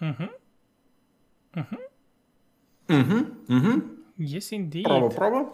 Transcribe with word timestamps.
Мгм. 0.00 0.28
Мгм, 2.88 3.24
мгм. 3.48 3.82
Yes, 4.18 4.52
indeed. 4.52 4.84
Проба, 4.84 5.14
проба. 5.14 5.50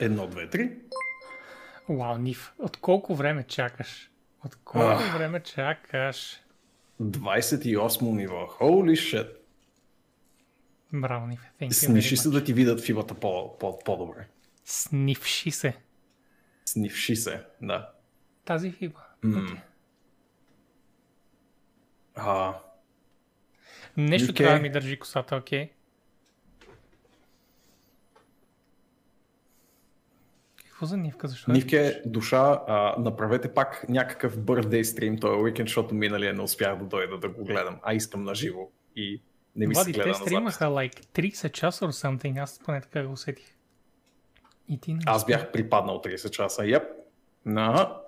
Едно, 0.00 0.26
две, 0.26 0.50
три. 0.50 0.78
Вау, 1.88 2.18
Нив, 2.18 2.54
от 2.58 2.76
колко 2.76 3.14
време 3.14 3.44
чакаш? 3.44 4.10
От 4.44 4.54
колко 4.54 4.88
Ах. 4.88 5.16
време 5.16 5.40
чакаш? 5.40 6.40
28 7.00 8.02
ниво. 8.16 8.56
Holy 8.60 8.92
shit. 8.92 9.36
Браво, 10.92 11.26
Нив. 11.26 11.40
Сниши 11.70 12.16
се 12.16 12.30
да 12.30 12.44
ти 12.44 12.52
видят 12.52 12.80
фибата 12.80 13.14
по, 13.14 13.58
по, 13.58 13.78
по-добре. 13.78 14.28
Снивши 14.64 15.50
се. 15.50 15.76
Снивши 16.64 17.16
се, 17.16 17.44
да. 17.62 17.92
Тази 18.44 18.70
фиба. 18.72 19.00
М. 19.22 19.58
А, 22.14 22.54
Нещо 23.96 24.32
UK. 24.32 24.36
трябва 24.36 24.56
да 24.56 24.62
ми 24.62 24.70
държи 24.70 24.98
косата, 24.98 25.36
окей? 25.36 25.70
Какво 30.64 30.86
за 30.86 30.96
Нивка? 30.96 31.28
Защо? 31.28 31.52
Нивке, 31.52 32.02
душа, 32.06 32.62
а, 32.68 32.94
направете 32.98 33.54
пак 33.54 33.84
някакъв 33.88 34.38
birthday 34.38 34.82
стрим 34.82 35.18
този 35.18 35.42
уикенд, 35.42 35.68
защото 35.68 35.94
миналия 35.94 36.34
не 36.34 36.42
успях 36.42 36.78
да 36.78 36.84
дойда 36.84 37.18
да 37.18 37.28
го 37.28 37.44
гледам, 37.44 37.78
а 37.82 37.94
искам 37.94 38.24
на 38.24 38.34
живо 38.34 38.70
и 38.96 39.22
не 39.56 39.66
ми 39.66 39.74
се 39.74 39.78
Влади, 39.78 39.92
гледа 39.92 40.04
те 40.04 40.08
на 40.08 40.14
стримаха 40.14 40.64
like 40.64 41.04
30 41.04 41.52
часа 41.52 41.84
or 41.86 41.90
something, 41.90 42.42
аз 42.42 42.60
поне 42.64 42.80
така 42.80 43.04
го 43.04 43.12
усетих. 43.12 43.46
И 44.68 44.80
ти 44.80 44.94
не 44.94 45.00
Аз 45.06 45.26
бях 45.26 45.52
припаднал 45.52 46.02
30 46.02 46.30
часа. 46.30 46.62
Yep. 46.62 46.88
Ага. 47.46 48.00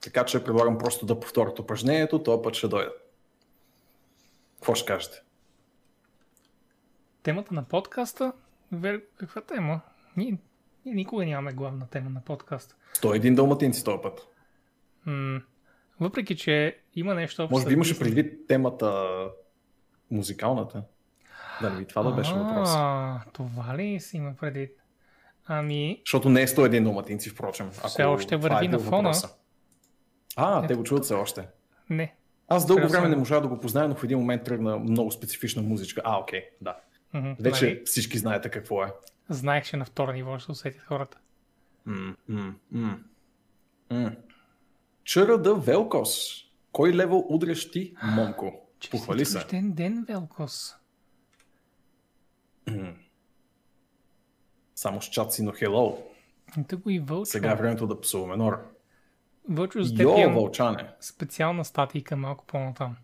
Така 0.00 0.24
че 0.24 0.44
предлагам 0.44 0.78
просто 0.78 1.06
да 1.06 1.20
повторят 1.20 1.58
упражнението, 1.58 2.22
този 2.22 2.42
път 2.42 2.54
ще 2.54 2.68
дойда. 2.68 2.90
Какво 4.64 4.74
ще 4.74 4.86
кажете? 4.86 5.22
Темата 7.22 7.54
на 7.54 7.64
подкаста? 7.64 8.32
Вер... 8.72 9.02
Каква 9.16 9.40
тема? 9.40 9.80
Ние, 10.16 10.38
ние 10.84 10.94
никога 10.94 11.26
нямаме 11.26 11.52
главна 11.52 11.86
тема 11.86 12.10
на 12.10 12.20
подкаста. 12.20 12.74
101 12.94 13.34
дълматинци 13.34 13.84
този 13.84 13.98
път. 14.02 14.28
М- 15.06 15.40
въпреки, 16.00 16.36
че 16.36 16.78
има 16.94 17.14
нещо 17.14 17.42
общо. 17.42 17.54
Може 17.54 17.66
би 17.66 17.72
имаше 17.72 17.98
предвид 17.98 18.46
темата 18.48 19.04
музикалната. 20.10 20.82
Да, 21.60 21.70
не 21.70 21.78
би 21.78 21.86
това 21.86 22.02
да 22.02 22.12
беше 22.12 22.34
въпрос. 22.34 22.68
А, 22.72 23.20
това 23.32 23.76
ли 23.76 24.00
си 24.00 24.16
има 24.16 24.34
предвид? 24.40 24.70
Ами, 25.46 26.00
Защото 26.06 26.28
не 26.28 26.42
е 26.42 26.46
101 26.46 26.82
дълматинци, 26.82 27.30
впрочем. 27.30 27.70
Ако 27.78 27.88
Все 27.88 28.04
още 28.04 28.36
това 28.36 28.48
върви 28.48 28.66
е 28.66 28.68
на 28.68 28.78
фона. 28.78 28.96
въпроса. 28.96 29.28
А, 30.36 30.66
те 30.66 30.74
го 30.74 30.82
чуват 30.82 31.04
все 31.04 31.14
още. 31.14 31.48
не. 31.90 32.14
Аз 32.48 32.66
дълго 32.66 32.88
време 32.88 33.08
не 33.08 33.16
можа 33.16 33.40
да 33.40 33.48
го 33.48 33.60
позная, 33.60 33.88
но 33.88 33.94
в 33.94 34.04
един 34.04 34.18
момент 34.18 34.44
тръгна 34.44 34.78
много 34.78 35.10
специфична 35.10 35.62
музичка. 35.62 36.02
А, 36.04 36.18
окей, 36.18 36.42
да. 36.60 36.76
Вече 37.40 37.64
нали? 37.64 37.82
всички 37.84 38.18
знаете 38.18 38.48
какво 38.48 38.84
е. 38.84 38.92
Знаех, 39.28 39.64
че 39.64 39.76
на 39.76 39.84
второ 39.84 40.12
ниво 40.12 40.38
ще 40.38 40.52
усетят 40.52 40.82
хората. 40.82 41.18
ЧРД 45.04 45.54
Велкос. 45.54 46.44
Кой 46.72 46.94
левел 46.94 47.24
удряш 47.28 47.70
ти, 47.70 47.94
момко? 48.02 48.52
Похвали 48.90 49.24
се. 49.24 49.38
рожден 49.38 49.72
ден, 49.72 50.04
Велкос. 50.08 50.74
Само 54.74 55.02
с 55.02 55.04
чат 55.04 55.32
си, 55.32 55.42
но 55.42 55.52
хелоу. 55.52 55.96
И 56.88 57.00
Вълчо. 57.00 57.24
Сега 57.24 57.52
е 57.52 57.56
времето 57.56 57.86
да 57.86 58.00
псуваме 58.00 58.36
Нора. 58.36 58.60
Вълчо, 59.48 59.82
за 59.82 59.94
теб 59.94 60.02
Йо, 60.02 60.18
имам 60.18 60.34
вълчане. 60.34 60.88
специална 61.00 61.64
статийка 61.64 62.16
малко 62.16 62.44
по-натам. 62.46 62.96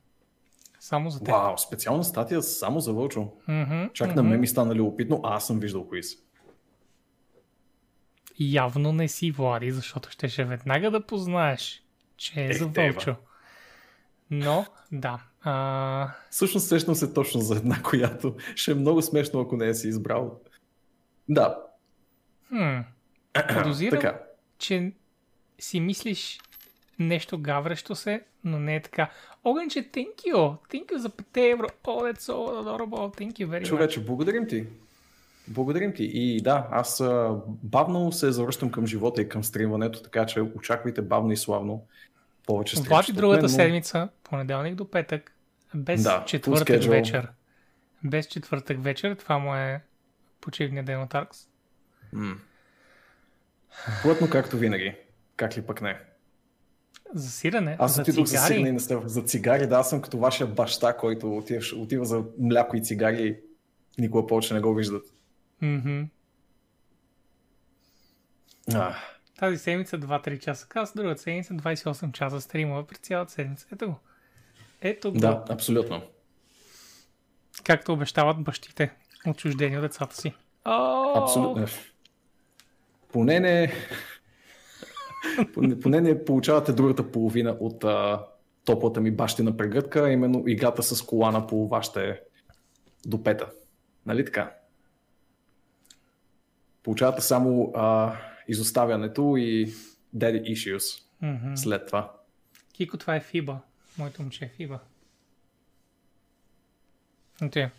Само 0.80 1.10
за 1.10 1.19
теб. 1.19 1.28
Вау, 1.28 1.58
специална 1.58 2.05
статия 2.05 2.42
само 2.42 2.80
за 2.80 2.92
Вълчо. 2.92 3.33
Мгм, 3.48 3.84
Чак 3.92 4.14
на 4.16 4.22
мгм. 4.22 4.30
мен 4.30 4.41
ми 4.41 4.46
стана 4.46 4.74
любопитно, 4.74 5.20
а 5.24 5.36
аз 5.36 5.46
съм 5.46 5.58
виждал 5.61 5.88
кои 5.88 6.02
са. 6.02 6.16
Явно 8.38 8.92
не 8.92 9.08
си 9.08 9.30
Влади, 9.30 9.70
защото 9.70 10.11
щеше 10.11 10.45
веднага 10.45 10.90
да 10.90 11.06
познаеш, 11.06 11.83
че 12.17 12.40
е 12.40 12.46
Ех, 12.46 12.58
за 12.58 12.72
тева. 12.72 12.92
Вълчо. 12.92 13.17
Но, 14.30 14.67
да. 14.92 15.22
А, 15.42 16.11
Всъщност 16.30 16.68
сещам 16.68 16.95
се 16.95 17.12
точно 17.12 17.40
за 17.40 17.57
една, 17.57 17.83
която 17.83 18.36
ще 18.55 18.70
е 18.70 18.74
много 18.74 19.02
смешно, 19.02 19.40
ако 19.40 19.57
не 19.57 19.67
я 19.67 19.74
си 19.74 19.89
избрал. 19.89 20.40
Да, 21.28 21.58
хм, 22.48 22.78
подозирам, 23.55 24.01
така. 24.01 24.20
че 24.58 24.92
си 25.60 25.80
мислиш 25.80 26.40
нещо 26.98 27.38
гаврещо 27.38 27.94
се, 27.94 28.22
но 28.44 28.58
не 28.58 28.76
е 28.76 28.82
така. 28.82 29.10
Огънче, 29.44 29.90
thank 29.90 30.14
you. 30.16 30.56
Thank 30.72 30.92
you 30.92 30.96
за 30.96 31.10
5 31.10 31.52
евро. 31.52 31.66
Oh, 31.84 32.12
that's 32.12 32.20
so 32.20 32.32
adorable. 32.32 33.18
Thank 33.20 33.32
you 33.32 33.46
very 33.46 33.62
much. 33.62 33.68
Човече, 33.68 34.04
благодарим 34.04 34.48
ти. 34.48 34.66
Благодарим 35.48 35.94
ти. 35.94 36.04
И 36.04 36.40
да, 36.40 36.68
аз 36.70 37.02
бавно 37.46 38.12
се 38.12 38.32
завръщам 38.32 38.70
към 38.70 38.86
живота 38.86 39.22
и 39.22 39.28
към 39.28 39.44
стримването, 39.44 40.02
така 40.02 40.26
че 40.26 40.40
очаквайте 40.40 41.02
бавно 41.02 41.32
и 41.32 41.36
славно 41.36 41.86
повече. 42.46 42.80
Влади 42.80 43.12
от 43.12 43.16
другата 43.16 43.42
мен, 43.42 43.50
но- 43.50 43.56
седмица, 43.56 44.08
понеделник 44.24 44.74
до 44.74 44.90
петък, 44.90 45.32
без 45.74 46.02
Да, 46.02 46.24
четвъртък 46.27 46.82
вечер. 46.84 47.28
Без 48.04 48.27
четвъртък 48.27 48.82
вечер, 48.82 49.14
това 49.14 49.38
му 49.38 49.54
е 49.54 49.80
почивния 50.40 50.84
ден 50.84 51.02
от 51.02 51.14
Аркс. 51.14 51.48
Плътно 54.02 54.30
както 54.30 54.56
винаги. 54.56 54.94
Как 55.40 55.56
ли 55.56 55.62
пък 55.62 55.83
не? 55.83 56.01
За 57.14 57.30
сирене, 57.30 57.77
Аз 57.78 57.95
за 57.95 58.02
отидох 58.02 58.27
за 58.27 58.34
цигари. 58.34 58.46
сирене 58.52 58.68
и 58.68 58.73
не 58.73 58.80
става. 58.80 59.08
За 59.08 59.23
цигари, 59.23 59.67
да, 59.67 59.77
аз 59.77 59.90
съм 59.90 60.02
като 60.02 60.18
вашия 60.18 60.46
баща, 60.46 60.96
който 60.96 61.36
отива, 61.36 61.62
отива 61.77 62.05
за 62.05 62.24
мляко 62.39 62.77
и 62.77 62.83
цигари 62.84 63.40
и 63.98 64.02
никога 64.02 64.27
повече 64.27 64.55
не 64.55 64.61
го 64.61 64.74
виждат. 64.74 65.02
Мгм. 65.61 66.02
А, 68.74 68.95
Тази 69.39 69.58
седмица 69.58 69.98
2-3 69.98 70.39
часа 70.39 70.68
каз, 70.68 70.92
другата 70.96 71.20
седмица 71.20 71.55
28 71.55 72.12
часа 72.12 72.40
стримове 72.40 72.86
през 72.86 72.98
цялата 72.98 73.33
седмица. 73.33 73.67
Ето 73.72 73.86
го. 73.86 73.98
Ето 74.80 75.12
го. 75.12 75.18
да, 75.18 75.45
абсолютно. 75.48 76.02
Както 77.64 77.92
обещават 77.92 78.42
бащите, 78.42 78.90
отчуждени 79.27 79.77
от 79.77 79.83
децата 79.83 80.17
си. 80.17 80.34
Абсолютно. 81.14 81.67
Поне 83.12 83.40
не... 83.40 83.72
поне, 85.55 85.81
поне 85.81 86.01
не 86.01 86.25
получавате 86.25 86.73
другата 86.73 87.11
половина 87.13 87.57
от 87.61 87.85
а, 87.85 88.27
топлата 88.64 89.01
ми 89.01 89.11
бащина 89.11 89.57
прегръдка, 89.57 90.11
именно 90.13 90.45
играта 90.47 90.83
с 90.83 91.03
колана 91.03 91.47
по 91.47 91.69
вашите 91.69 92.20
до 93.07 93.23
пета. 93.23 93.51
Нали 94.07 94.25
така? 94.25 94.55
Получавате 96.83 97.23
само 97.23 97.73
а, 97.75 98.17
изоставянето 98.48 99.35
и 99.39 99.67
daddy 100.17 100.42
issues 100.42 101.03
Мгм. 101.23 101.57
след 101.57 101.87
това. 101.87 102.13
Кико, 102.73 102.98
това 102.98 103.17
е 103.17 103.20
Фиба. 103.20 103.58
Моето 103.98 104.23
момче 104.23 104.45
е 104.45 104.48
Фиба. 104.48 104.79
Я. 107.57 107.70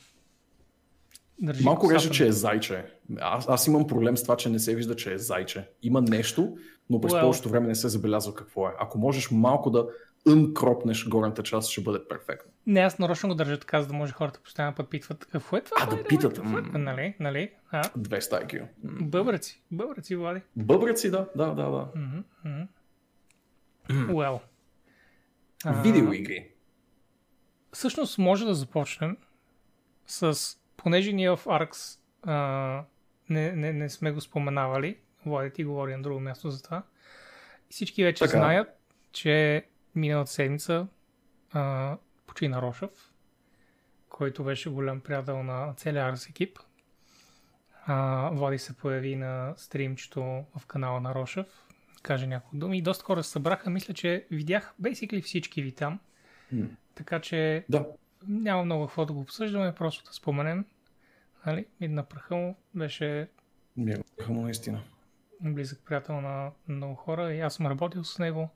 Държи 1.41 1.63
Малко 1.63 1.81
косата 1.81 1.95
реже, 1.95 2.09
че 2.09 2.27
е 2.27 2.31
зайче. 2.31 2.85
Аз, 3.19 3.49
аз 3.49 3.67
имам 3.67 3.87
проблем 3.87 4.17
с 4.17 4.23
това, 4.23 4.37
че 4.37 4.49
не 4.49 4.59
се 4.59 4.75
вижда, 4.75 4.95
че 4.95 5.13
е 5.13 5.17
зайче. 5.17 5.69
Има 5.83 6.01
нещо, 6.01 6.57
но 6.89 7.01
през 7.01 7.11
Well. 7.13 7.21
повечето 7.21 7.49
време 7.49 7.67
не 7.67 7.75
се 7.75 7.89
забелязва 7.89 8.35
какво 8.35 8.67
е. 8.67 8.71
Ако 8.79 8.97
можеш 8.97 9.31
малко 9.31 9.69
да 9.69 9.87
înкропнеш 10.27 11.07
горната 11.07 11.43
част, 11.43 11.69
ще 11.69 11.81
бъде 11.81 11.99
перфектно. 12.09 12.51
Не, 12.67 12.79
аз 12.79 12.99
нарочно 12.99 13.29
го 13.29 13.35
държа 13.35 13.59
така, 13.59 13.81
за 13.81 13.87
да 13.87 13.93
може 13.93 14.13
хората 14.13 14.39
постоянно 14.43 14.75
път 14.75 14.89
питват 14.89 15.25
какво 15.25 15.57
е 15.57 15.61
това. 15.61 15.77
А, 15.79 15.85
да 15.95 16.03
питат, 16.03 16.33
какво 16.33 16.57
е? 16.57 16.61
Нали, 16.61 17.15
нали? 17.19 17.51
А, 17.71 17.83
200 17.83 18.45
IQ. 18.45 18.67
Бъбреци, 18.83 19.61
бъбреци, 19.71 20.15
Влади. 20.15 20.41
Бъбреци, 20.55 21.11
да, 21.11 21.29
да, 21.35 21.45
да, 21.45 21.69
да. 21.69 21.87
Well. 23.89 24.39
А, 25.65 25.81
Видеоигри. 25.81 26.47
Всъщност 27.73 28.17
може 28.17 28.45
да 28.45 28.53
започнем 28.53 29.17
с, 30.05 30.57
понеже 30.83 31.13
ние 31.13 31.29
в 31.29 31.37
Arx 31.45 31.99
а, 32.23 32.83
не, 33.29 33.51
не, 33.51 33.73
не 33.73 33.89
сме 33.89 34.11
го 34.11 34.21
споменавали, 34.21 34.97
Влади 35.25 35.51
ти 35.51 35.63
говори 35.63 35.95
на 35.95 36.01
друго 36.01 36.19
място 36.19 36.49
за 36.49 36.63
това. 36.63 36.83
Всички 37.69 38.03
вече 38.03 38.23
Така. 38.23 38.37
знаят, 38.37 38.67
че 39.11 39.65
миналата 39.95 40.31
седмица 40.31 40.87
а, 41.51 41.97
почина 42.27 42.61
Рошев, 42.61 43.11
който 44.09 44.43
беше 44.43 44.69
голям 44.69 44.99
приятел 45.01 45.43
на 45.43 45.73
целия 45.77 46.13
Arx 46.13 46.29
екип. 46.29 46.59
А, 47.85 48.29
Влади 48.33 48.57
се 48.57 48.77
появи 48.77 49.15
на 49.15 49.53
стримчето 49.57 50.21
в 50.57 50.65
канала 50.67 51.01
на 51.01 51.15
Рошев, 51.15 51.45
каже 52.01 52.27
няколко 52.27 52.57
думи 52.57 52.77
и 52.77 52.81
доста 52.81 53.03
хора 53.03 53.23
се 53.23 53.31
събраха. 53.31 53.69
Мисля, 53.69 53.93
че 53.93 54.25
видях 54.31 54.73
basically 54.81 55.21
всички 55.23 55.61
ви 55.61 55.71
там. 55.71 55.99
Така 56.95 57.19
че 57.19 57.65
Да. 57.69 57.85
Няма 58.27 58.65
много 58.65 58.87
какво 58.87 59.05
да 59.05 59.13
го 59.13 59.19
обсъждаме, 59.19 59.75
просто 59.75 60.03
да 60.05 60.13
споменем. 60.13 60.65
Нали? 61.45 61.65
Мидна 61.81 62.03
праха 62.03 62.35
му 62.35 62.55
беше 62.75 63.29
Ми 63.77 63.91
е 63.91 63.97
му 64.27 64.41
наистина. 64.41 64.83
близък 65.41 65.79
приятел 65.85 66.21
на 66.21 66.51
много 66.67 66.95
хора 66.95 67.33
и 67.33 67.39
аз 67.39 67.53
съм 67.53 67.67
работил 67.67 68.03
с 68.03 68.19
него. 68.19 68.49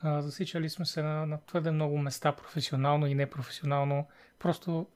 А, 0.00 0.22
засичали 0.22 0.68
сме 0.68 0.86
се 0.86 1.02
на, 1.02 1.26
на 1.26 1.40
твърде 1.40 1.70
много 1.70 1.98
места, 1.98 2.32
професионално 2.32 3.06
и 3.06 3.14
непрофесионално. 3.14 4.06
Просто 4.38 4.86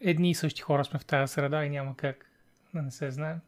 едни 0.00 0.30
и 0.30 0.34
същи 0.34 0.62
хора 0.62 0.84
сме 0.84 0.98
в 0.98 1.04
тази 1.04 1.32
среда 1.32 1.64
и 1.64 1.70
няма 1.70 1.96
как 1.96 2.30
да 2.74 2.82
не 2.82 2.90
се 2.90 3.10
знаем. 3.10 3.40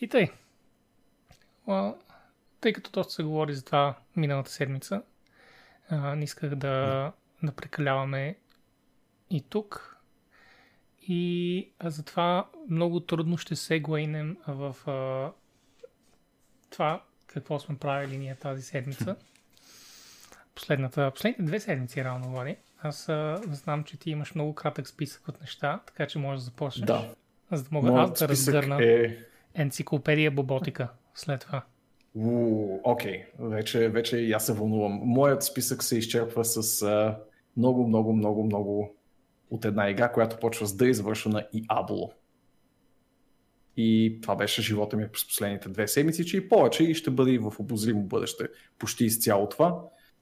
И 0.00 0.08
тъй. 0.08 0.30
Тъй 2.60 2.72
като 2.72 2.90
доста 2.90 3.12
се 3.12 3.22
говори 3.22 3.54
за 3.54 3.64
това 3.64 3.94
миналата 4.16 4.50
седмица, 4.50 5.02
а, 5.90 6.16
не 6.16 6.24
исках 6.24 6.54
да, 6.54 7.12
да 7.42 7.52
прекаляваме 7.52 8.36
и 9.30 9.42
тук. 9.48 9.96
И 11.02 11.70
а 11.78 11.90
затова 11.90 12.48
много 12.70 13.00
трудно 13.00 13.36
ще 13.36 13.56
се 13.56 13.80
глейнем 13.80 14.36
в 14.46 14.76
а, 14.86 15.32
това 16.70 17.02
какво 17.26 17.58
сме 17.58 17.78
правили 17.78 18.18
ние 18.18 18.34
тази 18.34 18.62
седмица. 18.62 19.16
Последната, 20.54 21.10
последните 21.10 21.42
две 21.42 21.60
седмици 21.60 22.04
реално 22.04 22.28
говори. 22.28 22.56
Аз 22.82 23.08
а, 23.08 23.40
знам, 23.46 23.84
че 23.84 23.96
ти 23.96 24.10
имаш 24.10 24.34
много 24.34 24.54
кратък 24.54 24.88
списък 24.88 25.28
от 25.28 25.40
неща, 25.40 25.80
така 25.86 26.06
че 26.06 26.18
можеш 26.18 26.40
да 26.40 26.44
започнеш. 26.44 26.86
Да. 26.86 27.14
За 27.52 27.62
да 27.62 27.68
мога 27.72 27.92
Моят 27.92 28.10
аз 28.10 28.18
да 28.18 28.28
разгърна 28.28 28.84
е... 28.84 29.16
енциклопедия 29.54 30.30
боботика 30.30 30.88
след 31.14 31.40
това. 31.40 31.62
Уу, 32.18 32.80
Окей, 32.84 33.24
вече, 33.38 33.88
вече 33.88 34.16
и 34.16 34.32
аз 34.32 34.46
се 34.46 34.52
вълнувам. 34.52 35.00
Моят 35.04 35.42
списък 35.42 35.82
се 35.82 35.98
изчерпва 35.98 36.44
с 36.44 36.82
а, 36.82 37.18
много, 37.56 37.88
много, 37.88 38.12
много, 38.12 38.44
много 38.44 38.94
от 39.50 39.64
една 39.64 39.90
игра, 39.90 40.12
която 40.12 40.38
почва 40.40 40.66
с 40.66 40.76
да 40.76 40.86
е 40.86 40.90
извършена 40.90 41.46
и 41.52 41.64
Абло. 41.68 42.12
И 43.76 44.18
това 44.22 44.36
беше 44.36 44.62
живота 44.62 44.96
ми 44.96 45.08
през 45.08 45.26
последните 45.26 45.68
две 45.68 45.88
седмици, 45.88 46.26
че 46.26 46.36
и 46.36 46.48
повече 46.48 46.84
и 46.84 46.94
ще 46.94 47.10
бъде 47.10 47.30
и 47.30 47.38
в 47.38 47.52
обозримо 47.58 48.02
бъдеще 48.02 48.44
почти 48.78 49.04
изцяло 49.04 49.48
това. 49.48 49.80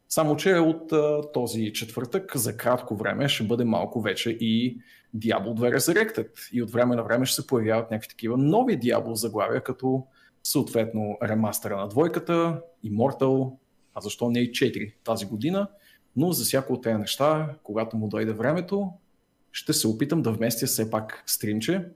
Само, 0.08 0.36
че 0.36 0.54
от 0.54 0.92
а, 0.92 1.20
този 1.32 1.72
четвъртък 1.72 2.36
за 2.36 2.56
кратко 2.56 2.96
време 2.96 3.28
ще 3.28 3.44
бъде 3.44 3.64
малко 3.64 4.00
вече 4.00 4.30
и 4.30 4.78
Diablo 5.16 5.54
2 5.54 5.76
Resurrected. 5.76 6.28
И 6.52 6.62
от 6.62 6.70
време 6.70 6.96
на 6.96 7.02
време 7.02 7.26
ще 7.26 7.42
се 7.42 7.46
появяват 7.46 7.90
някакви 7.90 8.08
такива 8.08 8.36
нови 8.36 8.78
Diablo 8.78 9.12
заглавия, 9.12 9.62
като 9.62 10.06
съответно 10.46 11.18
ремастера 11.22 11.76
на 11.76 11.88
двойката, 11.88 12.62
Immortal, 12.84 13.56
а 13.94 14.00
защо 14.00 14.30
не 14.30 14.40
и 14.40 14.50
4 14.50 14.94
тази 15.04 15.26
година. 15.26 15.68
Но 16.16 16.32
за 16.32 16.44
всяко 16.44 16.72
от 16.72 16.82
тези 16.82 16.98
неща, 16.98 17.54
когато 17.62 17.96
му 17.96 18.08
дойде 18.08 18.32
времето, 18.32 18.92
ще 19.52 19.72
се 19.72 19.88
опитам 19.88 20.22
да 20.22 20.32
вместя 20.32 20.66
все 20.66 20.90
пак 20.90 21.22
стримче 21.26 21.88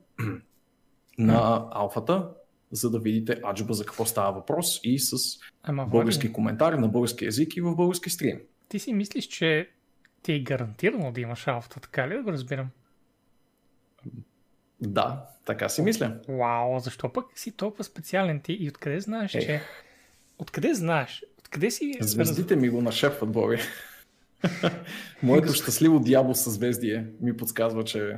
на 1.19 1.69
алфата, 1.71 2.29
за 2.71 2.91
да 2.91 2.99
видите 2.99 3.41
аджба 3.51 3.75
за 3.75 3.85
какво 3.85 4.05
става 4.05 4.33
въпрос 4.33 4.81
и 4.85 4.99
с 4.99 5.17
Ама, 5.63 5.87
български 5.87 6.27
Влади, 6.27 6.33
коментар 6.33 6.73
на 6.73 6.89
български 6.89 7.25
язик 7.25 7.57
и 7.57 7.61
в 7.61 7.77
български 7.77 8.11
стрим. 8.11 8.41
ти 8.69 8.79
си 8.79 8.93
мислиш, 8.93 9.27
че 9.27 9.71
ти 10.23 10.33
е 10.33 10.41
гарантирано 10.41 11.13
да 11.13 11.21
имаш 11.21 11.49
алфата, 11.49 11.81
така 11.81 12.09
ли 12.09 12.15
да 12.15 12.23
го 12.23 12.33
разбирам? 12.33 12.69
Да, 14.81 15.25
така 15.45 15.69
си 15.69 15.83
мисля. 15.83 16.17
Вау, 16.29 16.79
защо 16.79 17.13
пък 17.13 17.27
си 17.35 17.53
толкова 17.53 17.85
специален 17.85 18.41
ти 18.41 18.53
и 18.53 18.69
откъде 18.69 19.01
знаеш, 19.01 19.35
Е. 19.35 19.41
че... 19.41 19.61
Откъде 20.39 20.75
знаеш? 20.75 21.25
Откъде 21.39 21.71
си... 21.71 21.97
Звездите 22.01 22.57
ми 22.57 22.69
го 22.69 22.83
нашепват, 22.83 23.33
Боби. 23.33 23.59
Моето 25.23 25.53
щастливо 25.53 26.01
дявол 26.01 26.35
със 26.35 26.55
звездие 26.55 27.07
ми 27.21 27.37
подсказва, 27.37 27.85
че 27.85 28.17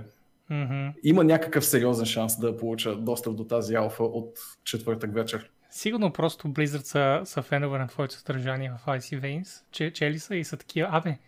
има 1.04 1.24
някакъв 1.24 1.66
сериозен 1.66 2.06
шанс 2.06 2.40
да 2.40 2.56
получа 2.56 2.96
достъп 2.96 3.36
до 3.36 3.44
тази 3.44 3.74
алфа 3.74 4.04
от 4.04 4.38
четвъртък 4.64 5.14
вечер. 5.14 5.50
Сигурно 5.70 6.12
просто 6.12 6.48
Blizzard 6.48 6.82
са, 6.84 7.20
са 7.24 7.42
фенове 7.42 7.78
на 7.78 7.86
твоето 7.88 8.14
съдържание 8.14 8.72
в 8.78 8.86
Icy 8.86 9.20
Veins, 9.20 9.62
че, 9.70 9.92
чели 9.92 10.18
са 10.18 10.36
и 10.36 10.44
са 10.44 10.56
такива, 10.56 10.88
абе, 10.92 11.18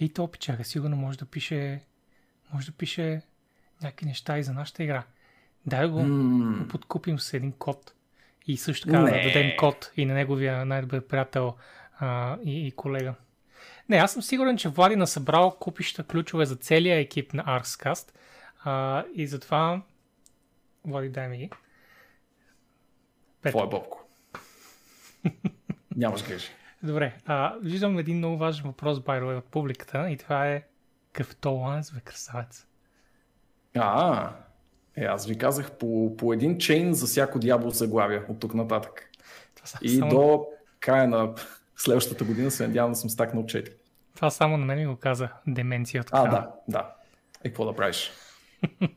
ей 0.00 0.12
то 0.12 0.28
пичага, 0.28 0.64
сигурно 0.64 0.96
може 0.96 1.18
да 1.18 1.24
пише, 1.24 1.80
може 2.52 2.66
да 2.66 2.72
пише 2.72 3.22
някакви 3.82 4.06
неща 4.06 4.38
и 4.38 4.42
за 4.42 4.52
нашата 4.52 4.82
игра. 4.82 5.04
Дай 5.66 5.86
го, 5.86 6.02
М, 6.02 6.58
го 6.58 6.68
подкупим 6.68 7.18
с 7.18 7.34
един 7.34 7.52
код. 7.52 7.94
И 8.46 8.56
също 8.56 8.86
така 8.86 8.98
да 8.98 9.10
дадем 9.10 9.56
код 9.58 9.92
и 9.96 10.06
на 10.06 10.14
неговия 10.14 10.64
най-добър 10.64 11.06
приятел 11.06 11.56
а, 11.98 12.38
и, 12.44 12.66
и 12.66 12.72
колега. 12.72 13.14
Не, 13.88 13.96
аз 13.96 14.12
съм 14.12 14.22
сигурен, 14.22 14.56
че 14.56 14.68
Влади 14.68 14.96
насъбрал 14.96 15.56
купища 15.60 16.04
ключове 16.04 16.46
за 16.46 16.56
целия 16.56 16.98
екип 16.98 17.32
на 17.34 17.44
Arscast 17.44 18.10
а, 18.64 19.04
и 19.14 19.26
затова 19.26 19.82
Влади, 20.84 21.08
дай 21.08 21.28
ми 21.28 21.38
ги. 21.38 21.50
Твой 23.50 23.68
Бобко. 23.68 24.08
Нямаш 25.96 26.28
грижи. 26.28 26.48
Добре, 26.82 27.16
а, 27.26 27.54
виждам 27.62 27.98
един 27.98 28.16
много 28.16 28.36
важен 28.36 28.66
въпрос, 28.66 28.98
way, 28.98 29.38
от 29.38 29.44
публиката 29.44 30.10
и 30.10 30.16
това 30.16 30.48
е 30.48 30.62
какъв 31.12 31.36
толанс, 31.36 31.92
бе, 31.92 32.00
красавец. 32.00 32.66
А, 33.76 34.30
е, 34.96 35.04
аз 35.04 35.26
ви 35.26 35.38
казах 35.38 35.72
по, 35.72 36.16
по 36.16 36.32
един 36.32 36.58
чейн 36.58 36.94
за 36.94 37.06
всяко 37.06 37.38
дявол 37.38 37.70
заглавие 37.70 38.22
от 38.28 38.40
тук 38.40 38.54
нататък. 38.54 39.10
Това, 39.54 39.78
И 39.82 39.98
само, 39.98 40.10
до 40.10 40.46
края 40.80 41.08
на 41.08 41.34
следващата 41.76 42.24
година 42.24 42.50
се 42.50 42.66
надявам 42.66 42.92
да 42.92 42.96
съм 42.96 43.10
стакнал 43.10 43.44
4. 43.44 43.72
това 44.14 44.30
само 44.30 44.56
на 44.56 44.64
мен 44.64 44.78
ми 44.78 44.86
го 44.86 44.96
каза 44.96 45.28
деменция 45.46 46.00
от 46.00 46.08
А, 46.12 46.28
да, 46.28 46.50
да. 46.68 46.94
И 47.44 47.48
какво 47.48 47.64
да 47.64 47.76
правиш? 47.76 48.10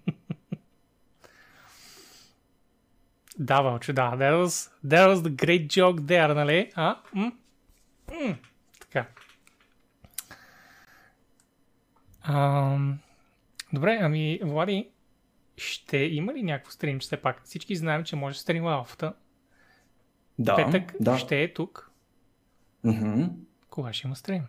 Да, 3.39 3.61
Вълче, 3.61 3.93
да. 3.93 4.11
That 4.11 4.45
was, 4.45 4.71
that 4.85 5.07
was 5.09 5.15
the 5.15 5.29
great 5.29 5.67
joke 5.67 5.99
there, 6.01 6.33
нали? 6.33 6.71
А? 6.75 6.95
М? 7.13 7.31
М. 8.11 8.35
Така. 8.79 9.05
Ам, 12.23 12.99
добре, 13.77 13.99
ами, 14.01 14.39
Влади, 14.43 14.89
ще 15.57 15.97
има 15.97 16.33
ли 16.33 16.43
някакво 16.43 16.71
стрим? 16.71 16.99
Все 16.99 17.17
пак 17.17 17.41
всички 17.45 17.75
знаем, 17.75 18.03
че 18.03 18.15
може 18.15 18.39
стрима 18.39 18.71
алфата. 18.71 19.13
Да, 20.39 20.55
Петък 20.55 20.93
да. 20.99 21.17
ще 21.17 21.41
е 21.43 21.53
тук. 21.53 21.91
Мгм. 22.83 23.23
Кога 23.69 23.93
ще 23.93 24.07
има 24.07 24.15
стрим? 24.15 24.43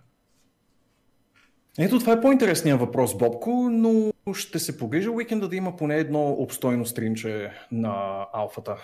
Ето 1.79 1.99
това 1.99 2.13
е 2.13 2.21
по-интересният 2.21 2.81
въпрос, 2.81 3.19
Бобко, 3.19 3.51
но 3.71 4.13
ще 4.35 4.59
се 4.59 4.79
погрижа 4.79 5.11
уикенда 5.11 5.49
да 5.49 5.57
има 5.57 5.77
поне 5.77 5.97
едно 5.97 6.31
обстойно 6.31 6.87
стримче 6.87 7.53
на 7.73 8.27
алфата. 8.33 8.77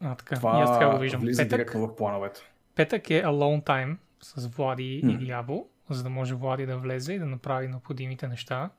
А, 0.00 0.14
така. 0.14 0.34
Това 0.36 0.58
И 0.58 0.62
аз 0.62 0.72
така 0.78 0.90
го 0.90 0.98
виждам. 0.98 1.20
влиза 1.20 1.42
Петък, 1.42 1.58
директно 1.58 1.86
в 1.86 1.96
плановете. 1.96 2.40
петък 2.74 3.10
е 3.10 3.22
alone 3.22 3.64
time 3.64 3.96
с 4.20 4.46
Влади 4.46 5.00
М. 5.04 5.12
и 5.12 5.26
Дявол, 5.26 5.66
за 5.90 6.02
да 6.02 6.10
може 6.10 6.34
Влади 6.34 6.66
да 6.66 6.78
влезе 6.78 7.12
и 7.12 7.18
да 7.18 7.26
направи 7.26 7.68
необходимите 7.68 8.28
неща, 8.28 8.70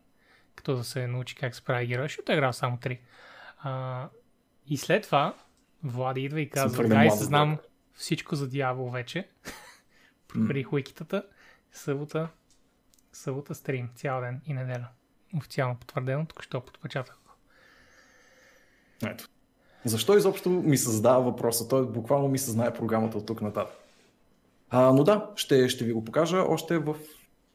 като 0.56 0.76
да 0.76 0.84
се 0.84 1.08
научи 1.08 1.36
как 1.36 1.56
се 1.56 1.66
прави 1.66 1.88
герой, 1.88 2.06
защото 2.06 2.32
е 2.32 2.36
играл 2.36 2.54
само 2.54 2.78
3. 2.78 3.00
А, 3.60 4.10
и 4.68 4.78
след 4.78 5.04
това 5.04 5.36
Влади 5.84 6.22
идва 6.22 6.42
и 6.42 6.50
казва, 6.50 6.84
гайс, 6.84 7.14
млад, 7.14 7.20
знам 7.20 7.56
брат." 7.56 7.72
всичко 7.94 8.36
за 8.36 8.50
Дявол 8.50 8.90
вече. 8.90 9.30
Проверих 10.28 10.74
уикитата, 10.74 11.24
събота, 11.72 12.30
събота 13.14 13.56
стрим, 13.56 13.90
цял 13.96 14.22
ден 14.22 14.42
и 14.46 14.54
неделя. 14.54 14.88
Официално 15.38 15.76
потвърдено, 15.76 16.26
тук 16.26 16.44
що 16.44 16.62
подпечатах 16.62 17.18
го. 17.26 17.32
Ето. 19.08 19.28
Защо 19.86 20.18
изобщо 20.18 20.50
ми 20.50 20.78
се 20.78 20.90
задава 20.90 21.24
въпроса? 21.24 21.68
Той 21.68 21.88
буквално 21.88 22.28
ми 22.28 22.40
се 22.40 22.52
знае 22.52 22.74
програмата 22.74 23.18
от 23.18 23.26
тук 23.26 23.42
нататък. 23.42 23.76
А, 24.70 24.94
но 24.94 25.04
да, 25.04 25.32
ще, 25.36 25.70
ще 25.70 25.86
ви 25.86 25.94
го 25.94 26.06
покажа 26.06 26.38
още 26.38 26.78
в 26.78 26.96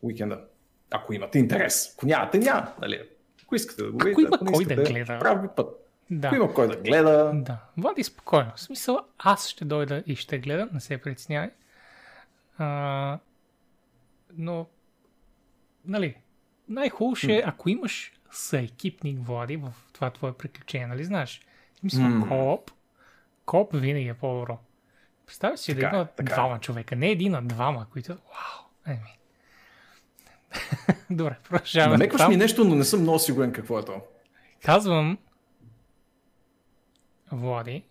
уикенда. 0.02 0.44
Ако 0.90 1.12
имате 1.12 1.38
интерес. 1.38 1.94
Ако 1.96 2.06
нямате, 2.06 2.38
няма. 2.38 2.72
Нали? 2.80 3.02
Ако 3.42 3.54
искате 3.54 3.82
да 3.82 3.90
го 3.90 3.96
Ако 3.96 4.06
видите, 4.06 4.20
има 4.20 4.30
ако 4.34 4.44
не 4.44 4.52
кой 4.52 4.64
да 4.64 4.74
искате, 4.74 4.92
гледа. 4.92 5.18
Прав 5.18 5.42
ви 5.42 5.48
път. 5.56 5.82
Да. 6.10 6.26
Ако 6.28 6.36
има 6.36 6.54
кой 6.54 6.68
да 6.68 6.76
гледа, 6.76 7.30
Да, 7.34 7.58
Влади 7.76 8.04
спокойно. 8.04 8.52
В 8.56 8.60
смисъл, 8.60 9.00
аз 9.18 9.48
ще 9.48 9.64
дойда 9.64 10.02
и 10.06 10.16
ще 10.16 10.38
гледам, 10.38 10.68
не 10.72 10.80
се 10.80 10.98
притеснявай. 10.98 11.50
А, 12.58 13.18
но, 14.36 14.66
нали, 15.84 16.14
най-хубаво 16.68 17.16
ще 17.16 17.36
е, 17.36 17.42
ако 17.46 17.68
имаш 17.68 18.12
съекипник, 18.30 19.18
Влади, 19.20 19.56
в 19.56 19.72
това 19.92 20.10
твое 20.10 20.32
приключение, 20.32 20.86
нали 20.86 21.04
знаеш? 21.04 21.42
В 21.74 21.78
смисъл, 21.78 22.02
М. 22.02 22.28
кооп, 22.28 22.70
кооп 23.44 23.70
винаги 23.74 24.08
е 24.08 24.14
по-добро. 24.14 24.58
Представя 25.26 25.56
си 25.56 25.74
Така 25.74 25.80
да 25.88 25.96
е, 25.96 25.98
има 25.98 26.06
така 26.06 26.32
е. 26.32 26.34
двама 26.34 26.60
човека, 26.60 26.96
не 26.96 27.10
един, 27.10 27.34
а 27.34 27.42
двама, 27.42 27.86
които, 27.92 28.08
вау, 28.12 28.66
еми. 28.86 29.15
Добре, 31.10 31.36
продължаваме. 31.48 31.92
намекваш 31.92 32.20
натам. 32.20 32.32
ми 32.32 32.36
нещо, 32.36 32.64
но 32.64 32.74
не 32.74 32.84
съм 32.84 33.00
много 33.00 33.18
сигурен 33.18 33.52
какво 33.52 33.78
е 33.78 33.84
то. 33.84 34.00
Казвам, 34.64 35.18
Влади, 37.32 37.84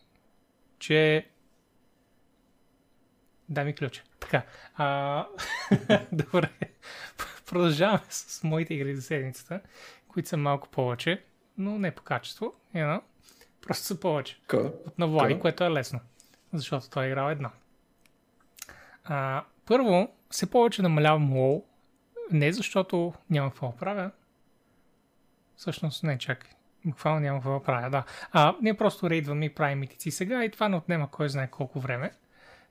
че... 0.80 1.28
Дай 3.50 3.66
ми 3.66 3.76
ключ. 3.76 4.04
Така. 4.20 4.44
А... 4.76 5.26
Добре. 6.12 6.50
Продължаваме 7.46 8.02
с 8.10 8.44
моите 8.44 8.74
игри 8.74 8.96
за 8.96 9.02
седмицата, 9.02 9.62
които 10.08 10.30
са 10.30 10.38
малко 10.38 10.68
повече, 10.70 11.24
но 11.58 11.80
не 11.80 11.92
по 11.92 12.02
качество. 12.04 12.54
You 12.76 12.86
know? 12.86 13.02
Просто 13.62 13.86
са 13.86 14.00
повече. 14.00 14.40
Къ? 14.48 14.58
От 14.58 15.00
на 15.00 15.08
Влади, 15.08 15.34
Така. 15.34 15.42
което 15.42 15.64
е 15.64 15.72
лесно. 15.72 16.00
Защото 16.54 16.90
той 16.90 17.06
е 17.06 17.08
играл 17.08 17.30
една. 17.32 17.52
А, 19.04 19.44
първо, 19.66 20.08
все 20.30 20.50
повече 20.50 20.82
намалявам 20.82 21.34
лоу. 21.34 21.66
Не 22.32 22.54
защото 22.54 23.14
няма 23.30 23.50
какво 23.50 23.68
да 23.68 23.78
правя. 23.78 24.12
Всъщност, 25.56 26.04
не, 26.04 26.18
чакай. 26.18 26.52
Буквално 26.86 27.20
няма 27.20 27.40
какво 27.40 27.60
да 27.60 27.64
правя, 27.64 27.90
да. 27.90 28.04
А, 28.32 28.56
ние 28.62 28.78
просто 28.78 29.10
рейдваме 29.10 29.46
и 29.46 29.54
правим 29.56 29.80
митици 29.80 30.12
сега 30.12 30.46
и 30.46 30.52
това 30.52 30.70
не 30.70 30.76
отнема 30.76 31.12
кой 31.12 31.30
знае 31.30 31.50
колко 31.50 31.80
време. 31.80 32.12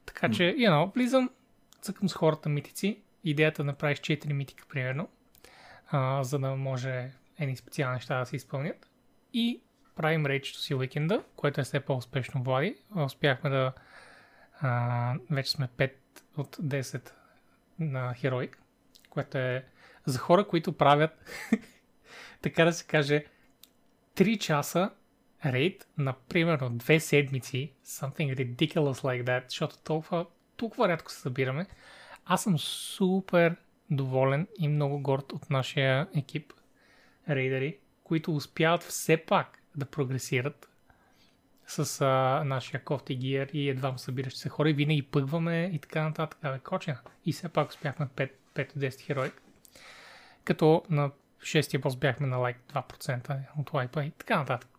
Така 0.06 0.28
че, 0.28 0.42
you 0.42 0.70
know, 0.70 0.94
влизам, 0.94 1.30
цъкам 1.80 2.08
с 2.08 2.14
хората 2.14 2.48
митици. 2.48 3.02
Идеята 3.24 3.62
да 3.62 3.66
направиш 3.66 3.98
4 3.98 4.32
митика, 4.32 4.64
примерно, 4.68 5.08
а, 5.86 6.24
за 6.24 6.38
да 6.38 6.56
може 6.56 7.12
едни 7.38 7.56
специални 7.56 7.94
неща 7.94 8.18
да 8.18 8.26
се 8.26 8.36
изпълнят. 8.36 8.90
И 9.32 9.60
правим 9.96 10.26
рейчето 10.26 10.58
си 10.58 10.74
уикенда, 10.74 11.24
което 11.36 11.60
е 11.60 11.64
все 11.64 11.80
по-успешно, 11.80 12.42
Влади. 12.42 12.76
Успяхме 12.96 13.50
да... 13.50 13.72
А, 14.60 15.14
вече 15.30 15.50
сме 15.50 15.68
5 15.68 15.92
от 16.36 16.56
10 16.56 17.10
на 17.78 18.14
Heroic, 18.14 18.56
което 19.14 19.38
е 19.38 19.64
за 20.06 20.18
хора, 20.18 20.48
които 20.48 20.72
правят, 20.72 21.10
така 22.42 22.64
да 22.64 22.72
се 22.72 22.86
каже, 22.86 23.24
3 24.16 24.38
часа 24.38 24.90
рейд 25.46 25.86
на 25.98 26.14
примерно 26.28 26.70
2 26.70 26.98
седмици, 26.98 27.72
something 27.86 28.36
ridiculous 28.36 28.76
like 28.76 29.24
that, 29.24 29.44
защото 29.48 29.78
толкова, 29.78 30.26
толкова 30.56 30.88
рядко 30.88 31.12
се 31.12 31.20
събираме. 31.20 31.66
Аз 32.26 32.42
съм 32.42 32.58
супер 32.58 33.56
доволен 33.90 34.46
и 34.58 34.68
много 34.68 34.98
горд 34.98 35.32
от 35.32 35.50
нашия 35.50 36.08
екип 36.16 36.52
рейдери, 37.28 37.78
които 38.04 38.36
успяват 38.36 38.82
все 38.82 39.16
пак 39.16 39.62
да 39.76 39.86
прогресират 39.86 40.68
с 41.66 42.00
а, 42.00 42.44
нашия 42.44 42.84
кофти 42.84 43.14
гиер 43.16 43.50
и 43.52 43.68
едва 43.68 43.98
събиращи 43.98 44.40
се 44.40 44.48
хора 44.48 44.70
и 44.70 44.72
винаги 44.72 45.02
пъгваме 45.02 45.70
и 45.74 45.78
така 45.78 46.02
нататък. 46.02 46.38
Абе, 46.42 46.58
кочина. 46.58 46.98
И 47.26 47.32
все 47.32 47.48
пак 47.48 47.70
успяхме 47.70 48.06
5, 48.06 48.30
5-10 48.54 49.00
хероик. 49.00 49.42
Като 50.44 50.82
на 50.90 51.10
шестия 51.42 51.80
бос 51.80 51.96
бяхме 51.96 52.26
на 52.26 52.36
лайк 52.36 52.56
2% 52.74 53.40
от 53.58 53.74
лайпа 53.74 54.04
и 54.04 54.10
така 54.10 54.38
нататък. 54.38 54.70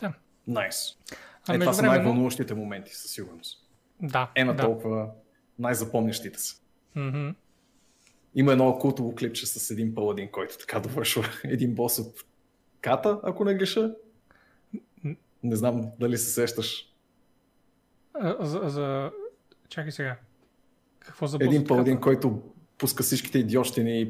Да. 0.00 0.12
Найс. 0.46 0.76
Nice. 0.76 1.56
Е, 1.56 1.58
това 1.58 1.72
са 1.72 1.82
най-вълнуващите 1.82 2.54
моменти 2.54 2.94
със 2.94 3.10
сигурност. 3.10 3.68
Да. 4.02 4.30
Е 4.34 4.44
на 4.44 4.54
да. 4.54 4.62
толкова 4.62 5.10
най-запомнящите 5.58 6.38
се. 6.38 6.56
Mm-hmm. 6.96 7.34
Има 8.34 8.52
едно 8.52 8.78
култово 8.78 9.14
клипче 9.14 9.46
с 9.46 9.70
един 9.70 9.94
паладин, 9.94 10.30
който 10.30 10.58
така 10.58 10.80
довършва 10.80 11.24
един 11.44 11.74
бос 11.74 11.98
от 11.98 12.24
ката, 12.80 13.20
ако 13.22 13.44
не 13.44 13.54
греша. 13.54 13.94
Не 15.42 15.56
знам 15.56 15.90
дали 15.98 16.18
се 16.18 16.30
сещаш. 16.30 16.94
А, 18.14 18.46
за, 18.46 18.60
за... 18.64 19.12
Чакай 19.68 19.92
сега. 19.92 20.16
Какво 20.98 21.26
за 21.26 21.38
Един 21.40 21.66
паладин, 21.66 22.00
който 22.00 22.42
пуска 22.78 23.02
всичките 23.02 23.38
идиощини, 23.38 24.04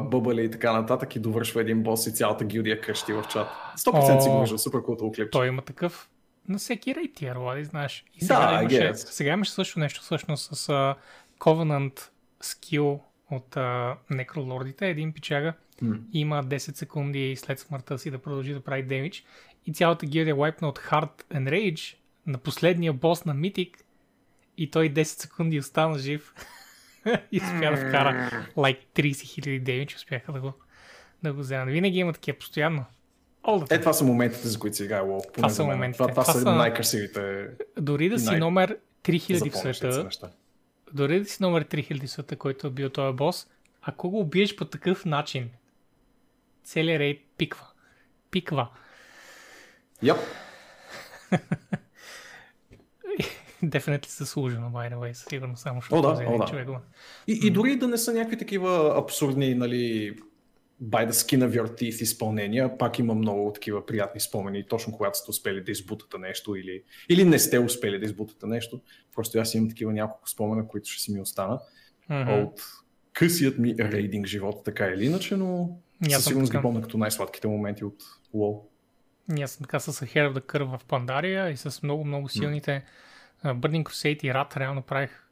бъбали 0.00 0.44
и 0.44 0.50
така 0.50 0.72
нататък 0.72 1.16
и 1.16 1.18
довършва 1.18 1.60
един 1.60 1.82
бос 1.82 2.06
и 2.06 2.12
цялата 2.12 2.44
гилдия 2.44 2.80
крещи 2.80 3.12
в 3.12 3.24
чат. 3.30 3.48
100% 3.76 4.20
си 4.20 4.28
го 4.28 4.40
виждал, 4.40 4.58
супер 4.58 4.82
култово 4.82 5.12
клипче. 5.12 5.30
Той 5.30 5.48
има 5.48 5.62
такъв 5.62 6.08
на 6.48 6.58
всеки 6.58 6.94
рейд 6.94 7.14
тир, 7.14 7.36
Влади, 7.36 7.64
знаеш. 7.64 8.04
И 8.14 8.24
сега, 8.24 8.56
да, 8.56 8.62
имаше, 8.62 8.94
сега 8.94 9.32
имаше 9.32 9.52
също 9.52 9.78
нещо 9.78 10.00
всъщност 10.00 10.54
с 10.54 10.66
uh, 10.66 10.94
Covenant 11.38 12.08
скил 12.40 13.00
от 13.30 13.54
uh, 13.54 13.96
некролордите. 14.10 14.88
Един 14.88 15.12
пичага 15.12 15.54
mm. 15.82 16.00
има 16.12 16.44
10 16.44 16.58
секунди 16.58 17.36
след 17.36 17.58
смъртта 17.60 17.98
си 17.98 18.10
да 18.10 18.18
продължи 18.18 18.54
да 18.54 18.60
прави 18.60 18.82
демидж 18.82 19.24
и 19.66 19.72
цялата 19.72 20.06
гилдия 20.06 20.36
вайпна 20.36 20.68
от 20.68 20.78
Hard 20.78 21.24
and 21.34 21.50
Rage 21.50 21.96
на 22.26 22.38
последния 22.38 22.92
бос 22.92 23.24
на 23.24 23.34
Митик 23.34 23.84
и 24.58 24.70
той 24.70 24.90
10 24.90 25.02
секунди 25.02 25.58
остана 25.58 25.98
жив 25.98 26.34
и 27.32 27.36
успя 27.36 27.70
да 27.70 27.76
вкара 27.76 28.30
like 28.56 28.78
30 28.94 29.10
000 29.10 29.60
демидж, 29.60 29.94
успяха 29.94 30.32
да 30.32 30.40
го, 30.40 30.52
да 31.22 31.32
го 31.32 31.40
вземат. 31.40 31.68
Винаги 31.68 31.98
има 31.98 32.12
такива 32.12 32.38
постоянно. 32.38 32.84
Е, 33.70 33.80
това 33.80 33.92
са 33.92 34.04
моментите, 34.04 34.48
за 34.48 34.58
които 34.58 34.76
се 34.76 34.84
играе 34.84 35.00
WoW. 35.00 35.34
Това 35.34 35.48
са 35.48 35.64
моментите. 35.64 35.98
Това, 35.98 36.10
това, 36.10 36.22
това 36.22 36.40
са 36.40 36.54
най-красивите. 36.54 37.46
Дори 37.80 38.08
да 38.08 38.18
си 38.18 38.26
най- 38.26 38.38
номер 38.38 38.78
3000 39.02 39.50
в 39.50 39.56
света, 39.56 40.08
дори 40.92 41.18
да 41.20 41.24
си 41.24 41.36
номер 41.40 41.64
3000 41.64 42.06
в 42.06 42.10
света, 42.10 42.36
който 42.36 42.66
е 42.66 42.70
бил 42.70 42.90
този 42.90 43.16
бос, 43.16 43.46
ако 43.82 44.10
го 44.10 44.20
убиеш 44.20 44.56
по 44.56 44.64
такъв 44.64 45.04
начин, 45.04 45.50
целият 46.64 47.00
рейд 47.00 47.22
пиква. 47.36 47.66
Пиква. 48.30 48.68
Yep. 50.02 50.18
Definitely 53.70 54.08
заслужено, 54.08 54.70
by 54.70 54.94
the 54.94 54.96
way, 54.96 55.12
сигурно 55.12 55.56
само 55.56 55.80
защото 55.80 55.98
о, 55.98 56.02
да, 56.02 56.08
този 56.08 56.38
да. 56.38 56.44
човек 56.44 56.66
го. 56.66 56.76
И, 57.26 57.40
и 57.44 57.50
дори 57.50 57.76
да 57.76 57.88
не 57.88 57.98
са 57.98 58.12
някакви 58.12 58.38
такива 58.38 58.94
абсурдни, 58.96 59.54
нали, 59.54 60.16
by 60.82 61.08
the 61.08 61.10
skin 61.10 61.48
of 61.48 61.60
your 61.60 61.80
teeth 61.80 62.02
изпълнения, 62.02 62.78
пак 62.78 62.98
има 62.98 63.14
много 63.14 63.52
такива 63.52 63.86
приятни 63.86 64.20
спомени, 64.20 64.66
точно 64.68 64.92
когато 64.92 65.18
сте 65.18 65.30
успели 65.30 65.64
да 65.64 65.70
избутате 65.72 66.18
нещо 66.18 66.56
или, 66.56 66.82
или 67.08 67.24
не 67.24 67.38
сте 67.38 67.58
успели 67.58 67.98
да 67.98 68.04
избутате 68.04 68.46
нещо. 68.46 68.80
Просто 69.14 69.38
аз 69.38 69.54
имам 69.54 69.68
такива 69.68 69.92
няколко 69.92 70.28
спомена, 70.28 70.68
които 70.68 70.90
ще 70.90 71.02
си 71.02 71.12
ми 71.12 71.20
останат 71.20 71.60
mm-hmm. 72.10 72.42
от 72.42 72.60
късият 73.12 73.58
ми 73.58 73.74
рейдинг 73.78 74.26
живот, 74.26 74.64
така 74.64 74.86
или 74.86 75.04
иначе, 75.04 75.36
но 75.36 75.78
със 76.10 76.24
сигурност 76.24 76.52
ги 76.52 76.58
помня 76.62 76.82
като 76.82 76.98
най-сладките 76.98 77.48
моменти 77.48 77.84
от 77.84 78.02
WoW. 78.34 78.60
Ние 79.28 79.48
съм 79.48 79.62
така 79.62 79.80
с 79.80 79.92
Hair 79.92 80.32
of 80.32 80.38
the 80.38 80.40
Curve 80.40 80.78
в 80.78 80.84
Пандария 80.84 81.50
и 81.50 81.56
с 81.56 81.82
много-много 81.82 82.28
силните 82.28 82.70
mm. 82.70 82.82
Burning 83.44 83.82
Crusade 83.82 84.24
и 84.24 84.32
Rat 84.32 84.56
реално 84.56 84.82
правих 84.82 85.24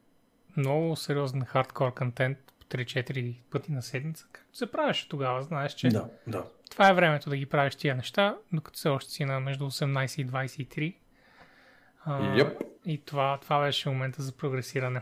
много 0.57 0.95
сериозен 0.95 1.45
хардкор 1.45 1.93
контент 1.93 2.37
по 2.59 2.65
3-4 2.65 3.35
пъти 3.49 3.71
на 3.71 3.81
седмица. 3.81 4.27
Както 4.31 4.57
се 4.57 4.71
правеше 4.71 5.09
тогава, 5.09 5.43
знаеш, 5.43 5.73
че 5.73 5.89
да, 5.89 6.09
да. 6.27 6.43
това 6.71 6.89
е 6.89 6.93
времето 6.93 7.29
да 7.29 7.37
ги 7.37 7.45
правиш 7.45 7.75
тия 7.75 7.95
неща, 7.95 8.37
докато 8.53 8.77
все 8.77 8.89
още 8.89 9.11
си 9.11 9.25
на 9.25 9.39
между 9.39 9.65
18 9.65 10.21
и 10.21 10.27
23. 10.27 10.95
Uh, 12.07 12.43
yep. 12.43 12.61
И 12.85 12.97
това, 12.97 13.37
това 13.41 13.61
беше 13.61 13.89
момента 13.89 14.21
за 14.21 14.31
прогресиране. 14.31 15.01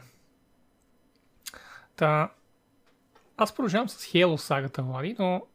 Та, 1.95 2.31
аз 3.37 3.55
продължавам 3.55 3.89
с 3.89 4.05
Halo 4.05 4.35
сагата, 4.35 4.83
Влади, 4.83 5.15
но 5.19 5.45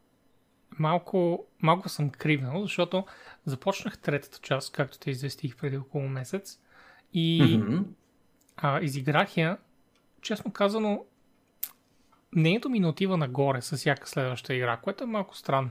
малко, 0.78 1.46
малко 1.58 1.88
съм 1.88 2.10
кривнал, 2.10 2.62
защото 2.62 3.06
започнах 3.44 3.98
третата 3.98 4.38
част, 4.38 4.72
както 4.72 4.98
те 4.98 5.10
известих 5.10 5.56
преди 5.56 5.76
около 5.76 6.08
месец 6.08 6.58
и 7.12 7.42
mm-hmm. 7.42 7.84
а, 8.56 8.80
изиграх 8.80 9.36
я, 9.36 9.58
честно 10.22 10.52
казано, 10.52 11.04
мнението 12.32 12.68
ми 12.68 12.80
не 12.80 12.86
отива 12.86 13.16
нагоре 13.16 13.62
с 13.62 13.76
всяка 13.76 14.08
следваща 14.08 14.54
игра, 14.54 14.76
което 14.76 15.04
е 15.04 15.06
малко 15.06 15.36
странно. 15.36 15.70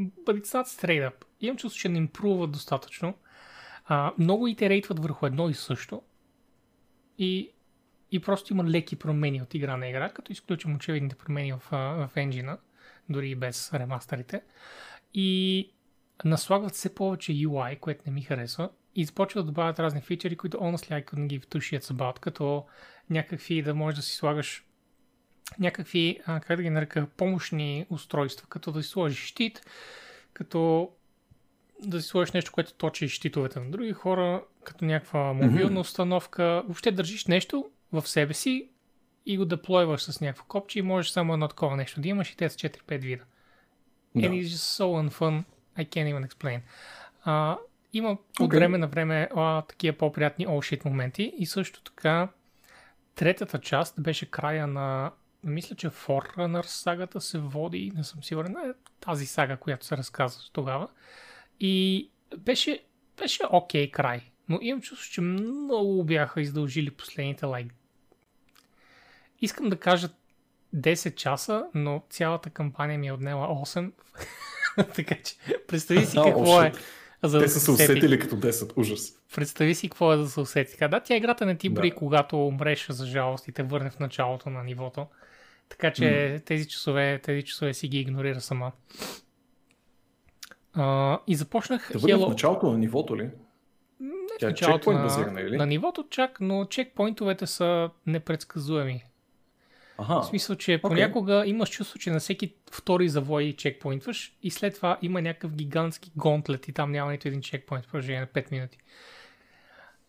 But 0.00 0.42
it's 0.42 0.46
not 0.46 0.64
straight 0.64 1.10
up. 1.10 1.24
Имам 1.40 1.56
чувство, 1.56 1.80
че 1.80 1.88
не 1.88 1.98
импруват 1.98 2.52
достатъчно. 2.52 3.14
А, 3.84 4.12
много 4.18 4.48
итерейтват 4.48 4.98
върху 4.98 5.26
едно 5.26 5.48
и 5.48 5.54
също. 5.54 6.02
И, 7.18 7.50
и 8.10 8.20
просто 8.20 8.52
има 8.52 8.64
леки 8.64 8.96
промени 8.96 9.42
от 9.42 9.54
игра 9.54 9.76
на 9.76 9.88
игра, 9.88 10.08
като 10.08 10.32
изключим 10.32 10.74
очевидните 10.74 11.14
промени 11.14 11.52
в, 11.52 11.68
в 11.70 12.10
енджина 12.16 12.58
дори 13.08 13.30
и 13.30 13.34
без 13.34 13.74
ремастерите. 13.74 14.42
И 15.14 15.70
наслагват 16.24 16.72
все 16.72 16.94
повече 16.94 17.32
UI, 17.32 17.78
което 17.78 18.02
не 18.06 18.12
ми 18.12 18.22
харесва. 18.22 18.70
И 18.94 19.04
започват 19.04 19.44
да 19.44 19.46
добавят 19.46 19.80
разни 19.80 20.00
фичери, 20.00 20.36
които 20.36 20.56
honestly 20.56 20.90
I 20.90 21.04
couldn't 21.04 21.26
give 21.26 21.44
two 21.46 21.78
shits 21.78 21.94
about, 21.94 22.18
като 22.18 22.64
някакви 23.10 23.62
да 23.62 23.74
можеш 23.74 23.96
да 23.96 24.02
си 24.02 24.16
слагаш 24.16 24.64
някакви, 25.58 26.20
а, 26.26 26.40
как 26.40 26.56
да 26.56 26.62
ги 26.62 26.70
нарека, 26.70 27.06
помощни 27.16 27.86
устройства, 27.90 28.46
като 28.48 28.72
да 28.72 28.82
си 28.82 28.88
сложиш 28.88 29.24
щит, 29.24 29.66
като 30.32 30.90
да 31.82 32.02
си 32.02 32.08
сложиш 32.08 32.32
нещо, 32.32 32.52
което 32.52 32.74
точи 32.74 33.08
щитовете 33.08 33.60
на 33.60 33.70
други 33.70 33.92
хора, 33.92 34.42
като 34.64 34.84
някаква 34.84 35.32
мобилна 35.32 35.70
mm-hmm. 35.70 35.80
установка. 35.80 36.62
Въобще 36.64 36.92
държиш 36.92 37.26
нещо 37.26 37.70
в 37.92 38.08
себе 38.08 38.34
си, 38.34 38.68
и 39.26 39.36
го 39.36 39.44
деплойваш 39.44 40.02
с 40.02 40.20
някакво 40.20 40.44
копче 40.44 40.78
и 40.78 40.82
можеш 40.82 41.10
само 41.10 41.32
едно 41.32 41.48
такова 41.48 41.76
нещо 41.76 42.00
да 42.00 42.08
имаш 42.08 42.30
и 42.30 42.36
те 42.36 42.50
са 42.50 42.56
4-5 42.56 42.98
вида. 42.98 43.24
Да. 44.14 44.20
And 44.20 44.30
it's 44.30 44.48
just 44.48 44.82
so 44.82 45.08
unfun, 45.08 45.44
I 45.78 45.88
can't 45.88 46.08
even 46.14 46.28
explain. 46.28 46.60
Uh, 47.26 47.58
има 47.92 48.08
okay. 48.08 48.44
от 48.44 48.52
време 48.52 48.78
на 48.78 48.86
време 48.88 49.28
а, 49.36 49.62
такива 49.62 49.98
по-приятни 49.98 50.46
all 50.46 50.84
моменти 50.84 51.32
и 51.38 51.46
също 51.46 51.82
така 51.82 52.28
третата 53.14 53.58
част 53.58 54.02
беше 54.02 54.30
края 54.30 54.66
на 54.66 55.12
мисля, 55.44 55.76
че 55.76 55.88
Forerunner 55.88 56.62
сагата 56.62 57.20
се 57.20 57.38
води, 57.38 57.92
не 57.96 58.04
съм 58.04 58.24
сигурен, 58.24 58.56
е 58.56 58.72
тази 59.00 59.26
сага, 59.26 59.56
която 59.56 59.86
се 59.86 59.96
разказва 59.96 60.42
тогава. 60.52 60.88
И 61.60 62.10
беше, 62.38 62.84
беше 63.16 63.42
окей 63.50 63.86
okay 63.86 63.90
край. 63.90 64.20
Но 64.48 64.58
имам 64.62 64.82
чувство, 64.82 65.12
че 65.12 65.20
много 65.20 66.04
бяха 66.04 66.40
издължили 66.40 66.90
последните 66.90 67.46
like 67.46 67.70
Искам 69.40 69.70
да 69.70 69.76
кажа 69.76 70.08
10 70.76 71.14
часа, 71.14 71.66
но 71.74 72.02
цялата 72.10 72.50
кампания 72.50 72.98
ми 72.98 73.06
е 73.06 73.12
отнела 73.12 73.48
8. 73.48 73.92
така 74.94 75.14
че 75.24 75.34
представи 75.68 76.06
си 76.06 76.18
какво 76.24 76.62
е. 76.62 76.72
За 77.22 77.38
Те 77.38 77.44
да 77.44 77.48
са 77.48 77.58
се 77.58 77.64
се 77.64 77.70
усети. 77.70 77.92
усетили 77.92 78.18
като 78.18 78.36
10. 78.36 78.72
Ужас. 78.76 79.12
Представи 79.34 79.74
си 79.74 79.88
какво 79.88 80.12
е 80.12 80.16
да 80.16 80.28
се 80.28 80.40
усети. 80.40 80.72
Така, 80.72 80.88
да, 80.88 81.00
тя 81.00 81.16
играта 81.16 81.46
не 81.46 81.56
ти 81.56 81.68
брои, 81.68 81.90
Да. 81.90 81.96
когато 81.96 82.46
умреш 82.46 82.86
за 82.88 83.06
жалост 83.06 83.48
и 83.48 83.52
те 83.52 83.62
върне 83.62 83.90
в 83.90 83.98
началото 83.98 84.50
на 84.50 84.64
нивото. 84.64 85.06
Така 85.68 85.92
че 85.92 86.40
тези, 86.46 86.68
часове, 86.68 87.18
тези 87.18 87.42
часове 87.42 87.74
си 87.74 87.88
ги 87.88 88.00
игнорира 88.00 88.40
сама. 88.40 88.72
А, 90.72 91.18
и 91.26 91.34
започнах 91.36 91.90
Да 91.92 91.98
бъде 91.98 92.14
в 92.14 92.18
Halo... 92.18 92.28
началото 92.28 92.72
на 92.72 92.78
нивото 92.78 93.16
ли? 93.16 93.30
Тя 94.38 94.46
е 94.46 94.50
началото 94.50 94.92
на, 94.92 95.02
базирана, 95.02 95.40
или? 95.40 95.56
на 95.56 95.66
нивото 95.66 96.06
чак, 96.10 96.38
но 96.40 96.64
чекпоинтовете 96.64 97.46
са 97.46 97.90
непредсказуеми. 98.06 99.04
Аха. 100.00 100.20
В 100.20 100.26
смисъл, 100.26 100.56
че 100.56 100.80
понякога 100.80 101.42
имаш 101.46 101.70
чувство, 101.70 101.98
че 101.98 102.10
на 102.10 102.20
всеки 102.20 102.54
втори 102.72 103.08
завой 103.08 103.52
чекпоинтваш 103.52 104.36
и 104.42 104.50
след 104.50 104.74
това 104.74 104.98
има 105.02 105.22
някакъв 105.22 105.52
гигантски 105.52 106.12
гонтлет 106.16 106.68
и 106.68 106.72
там 106.72 106.92
няма 106.92 107.12
нито 107.12 107.28
един 107.28 107.40
чекпоинт 107.42 107.84
в 107.84 107.88
продължение 107.88 108.20
на 108.20 108.26
5 108.26 108.50
минути. 108.52 108.78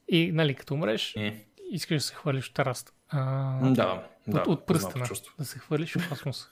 И, 0.07 0.31
нали, 0.31 0.55
като 0.55 0.73
умреш, 0.73 1.15
Е. 1.15 1.45
искаш 1.71 1.97
да 1.97 2.01
се 2.01 2.13
хвърлиш 2.13 2.47
от 2.47 2.53
тараста. 2.53 2.91
А, 3.09 3.69
Да, 3.69 4.03
да. 4.27 4.39
от, 4.39 4.47
от 4.47 4.65
пръстена. 4.65 5.05
чувство. 5.05 5.33
Да 5.39 5.45
се 5.45 5.59
хвърлиш 5.59 5.97
в 5.97 6.09
космоса. 6.09 6.49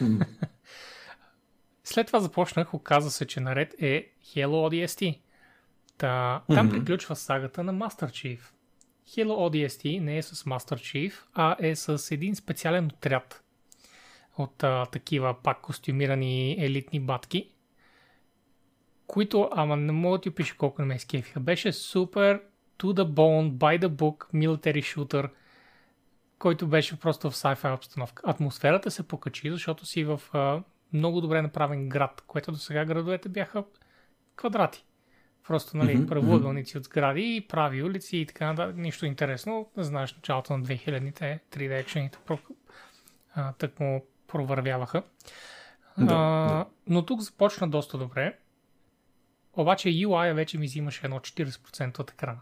М. 0.00 0.26
След 1.84 2.06
това 2.06 2.20
започнах, 2.20 2.74
оказа 2.74 3.10
се, 3.10 3.26
че 3.26 3.40
наред 3.40 3.74
е 3.78 4.10
Halo 4.26 4.46
ODST. 4.86 5.18
Та, 5.98 6.42
там 6.48 6.66
Мгм. 6.66 6.76
приключва 6.76 7.16
сагата 7.16 7.64
на 7.64 7.74
Master 7.74 8.06
Chief. 8.06 8.40
Halo 9.10 9.34
ODST 9.50 10.00
не 10.00 10.18
е 10.18 10.22
с 10.22 10.44
Master 10.44 10.74
Chief, 10.74 11.12
а 11.34 11.56
е 11.58 11.76
с 11.76 12.14
един 12.14 12.36
специален 12.36 12.86
отряд 12.86 13.44
от 14.38 14.62
а, 14.62 14.86
такива 14.86 15.36
пак 15.42 15.60
костюмирани 15.60 16.64
елитни 16.64 17.00
батки, 17.00 17.50
които, 19.06 19.48
ама 19.52 19.76
не 19.76 19.92
мога 19.92 20.18
да 20.18 20.22
ти 20.22 20.28
опиша 20.28 20.56
колко 20.56 20.82
не 20.82 20.88
ме 20.88 20.94
изкефиха. 20.94 21.40
Беше 21.40 21.72
супер 21.72 22.42
to 22.78 22.84
the 22.84 23.04
bone, 23.04 23.50
by 23.52 23.80
the 23.80 23.88
book, 23.88 24.26
military 24.34 24.82
shooter, 24.96 25.30
който 26.38 26.66
беше 26.66 27.00
просто 27.00 27.30
в 27.30 27.34
sci-fi 27.34 27.74
обстановка. 27.74 28.22
Атмосферата 28.26 28.90
се 28.90 29.08
покачи, 29.08 29.50
защото 29.50 29.86
си 29.86 30.04
в 30.04 30.20
а, 30.32 30.62
много 30.92 31.20
добре 31.20 31.42
направен 31.42 31.88
град, 31.88 32.24
което 32.26 32.52
до 32.52 32.58
сега 32.58 32.84
градовете 32.84 33.28
бяха 33.28 33.64
квадрати. 34.36 34.84
Просто, 35.46 35.76
нали, 35.76 35.94
Мгм, 35.94 36.06
правоъгълници 36.06 36.78
от 36.78 36.84
сгради, 36.84 37.46
прави 37.48 37.82
улици 37.82 38.16
и 38.16 38.26
така 38.26 38.46
нататък. 38.46 38.76
Нищо 38.76 39.06
интересно. 39.06 39.70
Знаеш, 39.76 40.14
началото 40.14 40.56
на 40.56 40.64
2000-те 40.64 41.40
3D 41.50 41.80
екшените 41.80 42.18
тък 43.58 43.80
му 43.80 44.06
провървяваха. 44.28 45.02
Да, 45.98 46.14
а, 46.14 46.54
да. 46.54 46.66
Но 46.86 47.06
тук 47.06 47.20
започна 47.20 47.68
доста 47.68 47.98
добре. 47.98 48.38
Обаче 49.52 49.88
UI 49.88 50.34
вече 50.34 50.58
ми 50.58 50.66
взимаше 50.66 51.00
едно 51.04 51.18
40% 51.18 51.98
от 51.98 52.10
екрана. 52.10 52.40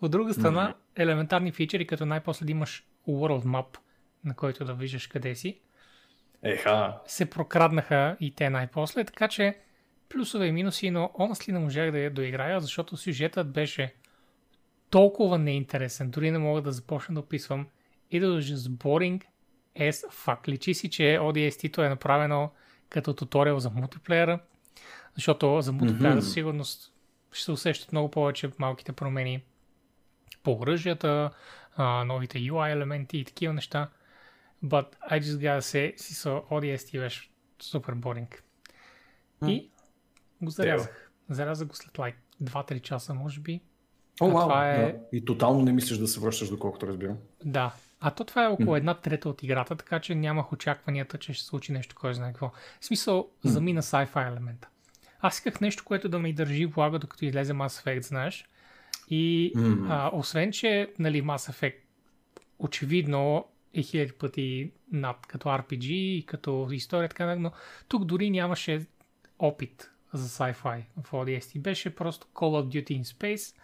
От 0.00 0.10
друга 0.10 0.34
страна, 0.34 0.74
елементарни 0.96 1.52
фичери, 1.52 1.86
като 1.86 2.06
най-после 2.06 2.46
да 2.46 2.52
имаш 2.52 2.86
World 3.08 3.44
Map, 3.44 3.78
на 4.24 4.34
който 4.34 4.64
да 4.64 4.74
виждаш 4.74 5.06
къде 5.06 5.34
си, 5.34 5.60
Еха. 6.42 6.98
се 7.06 7.30
прокраднаха 7.30 8.16
и 8.20 8.34
те 8.34 8.50
най-после, 8.50 9.04
така 9.04 9.28
че 9.28 9.58
плюсове 10.08 10.46
и 10.46 10.52
минуси, 10.52 10.90
но 10.90 11.10
honestly 11.18 11.52
не 11.52 11.58
можах 11.58 11.90
да 11.90 11.98
я 11.98 12.10
доиграя, 12.10 12.60
защото 12.60 12.96
сюжетът 12.96 13.52
беше 13.52 13.94
толкова 14.90 15.38
неинтересен, 15.38 16.10
дори 16.10 16.30
не 16.30 16.38
мога 16.38 16.62
да 16.62 16.72
започна 16.72 17.14
да 17.14 17.20
описвам. 17.20 17.66
It 18.12 18.24
was 18.24 18.54
just 18.54 18.68
boring 18.68 19.24
as 19.78 20.10
fuck. 20.10 20.48
Личи 20.48 20.74
си, 20.74 20.90
че 20.90 21.02
ODST-то 21.02 21.82
е 21.82 21.88
направено 21.88 22.50
като 22.88 23.14
туториал 23.14 23.58
за 23.58 23.70
мултиплеера, 23.70 24.40
защото 25.14 25.60
за 25.60 25.72
мултиплеера 25.72 26.14
Мгм. 26.14 26.22
със 26.22 26.32
сигурност 26.32 26.92
ще 27.32 27.44
се 27.44 27.52
усещат 27.52 27.92
много 27.92 28.10
повече 28.10 28.50
малките 28.58 28.92
промени 28.92 29.42
по 30.42 30.52
оръжията, 30.52 31.30
новите 32.06 32.38
UI 32.38 32.72
елементи 32.72 33.18
и 33.18 33.24
такива 33.24 33.52
неща. 33.52 33.88
But 34.64 34.86
I 35.10 35.20
just 35.20 35.38
gotta 35.38 35.58
say, 35.58 35.96
си 35.96 36.14
са 36.14 36.28
ODST 36.28 37.00
беше 37.00 37.30
супер 37.62 37.92
боринг. 37.92 38.44
И 39.46 39.70
го 40.42 40.50
зарязах. 40.50 41.10
Зарязах 41.30 41.68
го 41.68 41.74
след 41.76 41.98
лайк 41.98 42.16
2-3 42.42 42.80
часа, 42.80 43.14
може 43.14 43.40
би. 43.40 43.60
О, 44.20 44.28
А 44.28 44.32
вау, 44.32 44.42
това 44.42 44.70
е- 44.70 44.92
да. 44.92 44.98
И 45.12 45.24
тотално 45.24 45.62
не 45.62 45.72
мислиш 45.72 45.98
да 45.98 46.08
се 46.08 46.20
връщаш, 46.20 46.48
доколкото 46.48 46.86
разбирам. 46.86 47.16
Да. 47.44 47.74
А 48.00 48.10
то 48.10 48.24
това 48.24 48.44
е 48.44 48.48
около 48.48 48.76
една 48.76 48.94
трета 48.94 49.28
от 49.28 49.42
играта, 49.42 49.76
така 49.76 50.00
че 50.00 50.14
нямах 50.14 50.52
очакванията, 50.52 51.18
че 51.18 51.32
ще 51.32 51.44
случи 51.44 51.72
нещо, 51.72 51.96
кой 52.00 52.14
знае 52.14 52.32
какво. 52.32 52.50
В 52.80 52.84
смисъл, 52.84 53.28
замина 53.44 53.82
sci-fi 53.82 54.28
елемента. 54.32 54.68
Аз 55.20 55.34
исках 55.34 55.60
нещо, 55.60 55.84
което 55.84 56.08
да 56.08 56.18
ме 56.18 56.32
държи 56.32 56.66
влага, 56.66 56.98
докато 56.98 57.24
излезе 57.24 57.52
Mass 57.52 57.84
Effect, 57.84 58.02
знаеш. 58.02 58.44
И 59.10 59.52
а, 59.88 60.10
освен, 60.12 60.52
че 60.52 60.92
нали, 60.98 61.22
Mass 61.22 61.52
Effect 61.52 61.76
очевидно 62.58 63.44
е 63.74 63.82
хиляди 63.82 64.12
пъти 64.12 64.72
над 64.92 65.26
като 65.26 65.48
RPG 65.48 65.84
и 65.86 66.24
като 66.26 66.68
история, 66.72 67.08
така, 67.08 67.36
но 67.36 67.52
тук 67.88 68.04
дори 68.04 68.30
нямаше 68.30 68.86
опит 69.38 69.90
за 70.12 70.28
sci-fi 70.28 70.82
в 71.02 71.12
ODST. 71.12 71.60
Беше 71.60 71.94
просто 71.94 72.26
Call 72.34 72.62
of 72.62 72.66
Duty 72.68 73.02
in 73.02 73.02
Space. 73.02 73.56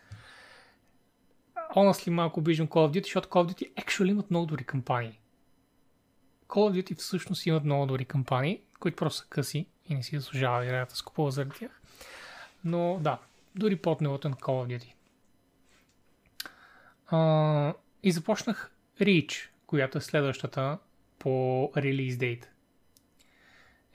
Honestly, 1.76 2.11
малко 2.11 2.40
обиждам 2.40 2.68
Call 2.68 2.90
of 2.90 2.98
Duty, 2.98 3.04
защото 3.04 3.28
Call 3.28 3.44
of 3.44 3.52
Duty 3.52 3.74
actually 3.74 4.11
имат 4.11 4.30
много 4.30 4.46
добри 4.46 4.64
кампании. 4.64 5.20
Call 6.48 6.70
of 6.70 6.83
Duty 6.83 6.96
всъщност 6.96 7.46
имат 7.46 7.64
много 7.64 7.87
добри 7.87 8.04
кампании, 8.04 8.62
които 8.80 8.96
просто 8.96 9.18
са 9.18 9.26
къси 9.28 9.66
и 9.87 9.94
не 9.94 10.02
си 10.02 10.18
заслужава 10.18 10.64
вероятно 10.64 10.92
да 10.92 10.96
скупува 10.96 11.30
заради 11.30 11.59
тях. 11.59 11.80
Но 12.64 12.98
да, 13.00 13.18
дори 13.54 13.76
под 13.76 14.00
нивото 14.00 14.28
на 14.28 14.37
Call 14.37 14.66
of 14.66 14.78
Duty. 14.78 14.92
А, 17.07 17.74
и 18.02 18.12
започнах 18.12 18.72
Reach, 19.00 19.48
която 19.66 19.98
е 19.98 20.00
следващата 20.00 20.78
по 21.18 21.72
релиз 21.76 22.16
дейт. 22.16 22.50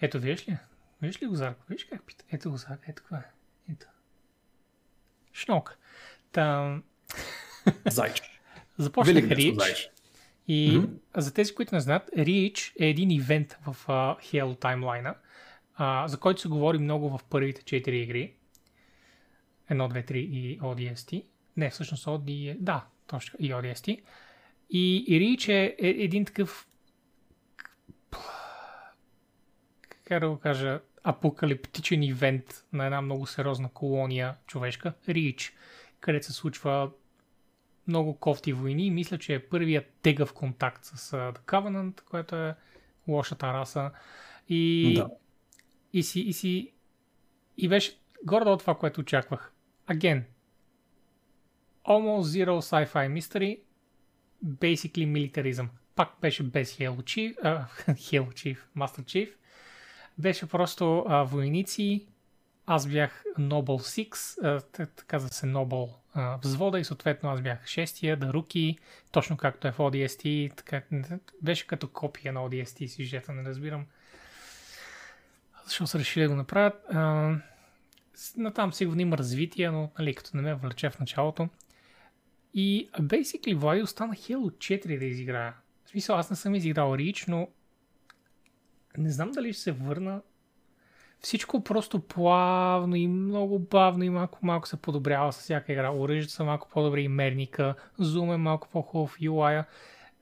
Ето, 0.02 0.20
виж 0.20 0.48
ли? 0.48 0.58
Виж 1.02 1.22
ли 1.22 1.28
го, 1.28 1.36
Зарко? 1.36 1.62
Виж 1.70 1.84
как 1.86 2.04
пита? 2.06 2.26
Ето 2.32 2.52
го, 2.52 2.58
Зарко. 2.58 2.84
Ето 2.88 3.04
това 3.04 3.18
е. 3.18 3.26
Ето. 3.72 3.88
Шнок. 5.34 5.78
Там, 6.32 6.84
Зайче. 7.86 8.24
започнах 8.78 9.26
зайче. 9.26 9.92
И 10.48 10.78
Мгм. 10.78 10.94
за 11.18 11.34
тези, 11.34 11.56
които 11.56 11.76
не 11.76 11.82
знаят, 11.82 12.10
Reach 12.18 12.74
е 12.80 12.88
един 12.88 13.12
ивент 13.12 13.58
в 13.66 13.88
uh, 13.88 14.20
Halo 14.20 14.60
таймлайна, 14.60 15.16
uh, 15.80 16.06
за 16.06 16.20
който 16.20 16.42
се 16.42 16.48
говори 16.48 16.78
много 16.78 17.18
в 17.18 17.24
първите 17.30 17.62
4 17.62 17.90
игри. 17.90 18.34
1, 19.72 19.94
2, 19.94 20.12
3 20.12 20.16
и 20.16 20.60
ODST. 20.60 21.26
Не, 21.58 21.70
всъщност 21.70 22.06
OD... 22.06 22.58
Да, 22.60 22.86
точно, 23.08 23.40
и 23.40 23.54
ODST. 23.54 24.02
И, 24.70 25.06
и 25.08 25.38
Reach 25.38 25.50
е, 25.50 25.76
е 25.80 25.90
един 25.90 26.26
такъв 26.26 26.68
как 30.10 30.20
да 30.20 30.30
го 30.30 30.40
кажа, 30.40 30.82
апокалиптичен 31.04 32.04
ивент 32.04 32.66
на 32.74 32.86
една 32.86 33.02
много 33.02 33.26
сериозна 33.26 33.70
колония 33.70 34.36
човешка, 34.48 34.94
Reach, 35.08 35.52
където 36.00 36.26
се 36.26 36.34
случва 36.34 36.92
много 37.88 38.18
кофти 38.18 38.54
войни 38.54 38.86
и 38.86 38.92
мисля, 38.92 39.18
че 39.18 39.34
е 39.34 39.48
първият 39.48 39.86
тегъв 40.02 40.34
контакт 40.34 40.86
с 40.86 41.12
uh, 41.12 41.38
The 41.38 41.40
Covenant, 41.40 42.02
което 42.02 42.36
е 42.36 42.56
лошата 43.08 43.54
раса. 43.54 43.92
И, 44.50 44.94
Да. 44.98 45.10
и 45.94 46.04
си, 46.04 46.20
и 46.20 46.34
си 46.34 46.72
и 47.58 47.68
беше 47.68 48.00
гордо 48.26 48.54
от 48.54 48.60
това, 48.60 48.76
което 48.76 49.02
очаквах. 49.02 49.54
Again, 49.88 50.24
almost 51.88 52.22
zero 52.22 52.62
sci-fi 52.62 53.20
mystery, 53.20 53.60
basically 54.46 55.06
militarism. 55.06 55.68
Пак 55.96 56.10
беше 56.22 56.44
без 56.44 56.78
Halo 56.78 57.02
Chief, 57.02 57.36
а, 57.44 57.66
Halo 57.94 58.28
Chief, 58.28 58.58
Master 58.78 59.04
Chief. 59.04 59.30
Беше 60.20 60.46
просто 60.46 61.06
а, 61.08 61.24
войници, 61.24 62.08
аз 62.66 62.88
бях 62.88 63.24
Noble 63.40 64.10
6, 64.10 65.24
а, 65.24 65.30
се 65.30 65.46
Noble 65.46 65.90
взвода 66.44 66.80
и 66.80 66.84
съответно 66.84 67.30
аз 67.30 67.42
бях 67.42 67.68
шестия, 67.68 68.18
да 68.18 68.34
руки, 68.34 68.78
точно 69.12 69.38
както 69.38 69.68
е 69.68 69.72
в 69.72 69.78
ODST, 69.78 70.56
така, 70.56 70.82
беше 71.42 71.68
като 71.68 71.88
копия 71.88 72.34
на 72.34 72.40
ODST 72.40 72.88
сюжета, 72.88 73.34
не 73.34 73.44
разбирам 73.44 73.86
защо 75.70 75.88
са 75.88 76.00
решили 76.00 76.24
да 76.24 76.30
го 76.30 76.36
направят. 76.36 76.74
А, 76.94 77.36
натам 78.38 78.74
сигурно 78.74 79.02
има 79.02 79.18
развитие, 79.18 79.72
но 79.72 79.92
нали, 80.00 80.16
като 80.16 80.38
не 80.38 80.42
ме 80.42 80.56
влече 80.56 80.90
в 80.90 81.00
началото. 81.00 81.50
И 82.54 82.90
basically 83.00 83.56
Влади 83.56 83.82
остана 83.82 84.14
Halo 84.14 84.58
4 84.58 85.00
да 85.00 85.06
изиграя. 85.06 85.54
В 85.86 85.90
смисъл, 85.90 86.16
аз 86.16 86.30
не 86.30 86.36
съм 86.36 86.56
изиграл 86.56 86.94
Reach, 86.94 87.28
но 87.28 87.48
не 88.98 89.12
знам 89.12 89.32
дали 89.32 89.54
ще 89.54 89.62
се 89.62 89.72
върна. 89.72 90.22
Всичко 91.22 91.64
просто 91.64 92.00
плавно 92.00 92.96
и 92.96 93.08
много 93.08 93.60
бавно 93.60 94.04
и 94.04 94.10
малко 94.10 94.40
малко 94.42 94.68
се 94.68 94.78
подобрява 94.78 95.34
с 95.34 95.40
всяка 95.40 95.72
игра. 95.72 95.92
Оръжията 95.92 96.34
са 96.34 96.44
малко 96.44 96.70
по-добре 96.72 97.02
и 97.02 97.08
мерника, 97.08 97.76
зум 97.98 98.32
е 98.32 98.38
малко 98.38 98.68
по-хубав, 98.72 99.18
UI-а. 99.18 99.66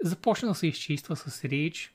Започна 0.03 0.47
да 0.47 0.55
се 0.55 0.67
изчиства 0.67 1.15
с 1.15 1.41
Reach. 1.41 1.89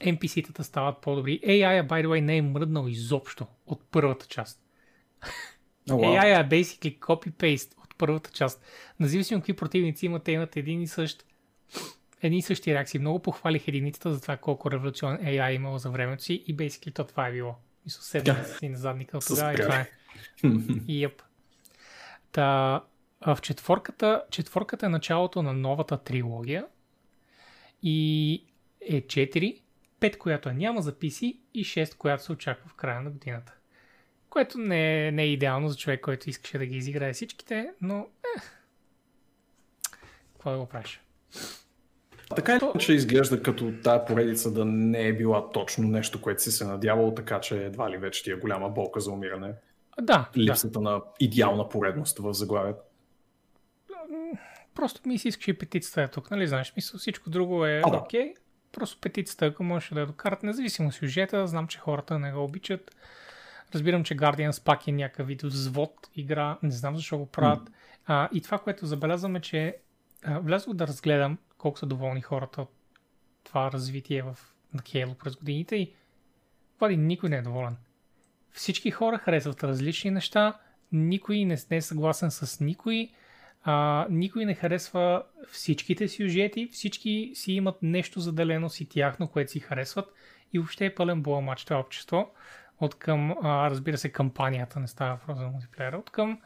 NPC-тата 0.00 0.62
стават 0.62 0.98
по-добри. 0.98 1.40
AI, 1.40 1.88
by 1.88 2.06
the 2.06 2.06
way, 2.06 2.20
не 2.20 2.36
е 2.36 2.42
мръднал 2.42 2.88
изобщо 2.88 3.46
от 3.66 3.84
първата 3.90 4.26
част. 4.26 4.62
О, 5.90 5.98
вау. 5.98 6.14
AI 6.14 6.40
е 6.40 6.48
basically 6.48 6.98
copy-paste 6.98 7.78
от 7.78 7.94
първата 7.98 8.30
част. 8.30 8.64
Независимо 9.00 9.40
какви 9.40 9.52
противници 9.52 10.06
имате, 10.06 10.32
имат 10.32 10.56
един 10.56 10.82
и 10.82 10.86
същ 10.86 11.26
едни 12.22 12.38
и 12.38 12.42
същи 12.42 12.74
реакции. 12.74 13.00
Много 13.00 13.22
похвалих 13.22 13.68
единицата 13.68 14.14
за 14.14 14.20
това 14.20 14.36
колко 14.36 14.70
революционен 14.70 15.20
AI 15.20 15.50
е 15.50 15.54
имало 15.54 15.78
за 15.78 15.90
времето 15.90 16.22
си 16.22 16.44
и 16.46 16.56
basically 16.56 16.94
то 16.94 17.04
това 17.04 17.26
е 17.26 17.32
било. 17.32 17.54
Мисля, 17.84 18.02
седна 18.02 18.44
си 18.44 18.68
на 18.68 18.78
задника 18.78 19.18
от 19.18 19.26
тогава 19.26 19.54
и 19.54 19.56
това 19.56 19.80
е. 19.80 19.88
Йеп. 20.88 21.22
Та, 22.32 22.80
в 23.26 23.38
четворката, 23.42 24.24
четворката 24.30 24.86
е 24.86 24.88
началото 24.88 25.42
на 25.42 25.52
новата 25.52 25.98
трилогия 25.98 26.66
и 27.82 28.34
е 28.80 29.02
4, 29.02 29.60
5, 30.00 30.18
която 30.18 30.52
няма 30.52 30.82
за 30.82 30.92
PC 30.92 31.38
и 31.54 31.64
6, 31.64 31.96
която 31.96 32.24
се 32.24 32.32
очаква 32.32 32.68
в 32.68 32.74
края 32.74 33.02
на 33.02 33.10
годината. 33.10 33.52
Което 34.30 34.58
не 34.58 35.08
е, 35.08 35.12
не 35.12 35.22
е 35.22 35.32
идеално 35.32 35.68
за 35.68 35.76
човек, 35.76 36.00
който 36.00 36.30
искаше 36.30 36.58
да 36.58 36.66
ги 36.66 36.76
изиграе 36.76 37.12
всичките, 37.12 37.70
но 37.80 37.98
е. 38.36 38.40
Какво 40.32 40.50
да 40.50 40.58
го 40.58 40.66
правиш? 40.66 41.00
Така 42.34 42.52
или 42.52 42.64
иначе 42.64 42.92
изглежда 42.92 43.42
като 43.42 43.72
тая 43.84 44.04
поредица 44.04 44.52
да 44.52 44.64
не 44.64 45.06
е 45.06 45.12
била 45.12 45.50
точно 45.50 45.88
нещо, 45.88 46.20
което 46.20 46.42
си 46.42 46.50
се 46.50 46.66
надявал, 46.66 47.14
така 47.14 47.40
че 47.40 47.64
едва 47.64 47.90
ли 47.90 47.96
вече 47.96 48.22
ти 48.22 48.30
е 48.30 48.34
голяма 48.34 48.68
болка 48.68 49.00
за 49.00 49.10
умиране. 49.10 49.54
Да, 50.00 50.02
да. 50.02 50.28
Липсата 50.36 50.80
на 50.80 51.00
идеална 51.20 51.68
поредност 51.68 52.18
в 52.18 52.32
заглавието. 52.34 52.82
Просто 54.74 55.08
ми 55.08 55.18
се 55.18 55.28
искаше 55.28 55.50
и 55.50 55.58
петицата 55.58 56.02
е 56.02 56.08
тук, 56.08 56.30
нали 56.30 56.46
знаеш? 56.46 56.72
Мисля, 56.76 56.98
всичко 56.98 57.30
друго 57.30 57.66
е 57.66 57.82
А, 57.84 57.90
да. 57.90 57.96
окей. 57.96 58.34
Просто 58.72 59.00
петицата, 59.00 59.46
ако 59.46 59.64
можеше 59.64 59.94
да 59.94 60.00
я 60.00 60.06
докарат, 60.06 60.42
независимо 60.42 60.92
сюжета, 60.92 61.46
знам, 61.46 61.66
че 61.66 61.78
хората 61.78 62.18
не 62.18 62.32
го 62.32 62.44
обичат. 62.44 62.96
Разбирам, 63.74 64.04
че 64.04 64.16
Guardians 64.16 64.64
пак 64.64 64.88
е 64.88 64.92
някакъв 64.92 65.26
вид 65.26 65.42
взвод 65.42 65.94
игра, 66.16 66.58
не 66.62 66.70
знам 66.70 66.96
защо 66.96 67.18
го 67.18 67.26
правят. 67.26 67.70
А, 68.06 68.28
и 68.32 68.40
това, 68.40 68.58
което 68.58 68.86
забелязваме, 68.86 69.40
че 69.40 69.76
влязох 70.26 70.74
да 70.74 70.86
разгледам 70.86 71.38
колко 71.58 71.78
са 71.78 71.86
доволни 71.86 72.20
хората 72.20 72.62
от 72.62 72.72
това 73.44 73.72
развитие 73.72 74.22
в 74.22 74.38
на 74.74 74.82
Halo 74.82 75.14
през 75.14 75.36
годините 75.36 75.76
и 75.76 75.92
Влади, 76.82 76.96
никой 76.96 77.28
не 77.28 77.36
е 77.36 77.42
доволен. 77.42 77.76
Всички 78.52 78.90
хора 78.90 79.18
харесват 79.18 79.64
различни 79.64 80.10
неща, 80.10 80.58
никой 80.92 81.44
не, 81.44 81.56
е 81.70 81.80
съгласен 81.80 82.30
с 82.30 82.60
никой, 82.60 83.10
а, 83.64 84.06
никой 84.10 84.44
не 84.44 84.54
харесва 84.54 85.22
всичките 85.48 86.08
сюжети, 86.08 86.68
всички 86.72 87.30
си 87.34 87.52
имат 87.52 87.82
нещо 87.82 88.20
заделено 88.20 88.70
си 88.70 88.88
тяхно, 88.88 89.28
което 89.28 89.50
си 89.50 89.60
харесват 89.60 90.12
и 90.52 90.58
въобще 90.58 90.86
е 90.86 90.94
пълен 90.94 91.22
буамач 91.22 91.64
това 91.64 91.80
общество. 91.80 92.30
От 92.80 92.94
към, 92.94 93.30
а, 93.42 93.70
разбира 93.70 93.98
се, 93.98 94.12
кампанията, 94.12 94.80
не 94.80 94.88
става 94.88 95.14
въпрос 95.14 95.38
за 95.38 95.46
мултиплеера, 95.46 95.98
от 95.98 96.10
към 96.10 96.40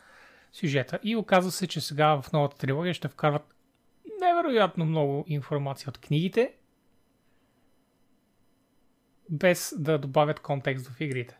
сюжета. 0.53 0.99
И 1.03 1.17
оказва 1.17 1.51
се, 1.51 1.67
че 1.67 1.81
сега 1.81 2.23
в 2.23 2.33
новата 2.33 2.57
трилогия 2.57 2.95
ще 2.95 3.09
вкарват 3.09 3.55
невероятно 4.21 4.85
много 4.85 5.25
информация 5.27 5.89
от 5.89 5.99
книгите, 5.99 6.55
без 9.31 9.75
да 9.79 9.99
добавят 9.99 10.41
контекст 10.41 10.87
в 10.87 11.01
игрите. 11.01 11.39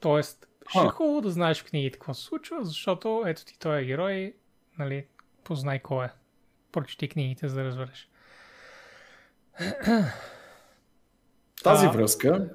Тоест, 0.00 0.48
ще 0.68 0.78
е 0.78 0.88
хубаво 0.88 1.20
да 1.20 1.30
знаеш 1.30 1.62
в 1.62 1.64
книгите 1.64 1.98
какво 1.98 2.14
се 2.14 2.24
случва, 2.24 2.64
защото 2.64 3.22
ето 3.26 3.44
ти 3.44 3.58
той 3.58 3.80
е 3.80 3.84
герой, 3.84 4.34
нали, 4.78 5.06
познай 5.44 5.78
кой 5.78 6.04
е. 6.04 6.10
Прочети 6.72 7.08
книгите, 7.08 7.48
за 7.48 7.54
да 7.54 7.64
разбереш. 7.64 8.10
Тази 11.62 11.86
А. 11.86 11.90
връзка 11.90 12.50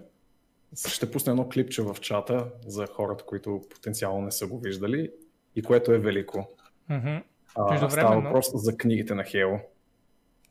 ще 0.88 1.12
пусна 1.12 1.32
едно 1.32 1.50
клипче 1.50 1.82
в 1.82 1.98
чата 2.02 2.52
за 2.66 2.88
хората, 2.88 3.26
които 3.26 3.62
потенциално 3.70 4.22
не 4.22 4.32
са 4.32 4.48
го 4.48 4.60
виждали 4.60 5.12
и 5.56 5.64
което 5.64 5.92
е 5.92 6.00
велико. 6.00 6.50
Мгм. 6.90 7.18
А, 7.56 7.90
става 7.90 8.22
въпрос 8.22 8.46
за 8.54 8.78
книгите 8.78 9.16
на 9.16 9.24
Хейло. 9.24 9.60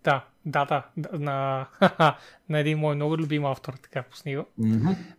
Да, 0.04 0.24
да, 0.46 0.64
да, 0.64 0.82
на, 1.18 1.66
на 2.48 2.58
един 2.58 2.78
мой 2.78 2.94
много 2.94 3.18
любим 3.18 3.44
автор, 3.44 3.72
така 3.72 4.02
пусни 4.02 4.36
го. 4.36 4.46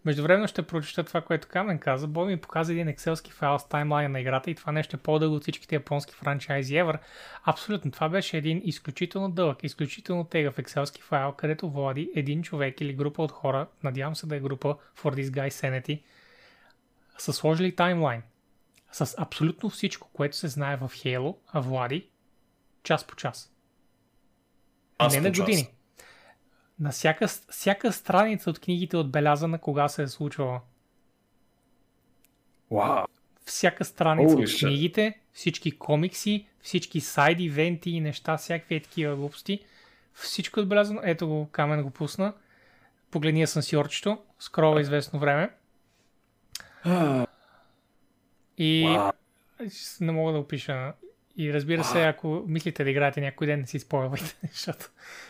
Междувременно 0.05 0.47
ще 0.47 0.61
прочета 0.61 1.03
това, 1.03 1.21
което 1.21 1.47
Камен 1.47 1.79
каза. 1.79 2.07
Бой 2.07 2.27
ми 2.27 2.37
показа 2.37 2.73
един 2.73 2.87
екселски 2.87 3.31
файл 3.31 3.59
с 3.59 3.67
таймлайн 3.67 4.11
на 4.11 4.19
играта 4.19 4.51
и 4.51 4.55
това 4.55 4.71
нещо 4.71 4.95
е 4.95 4.99
по-дълго 4.99 5.35
от 5.35 5.41
всичките 5.41 5.75
японски 5.75 6.13
франчайзи 6.13 6.75
ever. 6.75 6.97
Абсолютно. 7.43 7.91
Това 7.91 8.09
беше 8.09 8.37
един 8.37 8.61
изключително 8.65 9.31
дълъг, 9.31 9.63
изключително 9.63 10.23
тегъв 10.23 10.59
екселски 10.59 11.01
файл, 11.01 11.31
където 11.31 11.69
Влади 11.69 12.11
един 12.15 12.43
човек 12.43 12.81
или 12.81 12.93
група 12.93 13.23
от 13.23 13.31
хора, 13.31 13.67
надявам 13.83 14.15
се 14.15 14.27
да 14.27 14.35
е 14.35 14.39
група 14.39 14.75
for 14.97 15.15
this 15.15 15.29
guy 15.29 15.49
sanity, 15.49 16.01
са 17.17 17.33
сложили 17.33 17.75
таймлайн 17.75 18.21
с 18.93 19.15
абсолютно 19.17 19.69
всичко, 19.69 20.09
което 20.13 20.37
се 20.37 20.47
знае 20.47 20.77
в 20.77 20.89
Halo, 20.89 21.35
а 21.47 21.59
Влади, 21.59 22.09
час 22.83 23.07
по 23.07 23.15
час. 23.15 23.53
Аз 24.97 25.13
не 25.13 25.21
на 25.21 25.31
час. 25.31 25.45
години. 25.45 25.67
На 26.79 26.91
всяка, 26.91 27.27
всяка 27.27 27.91
страница 27.91 28.49
от 28.49 28.59
книгите 28.59 28.97
е 28.97 28.99
отбелязана 28.99 29.59
кога 29.59 29.87
се 29.89 30.03
е 30.03 30.07
случвала. 30.07 30.61
Вау. 32.71 33.05
Всяка 33.45 33.85
страница 33.85 34.35
Holy 34.35 34.41
от 34.41 34.47
shit. 34.47 34.67
книгите, 34.67 35.19
всички 35.33 35.71
комикси, 35.71 36.47
всички 36.61 37.01
сайд 37.01 37.39
ивенти 37.39 37.89
и 37.89 38.01
неща, 38.01 38.37
всякакви 38.37 38.75
е 38.75 38.81
такива 38.81 39.15
глупости. 39.15 39.65
Всичко 40.13 40.59
е 40.59 40.63
отбелязано. 40.63 41.01
Ето 41.03 41.27
го, 41.27 41.49
Камен 41.51 41.83
го 41.83 41.89
пусна. 41.89 42.33
Погледни 43.11 43.41
я 43.41 43.47
сенсорчето, 43.47 44.17
скрова 44.39 44.81
известно 44.81 45.19
време. 45.19 45.49
И 48.57 48.85
Вау. 48.97 49.11
не 50.01 50.11
мога 50.11 50.31
да 50.33 50.39
опиша. 50.39 50.93
И 51.37 51.53
разбира 51.53 51.83
се, 51.83 52.03
ако 52.03 52.43
мислите 52.47 52.83
да 52.83 52.89
играете 52.89 53.21
някой 53.21 53.47
ден, 53.47 53.59
не 53.59 53.67
си 53.67 53.79
спойвайте, 53.79 54.35
защото 54.53 54.89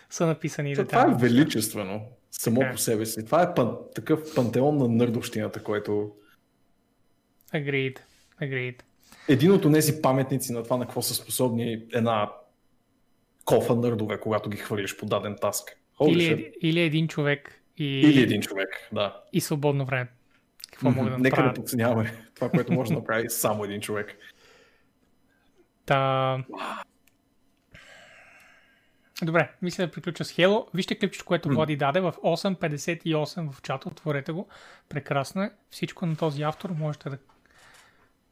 са 0.09 0.25
написани 0.25 0.75
Това 0.75 1.01
е 1.11 1.15
величествено 1.19 2.01
само 2.31 2.59
Така 2.59 2.71
по 2.71 2.77
себе 2.77 3.05
си. 3.05 3.25
Това 3.25 3.41
е 3.41 3.53
пан, 3.53 3.77
такъв 3.95 4.35
пантеон 4.35 4.77
на 4.77 4.87
нърдовщината, 4.87 5.63
който 5.63 6.11
Agreed. 7.53 7.99
Agreed. 8.41 8.81
един 9.29 9.51
от 9.51 9.73
тези 9.73 10.01
паметници 10.01 10.53
на 10.53 10.63
това 10.63 10.77
на 10.77 10.85
какво 10.85 11.01
са 11.01 11.13
способни 11.13 11.85
една 11.93 12.31
кофа 13.45 13.75
нърдове, 13.75 14.19
когато 14.19 14.49
ги 14.49 14.57
хвърлиш 14.57 14.97
по 14.97 15.05
даден 15.05 15.35
таск. 15.41 15.77
Holy 15.99 16.11
Или, 16.11 16.23
shit. 16.23 16.53
или 16.61 16.79
един 16.79 17.07
човек 17.07 17.61
и, 17.77 17.85
Или 17.85 18.21
един 18.21 18.41
човек, 18.41 18.89
да. 18.93 19.21
и 19.33 19.41
свободно 19.41 19.85
време. 19.85 20.09
Какво 20.73 20.91
мога 20.91 21.09
да 21.09 21.17
Нека 21.17 21.35
да 21.35 21.41
направя? 21.41 21.53
подценяваме 21.53 22.13
това, 22.35 22.49
което 22.49 22.73
може 22.73 22.91
да 22.91 22.99
направи 22.99 23.29
само 23.29 23.63
един 23.63 23.81
човек. 23.81 24.17
Та... 25.85 26.37
Добре, 29.23 29.51
мисля 29.61 29.85
да 29.85 29.91
приключа 29.91 30.25
с 30.25 30.31
Хело. 30.31 30.67
Вижте 30.73 30.99
клипчето, 30.99 31.25
което. 31.25 31.49
Влади 31.49 31.77
даде 31.77 31.99
в 31.99 32.11
8.58 32.11 33.51
в 33.51 33.61
чата. 33.61 33.87
Отворете 33.89 34.31
го. 34.31 34.47
Прекрасно 34.89 35.41
е. 35.41 35.51
Всичко 35.69 36.05
на 36.05 36.15
този 36.15 36.43
автор 36.43 36.69
можете 36.69 37.09
да... 37.09 37.17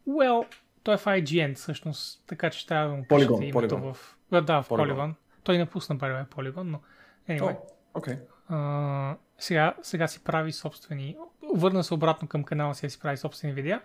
Well, 0.10 0.46
той 0.84 0.94
е 0.94 0.98
в 0.98 1.06
IGN 1.06 1.56
всъщност, 1.56 2.24
така 2.28 2.50
че 2.50 2.68
трябва 2.68 2.90
да 2.90 2.96
му 2.96 3.04
Polygon, 3.04 3.44
името 3.44 3.76
Polygon. 3.76 3.94
в... 3.94 4.18
Да, 4.32 4.62
в 4.62 4.70
Polygon. 4.70 4.94
Polygon. 4.94 5.14
Той 5.44 5.58
напусна 5.58 5.98
пари 5.98 6.14
Polygon, 6.14 6.64
но... 6.64 6.82
Anyway. 7.30 7.56
О, 7.56 7.68
Окей. 7.94 8.16
А, 8.52 9.16
сега, 9.40 9.74
сега 9.82 10.08
си 10.08 10.24
прави 10.24 10.52
собствени... 10.52 11.18
Върна 11.54 11.84
се 11.84 11.94
обратно 11.94 12.28
към 12.28 12.44
канала 12.44 12.76
си 12.76 12.86
да 12.86 12.90
си 12.90 13.00
прави 13.00 13.18
собствени 13.18 13.54
видеа. 13.54 13.82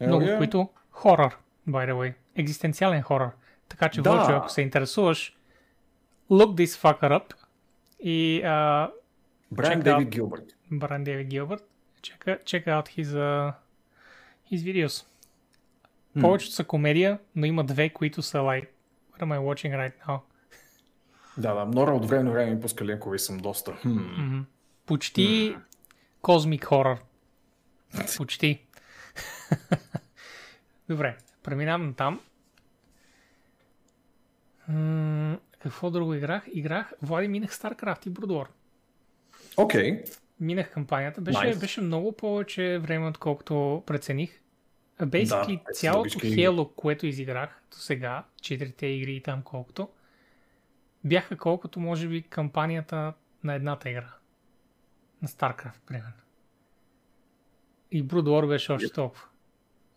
Е, 0.00 0.06
много 0.06 0.22
окей. 0.22 0.34
от 0.34 0.38
които 0.38 0.68
хорър, 0.90 1.36
by 1.68 1.90
the 1.90 1.92
way. 1.92 2.14
Екзистенциален 2.36 3.02
хорър. 3.02 3.30
Така 3.68 3.88
че, 3.88 4.02
Да. 4.02 4.12
Вълчо, 4.12 4.32
ако 4.32 4.48
се 4.48 4.62
интересуваш, 4.62 5.36
look 6.30 6.64
this 6.64 6.66
fucker 6.66 7.20
up 7.20 7.34
и 8.00 8.42
uh, 8.44 8.90
Брайан 9.52 9.80
Дейвид 9.80 10.08
Гилбърт. 10.08 10.44
Бран 10.70 11.04
Дейвид 11.04 11.28
Гилбърт, 11.28 11.62
check, 12.00 12.42
check 12.44 12.66
out 12.66 12.88
his, 12.88 13.04
uh, 13.04 13.52
his 14.52 14.56
videos. 14.56 15.06
Повечето 16.20 16.54
са 16.54 16.64
комедия, 16.64 17.18
но 17.36 17.46
има 17.46 17.64
две, 17.64 17.90
които 17.90 18.22
са 18.22 18.38
like, 18.38 18.68
what 19.12 19.22
am 19.22 19.38
I 19.38 19.38
watching 19.38 19.72
right 19.74 20.06
now? 20.06 20.20
Да, 21.38 21.54
да, 21.54 21.64
Нора 21.64 21.92
от 21.92 22.08
време 22.08 22.22
на 22.22 22.30
време 22.30 22.54
ми 22.54 22.60
пуска 22.60 22.84
линкове 22.84 23.16
и 23.16 23.18
съм 23.18 23.38
доста. 23.38 23.72
Хм. 23.72 24.40
Почти 24.86 25.56
Cosmic 26.22 26.64
Horror. 26.64 26.98
Почти. 28.18 28.62
Добре, 30.88 31.16
преминавам 31.42 31.94
там. 31.94 32.20
М- 34.68 35.38
какво 35.58 35.90
друго 35.90 36.14
играх? 36.14 36.44
Играх, 36.52 36.92
Влади, 37.02 37.28
минах 37.28 37.50
StarCraft 37.52 38.06
и 38.06 38.10
Brood 38.10 38.26
War. 38.26 38.46
Окей. 39.56 40.04
Минах 40.40 40.70
кампанията. 40.72 41.20
Беше, 41.20 41.38
Nice. 41.38 41.60
беше 41.60 41.80
много 41.80 42.12
повече 42.12 42.78
време, 42.78 43.08
отколкото 43.08 43.82
прецених. 43.86 44.40
Basically, 45.00 45.46
Да, 45.46 45.70
е 45.70 45.74
цялото. 45.74 46.08
Halo, 46.10 46.74
което 46.74 47.06
изиграх 47.06 47.62
до 47.70 47.76
сега, 47.76 48.24
четирите 48.42 48.86
игри 48.86 49.12
и 49.16 49.22
там 49.22 49.42
колкото, 49.42 49.88
бяха 51.06 51.36
колкото 51.36 51.80
може 51.80 52.08
би 52.08 52.22
кампанията 52.22 53.12
на 53.44 53.54
едната 53.54 53.90
игра. 53.90 54.14
На 55.22 55.28
StarCraft, 55.28 55.80
примерно. 55.86 56.12
И 57.90 58.04
Brood 58.04 58.22
War 58.22 58.48
беше 58.48 58.72
още 58.72 58.92
толкова. 58.92 59.24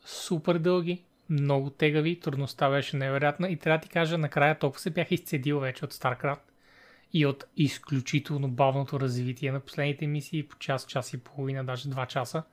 Супер 0.06 0.58
дълги, 0.58 1.04
много 1.30 1.70
тегави, 1.70 2.20
трудността 2.20 2.70
беше 2.70 2.98
невероятна 2.98 3.50
и 3.50 3.58
трябва 3.58 3.78
да 3.78 3.82
ти 3.82 3.90
кажа, 3.90 4.18
накрая 4.18 4.60
толкова 4.60 4.80
се 4.80 4.90
бях 4.90 5.12
изцедил 5.12 5.60
вече 5.60 5.86
от 5.86 5.94
StarCraft 5.94 6.40
и 7.14 7.26
от 7.26 7.46
изключително 7.58 8.48
бавното 8.48 9.00
развитие 9.00 9.52
на 9.52 9.60
последните 9.60 10.08
мисии 10.08 10.48
по 10.48 10.58
час, 10.58 10.86
час 10.86 11.14
и 11.14 11.24
половина, 11.24 11.64
даже 11.64 11.90
два 11.90 12.06
часа, 12.06 12.44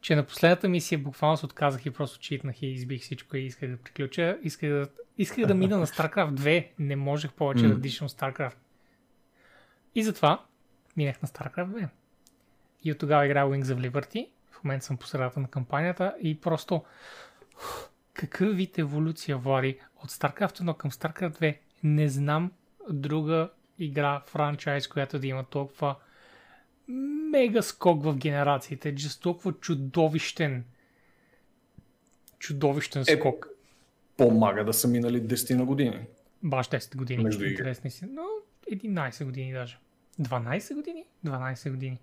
че 0.00 0.16
на 0.16 0.26
последната 0.26 0.68
мисия 0.68 0.98
буквално 0.98 1.36
се 1.36 1.46
отказах 1.46 1.86
и 1.86 1.90
просто 1.90 2.18
читнах 2.18 2.62
и 2.62 2.66
избих 2.66 3.02
всичко 3.02 3.36
и 3.36 3.40
исках 3.40 3.70
да 3.70 3.76
приключа. 3.76 4.38
Исках 4.42 4.70
да, 4.70 4.88
исках 5.18 5.46
да 5.46 5.54
мина 5.54 5.78
на 5.78 5.86
StarCraft 5.86 6.34
2. 6.34 6.66
Не 6.78 6.96
можех 6.96 7.32
повече 7.32 7.64
mm. 7.64 7.68
да 7.68 7.80
дишам 7.80 8.08
StarCraft. 8.08 8.56
И 9.94 10.02
затова 10.02 10.44
минах 10.96 11.22
на 11.22 11.28
StarCraft 11.28 11.68
2. 11.68 11.88
И 12.84 12.92
от 12.92 12.98
тогава 12.98 13.26
играя 13.26 13.46
Wings 13.46 13.64
of 13.64 13.90
Liberty. 13.90 14.28
В 14.50 14.64
момента 14.64 14.86
съм 14.86 14.96
по 14.96 15.06
средата 15.06 15.40
на 15.40 15.48
кампанията 15.48 16.14
и 16.22 16.40
просто 16.40 16.84
какъв 18.12 18.56
вид 18.56 18.78
еволюция 18.78 19.36
води 19.36 19.78
от 19.96 20.10
StarCraft 20.10 20.60
1 20.60 20.76
към 20.76 20.90
StarCraft 20.90 21.40
2. 21.40 21.58
Не 21.82 22.08
знам 22.08 22.52
друга 22.90 23.50
игра, 23.78 24.22
франчайз, 24.26 24.88
която 24.88 25.18
да 25.18 25.26
има 25.26 25.44
толкова 25.44 25.96
мега 26.88 27.62
скок 27.62 28.02
в 28.02 28.16
генерациите. 28.16 28.94
Just 28.94 29.22
толкова 29.22 29.52
чудовищен 29.52 30.64
чудовищен 32.38 33.02
е, 33.08 33.16
скок. 33.16 33.48
Помага 34.16 34.64
да 34.64 34.72
са 34.72 34.88
минали 34.88 35.22
10 35.22 35.54
на 35.54 35.64
години. 35.64 36.06
Баш 36.42 36.68
10 36.68 36.96
години. 36.96 37.22
Между 37.22 37.44
интересни 37.44 37.90
си. 37.90 38.04
Но 38.10 38.22
11 38.72 39.24
години 39.24 39.52
даже. 39.52 39.78
12 40.20 40.74
години? 40.74 41.04
12 41.26 41.70
години. 41.70 41.98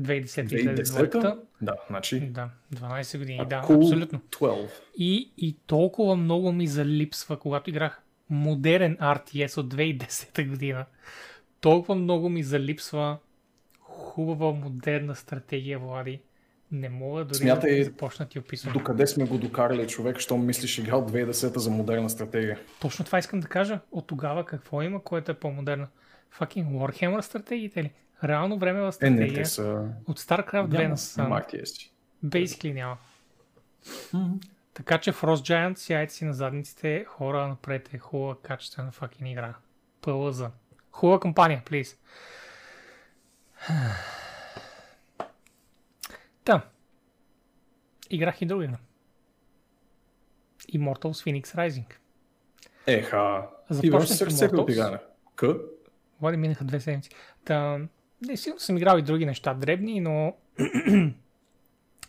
2010 0.00 0.84
2010 0.84 1.38
Да, 1.62 1.76
значи. 1.90 2.20
Да, 2.20 2.50
12 2.74 3.18
години, 3.18 3.38
а, 3.42 3.44
да, 3.44 3.62
cool 3.62 3.76
абсолютно. 3.76 4.20
12. 4.20 4.68
И, 4.98 5.30
и 5.38 5.56
толкова 5.66 6.16
много 6.16 6.52
ми 6.52 6.66
залипсва, 6.66 7.38
когато 7.38 7.70
играх 7.70 8.02
модерен 8.30 8.96
RTS 8.96 9.58
от 9.58 9.74
2010 9.74 10.48
година. 10.48 10.86
Толкова 11.60 11.94
много 11.94 12.28
ми 12.28 12.42
залипсва 12.42 13.18
хубава 14.14 14.52
модерна 14.52 15.14
стратегия, 15.14 15.78
Влади. 15.78 16.20
Не 16.72 16.88
мога 16.88 17.24
дори 17.24 17.34
Смятай, 17.34 17.78
да 17.78 17.84
започна 17.84 18.28
ти 18.28 18.38
описвам. 18.38 18.72
Докъде 18.72 19.06
сме 19.06 19.24
го 19.24 19.38
докарали 19.38 19.86
човек, 19.88 20.18
що 20.18 20.36
мислиш 20.36 20.78
игра 20.78 20.96
от 20.96 21.10
2010 21.12 21.58
за 21.58 21.70
модерна 21.70 22.10
стратегия? 22.10 22.58
Точно 22.80 23.04
това 23.04 23.18
искам 23.18 23.40
да 23.40 23.48
кажа. 23.48 23.80
От 23.92 24.06
тогава 24.06 24.44
какво 24.44 24.82
има, 24.82 25.02
което 25.02 25.32
е 25.32 25.34
по-модерно? 25.34 25.86
Fucking 26.38 26.66
Warhammer 26.66 27.20
стратегиите 27.20 27.82
ли? 27.82 27.92
Реално 28.24 28.58
време 28.58 28.80
в 28.80 28.92
стратегия. 28.92 29.34
Е, 29.34 29.38
не, 29.38 29.44
са... 29.44 29.88
От 30.06 30.20
StarCraft 30.20 30.68
2 30.68 30.88
на 30.88 30.96
сам. 30.96 31.42
Basically 32.24 32.74
няма. 32.74 32.96
Mm-hmm. 33.84 34.46
Така 34.74 34.98
че 34.98 35.12
Frost 35.12 35.34
Giant, 35.34 35.74
сяйте 35.74 36.14
си 36.14 36.24
на 36.24 36.34
задниците, 36.34 37.04
хора 37.08 37.48
напред 37.48 37.94
е 37.94 37.98
хубава, 37.98 38.36
качествена 38.42 38.92
fucking 38.92 39.30
игра. 39.30 39.54
Пълъза. 40.00 40.50
Хубава 40.90 41.20
кампания, 41.20 41.62
please. 41.66 41.96
Та. 46.44 46.70
Играх 48.10 48.42
и 48.42 48.46
друга 48.46 48.64
игра. 48.64 48.78
Immortals 50.72 51.24
Phoenix 51.24 51.44
Rising. 51.44 51.94
Еха. 52.86 53.48
Започнах 53.70 54.18
сърце 54.18 54.46
от 54.46 54.70
игране. 54.70 54.98
К? 55.36 55.44
Води 56.20 56.36
минаха 56.36 56.64
две 56.64 56.80
седмици. 56.80 57.10
Та, 57.44 57.78
не, 58.26 58.36
сигурно 58.36 58.60
съм 58.60 58.76
играл 58.76 58.98
и 58.98 59.02
други 59.02 59.26
неща 59.26 59.54
дребни, 59.54 60.00
но 60.00 60.36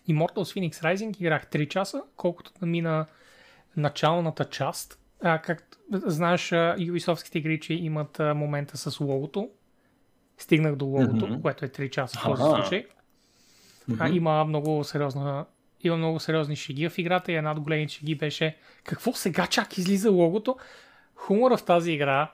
Immortals 0.09 0.25
Phoenix 0.35 0.71
Rising 0.71 1.21
играх 1.21 1.47
3 1.47 1.67
часа, 1.67 2.03
колкото 2.15 2.51
да 2.59 2.65
мина 2.65 3.05
началната 3.77 4.45
част. 4.45 4.99
А, 5.21 5.41
как 5.41 5.77
знаеш, 5.91 6.49
Ubisoftските 6.49 7.35
игри, 7.35 7.59
че 7.59 7.73
имат 7.73 8.19
момента 8.19 8.77
с 8.77 8.99
логото. 8.99 9.49
Стигнах 10.37 10.75
до 10.75 10.85
логото, 10.85 11.27
mm-hmm. 11.27 11.41
което 11.41 11.65
е 11.65 11.67
3 11.67 11.89
часа 11.89 12.19
в 12.19 12.23
този 12.23 12.41
случай. 12.43 12.85
Mm-hmm. 13.89 13.97
А, 13.99 14.09
има 14.09 14.45
много 14.45 14.83
сериозна 14.83 15.45
има 15.83 15.97
много 15.97 16.19
сериозни 16.19 16.55
шеги 16.55 16.89
в 16.89 16.97
играта 16.97 17.31
и 17.31 17.35
една 17.35 17.51
от 17.51 17.59
големите 17.59 17.93
шеги 17.93 18.15
беше 18.15 18.57
какво 18.83 19.13
сега 19.13 19.47
чак 19.47 19.77
излиза 19.77 20.11
логото? 20.11 20.57
Хумора 21.15 21.57
в 21.57 21.65
тази 21.65 21.91
игра 21.91 22.31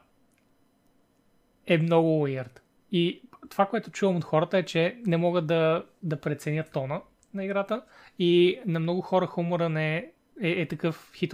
е 1.67 1.77
много 1.77 2.27
weird. 2.27 2.59
И 2.91 3.21
това, 3.49 3.65
което 3.65 3.91
чувам 3.91 4.15
от 4.15 4.23
хората 4.23 4.57
е, 4.57 4.63
че 4.63 4.97
не 5.05 5.17
могат 5.17 5.47
да, 5.47 5.85
да 6.03 6.21
преценят 6.21 6.71
тона 6.71 7.01
на 7.33 7.45
играта 7.45 7.81
и 8.19 8.59
на 8.65 8.79
много 8.79 9.01
хора 9.01 9.27
хумора 9.27 9.69
не 9.69 9.97
е, 9.97 10.11
е, 10.41 10.49
е 10.49 10.67
такъв 10.67 11.11
хит. 11.15 11.33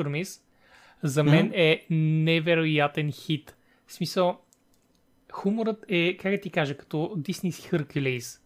За 1.03 1.23
мен 1.23 1.49
mm-hmm. 1.49 1.55
е 1.55 1.85
невероятен 1.89 3.11
хит. 3.11 3.55
В 3.87 3.93
смисъл, 3.93 4.39
хуморът 5.31 5.85
е, 5.87 6.17
как 6.17 6.31
да 6.31 6.41
ти 6.41 6.49
кажа, 6.49 6.77
като 6.77 6.97
Disney's 6.97 7.73
Hercules. 7.73 8.39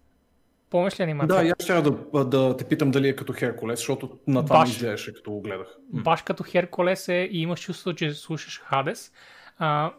Помниш 0.69 0.99
ли 0.99 1.03
анимация? 1.03 1.43
Да, 1.43 1.53
аз 1.59 1.63
ще 1.63 1.81
да, 1.81 2.25
да 2.25 2.57
те 2.57 2.63
питам 2.63 2.91
дали 2.91 3.07
е 3.07 3.15
като 3.15 3.33
Херкулес, 3.33 3.79
защото 3.79 4.19
на 4.27 4.45
това 4.45 4.59
баш, 4.59 4.69
ми 4.69 4.75
изглеждаше, 4.75 5.13
като 5.13 5.31
го 5.31 5.41
гледах. 5.41 5.67
Баш 5.93 6.21
като 6.21 6.43
Херкулес 6.43 7.07
е 7.07 7.29
и 7.31 7.41
имаш 7.41 7.61
чувство, 7.61 7.93
че 7.93 8.13
слушаш 8.13 8.61
Хадес. 8.61 9.11
А, 9.57 9.93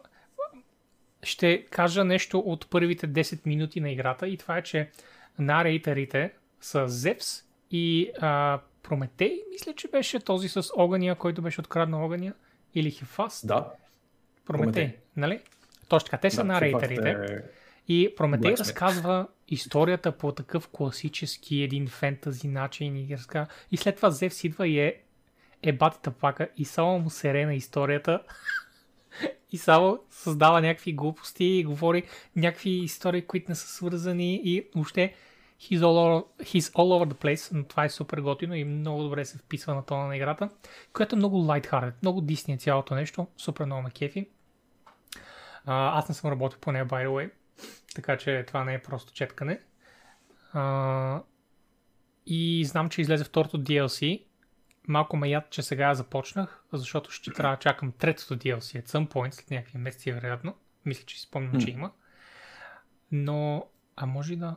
ще 1.23 1.65
кажа 1.65 2.03
нещо 2.03 2.39
от 2.39 2.69
първите 2.69 3.07
10 3.07 3.45
минути 3.45 3.81
на 3.81 3.91
играта 3.91 4.27
и 4.27 4.37
това 4.37 4.57
е, 4.57 4.63
че 4.63 4.89
нарейтерите 5.39 6.33
са 6.61 6.87
Зевс 6.87 7.43
и 7.71 8.11
а, 8.21 8.59
Прометей, 8.83 9.43
мисля, 9.51 9.73
че 9.73 9.87
беше 9.87 10.19
този 10.19 10.49
с 10.49 10.69
огъня, 10.75 11.15
който 11.15 11.41
беше 11.41 11.61
откраднал 11.61 12.05
огъня, 12.05 12.33
или 12.75 12.91
Хефас. 12.91 13.45
Да. 13.45 13.71
Прометей, 14.45 14.73
Прометей. 14.73 14.99
нали? 15.15 15.39
Точно 15.89 16.05
така, 16.05 16.17
те 16.17 16.31
са 16.31 16.41
да, 16.41 16.43
нарейтерите. 16.43 17.09
Е... 17.09 17.37
И 17.87 18.15
Прометей 18.15 18.53
разказва 18.53 19.27
историята 19.47 20.11
по 20.11 20.31
такъв 20.31 20.67
класически 20.67 21.61
един 21.61 21.87
фентази 21.87 22.47
начин 22.47 22.97
и, 22.97 23.17
разказва. 23.17 23.53
и 23.71 23.77
след 23.77 23.95
това 23.95 24.11
Зевс 24.11 24.43
идва 24.43 24.67
и 24.67 24.79
е, 24.79 25.01
е 25.63 25.71
батата 25.71 26.11
пака 26.11 26.47
и 26.57 26.65
само 26.65 26.99
му 26.99 27.09
сере 27.09 27.45
на 27.45 27.55
историята 27.55 28.23
и 29.51 29.57
само 29.57 29.99
създава 30.09 30.61
някакви 30.61 30.93
глупости 30.93 31.45
и 31.45 31.63
говори 31.63 32.03
някакви 32.35 32.69
истории, 32.69 33.21
които 33.21 33.51
не 33.51 33.55
са 33.55 33.67
свързани 33.67 34.41
и 34.43 34.67
въобще 34.75 35.13
he's 35.69 35.81
all, 35.81 35.97
over, 35.97 36.25
he's 36.41 36.69
all 36.73 36.91
over 36.93 37.05
the 37.05 37.15
place, 37.15 37.53
но 37.53 37.63
това 37.63 37.85
е 37.85 37.89
супер 37.89 38.17
готино 38.17 38.55
и 38.55 38.63
много 38.63 39.03
добре 39.03 39.25
се 39.25 39.37
вписва 39.37 39.75
на 39.75 39.85
тона 39.85 40.07
на 40.07 40.15
играта, 40.15 40.49
която 40.93 41.15
е 41.15 41.17
много 41.17 41.37
light-hearted, 41.37 41.93
много 42.01 42.21
Disney 42.21 42.59
цялото 42.59 42.95
нещо, 42.95 43.27
супер 43.37 43.65
много 43.65 43.81
на 43.81 43.91
кефи. 43.91 44.27
А, 45.65 45.99
аз 45.99 46.09
не 46.09 46.15
съм 46.15 46.31
работил 46.31 46.59
по 46.59 46.71
нея, 46.71 46.87
by 46.87 47.07
the 47.07 47.09
way, 47.09 47.31
така 47.95 48.17
че 48.17 48.43
това 48.47 48.63
не 48.63 48.73
е 48.73 48.81
просто 48.81 49.13
четкане. 49.13 49.59
А, 50.53 51.21
и 52.25 52.65
знам, 52.65 52.89
че 52.89 53.01
излезе 53.01 53.23
второто 53.23 53.63
DLC. 53.63 54.23
Малко 54.87 55.17
ме 55.17 55.29
яд, 55.29 55.49
че 55.49 55.61
сега 55.61 55.93
започнах, 55.93 56.63
защото 56.73 57.11
ще 57.11 57.31
трябва 57.31 57.55
да 57.55 57.59
чакам 57.59 57.91
третото 57.91 58.37
DLC 58.37 58.81
at 58.81 58.87
some 58.87 59.07
point, 59.07 59.31
след 59.31 59.51
някакви 59.51 59.77
месеци, 59.77 60.11
вероятно. 60.11 60.55
Мисля, 60.85 61.05
че 61.05 61.15
си 61.15 61.21
спомням, 61.21 61.61
че 61.61 61.69
има. 61.69 61.91
Но, 63.11 63.65
а 63.95 64.05
може 64.05 64.35
да... 64.35 64.55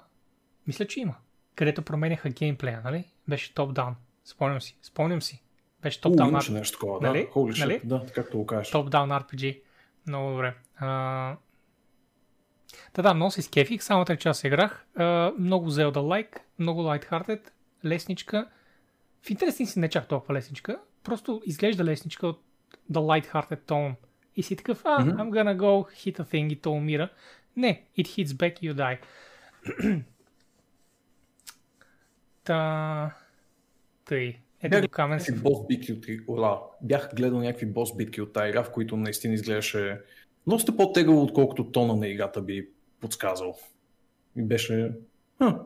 Мисля, 0.67 0.87
че 0.87 1.01
има. 1.01 1.15
Където 1.55 1.83
променяха 1.83 2.31
геймплея, 2.31 2.81
нали? 2.85 3.05
Беше 3.29 3.55
топ-даун. 3.55 3.95
Спомням 4.25 4.61
си. 4.61 4.79
Спомням 4.83 5.23
си. 5.23 5.43
Беше 5.83 6.01
топ-даун 6.01 6.41
RPG. 6.41 6.53
нещо 6.53 6.79
такова, 6.79 7.01
да. 7.01 7.07
Нали? 7.07 7.29
Holy 7.35 7.61
нали? 7.61 7.81
да, 7.85 8.07
както 8.15 8.39
го 8.39 8.47
кажеш. 8.47 8.73
Топ-даун 8.73 9.23
RPG. 9.23 9.61
Много 10.07 10.31
добре. 10.31 10.55
А... 10.77 11.37
Да, 12.95 13.03
да, 13.03 13.15
много 13.15 13.31
се 13.31 13.43
скефих, 13.43 13.83
само 13.83 14.05
3 14.05 14.19
часа 14.19 14.47
играх. 14.47 14.87
А, 14.97 15.33
много 15.39 15.71
Zelda 15.71 15.93
like, 15.93 16.39
много 16.59 16.83
light-hearted, 16.83 17.41
лесничка. 17.85 18.49
В 19.23 19.31
интересни 19.31 19.67
си 19.67 19.79
не 19.79 19.89
чак 19.89 20.09
толкова 20.09 20.35
лесничка, 20.35 20.79
просто 21.03 21.43
изглежда 21.47 21.85
лесничка 21.85 22.27
от 22.27 22.43
the 22.93 22.99
light-hearted 22.99 23.61
tone. 23.61 23.95
И 24.37 24.43
си 24.43 24.57
такъв, 24.57 24.85
а, 24.85 24.89
mm-hmm. 24.89 25.17
I'm 25.17 25.31
gonna 25.31 25.57
go 25.57 25.95
hit 25.95 26.21
a 26.21 26.25
thing 26.25 26.53
и 26.53 26.57
то 26.57 26.73
умира. 26.73 27.09
Не, 27.57 27.85
it 27.99 28.07
hits 28.07 28.27
back 28.27 28.61
you 28.61 28.75
die. 28.75 28.99
Та... 32.45 33.17
Тъй. 34.05 34.41
Ето 34.63 34.81
до 34.81 34.89
камен 34.89 35.21
си. 35.21 35.35
Бос 35.35 35.67
битки 35.67 35.93
от... 35.93 36.07
Ола, 36.29 36.61
бях 36.83 37.11
гледал 37.15 37.41
някакви 37.41 37.67
бос 37.67 37.97
битки 37.97 38.21
от 38.21 38.33
тази 38.33 38.49
игра, 38.49 38.65
в 38.65 38.73
които 38.73 38.97
наистина 38.97 39.35
изглеждаше 39.35 40.01
доста 40.47 40.77
по-тегаво, 40.77 41.23
отколкото 41.23 41.71
тона 41.71 41.97
на 41.97 42.09
играта 42.09 42.43
би 42.43 42.69
подсказал. 43.01 43.57
И 44.37 44.43
беше 44.43 44.93
ха, 45.39 45.61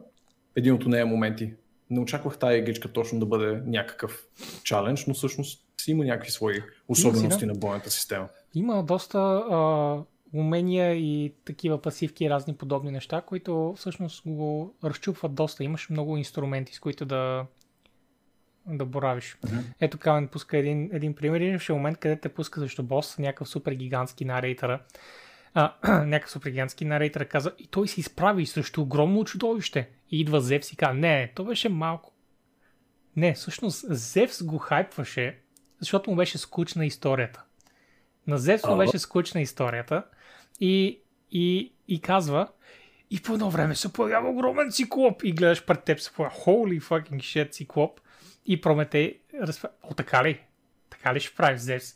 един 0.56 0.74
от 0.74 0.86
нея 0.86 1.06
моменти. 1.06 1.52
Не 1.90 2.00
очаквах 2.00 2.38
тази 2.38 2.58
игричка 2.58 2.92
точно 2.92 3.20
да 3.20 3.26
бъде 3.26 3.62
някакъв 3.66 4.26
чалендж, 4.62 5.06
но 5.06 5.14
всъщност 5.14 5.64
си 5.80 5.90
има 5.90 6.04
някакви 6.04 6.30
свои 6.30 6.54
особености 6.88 7.46
на 7.46 7.54
бойната 7.54 7.90
система. 7.90 8.28
Има 8.54 8.84
доста 8.84 9.18
а, 9.18 10.02
умения 10.32 10.94
и 10.94 11.34
такива 11.44 11.82
пасивки 11.82 12.24
и 12.24 12.30
разни 12.30 12.54
подобни 12.54 12.90
неща, 12.90 13.20
които 13.20 13.74
всъщност 13.76 14.22
го 14.26 14.74
разчупват 14.84 15.34
доста. 15.34 15.64
Имаш 15.64 15.90
много 15.90 16.16
инструменти, 16.16 16.74
с 16.74 16.80
които 16.80 17.04
да, 17.04 17.46
да 18.66 18.84
боравиш. 18.84 19.38
Мгм. 19.44 19.58
Ето 19.80 19.98
Кален 19.98 20.28
пуска 20.28 20.58
един, 20.58 20.90
един 20.92 21.14
пример. 21.14 21.40
Имаше 21.40 21.72
момент, 21.72 21.98
където 21.98 22.22
те 22.22 22.28
пуска 22.28 22.60
срещу 22.60 22.82
бос, 22.82 23.18
някакъв 23.18 23.48
супер 23.48 23.72
гигантски 23.72 24.24
нарейтъра. 24.24 24.80
А, 25.54 25.74
някакъв 26.04 26.30
супер 26.30 26.50
гигантски 26.50 26.84
нарейтър 26.84 27.24
каза 27.24 27.52
и 27.58 27.66
той 27.66 27.88
се 27.88 28.00
изправи 28.00 28.46
срещу 28.46 28.82
огромно 28.82 29.24
чудовище. 29.24 29.88
И 30.10 30.20
идва 30.20 30.40
Зевс 30.40 30.72
и 30.72 30.76
каза, 30.76 30.94
не, 30.94 31.32
то 31.34 31.44
беше 31.44 31.68
малко. 31.68 32.12
Не, 33.16 33.34
всъщност 33.34 33.84
Зевс 33.88 34.42
го 34.42 34.58
хайпваше, 34.58 35.38
защото 35.80 36.10
му 36.10 36.16
беше 36.16 36.38
скучна 36.38 36.86
историята. 36.86 37.42
На 38.26 38.38
Зевс 38.38 38.64
му 38.66 38.76
беше 38.76 38.98
скучна 38.98 39.40
историята 39.40 40.04
и, 40.60 41.00
и, 41.30 41.72
и 41.88 42.00
казва, 42.00 42.48
и 43.10 43.22
по 43.22 43.34
едно 43.34 43.50
време 43.50 43.74
се 43.74 43.92
появява 43.92 44.28
огромен 44.28 44.70
циклоп 44.70 45.22
и 45.24 45.32
гледаш 45.32 45.64
пред 45.64 45.84
теб 45.84 46.00
се 46.00 46.12
появява 46.12 46.40
holy 46.40 46.80
fucking 46.80 47.18
shit 47.18 47.50
циклоп 47.50 48.00
и 48.46 48.60
Прометей 48.60 49.20
разпа... 49.40 49.68
О, 49.82 49.94
така 49.94 50.24
ли? 50.24 50.40
Така 50.90 51.14
ли 51.14 51.20
ще 51.20 51.36
прави 51.36 51.58
Зевс? 51.58 51.94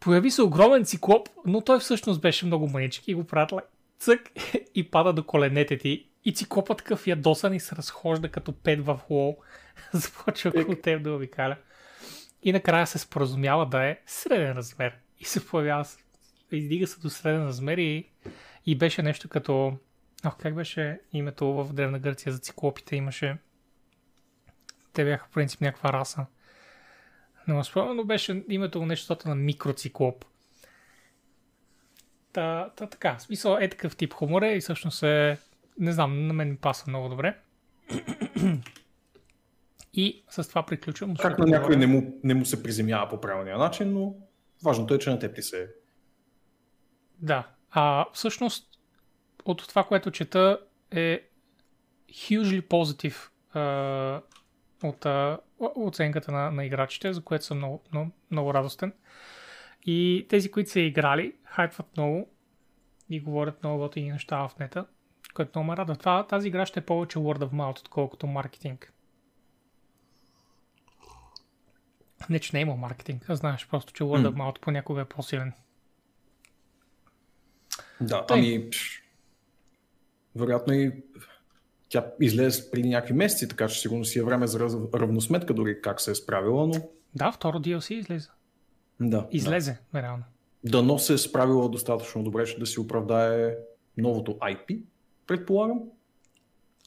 Появи 0.00 0.30
се 0.30 0.42
огромен 0.42 0.84
циклоп, 0.84 1.28
но 1.46 1.60
той 1.60 1.78
всъщност 1.78 2.20
беше 2.20 2.46
много 2.46 2.68
манички 2.68 3.10
и 3.10 3.14
го 3.14 3.24
правят 3.24 3.50
лай- 3.50 3.64
цък 3.98 4.30
и 4.74 4.90
пада 4.90 5.12
до 5.12 5.26
коленете 5.26 5.78
ти 5.78 6.08
и 6.24 6.34
циклопът 6.34 6.78
такъв 6.78 7.06
ядосан 7.06 7.54
и 7.54 7.60
се 7.60 7.76
разхожда 7.76 8.28
като 8.28 8.52
пет 8.52 8.86
в 8.86 9.00
лол. 9.10 9.38
Започва 9.92 10.52
около 10.56 10.76
теб 10.76 11.02
да 11.02 11.12
обикаля. 11.12 11.56
И 12.42 12.52
накрая 12.52 12.86
се 12.86 12.98
споразумява 12.98 13.66
да 13.66 13.84
е 13.84 13.98
среден 14.06 14.52
размер. 14.52 14.96
И 15.18 15.24
се 15.24 15.46
появява, 15.46 15.84
издига 16.52 16.86
се 16.86 17.00
до 17.00 17.10
среден 17.10 17.46
размер 17.46 17.78
и, 17.78 18.08
и 18.66 18.78
беше 18.78 19.02
нещо 19.02 19.28
като... 19.28 19.78
Ох, 20.26 20.36
как 20.36 20.54
беше 20.54 21.00
името 21.12 21.46
в 21.46 21.72
Древна 21.72 21.98
Гърция 21.98 22.32
за 22.32 22.38
циклопите? 22.38 22.96
Имаше... 22.96 23.36
Те 24.92 25.04
бяха 25.04 25.26
в 25.26 25.34
принцип 25.34 25.60
някаква 25.60 25.92
раса. 25.92 26.26
Не 27.48 27.54
му 27.54 27.64
спомням, 27.64 27.96
но 27.96 28.04
беше 28.04 28.44
името 28.48 28.86
нещо 28.86 29.16
на 29.24 29.34
микроциклоп. 29.34 30.24
Та, 32.32 32.70
та 32.76 32.86
така, 32.86 33.16
в 33.16 33.22
смисъл 33.22 33.56
е 33.60 33.68
такъв 33.68 33.96
тип 33.96 34.12
хумор 34.12 34.42
е 34.42 34.56
и 34.56 34.60
всъщност 34.60 35.02
е, 35.02 35.38
не 35.78 35.92
знам, 35.92 36.26
на 36.26 36.32
мен 36.32 36.50
ми 36.50 36.56
паса 36.56 36.84
много 36.88 37.08
добре. 37.08 37.38
И 39.94 40.24
с 40.30 40.48
това 40.48 40.66
приключвам. 40.66 41.16
Как 41.16 41.38
на 41.38 41.46
някой 41.46 41.76
не 41.76 41.86
му, 41.86 42.20
не 42.24 42.34
му 42.34 42.44
се 42.44 42.62
приземява 42.62 43.08
по 43.08 43.20
правилния 43.20 43.58
начин, 43.58 43.92
но 43.92 44.14
важното 44.64 44.94
е, 44.94 44.98
че 44.98 45.10
на 45.10 45.18
теб 45.18 45.34
ти 45.34 45.42
се... 45.42 45.70
Да. 47.18 47.48
А 47.70 48.06
всъщност 48.12 48.68
от 49.44 49.68
това, 49.68 49.84
което 49.84 50.10
чета 50.10 50.60
е 50.90 51.28
hugely 52.08 52.68
positive 52.68 53.28
а, 53.54 54.20
от 54.88 55.06
а, 55.06 55.38
оценката 55.60 56.32
на, 56.32 56.50
на 56.50 56.64
играчите, 56.64 57.12
за 57.12 57.22
което 57.22 57.44
съм 57.44 57.58
много, 57.58 57.82
много, 57.92 58.10
много 58.30 58.54
радостен. 58.54 58.92
И 59.86 60.26
тези, 60.28 60.50
които 60.50 60.70
са 60.70 60.80
играли, 60.80 61.34
хайпват 61.44 61.96
много 61.96 62.30
и 63.10 63.20
говорят 63.20 63.62
много 63.62 63.78
готини 63.78 64.10
неща 64.12 64.48
в 64.48 64.58
нета, 64.58 64.86
което 65.34 65.58
много 65.58 65.70
ме 65.70 65.76
радва. 65.76 65.96
Това, 65.96 66.26
тази 66.26 66.48
игра 66.48 66.66
ще 66.66 66.80
е 66.80 66.84
повече 66.84 67.18
word 67.18 67.38
of 67.38 67.50
mouth, 67.50 67.80
отколкото 67.80 68.26
маркетинг. 68.26 68.92
Не, 72.30 72.38
че 72.38 72.50
не 72.52 72.60
е 72.60 72.62
имал 72.62 72.76
маркетинг, 72.76 73.30
а 73.30 73.36
знаеш 73.36 73.68
просто, 73.68 73.92
че 73.92 74.04
word 74.04 74.28
of 74.28 74.34
mouth 74.34 74.60
понякога 74.60 75.00
е 75.00 75.04
по-силен. 75.04 75.52
Да, 78.00 78.26
Тъй. 78.26 78.38
ами... 78.38 78.70
Вероятно 80.36 80.74
и 80.74 80.92
тя 81.92 82.06
излезе 82.20 82.70
преди 82.70 82.88
някакви 82.88 83.14
месеци, 83.14 83.48
така 83.48 83.68
че 83.68 83.80
сигурно 83.80 84.04
си 84.04 84.18
е 84.18 84.22
време 84.22 84.46
за 84.46 84.60
равносметка 84.94 85.54
дори 85.54 85.82
как 85.82 86.00
се 86.00 86.10
е 86.10 86.14
справила, 86.14 86.66
но 86.66 86.74
Да, 87.14 87.32
второ 87.32 87.58
DLC 87.58 87.94
излезе. 87.94 88.28
да. 89.00 89.28
Излезе, 89.30 89.78
да. 89.92 90.02
реално. 90.02 90.24
Да. 90.64 90.70
Дано 90.70 90.98
се 90.98 91.14
е 91.14 91.18
справила 91.18 91.68
достатъчно 91.68 92.24
добре, 92.24 92.44
че 92.44 92.58
да 92.58 92.66
си 92.66 92.80
оправдае 92.80 93.56
новото 93.96 94.32
IP, 94.32 94.82
предполагам. 95.26 95.80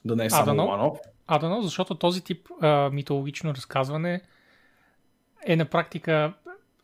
Да 0.04 0.16
не 0.16 0.24
е 0.24 0.30
само 0.30 0.62
one-off. 0.62 0.98
А 1.26 1.38
дано, 1.38 1.62
защото 1.62 1.94
този 1.94 2.20
тип 2.24 2.48
а, 2.60 2.90
митологично 2.90 3.54
разказване 3.54 4.22
е 5.46 5.56
на 5.56 5.64
практика, 5.64 6.34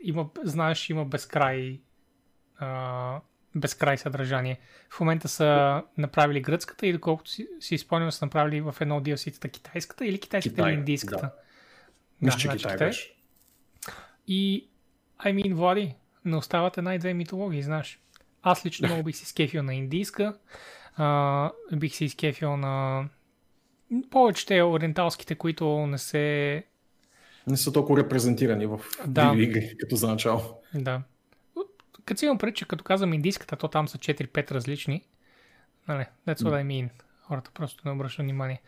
има, 0.01 0.29
знаеш, 0.45 0.91
има 0.91 1.05
безкрай, 1.05 1.81
а, 2.59 3.21
безкрай 3.55 3.99
съдържание. 3.99 4.59
В 4.91 5.01
момента 5.01 5.29
са 5.29 5.83
направили 5.99 6.41
гръцката 6.41 6.87
и 6.87 6.93
доколкото 6.93 7.31
си, 7.31 7.49
си 7.61 7.79
спомням, 7.79 8.13
са 8.13 8.25
направили 8.25 8.61
в 8.61 8.77
едно 8.81 8.97
от 8.97 9.05
DLC-тата 9.05 9.51
китайската 9.51 10.07
или 10.07 10.19
китайската 10.19 10.55
Китай, 10.55 10.73
или 10.73 10.79
индийската. 10.79 11.21
да. 11.21 11.33
Мисля, 12.21 12.39
че 12.39 12.47
значи 12.47 12.59
Китай 12.59 12.77
беше. 12.77 13.15
И, 14.29 14.69
I 15.19 15.35
mean, 15.35 15.55
Влади, 15.55 15.95
не 16.25 16.37
остават 16.37 16.79
една 16.79 16.95
и 16.95 16.99
две 16.99 17.15
митологии, 17.15 17.63
знаеш. 17.63 18.01
Аз 18.43 18.67
лично 18.67 18.89
много 18.89 19.03
бих 19.03 19.17
си 19.17 19.27
скефил 19.27 19.63
на 19.63 19.75
индийска, 19.75 20.39
а, 20.97 21.51
бих 21.77 21.95
си 21.95 22.05
изкефил 22.05 22.57
на 22.57 23.05
повечето 24.11 24.71
ориенталските, 24.71 25.35
които 25.35 25.87
не 25.87 25.99
се... 25.99 26.65
Не 27.47 27.57
са 27.57 27.73
толкова 27.73 27.99
репрезентирани 28.03 28.67
в 28.67 28.81
Да. 29.07 29.31
видеоигри, 29.31 29.77
като 29.79 29.97
за 29.97 30.09
начало. 30.09 30.41
Да. 30.75 31.03
Като 32.05 32.19
си 32.19 32.25
имам 32.25 32.39
пред, 32.39 32.57
че 32.57 32.69
като 32.69 32.85
казвам 32.85 33.15
индийската, 33.15 33.57
то 33.57 33.69
там 33.69 33.89
са 33.89 33.99
4-5 33.99 34.51
различни. 34.51 35.05
Нали, 35.89 36.07
that's 36.27 36.39
what 36.39 36.63
I 36.63 36.67
mean. 36.67 36.89
Хората 37.23 37.51
просто 37.55 37.89
не 37.89 37.95
обръщат 37.95 38.25
внимание. 38.25 38.63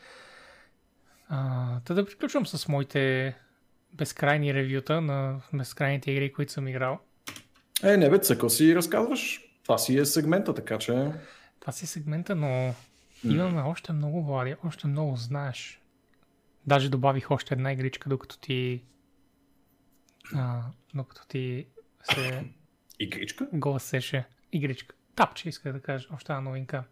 А, 1.29 1.81
та 1.81 1.95
да 1.95 2.07
приключвам 2.07 2.47
с 2.47 2.69
моите 2.69 3.35
безкрайни 3.93 4.55
ревюта 4.55 5.01
на 5.01 5.41
безкрайните 5.53 6.11
игри, 6.11 6.33
които 6.33 6.53
съм 6.53 6.69
играл. 6.69 6.99
Е, 7.83 7.97
не 7.97 8.11
бе, 8.11 8.19
цъкъл 8.19 8.51
си 8.51 8.75
разказваш. 8.75 9.41
Това 9.63 9.79
си 9.79 9.99
е 9.99 10.05
сегмента, 10.05 10.55
така 10.55 10.79
че... 10.79 11.13
Това 11.61 11.73
си 11.73 11.87
сегмента, 11.87 12.35
но 12.35 12.75
имаме 13.25 13.61
още 13.61 13.93
много, 13.93 14.23
Влади, 14.23 14.55
още 14.65 14.87
много 14.87 15.17
знаеш. 15.17 15.81
Даже 16.67 16.89
добавих 16.89 17.31
още 17.31 17.55
една 17.55 17.73
игричка, 17.73 18.09
докато 18.09 18.39
ти... 18.39 18.83
А, 20.35 20.63
докато 20.95 21.27
ти 21.27 21.67
се 22.03 22.45
Игричка? 22.99 23.49
гласеше. 23.53 24.25
Игричка. 24.53 24.95
Тапче, 25.15 25.49
иска 25.49 25.73
да 25.73 25.81
кажа. 25.81 26.09
Още 26.13 26.33
една 26.33 26.41
новинка. 26.41 26.85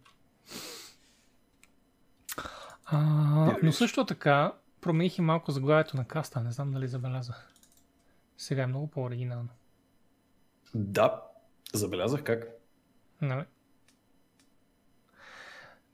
А, 2.85 3.57
но 3.62 3.73
също 3.73 4.07
така 4.07 4.53
промених 4.81 5.19
и 5.19 5.21
малко 5.21 5.53
заглавието 5.53 5.97
на 5.97 6.05
каста. 6.05 6.41
Не 6.41 6.53
знам 6.53 6.73
дали 6.73 6.88
забеляза. 6.88 7.35
Сега 8.37 8.62
е 8.62 8.67
много 8.67 8.87
по-оригинално. 8.87 9.49
Да, 10.75 11.23
забелязах 11.75 12.25
как. 12.25 12.45
Нали? 13.21 13.45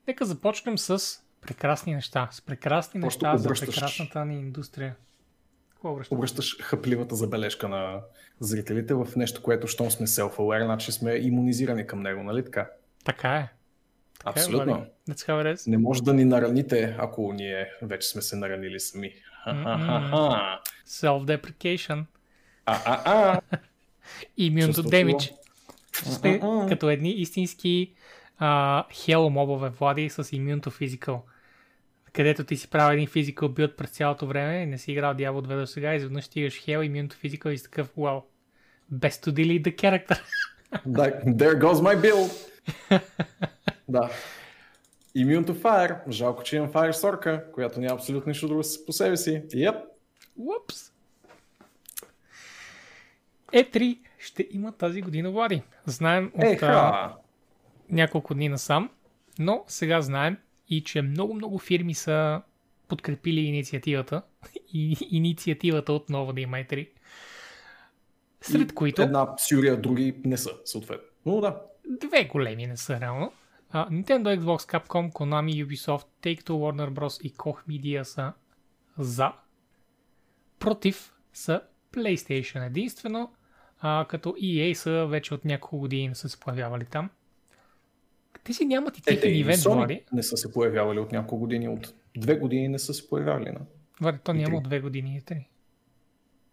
Нека 0.07 0.25
започнем 0.25 0.77
с 0.77 1.19
прекрасни 1.41 1.93
неща. 1.93 2.29
С 2.31 2.41
прекрасни 2.41 3.01
Просто 3.01 3.25
неща 3.25 3.37
за 3.37 3.49
прекрасната 3.49 4.25
ни 4.25 4.39
индустрия. 4.39 4.95
Какво 5.79 5.91
обръщаш? 5.91 6.11
Обръщаш 6.11 6.61
хъпливата 6.61 7.15
забележка 7.15 7.69
на 7.69 8.01
зрителите 8.39 8.93
в 8.93 9.07
нещо, 9.15 9.41
което, 9.41 9.67
щом 9.67 9.91
сме 9.91 10.07
self-aware, 10.07 10.65
значи 10.65 10.91
сме 10.91 11.15
иммунизирани 11.15 11.87
към 11.87 12.01
него, 12.01 12.23
нали 12.23 12.45
така? 12.45 12.69
Така 13.05 13.35
е. 13.35 13.39
Е, 13.39 13.49
Абсолютно. 14.25 14.85
Is. 15.09 15.69
Не 15.69 15.77
може 15.77 16.03
да 16.03 16.13
ни 16.13 16.25
нараните, 16.25 16.95
ако 16.99 17.33
ние 17.33 17.71
вече 17.81 18.07
сме 18.07 18.21
се 18.21 18.35
наранили 18.35 18.79
сами. 18.79 19.13
Ха-ха-ха-ха. 19.43 20.59
Self-deprecation. 20.87 22.03
А-а-а. 22.65 23.41
Immune 24.39 24.71
to 24.71 24.81
damage. 24.81 25.31
М-м-м. 26.41 26.69
като 26.69 26.89
едни 26.89 27.11
истински 27.11 27.93
а, 28.37 28.85
хел 28.93 29.29
мобове, 29.29 29.69
Влади, 29.69 30.09
с 30.09 30.23
Immune 30.23 30.61
to 30.61 30.67
Physical. 30.67 31.19
Където 32.13 32.43
ти 32.43 32.57
си 32.57 32.69
правил 32.69 32.95
един 32.95 33.07
physical 33.07 33.33
build 33.35 33.75
през 33.75 33.89
цялото 33.89 34.27
време, 34.27 34.65
не 34.65 34.77
си 34.77 34.91
играл 34.91 35.13
Diablo 35.13 35.47
2 35.47 35.59
до 35.59 35.67
сега, 35.67 35.95
изведнъж 35.95 36.25
стигаш 36.25 36.65
Hell, 36.65 36.79
Immune 36.79 37.13
to 37.13 37.13
Physical 37.13 37.49
и 37.49 37.57
си 37.57 37.63
такъв, 37.63 37.95
wow, 37.95 38.23
best 38.93 39.25
to 39.25 39.31
delete 39.31 39.61
the 39.61 39.75
character. 39.75 40.19
Да, 40.85 41.21
There 41.25 41.59
goes 41.59 41.73
my 41.73 41.95
build. 41.97 42.31
да. 43.89 44.09
Immune 45.17 45.45
to 45.45 45.53
Fire. 45.53 46.11
Жалко, 46.11 46.43
че 46.43 46.55
имам 46.55 46.71
Fire 46.71 46.91
Сорка, 46.91 47.51
която 47.51 47.79
няма 47.79 47.95
абсолютно 47.95 48.29
нищо 48.29 48.47
друго 48.47 48.61
по 48.85 48.93
себе 48.93 49.17
си. 49.17 49.41
Yep. 49.47 49.81
Упс. 50.37 50.91
E3 53.53 53.99
ще 54.19 54.47
има 54.51 54.71
тази 54.71 55.01
година, 55.01 55.31
Влади. 55.31 55.63
Знаем 55.85 56.31
от 56.35 56.63
а, 56.63 57.15
няколко 57.89 58.33
дни 58.33 58.49
насам, 58.49 58.89
но 59.39 59.63
сега 59.67 60.01
знаем 60.01 60.37
и 60.69 60.83
че 60.83 61.01
много-много 61.01 61.59
фирми 61.59 61.93
са 61.93 62.41
подкрепили 62.87 63.39
инициативата 63.39 64.21
и 64.73 64.97
инициативата 65.11 65.93
отново 65.93 66.33
да 66.33 66.41
има 66.41 66.57
E3. 66.57 66.89
Сред 68.41 68.71
И 68.71 68.75
които, 68.75 69.01
Една 69.01 69.37
сюрия, 69.37 69.81
други 69.81 70.15
не 70.25 70.37
са, 70.37 70.51
съответно. 70.65 71.07
Но 71.25 71.41
да. 71.41 71.61
две 71.89 72.25
големи 72.25 72.67
не 72.67 72.77
са 72.77 72.99
реално. 72.99 73.31
А, 73.71 73.89
Nintendo, 73.89 74.39
Xbox, 74.39 74.79
Capcom, 74.79 75.11
Konami, 75.11 75.65
Ubisoft, 75.65 76.05
Take-Two, 76.21 76.49
Warner 76.49 76.89
Bros. 76.89 77.21
и 77.21 77.33
Koch 77.33 77.67
Media 77.67 78.03
са 78.03 78.33
за. 78.97 79.31
Против 80.59 81.13
са 81.33 81.61
PlayStation 81.93 82.65
единствено, 82.65 83.31
а, 83.79 84.05
като 84.09 84.29
EA 84.29 84.73
са 84.73 85.05
вече 85.05 85.33
от 85.33 85.45
няколко 85.45 85.79
години 85.79 86.07
не 86.07 86.15
са 86.15 86.29
се 86.29 86.39
появявали 86.39 86.85
там. 86.85 87.09
Те 88.43 88.53
си 88.53 88.65
нямат 88.65 88.97
и 88.97 89.01
техен 89.01 89.35
ивент, 89.35 89.61
Влади. 89.63 90.01
не 90.13 90.23
са 90.23 90.37
се 90.37 90.53
появявали 90.53 90.99
от 90.99 91.11
няколко 91.11 91.37
години, 91.37 91.67
от 91.67 91.93
две 92.17 92.35
години 92.35 92.67
не 92.67 92.79
са 92.79 92.93
се 92.93 93.09
появявали. 93.09 93.51
На... 93.51 93.59
Влади, 94.01 94.17
то 94.23 94.33
няма 94.33 94.57
от 94.57 94.63
две 94.63 94.79
години 94.79 95.17
и 95.17 95.21
три. 95.21 95.47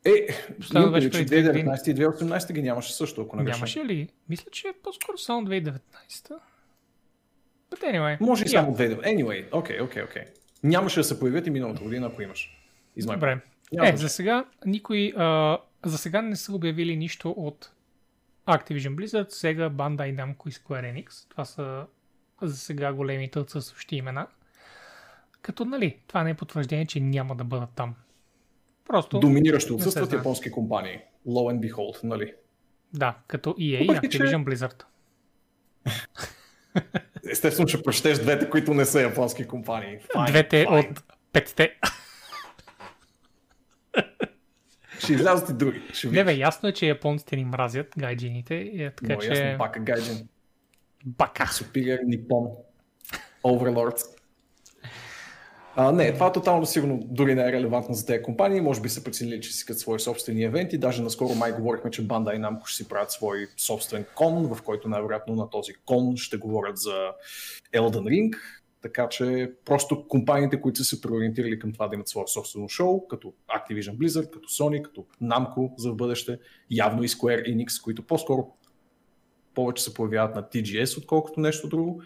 Е, 0.05 0.27
Последно 0.61 0.93
беше 0.93 1.11
преди 1.11 1.29
2019 1.29 1.91
и 1.91 1.95
2018 1.95 2.53
ги 2.53 2.63
нямаше 2.63 2.93
също, 2.93 3.21
ако 3.23 3.37
не 3.37 3.45
греша. 3.45 3.57
Нямаше 3.57 3.85
ли? 3.85 4.09
Мисля, 4.29 4.51
че 4.51 4.69
е 4.69 4.73
по-скоро 4.83 5.19
само 5.19 5.47
2019. 5.47 5.81
But 7.71 7.83
anyway. 7.83 8.21
Може 8.21 8.45
и 8.45 8.49
само 8.49 8.77
2019. 8.77 9.05
Anyway, 9.05 9.45
окей, 9.53 9.81
окей, 9.81 10.03
окей. 10.03 10.23
Нямаше 10.63 11.01
да 11.01 11.05
се 11.05 11.21
появят 11.21 11.47
и 11.47 11.51
миналата 11.51 11.83
година, 11.83 12.07
ако 12.07 12.23
имаш. 12.23 12.59
Измай. 12.97 13.17
Добре. 13.17 13.41
Нямаше. 13.73 13.95
Е, 13.95 13.97
за 13.97 14.09
сега 14.09 14.45
никой... 14.67 15.13
А, 15.17 15.59
за 15.85 15.99
сега 15.99 16.23
не 16.23 16.37
са 16.37 16.55
обявили 16.55 16.97
нищо 16.97 17.31
от 17.31 17.71
Activision 18.47 18.95
Blizzard, 18.95 19.31
Sega, 19.31 19.71
Bandai 19.71 20.15
Namco 20.15 20.49
и 20.49 20.53
Square 20.53 20.95
Enix. 20.95 21.31
Това 21.31 21.45
са 21.45 21.87
за 22.43 22.57
сега 22.57 22.93
големите 22.93 23.39
отсъстващи 23.39 23.97
имена. 23.97 24.27
Като, 25.43 25.65
нали, 25.65 25.99
това 26.07 26.23
не 26.23 26.31
е 26.31 26.35
потвърждение, 26.35 26.87
че 26.87 27.01
няма 27.01 27.37
да 27.37 27.45
бъдат 27.45 27.71
там. 27.75 27.95
Просто 28.89 29.21
Доминиращо 29.21 29.75
отсъстват 29.75 30.13
японски 30.13 30.51
компании. 30.51 30.99
Low 31.27 31.55
and 31.55 31.73
behold, 31.73 32.05
нали? 32.05 32.35
Да, 32.93 33.17
като 33.27 33.51
EA 33.51 33.59
и 33.59 33.89
Activision 33.89 34.11
че... 34.11 34.37
Blizzard. 34.37 34.85
Естествено, 37.31 37.69
ще 37.69 37.83
прочетеш 37.83 38.19
двете, 38.19 38.51
които 38.51 38.75
не 38.75 38.85
са 38.85 39.01
японски 39.01 39.47
компании. 39.47 39.99
Fine, 39.99 40.27
двете 40.27 40.67
fine. 40.67 40.91
от 40.91 41.03
петте. 41.33 41.77
Ще 45.07 45.13
излязат 45.13 45.49
и 45.49 45.53
други. 45.53 45.83
Ще 45.93 46.09
не 46.09 46.25
бе, 46.25 46.35
ясно 46.35 46.69
е, 46.69 46.73
че 46.73 46.87
японците 46.87 47.37
ни 47.37 47.45
мразят 47.45 47.87
гайджините. 47.99 48.55
Е, 48.57 48.91
така, 48.91 49.15
Но, 49.15 49.21
че... 49.21 49.29
ясно, 49.29 49.59
бака 49.59 49.81
гайджин. 49.81 50.29
Бака. 51.05 51.45
Superior 51.45 52.01
Nippon. 52.05 52.51
Overlords. 53.45 54.17
А, 55.79 55.93
не, 55.93 56.15
това 56.15 56.27
е 56.27 56.33
тотално 56.33 56.67
сигурно 56.67 57.01
дори 57.05 57.35
не 57.35 57.49
е 57.49 57.53
релевантно 57.53 57.95
за 57.95 58.07
тези 58.07 58.23
компании. 58.23 58.61
Може 58.61 58.81
би 58.81 58.89
са 58.89 59.05
преценили, 59.05 59.41
че 59.41 59.53
си 59.53 59.57
искат 59.57 59.79
свои 59.79 60.01
собствени 60.01 60.45
евенти. 60.45 60.79
Даже 60.79 61.03
наскоро 61.03 61.35
май 61.35 61.53
говорихме, 61.53 61.91
че 61.91 62.03
Банда 62.03 62.33
и 62.33 62.39
Namco 62.39 62.67
ще 62.67 62.77
си 62.77 62.89
правят 62.89 63.13
свой 63.13 63.47
собствен 63.57 64.05
кон, 64.15 64.55
в 64.55 64.63
който 64.63 64.89
най-вероятно 64.89 65.35
на 65.35 65.51
този 65.51 65.75
кон 65.75 66.17
ще 66.17 66.37
говорят 66.37 66.79
за 66.79 67.13
Elden 67.75 68.03
Ring. 68.03 68.37
Така 68.87 69.09
че 69.09 69.53
просто 69.65 70.09
компаниите, 70.09 70.61
които 70.61 70.79
са 70.79 70.85
се 70.85 71.01
преориентирали 71.01 71.59
към 71.59 71.73
това 71.73 71.89
да 71.89 71.95
имат 71.95 72.09
свое 72.09 72.25
собствено 72.27 72.69
шоу, 72.69 73.09
като 73.09 73.35
Activision 73.49 73.97
Blizzard, 73.97 74.31
като 74.31 74.49
Sony, 74.49 74.83
като 74.83 75.07
Namco 75.23 75.73
за 75.79 75.93
в 75.93 75.97
бъдеще, 75.97 76.39
явно 76.71 77.03
и 77.03 77.09
Square 77.09 77.55
Enix, 77.55 77.83
които 77.83 78.03
по-скоро 78.03 78.57
повече 79.55 79.83
се 79.83 79.95
появяват 79.95 80.37
на 80.37 80.43
TGS, 80.43 80.99
отколкото 80.99 81.41
нещо 81.41 81.69
друго, 81.69 82.03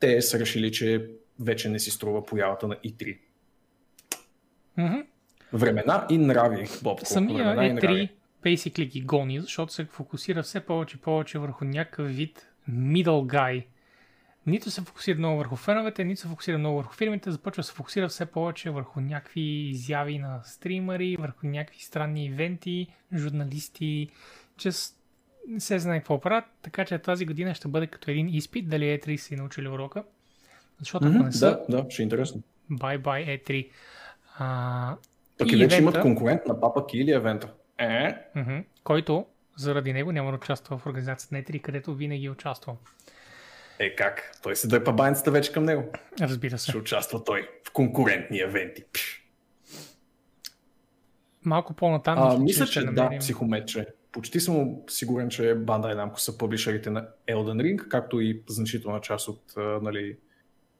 те 0.00 0.22
са 0.22 0.38
решили, 0.38 0.72
че 0.72 1.10
вече 1.40 1.68
не 1.68 1.78
си 1.78 1.90
струва 1.90 2.26
появата 2.26 2.68
на 2.68 2.76
E3. 2.76 3.18
Mm-hmm. 4.78 5.06
Времена 5.52 6.06
и 6.10 6.18
нрави, 6.18 6.68
Бобко. 6.82 7.06
Самия 7.06 7.56
E3 7.56 8.08
basically 8.44 8.88
ги 8.88 9.00
гони, 9.00 9.40
защото 9.40 9.72
се 9.72 9.84
фокусира 9.84 10.42
все 10.42 10.60
повече 10.60 10.96
и 10.96 11.00
повече 11.00 11.38
върху 11.38 11.64
някакъв 11.64 12.16
вид 12.16 12.48
middle 12.70 13.04
guy. 13.34 13.64
Нито 14.48 14.70
се 14.70 14.80
фокусира 14.80 15.18
много 15.18 15.38
върху 15.38 15.56
феновете, 15.56 16.04
нито 16.04 16.20
се 16.20 16.28
фокусира 16.28 16.58
много 16.58 16.76
върху 16.76 16.94
фирмите, 16.94 17.30
започва 17.30 17.60
да 17.60 17.64
се 17.64 17.72
фокусира 17.72 18.08
все 18.08 18.26
повече 18.26 18.70
върху 18.70 19.00
някакви 19.00 19.40
изяви 19.40 20.18
на 20.18 20.40
стримари, 20.44 21.16
върху 21.20 21.46
някакви 21.46 21.80
странни 21.80 22.24
ивенти, 22.24 22.86
журналисти, 23.16 24.08
че 24.56 24.70
не 25.48 25.60
се 25.60 25.78
знае 25.78 25.98
какво 25.98 26.20
правят, 26.20 26.44
така 26.62 26.84
че 26.84 26.98
тази 26.98 27.26
година 27.26 27.54
ще 27.54 27.68
бъде 27.68 27.86
като 27.86 28.10
един 28.10 28.28
изпит, 28.28 28.68
дали 28.68 28.84
E3 28.84 29.16
си 29.16 29.36
научили 29.36 29.68
урока. 29.68 30.04
Защото 30.78 31.06
ако 31.06 31.14
mm-hmm, 31.14 31.24
не 31.24 31.32
са... 31.32 31.60
Да, 31.68 31.82
да, 31.82 31.90
ще 31.90 32.02
е 32.02 32.04
интересно. 32.04 32.42
Bye 32.70 33.00
E3. 33.02 33.68
А, 34.38 34.96
Пък 35.38 35.52
и, 35.52 35.54
и 35.54 35.58
вече 35.58 35.76
евента, 35.76 35.98
имат 35.98 36.02
конкурент 36.02 36.46
на 36.46 36.60
Папа 36.60 36.84
или 36.94 37.10
евента. 37.10 37.52
Е? 37.78 38.14
Mm-hmm, 38.36 38.64
който 38.84 39.26
заради 39.56 39.92
него 39.92 40.12
няма 40.12 40.30
да 40.30 40.36
участва 40.36 40.78
в 40.78 40.86
организацията 40.86 41.34
на 41.34 41.42
E3, 41.42 41.60
където 41.60 41.94
винаги 41.94 42.26
е 42.26 42.30
участвал. 42.30 42.78
Е, 43.78 43.94
как? 43.96 44.32
Той 44.42 44.56
се 44.56 44.68
дърпа 44.68 44.92
баницата 44.92 45.30
вече 45.30 45.52
към 45.52 45.64
него. 45.64 45.84
Разбира 46.20 46.58
се. 46.58 46.70
Ще 46.70 46.78
участва 46.78 47.24
той 47.24 47.48
в 47.68 47.72
конкурентни 47.72 48.40
евенти. 48.40 48.84
Малко 51.44 51.74
по-натам. 51.74 52.18
А, 52.18 52.38
мисля, 52.38 52.66
че, 52.66 52.84
да, 52.84 53.10
психометче. 53.20 53.86
Почти 54.12 54.40
съм 54.40 54.76
сигурен, 54.88 55.28
че 55.28 55.42
Bandai 55.42 55.94
Namco 55.94 56.16
са 56.16 56.38
публишерите 56.38 56.90
на 56.90 57.08
Elden 57.30 57.62
Ring, 57.62 57.88
както 57.88 58.20
и 58.20 58.42
значителна 58.48 59.00
част 59.00 59.28
от 59.28 59.42
нали, 59.82 60.16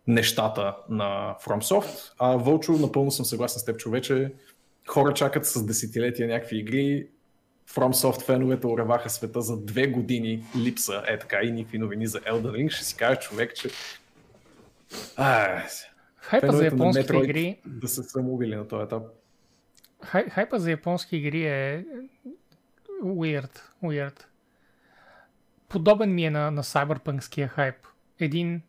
нещата 0.06 0.76
на 0.88 1.36
FromSoft. 1.44 2.12
А 2.18 2.36
Вълчо, 2.36 2.72
напълно 2.72 3.10
съм 3.10 3.24
съгласен 3.24 3.60
с 3.60 3.64
теб, 3.64 3.78
човече. 3.78 4.32
Хора 4.86 5.14
чакат 5.14 5.46
с 5.46 5.66
десетилетия 5.66 6.28
някакви 6.28 6.58
игри. 6.58 7.08
FromSoft 7.68 8.22
феновете 8.22 8.66
уреваха 8.66 9.10
света 9.10 9.42
за 9.42 9.60
две 9.60 9.86
години 9.86 10.44
липса. 10.56 11.04
Е 11.06 11.18
така 11.18 11.40
и 11.42 11.52
никакви 11.52 11.78
новини 11.78 12.06
за 12.06 12.20
Elden 12.20 12.50
Ring. 12.50 12.70
Ще 12.70 12.84
си 12.84 12.96
каже 12.96 13.20
човек, 13.20 13.54
че... 13.54 13.70
А, 15.16 15.62
Хайпа 16.16 16.52
за 16.52 16.64
японски 16.64 17.16
игри... 17.16 17.60
Да 17.66 17.88
се 17.88 18.02
самоубили 18.02 18.56
на 18.56 18.68
този 18.68 18.82
етап. 18.82 19.02
Хай, 20.04 20.28
хайпа 20.28 20.58
за 20.58 20.70
японски 20.70 21.16
игри 21.16 21.46
е 21.46 21.84
weird, 23.02 23.60
weird. 23.84 24.24
Подобен 25.68 26.14
ми 26.14 26.24
е 26.24 26.30
на, 26.30 26.50
на 26.50 26.62
cyberpunkския 26.62 27.48
хайп. 27.48 27.76
Един 28.20 28.62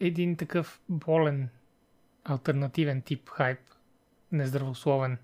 един 0.00 0.36
такъв 0.36 0.80
болен, 0.88 1.48
альтернативен 2.24 3.02
тип 3.02 3.28
хайп, 3.28 3.58
нездравословен. 4.32 5.18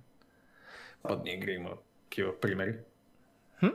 Западни 1.03 1.31
игри 1.31 1.53
има 1.53 1.71
такива 2.13 2.41
примери. 2.41 2.75
Хм? 3.61 3.67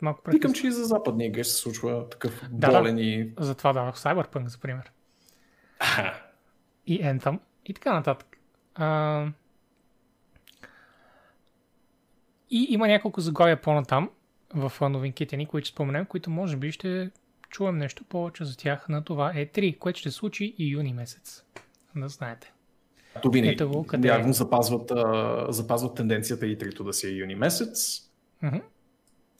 Малко 0.00 0.30
Викам, 0.30 0.52
че 0.52 0.66
и 0.66 0.70
за 0.70 0.84
западни 0.84 1.26
игри 1.26 1.44
се 1.44 1.54
случва 1.54 2.08
такъв 2.08 2.42
да, 2.50 2.68
болен 2.68 2.96
да. 2.96 3.02
и... 3.02 3.32
Затова 3.38 3.72
давах 3.72 3.96
Cyberpunk, 3.96 4.46
за 4.46 4.58
пример. 4.58 4.92
и 6.86 7.02
Anthem, 7.02 7.38
и 7.64 7.74
така 7.74 7.94
нататък. 7.94 8.38
А... 8.74 9.26
И 12.50 12.66
има 12.70 12.88
няколко 12.88 13.20
заглавия 13.20 13.62
по-натам 13.62 14.10
в 14.54 14.72
новинките 14.80 15.36
ни, 15.36 15.46
които 15.46 15.68
споменем, 15.68 16.06
които 16.06 16.30
може 16.30 16.56
би 16.56 16.72
ще 16.72 17.10
чуем 17.48 17.78
нещо 17.78 18.04
повече 18.04 18.44
за 18.44 18.56
тях 18.56 18.88
на 18.88 19.04
това 19.04 19.32
E3, 19.32 19.78
което 19.78 19.98
ще 19.98 20.10
случи 20.10 20.54
и 20.58 20.72
юни 20.72 20.92
месец. 20.92 21.44
Да 21.96 22.08
знаете. 22.08 22.52
То 23.22 23.30
винаги. 23.30 23.52
Ето 23.52 23.68
го, 23.68 23.86
къде... 23.86 24.08
Явно 24.08 24.32
запазват, 24.32 24.90
а, 24.90 25.46
запазват 25.48 25.94
тенденцията 25.94 26.46
и 26.46 26.58
3 26.58 26.84
да 26.84 26.92
си 26.92 27.06
е 27.06 27.10
юни 27.10 27.34
месец. 27.34 28.02
Mm-hmm. 28.44 28.62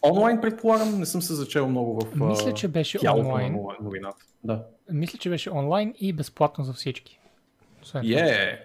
Онлайн 0.03 0.41
предполагам, 0.41 0.99
не 0.99 1.07
съм 1.07 1.23
се 1.23 1.35
зачел 1.35 1.69
много 1.69 2.01
в 2.01 2.15
Мисля, 2.15 2.55
че 2.55 2.69
беше 2.69 2.99
онлайн. 3.11 3.57
новината. 3.81 4.25
Да. 4.45 4.65
Мисля, 4.91 5.19
че 5.19 5.31
беше 5.31 5.51
онлайн 5.51 5.95
и 6.01 6.13
безплатно 6.13 6.65
за 6.65 6.73
всички. 6.73 7.21
Е, 7.95 7.99
yeah. 7.99 8.59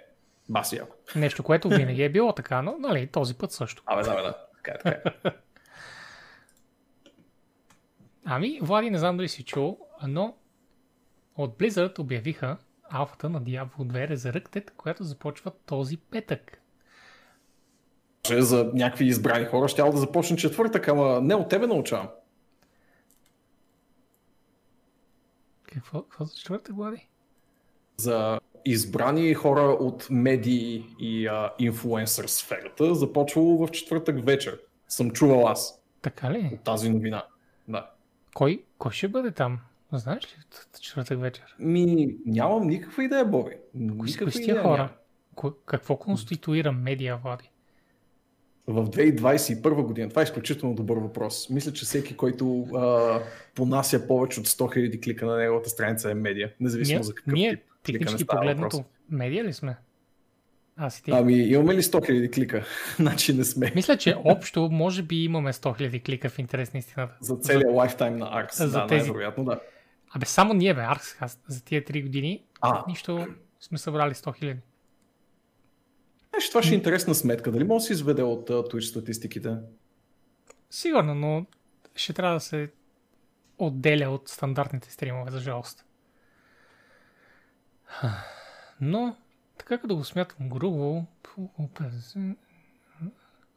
баси 0.50 0.76
яко. 0.76 0.96
Нещо, 1.16 1.44
което 1.44 1.70
винаги 1.70 2.04
е 2.04 2.10
било 2.10 2.34
така, 2.34 2.62
но 2.62 2.76
нали, 2.80 3.08
този 3.08 3.34
път 3.34 3.52
също. 3.52 3.84
Абе, 3.86 4.04
да, 4.04 4.16
бе, 4.16 4.22
да. 4.22 4.38
Така 4.56 4.72
е, 4.72 4.78
така 4.78 5.10
е. 5.26 5.32
Ами, 8.26 8.60
Влади, 8.62 8.90
не 8.90 8.98
знам 8.98 9.18
дали 9.18 9.30
си 9.30 9.44
чул, 9.44 9.78
но 10.08 10.36
от 11.38 11.58
Blizzard 11.58 12.00
обявиха 12.00 12.58
алфата 12.92 13.30
на 13.30 13.42
Diablo 13.42 13.78
2 13.80 14.14
Resurrected, 14.14 14.72
която 14.78 15.04
започва 15.04 15.52
този 15.66 15.98
петък. 15.98 16.62
За 18.30 18.72
някакви 18.74 19.06
избрани 19.06 19.46
хора 19.46 19.68
ще 19.68 19.82
да 19.82 19.98
започне 19.98 20.38
четвъртък, 20.38 20.88
ама 20.88 21.22
не 21.22 21.36
от 21.36 21.50
тебе 21.50 21.68
научавам. 21.68 22.10
Какво, 25.64 26.02
какво 26.02 26.26
за 26.26 26.36
четвъртък, 26.36 26.76
Влади? 26.76 27.08
За 27.98 28.40
избрани 28.66 29.34
хора 29.34 29.62
от 29.62 30.08
медии 30.10 30.86
и 31.00 31.28
а, 31.28 31.54
инфлуенсър 31.60 32.28
сферата 32.28 32.96
започвало 32.96 33.68
в 33.68 33.72
четвъртък 33.72 34.26
вечер. 34.26 34.60
Съм 34.88 35.12
чувал 35.12 35.48
аз. 35.48 35.84
Така 36.02 36.32
ли? 36.32 36.50
От 36.54 36.64
тази 36.64 36.90
новина. 36.90 37.24
Да. 37.68 37.90
Кой, 38.36 38.64
кой 38.78 38.92
ще 38.92 39.08
бъде 39.08 39.32
там? 39.32 39.60
Знаеш 39.94 40.24
ли 40.24 40.30
четвъртък 40.82 41.20
вечер? 41.20 41.56
Ми, 41.60 42.16
нямам 42.26 42.68
никаква 42.68 43.04
идея, 43.04 43.26
Боби. 43.26 43.52
Кои 44.00 44.10
са 44.10 44.26
тия 44.32 44.62
хора? 44.62 44.90
Какво 45.66 45.98
конституира 45.98 46.72
медиа, 46.72 47.18
Влади? 47.18 47.50
в 48.68 48.86
2021 48.90 49.84
година? 49.84 50.10
Това 50.10 50.22
е 50.22 50.24
изключително 50.24 50.76
добър 50.76 50.98
въпрос. 50.98 51.50
Мисля, 51.50 51.74
че 51.74 51.86
всеки, 51.86 52.18
който 52.18 52.62
а, 52.76 53.20
понася 53.56 54.08
повече 54.08 54.40
от 54.40 54.48
100 54.48 54.62
000 54.78 55.04
клика 55.04 55.26
на 55.26 55.38
неговата 55.38 55.70
страница 55.70 56.12
е 56.12 56.14
медия, 56.14 56.54
независимо 56.60 56.98
Ние, 57.00 57.04
за 57.04 57.16
какъв 57.16 57.34
ние 57.34 57.50
тип. 57.50 57.64
технически 57.84 58.26
погледнато, 58.26 58.78
въпрос. 58.78 58.92
медия 59.10 59.44
ли 59.44 59.54
сме? 59.54 59.78
Аз 60.78 61.00
и 61.00 61.04
ти. 61.04 61.12
Ами, 61.12 61.34
имаме 61.34 61.74
ли 61.76 61.82
100 61.82 62.10
000 62.12 62.34
клика? 62.34 62.66
значи 63.00 63.34
не 63.34 63.44
сме. 63.44 63.72
Мисля, 63.76 63.98
че 63.98 64.16
общо 64.26 64.70
може 64.72 65.04
би 65.04 65.24
имаме 65.24 65.54
100 65.54 65.82
000 65.82 66.06
клика 66.06 66.30
в 66.30 66.40
интерес 66.40 66.74
на 66.74 66.80
истината. 66.80 67.18
За 67.22 67.36
целия 67.36 67.72
лайфтайм 67.72 68.18
на 68.18 68.26
Arx. 68.26 68.54
За 68.54 68.72
да, 68.72 68.88
тези- 68.88 69.02
най-вероятно, 69.02 69.44
да. 69.44 69.60
Абе, 70.14 70.26
само 70.26 70.54
ние, 70.54 70.74
бе, 70.74 70.82
Аркс, 70.82 71.16
аз 71.22 71.40
за 71.48 71.64
тия 71.64 71.86
3 71.86 72.04
години 72.04 72.44
А. 72.62 72.84
нищо 72.88 73.28
сме 73.60 73.78
събрали 73.78 74.14
100 74.14 74.42
000. 74.44 74.58
Знаеш, 76.30 76.50
това 76.50 76.64
ще 76.64 76.74
е 76.74 76.78
интересна 76.78 77.16
сметка. 77.16 77.52
Дали 77.52 77.64
може 77.64 77.84
да 77.84 77.88
се 77.88 77.94
изведе 77.94 78.24
от 78.24 78.50
а, 78.50 78.54
Twitch 78.54 78.80
статистиките? 78.90 79.58
Сигурно, 80.70 81.16
но 81.16 81.46
ще 81.96 82.14
трябва 82.14 82.34
да 82.36 82.40
се 82.40 82.72
отделя 83.58 84.10
от 84.10 84.28
стандартните 84.30 84.92
стримове, 84.92 85.32
за 85.32 85.40
жалост. 85.40 85.86
Но, 88.82 89.16
така 89.58 89.78
като 89.78 89.96
го 89.96 90.04
смятам 90.04 90.50
грубо... 90.50 91.06
пу- 91.24 91.70
50, 91.70 92.36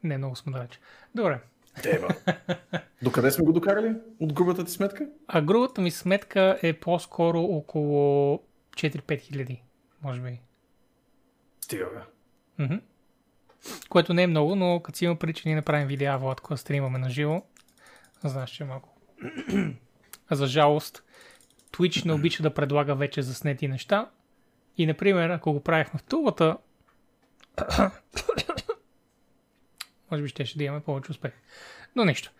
Не, 0.02 0.18
много 0.18 0.36
сме 0.36 0.52
далеч. 0.52 0.80
Добре. 1.14 1.40
Дева. 1.83 2.09
Докъде 3.03 3.31
сме 3.31 3.45
го 3.45 3.53
докарали 3.53 3.95
от 4.20 4.33
грубата 4.33 4.64
ти 4.64 4.72
сметка? 4.72 5.09
А 5.29 5.43
грубата 5.43 5.81
ми 5.81 5.91
сметка 5.91 6.59
е 6.62 6.72
по-скоро 6.72 7.41
около 7.41 8.41
4-5 8.70 9.20
хиляди, 9.20 9.62
може 10.03 10.20
би. 10.20 10.41
Стига, 11.61 11.87
бе. 11.95 12.01
Което 13.89 14.14
не 14.14 14.22
е 14.22 14.27
много, 14.27 14.57
но 14.57 14.81
като 14.81 14.99
си 14.99 15.05
има 15.05 15.16
преди, 15.16 15.33
че 15.33 15.49
ние 15.49 15.57
направим 15.57 15.89
видеа, 15.89 16.18
Влад, 16.18 16.41
когато 16.41 16.61
стримаме 16.61 16.99
на 16.99 17.11
живо, 17.11 17.43
знаеш, 18.25 18.51
че 18.51 18.62
е 18.62 18.66
малко. 18.66 18.97
а 20.29 20.37
за 20.37 20.47
жалост, 20.47 21.03
Twitch 21.72 22.07
не 22.07 22.12
обича 22.12 22.43
да 22.43 22.55
предлага 22.55 22.95
вече 22.95 23.22
заснети 23.22 23.68
неща. 23.68 24.11
И, 24.77 24.87
например, 24.87 25.31
ако 25.31 25.53
го 25.53 25.61
правихме 25.61 25.99
в 25.99 26.03
тулата, 26.03 26.57
може 30.11 30.22
би 30.22 30.28
ще, 30.28 30.44
ще 30.44 30.59
да 30.59 30.64
имаме 30.64 30.82
повече 30.82 31.11
успех. 31.11 31.32
Но 31.96 32.05
нищо. 32.05 32.30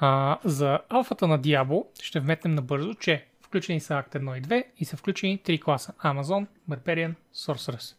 А, 0.00 0.38
за 0.44 0.80
алфата 0.88 1.28
на 1.28 1.40
Diablo 1.40 1.84
ще 2.02 2.20
вметнем 2.20 2.54
набързо, 2.54 2.94
че 2.94 3.26
включени 3.42 3.80
са 3.80 3.94
Act 3.94 4.18
1 4.18 4.38
и 4.38 4.42
2 4.42 4.64
и 4.78 4.84
са 4.84 4.96
включени 4.96 5.38
3 5.38 5.62
класа 5.62 5.92
Amazon, 5.92 6.46
Barbarian, 6.70 7.14
Sorceress. 7.34 7.94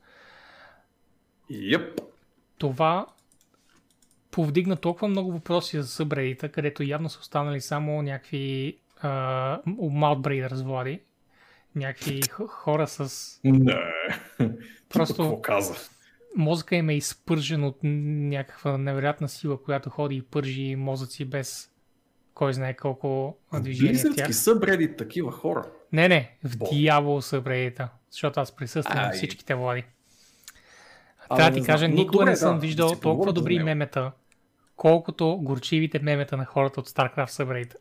Йеп. 1.49 2.01
това 2.57 3.05
повдигна 4.31 4.75
толкова 4.75 5.07
много 5.07 5.31
въпроси 5.31 5.81
за 5.81 5.87
събредита, 5.87 6.49
където 6.49 6.83
явно 6.83 7.09
са 7.09 7.19
останали 7.19 7.61
само 7.61 8.01
някакви 8.01 8.77
uh, 9.03 9.63
Maltbreeders, 9.77 10.63
Влади. 10.63 10.99
Някакви 11.75 12.21
хора 12.47 12.87
с... 12.87 13.39
Не. 13.43 13.93
Просто- 14.89 15.23
какво 15.23 15.41
каза? 15.41 15.75
Мозъка 16.35 16.75
им 16.75 16.89
е 16.89 16.95
изпържен 16.95 17.63
от 17.63 17.77
някаква 17.83 18.77
невероятна 18.77 19.29
сила, 19.29 19.63
която 19.63 19.89
ходи 19.89 20.15
и 20.15 20.21
пържи 20.21 20.75
мозъци 20.75 21.25
без 21.25 21.71
кой 22.33 22.53
знае 22.53 22.75
колко 22.75 23.37
движение 23.53 23.93
в 23.93 24.15
тях. 24.15 24.59
Бреди 24.59 24.97
такива 24.97 25.31
хора. 25.31 25.65
Не, 25.93 26.07
не, 26.07 26.37
в 26.43 26.57
Бо. 26.57 26.69
дявол 26.71 27.21
събредита, 27.21 27.89
защото 28.11 28.39
аз 28.39 28.55
присъствам 28.55 28.97
на 28.97 29.03
Ай. 29.03 29.11
всичките 29.11 29.55
Влади. 29.55 29.83
Трябва 31.35 31.51
да 31.51 31.57
ти 31.57 31.65
кажа, 31.65 31.87
никога 31.87 32.25
не 32.25 32.35
съм 32.35 32.55
да, 32.55 32.61
виждал 32.61 32.89
да 32.89 32.99
толкова 32.99 33.33
добри 33.33 33.55
него. 33.55 33.65
мемета, 33.65 34.11
колкото 34.75 35.37
горчивите 35.41 35.99
мемета 35.99 36.37
на 36.37 36.45
хората 36.45 36.79
от 36.79 36.89
StarCraft 36.89 37.25
събредита. 37.25 37.77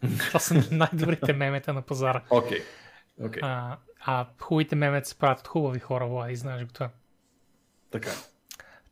Това 0.18 0.40
са 0.40 0.68
най-добрите 0.70 1.32
мемета 1.32 1.72
на 1.72 1.82
пазара. 1.82 2.22
Окей. 2.30 2.58
Окей. 3.24 3.40
А, 3.42 3.76
а 4.00 4.26
хубавите 4.40 4.76
мемета 4.76 5.08
се 5.08 5.18
правят 5.18 5.40
от 5.40 5.48
хубави 5.48 5.78
хора, 5.78 6.06
Влади, 6.06 6.36
знаеш 6.36 6.64
го 6.64 6.72
това. 6.72 6.90
Така. 7.92 8.10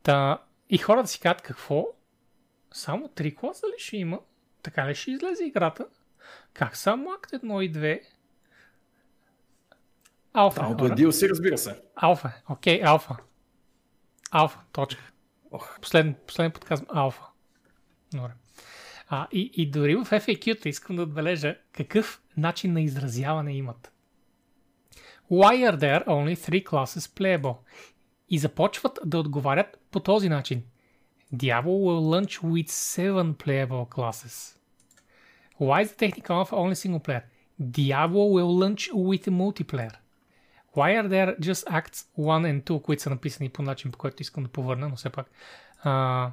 Та, 0.03 0.43
и 0.71 0.79
хората 0.79 1.09
си 1.09 1.21
казват 1.21 1.43
какво? 1.43 1.87
Само 2.73 3.09
три 3.09 3.35
класа 3.35 3.67
ли 3.67 3.75
ще 3.79 3.97
има? 3.97 4.21
Така 4.63 4.89
ли 4.89 4.95
ще 4.95 5.11
излезе 5.11 5.45
играта? 5.45 5.87
Как 6.53 6.77
само 6.77 7.13
акт 7.13 7.31
1 7.31 7.63
и 7.63 7.73
2? 7.73 8.01
Алфа, 10.33 10.61
Самото 10.61 10.87
е. 10.87 10.89
DLC, 10.89 11.31
разбира 11.31 11.59
се. 11.59 11.83
Алфа, 11.97 12.29
е. 12.29 12.53
окей, 12.53 12.83
алфа. 12.85 13.17
Алфа, 14.31 14.59
точка. 14.73 15.03
Ох. 15.51 15.81
Последен, 15.81 16.15
последен 16.27 16.53
подкаст 16.53 16.85
алфа. 16.95 17.23
Добре. 18.15 18.31
А, 19.09 19.29
и, 19.33 19.51
и 19.55 19.71
дори 19.71 19.97
в 19.97 20.05
FAQ-та 20.05 20.69
искам 20.69 20.97
да 20.97 21.03
отбележа 21.03 21.57
какъв 21.73 22.23
начин 22.37 22.73
на 22.73 22.81
изразяване 22.81 23.53
имат. 23.57 23.93
Why 25.31 25.71
are 25.71 25.77
there 25.77 26.07
only 26.07 26.37
three 26.37 26.65
classes 26.65 27.19
playable? 27.19 27.57
И 28.31 28.39
започват 28.39 28.99
да 29.05 29.19
отговарят 29.19 29.79
по 29.91 30.01
този 30.01 30.29
начин. 30.29 30.63
Diablo 31.35 31.75
will 31.87 32.03
launch 32.15 32.43
with 32.43 32.69
seven 32.69 33.35
playable 33.35 33.87
classes. 33.89 34.57
Why 35.61 35.85
is 35.85 35.89
the 35.93 35.99
technical 35.99 36.37
alpha 36.41 36.57
only 36.57 36.75
single 36.75 37.05
player? 37.07 37.23
Diablo 37.61 38.25
will 38.35 38.53
launch 38.63 38.83
with 38.93 39.25
multiplayer. 39.29 39.95
Why 40.77 40.89
are 40.99 41.09
there 41.09 41.37
just 41.41 41.65
acts 41.69 42.07
1 42.17 42.47
and 42.47 42.63
2, 42.65 42.83
които 42.83 43.03
са 43.03 43.11
написани 43.11 43.49
по 43.49 43.63
начин, 43.63 43.91
по 43.91 43.99
който 43.99 44.23
искам 44.23 44.43
да 44.45 44.49
повърна, 44.49 44.89
но 44.89 44.97
все 44.97 45.11
пак. 45.11 45.31
А, 45.83 46.33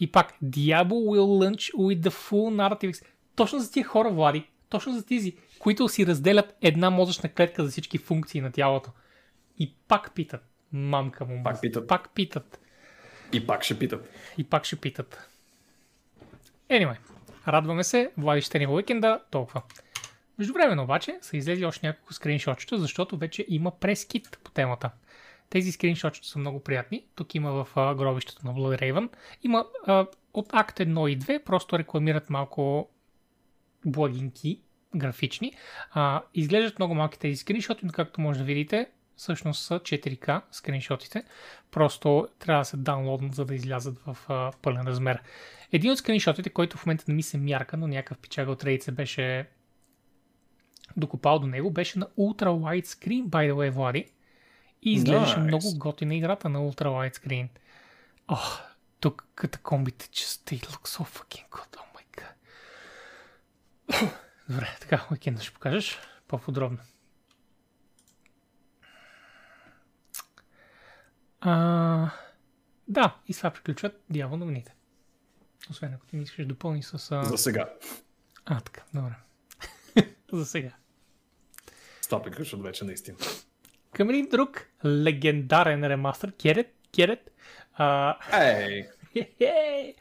и 0.00 0.12
пак, 0.12 0.34
Diablo 0.44 0.88
will 0.88 1.50
launch 1.50 1.74
with 1.74 2.00
the 2.00 2.10
full 2.10 2.68
narrative. 2.68 3.04
Точно 3.36 3.58
за 3.58 3.72
тия 3.72 3.84
хора, 3.84 4.10
Влади, 4.10 4.46
точно 4.68 4.92
за 4.92 5.06
тези, 5.06 5.36
които 5.58 5.88
си 5.88 6.06
разделят 6.06 6.56
една 6.60 6.90
мозъчна 6.90 7.28
клетка 7.28 7.64
за 7.64 7.70
всички 7.70 7.98
функции 7.98 8.40
на 8.40 8.52
тялото. 8.52 8.90
И 9.58 9.74
пак 9.88 10.14
питат. 10.14 10.53
Мамка 10.74 11.24
му. 11.24 11.42
Пак 11.42 11.60
питат. 11.60 11.88
Пак 11.88 12.10
питат. 12.14 12.60
И 13.32 13.46
пак 13.46 13.62
ще 13.62 13.78
питат. 13.78 14.10
И 14.38 14.44
пак 14.44 14.64
ще 14.64 14.76
питат. 14.76 15.28
Anyway, 16.70 16.96
радваме 17.48 17.84
се, 17.84 18.12
Влади 18.16 18.40
ще 18.40 18.58
ни 18.58 18.66
уикенда, 18.66 19.20
толкова. 19.30 19.62
Междувременно 20.38 20.82
обаче 20.82 21.18
са 21.20 21.36
излезли 21.36 21.64
още 21.64 21.86
няколко 21.86 22.12
скриншотчета, 22.14 22.78
защото 22.78 23.16
вече 23.16 23.46
има 23.48 23.70
прескит 23.70 24.38
по 24.44 24.50
темата. 24.50 24.90
Тези 25.50 25.72
скриншотчета 25.72 26.28
са 26.28 26.38
много 26.38 26.60
приятни. 26.60 27.04
Тук 27.14 27.34
има 27.34 27.52
в 27.52 27.68
а, 27.76 27.94
гробището 27.94 28.46
на 28.46 28.54
Blood 28.54 28.80
Raven. 28.80 29.08
Има 29.42 29.66
а, 29.86 30.06
от 30.34 30.46
акт 30.52 30.78
1 30.78 31.10
и 31.10 31.18
2, 31.18 31.44
просто 31.44 31.78
рекламират 31.78 32.30
малко 32.30 32.88
благинки, 33.86 34.60
графични. 34.96 35.52
А, 35.90 36.22
изглеждат 36.34 36.78
много 36.78 36.94
малки 36.94 37.18
тези 37.18 37.36
скриншоти, 37.36 37.86
но 37.86 37.92
както 37.92 38.20
може 38.20 38.38
да 38.38 38.44
видите, 38.44 38.88
всъщност 39.16 39.64
са 39.64 39.80
4K 39.80 40.42
скриншотите. 40.50 41.24
Просто 41.70 42.28
трябва 42.38 42.60
да 42.60 42.64
се 42.64 42.76
даунлоднат, 42.76 43.34
за 43.34 43.44
да 43.44 43.54
излязат 43.54 43.98
в 44.06 44.18
а, 44.28 44.52
пълен 44.62 44.86
размер. 44.86 45.22
Един 45.72 45.90
от 45.90 45.98
скриншотите, 45.98 46.50
който 46.50 46.76
в 46.76 46.86
момента 46.86 47.04
не 47.08 47.14
ми 47.14 47.22
се 47.22 47.38
мярка, 47.38 47.76
но 47.76 47.86
някакъв 47.86 48.18
пичага 48.18 48.52
от 48.52 48.62
Reddit 48.62 48.82
се 48.82 48.92
беше 48.92 49.48
докопал 50.96 51.38
до 51.38 51.46
него, 51.46 51.70
беше 51.70 51.98
на 51.98 52.06
Ultra 52.06 52.46
Wide 52.46 52.86
Screen, 52.86 53.24
by 53.24 53.52
the 53.52 53.52
way, 53.52 53.70
Влади. 53.70 54.06
И 54.82 54.92
изглеждаше 54.92 55.36
Nice. 55.36 55.46
много 55.46 55.78
готина 55.78 56.14
играта 56.14 56.48
на 56.48 56.58
Ultra 56.58 56.84
Wide 56.84 57.16
Screen. 57.16 57.48
Ох, 58.28 58.60
тук 59.00 59.28
катакомбите, 59.34 60.06
they 60.06 60.60
look 60.60 60.88
so 60.88 61.04
fucking 61.04 61.48
good, 61.50 61.76
oh 61.76 61.86
my 61.96 62.04
god. 62.18 62.34
Добре, 64.48 64.76
така, 64.80 65.06
уикенда 65.10 65.42
ще 65.42 65.52
покажеш 65.52 65.98
по-подробно. 66.28 66.78
А, 71.46 72.10
да, 72.88 73.16
и 73.28 73.34
това 73.34 73.50
приключват 73.50 74.02
дявол 74.10 74.36
новините. 74.36 74.74
Освен 75.70 75.94
ако 75.94 76.06
ти 76.06 76.16
не 76.16 76.22
искаш 76.22 76.44
да 76.44 76.48
допълниш 76.48 76.84
с... 76.84 77.12
А, 77.12 77.24
За 77.24 77.38
сега. 77.38 77.68
а 78.44 78.60
така, 78.60 78.82
добре. 78.94 79.14
За 80.32 80.46
сега. 80.46 80.70
Това 82.04 82.22
приключват 82.22 82.62
вече 82.62 82.84
наистина. 82.84 83.18
Към 83.92 84.10
един 84.10 84.28
друг 84.28 84.66
легендарен 84.84 85.84
ремастър, 85.84 86.32
Керет, 86.32 86.74
Керет, 86.94 87.30
а, 87.74 88.16
Ей! 88.42 88.88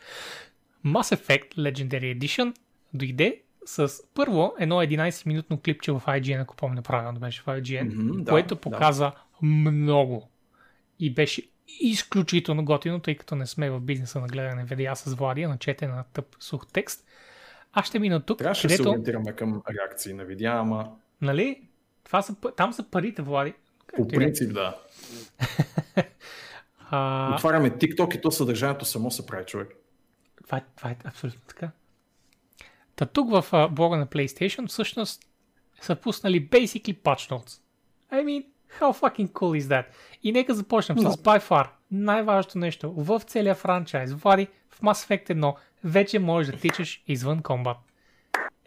Mass 0.85 1.15
Effect 1.15 1.55
Legendary 1.55 2.19
Edition 2.19 2.55
дойде 2.93 3.41
с 3.65 3.89
първо 4.13 4.53
едно 4.59 4.75
11-минутно 4.75 5.61
клипче 5.61 5.91
в 5.91 6.03
IGN, 6.07 6.41
ако 6.41 6.55
помня 6.55 6.81
правилно 6.81 7.19
беше 7.19 7.41
в 7.41 7.45
IGN, 7.45 8.23
да, 8.23 8.31
което 8.31 8.55
да. 8.55 8.61
показа 8.61 9.11
много 9.41 10.29
и 10.99 11.13
беше 11.13 11.41
изключително 11.67 12.65
готино, 12.65 12.99
тъй 12.99 13.15
като 13.15 13.35
не 13.35 13.45
сме 13.45 13.69
в 13.69 13.79
бизнеса 13.79 14.19
на 14.19 14.27
гледане 14.27 14.63
видеа 14.63 14.95
с 14.95 15.13
Владия, 15.13 15.49
на 15.49 15.57
чете 15.57 15.87
на 15.87 16.03
тъп 16.13 16.35
сух 16.39 16.67
текст. 16.73 17.05
Аз 17.73 17.87
ще 17.87 17.99
мина 17.99 18.21
тук, 18.21 18.37
Трябваше 18.37 18.67
да 18.67 18.71
се 18.71 18.77
където, 18.77 18.89
ориентираме 18.89 19.33
към 19.35 19.61
реакции 19.79 20.13
на 20.13 20.25
видеа, 20.25 20.51
ама 20.51 20.91
нали, 21.21 21.61
това 22.03 22.21
са, 22.21 22.35
там 22.57 22.73
са 22.73 22.83
парите, 22.83 23.21
Влади. 23.21 23.53
по 23.95 24.03
е. 24.03 24.07
принцип 24.07 24.53
да. 24.53 24.79
А... 26.95 27.35
Отваряме 27.35 27.69
TikTok 27.69 28.17
и 28.17 28.21
то 28.21 28.31
съдържанието 28.31 28.85
само 28.85 29.11
се 29.11 29.25
прави 29.25 29.45
човек. 29.45 29.69
Това, 30.43 30.57
е, 30.57 30.63
това 30.75 30.89
е 30.89 30.97
абсолютно 31.05 31.41
така. 31.47 31.71
Та 32.95 33.05
тук 33.05 33.29
в 33.29 33.67
блога 33.71 33.97
на 33.97 34.07
PlayStation 34.07 34.67
всъщност 34.67 35.25
са 35.81 35.95
пуснали 35.95 36.49
basically 36.49 36.97
patch 36.97 37.31
notes. 37.31 37.61
I 38.11 38.23
mean, 38.23 38.45
how 38.79 38.93
fucking 39.01 39.31
cool 39.31 39.61
is 39.61 39.67
that? 39.67 39.85
И 40.23 40.31
нека 40.31 40.53
започнем 40.53 40.97
no. 40.97 41.09
с 41.09 41.17
by 41.17 41.49
far 41.49 41.67
най-важното 41.91 42.57
нещо 42.57 42.93
в 42.97 43.19
целия 43.19 43.55
франчайз. 43.55 44.13
Влади, 44.13 44.47
в 44.69 44.81
Mass 44.81 45.07
Effect 45.07 45.33
1 45.33 45.55
вече 45.83 46.19
можеш 46.19 46.53
да 46.53 46.59
тичаш 46.59 47.03
извън 47.07 47.41
комбат. 47.41 47.77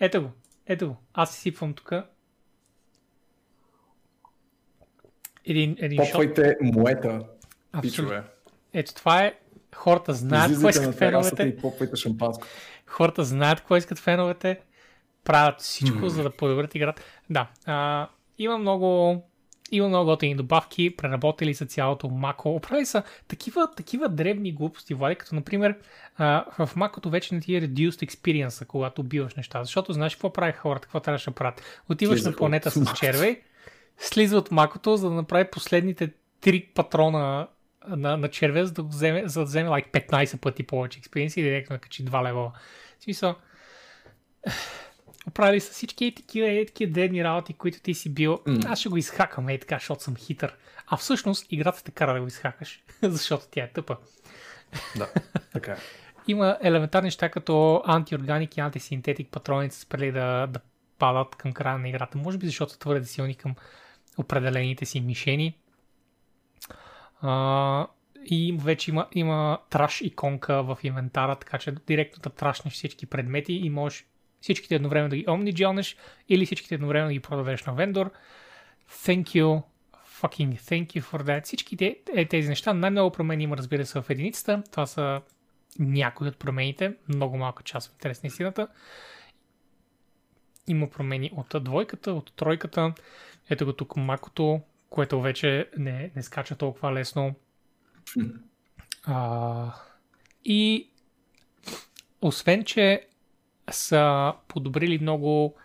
Ето 0.01 0.23
го, 0.23 0.31
ето 0.67 0.89
го. 0.89 0.97
Аз 1.15 1.35
си 1.35 1.41
сипвам 1.41 1.75
тук. 1.75 1.93
Един, 5.45 5.77
един 5.79 5.99
Попвайте 5.99 6.57
моета, 6.63 7.21
пичове. 7.83 8.23
Ето 8.73 8.95
това 8.95 9.25
е. 9.25 9.35
Хората 9.75 10.13
знаят 10.13 10.53
какво 10.53 10.69
искат 10.69 10.95
феновете. 10.95 11.43
И 11.43 11.57
попвайте 11.57 11.97
шампанско. 11.97 12.47
Хората 12.87 13.25
знаят 13.25 13.61
какво 13.61 13.77
искат 13.77 13.99
феновете. 13.99 14.61
Правят 15.25 15.61
всичко, 15.61 15.99
mm. 15.99 16.07
за 16.07 16.23
да 16.23 16.31
подобрят 16.31 16.75
играта. 16.75 17.03
Да. 17.31 17.49
А, 17.67 18.09
има 18.39 18.59
много 18.59 19.23
има 19.73 19.89
много 19.89 20.11
готини 20.11 20.35
добавки, 20.35 20.97
преработили 20.97 21.55
са 21.55 21.67
цялото 21.67 22.09
мако. 22.09 22.55
Оправили 22.55 22.87
са 22.87 23.03
такива, 23.29 23.69
такива 23.77 24.09
дребни 24.09 24.53
глупости, 24.53 24.95
Влади, 24.95 25.15
като 25.15 25.35
например 25.35 25.75
в 26.59 26.71
макото 26.77 27.11
вече 27.11 27.35
не 27.35 27.41
ти 27.41 27.57
е 27.57 27.63
reduced 27.63 28.09
experience, 28.11 28.67
когато 28.67 29.01
убиваш 29.01 29.35
неща. 29.35 29.65
Защото 29.65 29.93
знаеш 29.93 30.15
какво 30.15 30.33
прави 30.33 30.53
хората, 30.53 30.83
какво 30.83 31.01
трябваше 31.01 31.31
да 31.31 31.35
правят. 31.35 31.83
Отиваш 31.89 32.19
Слиза 32.19 32.31
на 32.31 32.37
планета 32.37 32.71
с 32.71 32.95
червей, 32.95 33.41
слиза 33.99 34.39
от 34.39 34.51
макото, 34.51 34.97
за 34.97 35.09
да 35.09 35.15
направи 35.15 35.51
последните 35.51 36.13
три 36.41 36.67
патрона 36.75 37.49
на, 37.89 38.17
на 38.17 38.29
черве, 38.29 38.65
за 38.65 38.73
да, 38.73 38.83
вземе, 38.83 39.23
за 39.29 39.41
да 39.41 39.47
вземе 39.47 39.71
like, 39.71 40.09
15 40.09 40.41
пъти 40.41 40.63
повече 40.63 41.01
experience 41.01 41.41
и 41.41 41.43
директно 41.43 41.79
качи 41.79 42.05
2 42.05 42.29
лева. 42.29 42.53
В 42.99 43.05
смисъл, 43.05 43.35
оправили 45.29 45.61
са 45.61 45.73
всички 45.73 46.05
е 46.05 46.15
такива, 46.15 46.49
е 46.49 46.67
такива 46.67 46.93
древни 46.93 47.25
работи, 47.25 47.55
които 47.55 47.81
ти 47.81 47.95
си 47.95 48.15
бил. 48.15 48.39
Mm. 48.47 48.67
Аз 48.69 48.81
ще 48.81 48.89
го 48.89 48.97
изхакам, 48.97 49.49
е 49.49 49.59
така, 49.59 49.77
защото 49.77 50.03
съм 50.03 50.17
хитър. 50.17 50.57
А 50.87 50.97
всъщност 50.97 51.47
играта 51.53 51.85
те 51.85 51.91
кара 51.91 52.15
да 52.15 52.21
го 52.21 52.27
изхакаш, 52.27 52.85
защото 53.03 53.47
тя 53.51 53.65
е 53.65 53.73
тъпа. 53.73 53.97
Да, 54.97 55.09
така 55.53 55.73
е. 55.73 55.77
Има 56.29 56.59
елементарни 56.63 57.07
неща 57.07 57.29
като 57.29 57.83
антиорганик 57.87 58.57
и 58.57 58.61
антисинтетик 58.61 59.29
патроните 59.31 59.77
спрели 59.77 60.13
да, 60.13 60.47
да 60.47 60.61
падат 60.99 61.37
към 61.37 61.53
края 61.53 61.79
на 61.79 61.89
играта. 61.89 62.19
Може 62.19 62.39
би 62.39 62.47
защото 62.47 62.79
твърде 62.79 63.07
силни 63.07 63.35
към 63.35 63.55
определените 64.19 64.85
си 64.85 65.01
мишени. 65.01 65.59
А, 67.21 67.87
и 68.25 68.59
вече 68.61 68.91
има, 68.91 69.07
има 69.13 69.59
траш 69.71 70.01
иконка 70.01 70.63
в 70.63 70.79
инвентара, 70.83 71.37
така 71.37 71.59
че 71.59 71.73
директно 71.87 72.23
да 72.23 72.31
трашнеш 72.31 72.75
всички 72.75 73.07
предмети 73.07 73.53
и 73.53 73.71
можеш 73.71 74.07
всичките 74.47 74.75
едновременно 74.75 75.11
да 75.11 75.17
ги 75.17 75.25
омниджелнеш 75.29 75.97
или 76.29 76.47
всичките 76.47 76.75
едновременно 76.75 77.09
да 77.09 77.13
ги 77.13 77.21
продадеш 77.21 77.65
на 77.65 77.75
вендор. 77.75 78.11
Thank 78.91 79.25
you, 79.25 79.63
fucking 80.21 80.59
thank 80.59 80.87
you 80.87 81.03
for 81.03 81.23
that. 81.23 81.45
Всичките 81.45 81.97
е, 82.15 82.29
тези 82.29 82.49
неща, 82.49 82.75
най-много 82.75 83.13
промени 83.13 83.45
има 83.45 83.57
разбира 83.57 83.87
се 83.87 84.01
в 84.01 84.11
единицата. 84.11 84.63
Това 84.71 84.87
са 84.87 85.21
някои 85.79 86.29
от 86.29 86.39
промените, 86.39 86.95
много 87.09 87.37
малка 87.37 87.63
част 87.63 87.91
в 87.91 87.93
интерес 87.93 88.23
на 88.23 88.27
истината. 88.27 88.69
Има 90.67 90.91
промени 90.91 91.31
от 91.37 91.65
двойката, 91.65 92.13
от 92.13 92.33
тройката. 92.37 92.95
Ето 93.51 93.65
го 93.65 93.73
тук 93.73 93.97
макото, 93.97 94.61
което 94.91 95.21
вече 95.21 95.71
не, 95.79 96.11
не 96.17 96.23
скача 96.23 96.57
толкова 96.57 96.93
лесно. 96.93 97.35
А, 99.05 99.73
и 100.45 100.91
освен, 102.23 102.65
че 102.65 103.07
са 103.71 104.33
подобрили 104.49 104.99
много 104.99 105.57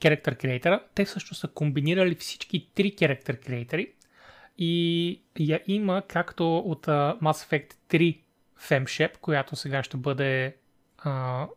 character 0.00 0.44
creator, 0.44 0.80
те 0.94 1.06
също 1.06 1.34
са 1.34 1.48
комбинирали 1.48 2.14
всички 2.14 2.70
три 2.74 2.92
character 2.92 3.48
creator 3.48 3.92
и 4.58 5.22
я 5.38 5.60
има 5.66 6.02
както 6.08 6.58
от 6.58 6.86
Mass 6.86 7.22
Effect 7.22 7.74
3 7.90 8.18
FemShep, 8.60 9.16
която 9.16 9.56
сега 9.56 9.82
ще 9.82 9.96
бъде 9.96 10.56
uh, 11.04 11.48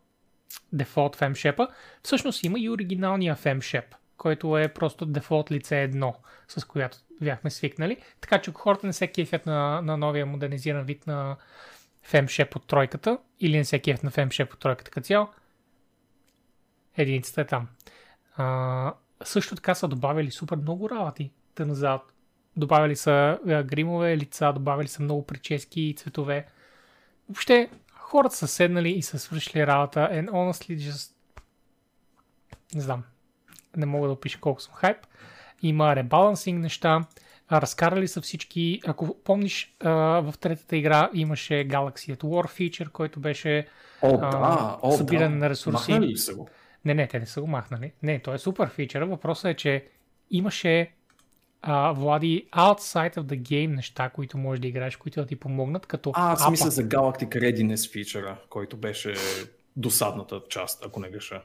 дефолт 0.74 1.18
FemShep, 1.18 1.68
всъщност 2.04 2.44
има 2.44 2.60
и 2.60 2.70
оригиналния 2.70 3.36
FemShep, 3.36 3.84
който 4.18 4.58
е 4.58 4.68
просто 4.68 5.06
дефолт 5.06 5.52
лице 5.52 5.82
едно, 5.82 6.16
с 6.48 6.66
която 6.66 6.98
бяхме 7.22 7.50
свикнали. 7.50 7.98
Така 8.22 8.42
че 8.42 8.52
хората 8.54 8.88
не 8.88 8.94
се 8.94 9.08
кефят 9.08 9.46
на, 9.46 9.82
на 9.82 9.98
новия 9.98 10.26
модернизиран 10.26 10.86
вид 10.86 11.08
на 11.08 11.36
FemShep 12.12 12.56
от 12.56 12.68
тройката 12.68 13.18
или 13.40 13.58
не 13.58 13.66
се 13.66 13.80
кефят 13.80 14.04
на 14.04 14.12
FemShep 14.12 14.54
от 14.54 14.60
тройката 14.60 14.92
като 14.92 15.06
цяло, 15.06 15.28
единицата 16.98 17.42
е 17.42 17.46
там. 17.46 17.68
А, 18.38 18.94
също 19.24 19.56
така 19.56 19.76
са 19.76 19.88
добавили 19.88 20.32
супер 20.32 20.58
много 20.58 20.90
работи 20.90 21.32
назад. 21.60 22.02
Добавили 22.58 22.96
са 22.96 23.40
а, 23.48 23.64
гримове, 23.64 24.18
лица, 24.18 24.54
добавили 24.54 24.88
са 24.88 25.04
много 25.04 25.26
прически 25.26 25.82
и 25.82 25.96
цветове. 25.96 26.46
Въобще, 27.30 27.70
хората 27.94 28.36
са 28.36 28.48
седнали 28.48 28.90
и 28.90 29.02
са 29.02 29.20
свършили 29.20 29.68
работа 29.68 30.10
and 30.14 30.30
honestly 30.30 30.78
just 30.78 31.16
не 32.76 32.82
знам, 32.82 33.04
не 33.78 33.86
мога 33.86 34.08
да 34.08 34.14
опиша 34.14 34.40
колко 34.40 34.62
съм 34.62 34.74
хайп. 34.74 34.98
Има 35.62 35.96
ребалансинг 35.96 36.60
неща, 36.60 37.06
разкарали 37.52 38.08
са 38.08 38.22
всички, 38.22 38.82
ако 38.88 39.18
помниш, 39.24 39.76
в 39.82 40.34
третата 40.40 40.78
игра 40.78 41.10
имаше 41.14 41.54
Galaxy 41.54 42.16
at 42.16 42.24
War 42.24 42.50
фичър, 42.50 42.92
който 42.92 43.20
беше 43.20 43.68
о, 44.02 44.18
да, 44.18 44.78
о, 44.82 44.92
събиране 44.92 45.36
да. 45.36 45.36
на 45.36 45.50
ресурси. 45.50 45.92
Махнали 45.92 46.18
са 46.18 46.36
го? 46.36 46.50
Не, 46.86 46.94
не, 46.94 47.08
те 47.08 47.20
не 47.20 47.26
са 47.26 47.42
го 47.42 47.48
махнали. 47.48 47.92
Не, 48.04 48.20
то 48.20 48.34
е 48.34 48.38
супер 48.38 48.70
фичър. 48.70 49.02
Въпросът 49.02 49.46
е, 49.46 49.54
че 49.54 49.88
имаше 50.32 50.92
а, 51.62 51.92
Влади, 51.92 52.48
outside 52.52 53.16
of 53.16 53.22
the 53.22 53.42
game 53.42 53.76
неща, 53.76 54.10
които 54.10 54.38
можеш 54.38 54.60
да 54.60 54.68
играеш, 54.68 54.96
които 54.96 55.22
да 55.22 55.28
ти 55.28 55.36
помогнат, 55.36 55.86
като 55.86 56.12
А, 56.14 56.32
аз 56.32 56.50
мисля 56.50 56.70
за 56.70 56.84
Galactic 56.84 57.30
Readiness 57.30 57.92
фичъра, 57.92 58.38
който 58.50 58.78
беше 58.78 59.14
досадната 59.76 60.42
част, 60.50 60.86
ако 60.86 61.00
не 61.00 61.10
греша. 61.10 61.42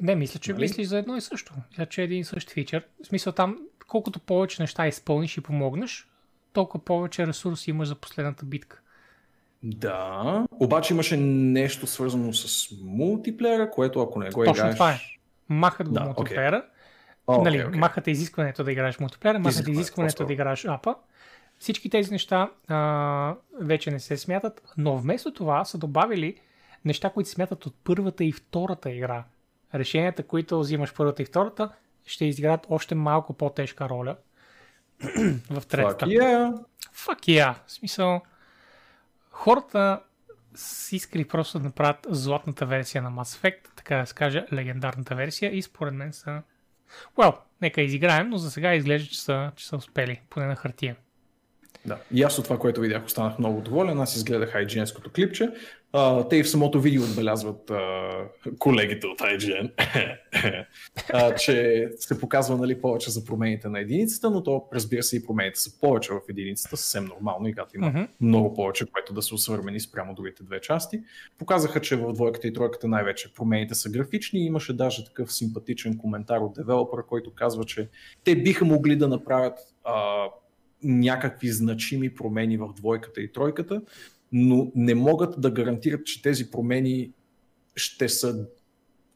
Не, 0.00 0.14
мисля, 0.14 0.40
че 0.40 0.52
нали? 0.52 0.62
мислиш 0.62 0.86
за 0.86 0.98
едно 0.98 1.16
и 1.16 1.20
също. 1.20 1.54
Мисля, 1.70 1.86
че 1.86 2.00
е 2.00 2.04
един 2.04 2.20
и 2.20 2.24
същ 2.24 2.50
фичър. 2.50 2.86
В 3.02 3.06
смисъл 3.06 3.32
там, 3.32 3.58
колкото 3.88 4.20
повече 4.20 4.62
неща 4.62 4.86
изпълниш 4.86 5.36
и 5.36 5.40
помогнеш, 5.40 6.08
толкова 6.52 6.84
повече 6.84 7.26
ресурси 7.26 7.70
имаш 7.70 7.88
за 7.88 7.94
последната 7.94 8.44
битка. 8.44 8.80
Да, 9.66 10.46
обаче 10.60 10.94
имаше 10.94 11.16
нещо 11.16 11.86
свързано 11.86 12.32
с 12.32 12.68
мултиплеера, 12.84 13.70
което 13.70 14.02
ако 14.02 14.18
не 14.18 14.30
го 14.30 14.44
Точно 14.44 14.52
играеш... 14.52 14.74
това 14.74 14.92
е. 14.92 15.00
Махат 15.48 15.88
го 15.88 15.94
да, 15.94 16.00
мултиплеера. 16.00 16.64
Okay. 17.26 17.42
нали, 17.42 17.58
okay, 17.58 17.70
okay. 17.70 17.76
Махате 17.76 18.10
изискването 18.10 18.64
да 18.64 18.72
играеш 18.72 18.98
мултиплеера, 18.98 19.38
махате 19.38 19.70
изискването 19.70 20.26
да 20.26 20.32
играеш 20.32 20.64
апа. 20.64 20.94
Всички 21.58 21.90
тези 21.90 22.10
неща 22.10 22.50
а, 22.68 23.34
вече 23.60 23.90
не 23.90 24.00
се 24.00 24.16
смятат, 24.16 24.62
но 24.76 24.96
вместо 24.96 25.32
това 25.32 25.64
са 25.64 25.78
добавили 25.78 26.36
неща, 26.84 27.10
които 27.10 27.28
се 27.28 27.34
смятат 27.34 27.66
от 27.66 27.74
първата 27.84 28.24
и 28.24 28.32
втората 28.32 28.90
игра. 28.90 29.24
Решенията, 29.74 30.22
които 30.22 30.60
взимаш 30.60 30.94
първата 30.94 31.22
и 31.22 31.26
втората, 31.26 31.68
ще 32.06 32.24
изиграят 32.24 32.66
още 32.68 32.94
малко 32.94 33.32
по-тежка 33.32 33.88
роля 33.88 34.16
в 35.50 35.62
третата. 35.68 36.06
Fuck 36.06 36.20
yeah. 36.20 36.64
Fuck 36.94 37.20
yeah. 37.20 37.54
В 37.66 37.72
смисъл, 37.72 38.20
хората 39.34 40.00
си 40.54 40.96
искали 40.96 41.28
просто 41.28 41.58
да 41.58 41.64
направят 41.64 42.06
златната 42.10 42.66
версия 42.66 43.02
на 43.02 43.12
Mass 43.12 43.42
Effect, 43.42 43.68
така 43.76 43.96
да 43.96 44.06
се 44.06 44.14
каже, 44.14 44.46
легендарната 44.52 45.14
версия 45.14 45.56
и 45.56 45.62
според 45.62 45.94
мен 45.94 46.12
са... 46.12 46.42
Well, 47.16 47.36
нека 47.60 47.82
изиграем, 47.82 48.28
но 48.28 48.36
за 48.36 48.50
сега 48.50 48.74
изглежда, 48.74 49.08
че 49.08 49.20
са, 49.20 49.52
че 49.56 49.66
са 49.66 49.76
успели, 49.76 50.20
поне 50.30 50.46
на 50.46 50.56
хартия. 50.56 50.96
Да. 51.86 51.98
И 52.12 52.22
аз 52.22 52.38
от 52.38 52.44
това, 52.44 52.58
което 52.58 52.80
видях, 52.80 53.04
останах 53.04 53.38
много 53.38 53.60
доволен. 53.60 54.00
Аз 54.00 54.16
изгледах 54.16 54.52
IGN-ското 54.52 55.12
клипче. 55.14 55.50
А, 55.96 56.28
те 56.28 56.36
и 56.36 56.42
в 56.42 56.48
самото 56.48 56.80
видео 56.80 57.02
отбелязват 57.02 57.70
а, 57.70 58.10
колегите 58.58 59.06
от 59.06 59.18
IGN, 59.18 59.70
а, 61.12 61.34
че 61.34 61.88
се 61.96 62.20
показва 62.20 62.56
нали, 62.56 62.80
повече 62.80 63.10
за 63.10 63.24
промените 63.24 63.68
на 63.68 63.80
единицата, 63.80 64.30
но 64.30 64.42
то 64.42 64.64
разбира 64.74 65.02
се 65.02 65.16
и 65.16 65.26
промените 65.26 65.60
са 65.60 65.80
повече 65.80 66.12
в 66.12 66.20
единицата, 66.28 66.76
съвсем 66.76 67.04
нормално. 67.04 67.48
Играта 67.48 67.70
има 67.74 67.86
uh-huh. 67.86 68.08
много 68.20 68.54
повече, 68.54 68.86
което 68.92 69.12
да 69.14 69.22
са 69.22 69.34
усъвремени 69.34 69.80
спрямо 69.80 70.14
другите 70.14 70.42
две 70.42 70.60
части. 70.60 71.00
Показаха, 71.38 71.80
че 71.80 71.96
в 71.96 72.12
двойката 72.12 72.48
и 72.48 72.52
тройката 72.52 72.88
най-вече 72.88 73.34
промените 73.34 73.74
са 73.74 73.90
графични 73.90 74.40
и 74.40 74.46
имаше 74.46 74.72
даже 74.72 75.04
такъв 75.04 75.32
симпатичен 75.32 75.98
коментар 75.98 76.38
от 76.38 76.54
девелопера, 76.54 77.06
който 77.06 77.34
казва, 77.34 77.64
че 77.64 77.88
те 78.24 78.36
биха 78.36 78.64
могли 78.64 78.96
да 78.96 79.08
направят 79.08 79.58
а, 79.84 80.24
някакви 80.82 81.48
значими 81.48 82.14
промени 82.14 82.56
в 82.56 82.72
двойката 82.76 83.20
и 83.20 83.32
тройката, 83.32 83.82
но 84.32 84.72
не 84.74 84.94
могат 84.94 85.40
да 85.40 85.50
гарантират, 85.50 86.06
че 86.06 86.22
тези 86.22 86.50
промени 86.50 87.10
ще 87.76 88.08
са 88.08 88.46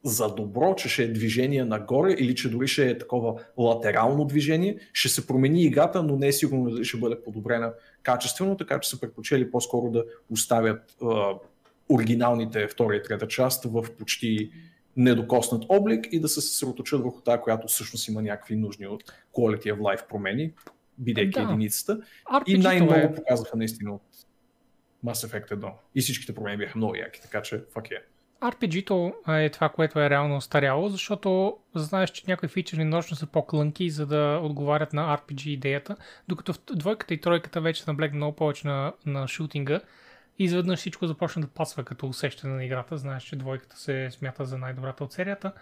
за 0.05 0.35
добро, 0.35 0.75
че 0.75 0.89
ще 0.89 1.03
е 1.03 1.13
движение 1.13 1.65
нагоре 1.65 2.13
или 2.13 2.35
че 2.35 2.51
дори 2.51 2.69
ще 2.69 2.91
е 2.91 2.99
такова 2.99 3.43
латерално 3.59 4.25
движение. 4.25 4.79
Ще 4.93 5.09
се 5.09 5.27
промени 5.27 5.63
играта, 5.63 6.03
но 6.03 6.17
не 6.17 6.27
е 6.27 6.33
сигурно 6.33 6.71
дали 6.71 6.85
ще 6.85 6.97
бъде 6.97 7.23
подобрена 7.25 7.73
качествено, 8.03 8.57
така 8.57 8.81
че 8.81 8.91
са 8.91 9.01
предпочели 9.01 9.51
по-скоро 9.51 9.91
да 9.91 10.05
оставят 10.31 10.97
а, 11.03 11.35
оригиналните 11.89 12.69
втора 12.69 12.97
и 12.97 13.03
трета 13.03 13.29
част 13.29 13.65
в 13.65 13.87
почти 13.99 14.51
недокоснат 14.97 15.65
облик 15.69 16.07
и 16.13 16.21
да 16.21 16.29
се 16.29 16.41
съсредоточат 16.41 17.03
върху 17.03 17.21
тази, 17.21 17.43
която 17.43 17.69
всъщност 17.69 18.09
има 18.09 18.23
някакви 18.23 18.57
нужни 18.57 18.87
от 18.87 19.05
quality 19.35 19.75
of 19.75 19.79
life 19.79 20.09
промени, 20.09 20.53
бидейки 20.99 21.40
да. 21.40 21.42
единицата. 21.42 22.01
RPG 22.32 22.49
и 22.49 22.59
най-много 22.59 22.94
е... 22.94 23.14
показаха 23.14 23.57
наистина 23.57 23.94
от 23.94 24.03
Mass 25.05 25.28
Effect 25.28 25.49
1. 25.49 25.72
И 25.94 26.01
всичките 26.01 26.34
промени 26.34 26.57
бяха 26.57 26.78
много 26.78 26.94
яки, 26.96 27.22
така 27.22 27.42
че 27.42 27.64
fuck 27.64 27.90
yeah. 27.90 28.03
RPG-то 28.42 29.12
е 29.28 29.51
това, 29.51 29.68
което 29.68 30.01
е 30.01 30.11
реално 30.11 30.36
остаряло, 30.36 30.88
защото 30.88 31.57
знаеш, 31.74 32.11
че 32.11 32.24
някои 32.28 32.49
фичери 32.49 32.84
нощно 32.84 33.16
са 33.16 33.26
по-клънки, 33.26 33.90
за 33.90 34.07
да 34.07 34.40
отговарят 34.42 34.92
на 34.92 35.18
RPG 35.18 35.46
идеята, 35.46 35.96
докато 36.28 36.53
в 36.53 36.59
двойката 36.74 37.14
и 37.14 37.20
тройката 37.20 37.61
вече 37.61 37.84
наблегна 37.86 38.16
много 38.16 38.36
повече 38.36 38.68
на, 38.68 38.92
на 39.07 39.28
шутинга 39.28 39.80
и 40.38 40.44
изведнъж 40.44 40.78
всичко 40.78 41.07
започна 41.07 41.42
да 41.42 41.49
пасва 41.49 41.84
като 41.84 42.07
усещане 42.07 42.55
на 42.55 42.64
играта. 42.64 42.96
Знаеш, 42.96 43.22
че 43.22 43.36
двойката 43.36 43.76
се 43.76 44.09
смята 44.11 44.44
за 44.44 44.59
най-добрата 44.59 45.05
от 45.05 45.12
серията. 45.12 45.53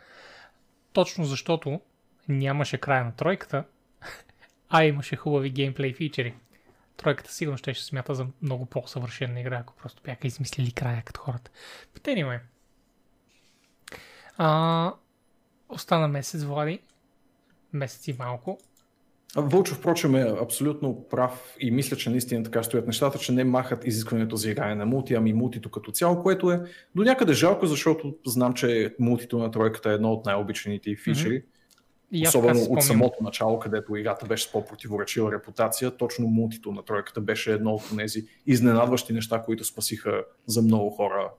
Точно 0.93 1.25
защото 1.25 1.81
нямаше 2.29 2.79
края 2.79 3.05
на 3.05 3.13
тройката, 3.13 3.65
а 4.69 4.85
имаше 4.85 5.17
хубави 5.17 5.51
геймплей 5.51 5.93
фичери. 5.93 6.35
Тройката 6.97 7.33
сигурно 7.33 7.59
ще, 7.59 7.75
ще 7.75 7.85
смята 7.85 8.15
за 8.15 8.27
много 8.43 8.67
по-съвършена 8.67 9.41
игра, 9.41 9.59
ако 9.59 9.75
просто 9.83 10.03
бяха 10.05 10.27
измислили 10.27 10.73
края 10.73 11.03
като 11.05 11.21
хората. 11.21 11.51
But 11.95 12.15
anyway. 12.15 12.41
А, 14.39 14.93
остана 15.69 16.09
месец, 16.09 16.43
Влади. 16.43 16.81
Месец 17.73 18.09
и 18.09 18.17
малко. 18.19 18.59
Вълчо, 19.37 19.75
впрочем, 19.75 20.15
е 20.15 20.35
абсолютно 20.43 21.09
прав 21.11 21.57
и 21.61 21.71
мисля, 21.71 21.97
че 21.97 22.11
наистина 22.11 22.45
така 22.45 22.63
стоят 22.63 22.87
нещата, 22.87 23.19
че 23.19 23.33
не 23.33 23.45
махат 23.45 23.87
изискването 23.87 24.37
за 24.37 24.51
игране 24.51 24.75
на 24.75 24.87
мулти, 24.87 25.15
ами 25.15 25.33
мултито 25.33 25.71
като 25.71 25.93
цяло, 25.93 26.23
което 26.23 26.51
е 26.51 26.61
до 26.95 27.03
някъде 27.03 27.33
жалко, 27.33 27.67
защото 27.67 28.17
знам, 28.27 28.55
че 28.55 28.95
мултито 28.99 29.39
на 29.39 29.51
тройката 29.51 29.91
е 29.91 29.95
едно 29.95 30.13
от 30.13 30.27
най-обичаните 30.27 30.97
фичери. 30.97 31.43
Mm-hmm. 31.43 31.56
Особено 32.23 32.61
от 32.61 32.83
самото 32.83 33.23
начало, 33.23 33.59
където 33.59 33.97
играта 33.97 34.27
беше 34.27 34.45
с 34.45 34.53
по-противоречива 34.53 35.33
репутация, 35.33 35.97
точно 35.97 36.27
мултито 36.27 36.73
на 36.73 36.83
тройката 36.83 37.21
беше 37.21 37.53
едно 37.53 37.75
от 37.75 37.83
тези 37.97 38.27
изненадващи 38.47 39.13
неща, 39.13 39.43
които 39.43 39.65
спасиха 39.65 40.25
за 40.47 40.63
много 40.63 40.91
хора 40.91 41.31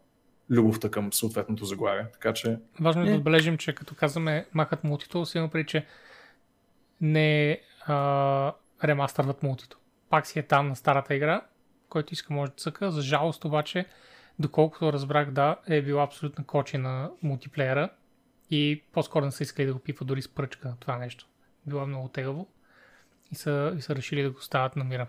любовта 0.50 0.90
към 0.90 1.14
съответното 1.14 1.66
заглавие. 1.66 2.06
Така 2.14 2.34
че... 2.34 2.60
Важно 2.80 3.02
е 3.02 3.10
да 3.10 3.16
отбележим, 3.16 3.58
че 3.58 3.76
като 3.76 3.96
казваме 3.96 4.46
махат 4.54 4.84
мултито, 4.84 5.26
си 5.26 5.38
има 5.38 5.50
че 5.68 5.86
не 7.02 7.62
а, 7.86 8.54
ремастърват 8.84 9.44
мултито. 9.44 9.78
Пак 10.10 10.28
си 10.28 10.40
е 10.40 10.44
там 10.44 10.68
на 10.68 10.76
старата 10.76 11.16
игра, 11.16 11.42
който 11.90 12.14
иска 12.14 12.34
може 12.34 12.52
да 12.52 12.58
цъка. 12.58 12.92
За 12.92 13.02
жалост 13.02 13.46
обаче, 13.46 13.86
доколкото 14.40 14.94
разбрах, 14.94 15.32
да, 15.32 15.56
е 15.68 15.82
била 15.82 16.04
абсолютна 16.04 16.46
кочи 16.46 16.78
на 16.78 17.12
мултиплеера 17.24 17.90
и 18.50 18.84
по-скоро 18.92 19.26
не 19.26 19.32
са 19.32 19.44
искали 19.44 19.68
да 19.68 19.74
го 19.74 19.80
пипа 19.80 20.06
дори 20.06 20.22
с 20.22 20.28
пръчка 20.28 20.76
това 20.80 20.98
нещо. 20.98 21.28
Било 21.66 21.86
много 21.86 22.08
тегаво 22.08 22.48
и 23.32 23.36
са, 23.36 23.76
и 23.78 23.82
са 23.82 23.96
решили 23.96 24.24
да 24.24 24.32
го 24.32 24.42
стават 24.42 24.76
на 24.76 24.84
мира. 24.84 25.08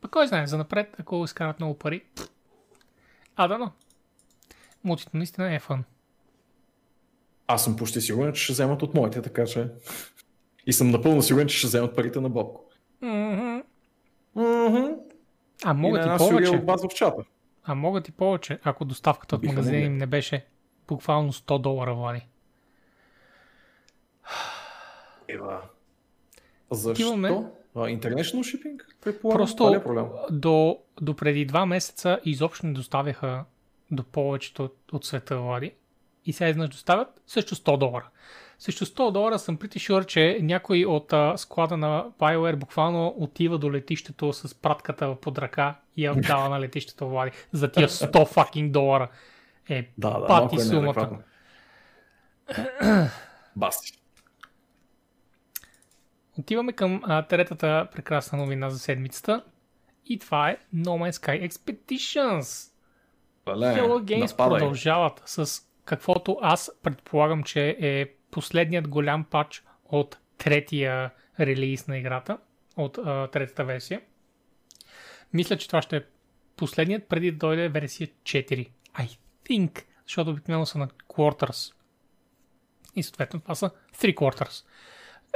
Пък 0.00 0.10
кой 0.10 0.26
знае, 0.26 0.46
за 0.46 0.58
напред, 0.58 0.96
ако 0.98 1.24
изкарат 1.24 1.60
много 1.60 1.78
пари, 1.78 2.04
а 3.36 3.48
да, 3.48 3.58
но. 3.58 3.72
Мултито 4.84 5.16
наистина 5.16 5.54
е 5.54 5.58
фан. 5.58 5.84
Аз 7.46 7.64
съм 7.64 7.76
почти 7.76 8.00
сигурен, 8.00 8.32
че 8.32 8.42
ще 8.42 8.52
вземат 8.52 8.82
от 8.82 8.94
моите, 8.94 9.22
така 9.22 9.46
че... 9.46 9.68
И 10.66 10.72
съм 10.72 10.90
напълно 10.90 11.22
сигурен, 11.22 11.48
че 11.48 11.58
ще 11.58 11.66
вземат 11.66 11.96
парите 11.96 12.20
на 12.20 12.30
Бобко. 12.30 12.64
Mm-hmm. 13.02 13.64
Mm-hmm. 14.36 14.98
А 15.64 15.74
могат 15.74 16.06
и, 16.06 16.08
и 16.08 16.16
повече. 16.18 16.58
в 16.66 16.94
чата. 16.94 17.24
А 17.64 17.74
могат 17.74 18.08
и 18.08 18.12
повече, 18.12 18.58
ако 18.62 18.84
доставката 18.84 19.36
от 19.36 19.42
магазина 19.42 19.76
им 19.76 19.96
не 19.96 20.06
беше 20.06 20.46
буквално 20.88 21.32
100 21.32 21.58
долара, 21.58 21.94
Влади. 21.94 22.26
Ева. 25.28 25.60
Защо? 26.70 27.02
Имаме... 27.02 27.28
International 27.74 28.42
shipping? 28.42 28.80
Просто 29.22 29.74
е 29.74 29.82
до, 30.30 30.78
до 31.00 31.16
преди 31.16 31.44
два 31.44 31.66
месеца 31.66 32.20
изобщо 32.24 32.66
не 32.66 32.72
доставяха 32.72 33.44
до 33.90 34.04
повечето 34.04 34.64
от, 34.64 34.76
от 34.92 35.04
света, 35.04 35.38
Влади. 35.38 35.72
И 36.26 36.32
сега 36.32 36.50
изнъж 36.50 36.68
доставят 36.68 37.08
също 37.26 37.54
100 37.54 37.78
долара. 37.78 38.08
Също 38.58 38.86
100 38.86 39.12
долара 39.12 39.38
съм 39.38 39.58
pretty 39.58 39.76
sure, 39.76 40.06
че 40.06 40.38
някой 40.42 40.84
от 40.84 41.12
а, 41.12 41.36
склада 41.36 41.76
на 41.76 42.06
BioWare 42.18 42.56
буквално 42.56 43.14
отива 43.18 43.58
до 43.58 43.72
летището 43.72 44.32
с 44.32 44.54
пратката 44.54 45.16
под 45.20 45.38
ръка 45.38 45.80
и 45.96 46.04
я 46.04 46.14
дава 46.14 46.48
на 46.48 46.60
летището 46.60 47.08
Влади 47.08 47.30
за 47.52 47.72
тия 47.72 47.88
100 47.88 48.12
fucking 48.12 48.70
долара. 48.70 49.08
Е, 49.68 49.90
да, 49.98 50.20
да, 50.20 50.26
пати 50.26 50.56
е 50.56 50.60
сумата. 50.60 51.18
Отиваме 56.38 56.72
към 56.72 57.00
а, 57.04 57.22
третата 57.22 57.88
прекрасна 57.92 58.38
новина 58.38 58.70
за 58.70 58.78
седмицата. 58.78 59.44
И 60.06 60.18
това 60.18 60.50
е 60.50 60.56
No 60.74 61.10
Man's 61.10 61.12
Sky 61.12 61.48
Expeditions. 61.50 62.70
Hello 63.46 64.04
Games 64.04 64.30
нападай. 64.30 64.58
продължават 64.58 65.22
с 65.26 65.62
каквото 65.84 66.38
аз 66.42 66.70
предполагам, 66.82 67.42
че 67.42 67.76
е 67.80 68.06
последният 68.30 68.88
голям 68.88 69.24
пач 69.24 69.64
от 69.84 70.18
третия 70.38 71.10
релиз 71.40 71.86
на 71.86 71.98
играта, 71.98 72.38
от 72.76 72.98
а, 72.98 73.28
третата 73.28 73.64
версия. 73.64 74.00
Мисля, 75.32 75.56
че 75.56 75.66
това 75.66 75.82
ще 75.82 75.96
е 75.96 76.02
последният 76.56 77.08
преди 77.08 77.30
да 77.32 77.38
дойде 77.38 77.68
версия 77.68 78.08
4. 78.22 78.68
I 78.98 79.18
think, 79.44 79.84
защото 80.06 80.30
обикновено 80.30 80.66
са 80.66 80.78
на 80.78 80.88
quarters. 80.88 81.74
И 82.96 83.02
съответно 83.02 83.40
това 83.40 83.54
са 83.54 83.70
3 83.98 84.14
quarters. 84.14 84.64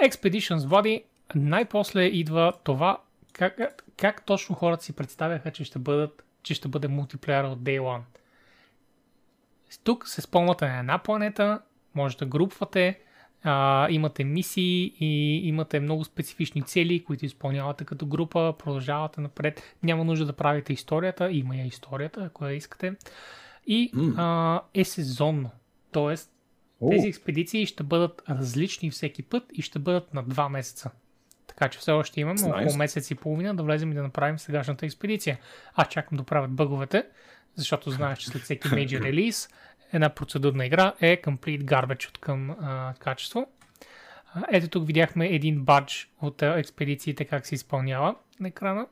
Expeditions 0.05 0.67
води, 0.67 1.05
най-после 1.35 2.03
идва 2.03 2.53
това 2.65 2.99
как, 3.33 3.85
как 3.97 4.27
точно 4.27 4.55
хората 4.55 4.85
си 4.85 4.93
представяха, 4.93 5.51
че 5.51 5.65
ще, 5.65 5.79
бъдат, 5.79 6.25
че 6.43 6.55
ще 6.55 6.69
бъде 6.69 6.89
мултиплеер 6.89 7.45
от 7.45 7.59
Day 7.59 7.81
One. 7.81 8.03
Тук 9.85 10.09
се 10.09 10.21
спомняте 10.21 10.69
на 10.69 10.79
една 10.79 10.99
планета, 10.99 11.61
може 11.95 12.17
да 12.17 12.27
групвате, 12.27 12.99
а, 13.43 13.87
имате 13.91 14.25
мисии 14.25 14.95
и 15.01 15.41
имате 15.49 15.81
много 15.81 16.05
специфични 16.05 16.63
цели, 16.63 17.05
които 17.05 17.27
изпълнявате 17.27 17.85
като 17.85 18.07
група, 18.07 18.55
продължавате 18.59 19.21
напред. 19.21 19.63
Няма 19.83 20.05
нужда 20.05 20.27
да 20.27 20.33
правите 20.33 20.73
историята, 20.73 21.31
има 21.33 21.57
я 21.57 21.67
историята, 21.67 22.25
ако 22.25 22.45
я 22.45 22.53
искате. 22.53 22.95
И 23.67 23.93
mm. 23.95 24.15
а, 24.17 24.61
е 24.75 24.85
сезонно. 24.85 25.51
Тоест, 25.93 26.31
тези 26.91 27.09
експедиции 27.09 27.67
ще 27.67 27.83
бъдат 27.83 28.23
различни 28.31 28.91
всеки 28.91 29.23
път 29.23 29.45
и 29.53 29.63
ще 29.63 29.79
бъдат 29.79 30.15
на 30.15 30.23
два 30.23 30.49
месеца. 30.49 30.91
Така 31.47 31.69
че 31.69 31.79
все 31.79 31.91
още 31.91 32.21
имаме 32.21 32.41
nice. 32.41 32.63
около 32.63 32.77
месец 32.77 33.11
и 33.11 33.15
половина 33.15 33.57
да 33.57 33.63
влезем 33.63 33.93
и 33.93 33.95
да 33.95 34.03
направим 34.03 34.39
сегашната 34.39 34.87
експедиция. 34.87 35.39
Аз 35.75 35.89
чакам 35.89 36.19
да 36.19 36.25
правят 36.25 36.51
бъговете, 36.51 37.07
защото 37.55 37.91
знаеш, 37.91 38.19
че 38.19 38.27
след 38.27 38.43
всеки 38.43 38.69
major 38.69 39.03
релиз 39.03 39.49
една 39.93 40.09
процедурна 40.09 40.67
игра 40.67 40.95
е 41.01 41.23
Complete 41.23 41.65
Garbage 41.65 42.09
от 42.09 42.19
към 42.19 42.51
а, 42.51 42.95
качество. 42.99 43.47
Ето 44.49 44.69
тук 44.69 44.87
видяхме 44.87 45.27
един 45.27 45.65
бадж 45.65 46.11
от 46.23 46.43
а, 46.43 46.59
експедициите 46.59 47.25
как 47.25 47.47
се 47.47 47.55
изпълнява 47.55 48.15
на 48.41 48.49
екрана. 48.49 48.87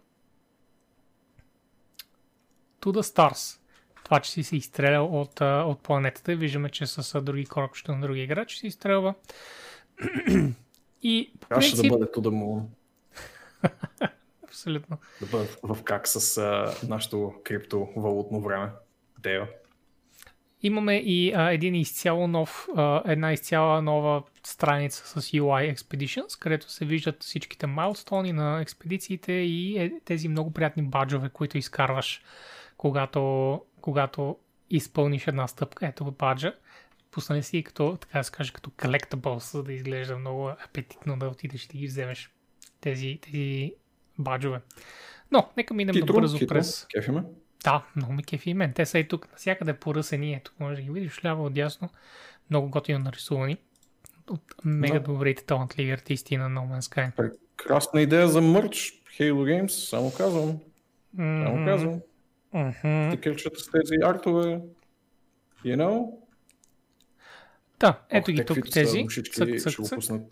To 2.80 2.86
the 2.86 3.02
Stars. 3.02 3.60
Това, 4.06 4.20
че 4.20 4.30
си 4.30 4.42
се 4.42 4.56
изстрелял 4.56 5.20
от, 5.20 5.40
от 5.40 5.82
планетата. 5.82 6.36
Виждаме, 6.36 6.70
че 6.70 6.86
с 6.86 7.20
други 7.20 7.46
корабчета 7.46 7.94
на 7.94 8.00
други 8.00 8.22
играчи 8.22 8.58
се 8.58 8.66
изстрелва. 8.66 9.14
И 11.02 11.32
по 11.40 11.48
принцип... 11.48 11.82
да 11.82 11.88
бъде 11.88 12.04
the 12.04 12.20
moon. 12.20 12.62
Абсолютно. 14.44 14.98
Да 15.20 15.26
бъде 15.26 15.48
в 15.62 15.82
как 15.84 16.08
с 16.08 16.38
а, 16.38 16.74
нашото 16.88 17.34
криптовалутно 17.44 18.40
време. 18.40 18.70
Део. 19.18 19.44
Имаме 20.62 20.96
и 20.96 21.32
а, 21.32 21.50
един 21.52 21.74
изцяло 21.74 22.28
нов, 22.28 22.68
а, 22.76 23.02
една 23.06 23.32
изцяла 23.32 23.82
нова 23.82 24.22
страница 24.44 25.20
с 25.20 25.30
UI 25.30 25.74
Expeditions, 25.74 26.40
където 26.40 26.70
се 26.70 26.84
виждат 26.84 27.22
всичките 27.22 27.66
майлстони 27.66 28.32
на 28.32 28.60
експедициите 28.60 29.32
и 29.32 29.78
е, 29.78 29.92
тези 30.04 30.28
много 30.28 30.52
приятни 30.52 30.82
баджове, 30.82 31.28
които 31.28 31.58
изкарваш, 31.58 32.22
когато, 32.76 33.20
когато 33.86 34.36
изпълниш 34.70 35.26
една 35.26 35.46
стъпка. 35.46 35.86
Ето 35.86 36.04
баджа. 36.04 36.54
Пусна 37.10 37.42
си 37.42 37.62
като, 37.62 37.96
така 38.00 38.18
да 38.18 38.24
се 38.24 38.32
каже, 38.32 38.52
като 38.52 38.70
collectibles, 38.70 39.52
за 39.52 39.62
да 39.62 39.72
изглежда 39.72 40.18
много 40.18 40.48
апетитно 40.48 41.18
да 41.18 41.26
отидеш 41.26 41.64
и 41.64 41.68
да 41.68 41.78
ги 41.78 41.86
вземеш 41.86 42.30
тези, 42.80 43.18
тези 43.22 43.74
баджове. 44.18 44.60
Но, 45.30 45.48
нека 45.56 45.74
минем 45.74 45.94
хитро, 45.94 46.14
набързо 46.14 46.38
хитро. 46.38 46.54
през... 46.54 46.86
Кефиме. 46.94 47.22
Да, 47.64 47.86
много 47.96 48.12
ми 48.12 48.24
кефи 48.24 48.50
и 48.50 48.54
мен. 48.54 48.72
Те 48.72 48.86
са 48.86 48.98
и 48.98 49.08
тук, 49.08 49.28
навсякъде 49.32 49.72
поръсени. 49.74 50.34
Е, 50.34 50.40
тук 50.44 50.60
може 50.60 50.76
да 50.76 50.82
ги 50.82 50.90
видиш 50.90 51.24
ляво, 51.24 51.44
отдясно. 51.46 51.88
много 52.50 52.70
готино 52.70 52.98
нарисувани 52.98 53.56
от 54.30 54.54
мега 54.64 54.98
Да. 54.98 55.00
добрите 55.00 55.44
талантливи 55.44 55.90
артисти 55.90 56.36
на 56.36 56.48
No 56.50 56.78
Man's 56.78 56.94
Sky. 56.94 57.12
Прекрасна 57.56 58.00
идея 58.02 58.28
за 58.28 58.40
мърч. 58.40 58.92
Halo 59.18 59.32
Games, 59.62 59.68
само 59.68 60.12
казвам. 60.16 60.58
Само 61.16 61.64
казвам. 61.66 62.00
Мгм. 62.56 63.10
Стикерчета 63.10 63.60
с 63.60 63.70
тези 63.70 63.94
артове. 64.04 64.60
You 65.64 65.76
know? 65.76 66.10
Да, 67.80 68.00
ето 68.10 68.30
Ох, 68.30 68.36
ги 68.36 68.44
тук 68.44 68.70
тези. 68.72 69.02
мушички, 69.02 69.34
Цък, 69.34 69.60
цък, 69.60 69.72
ще 69.72 69.82
го 69.82 69.88
пуснат 69.94 70.22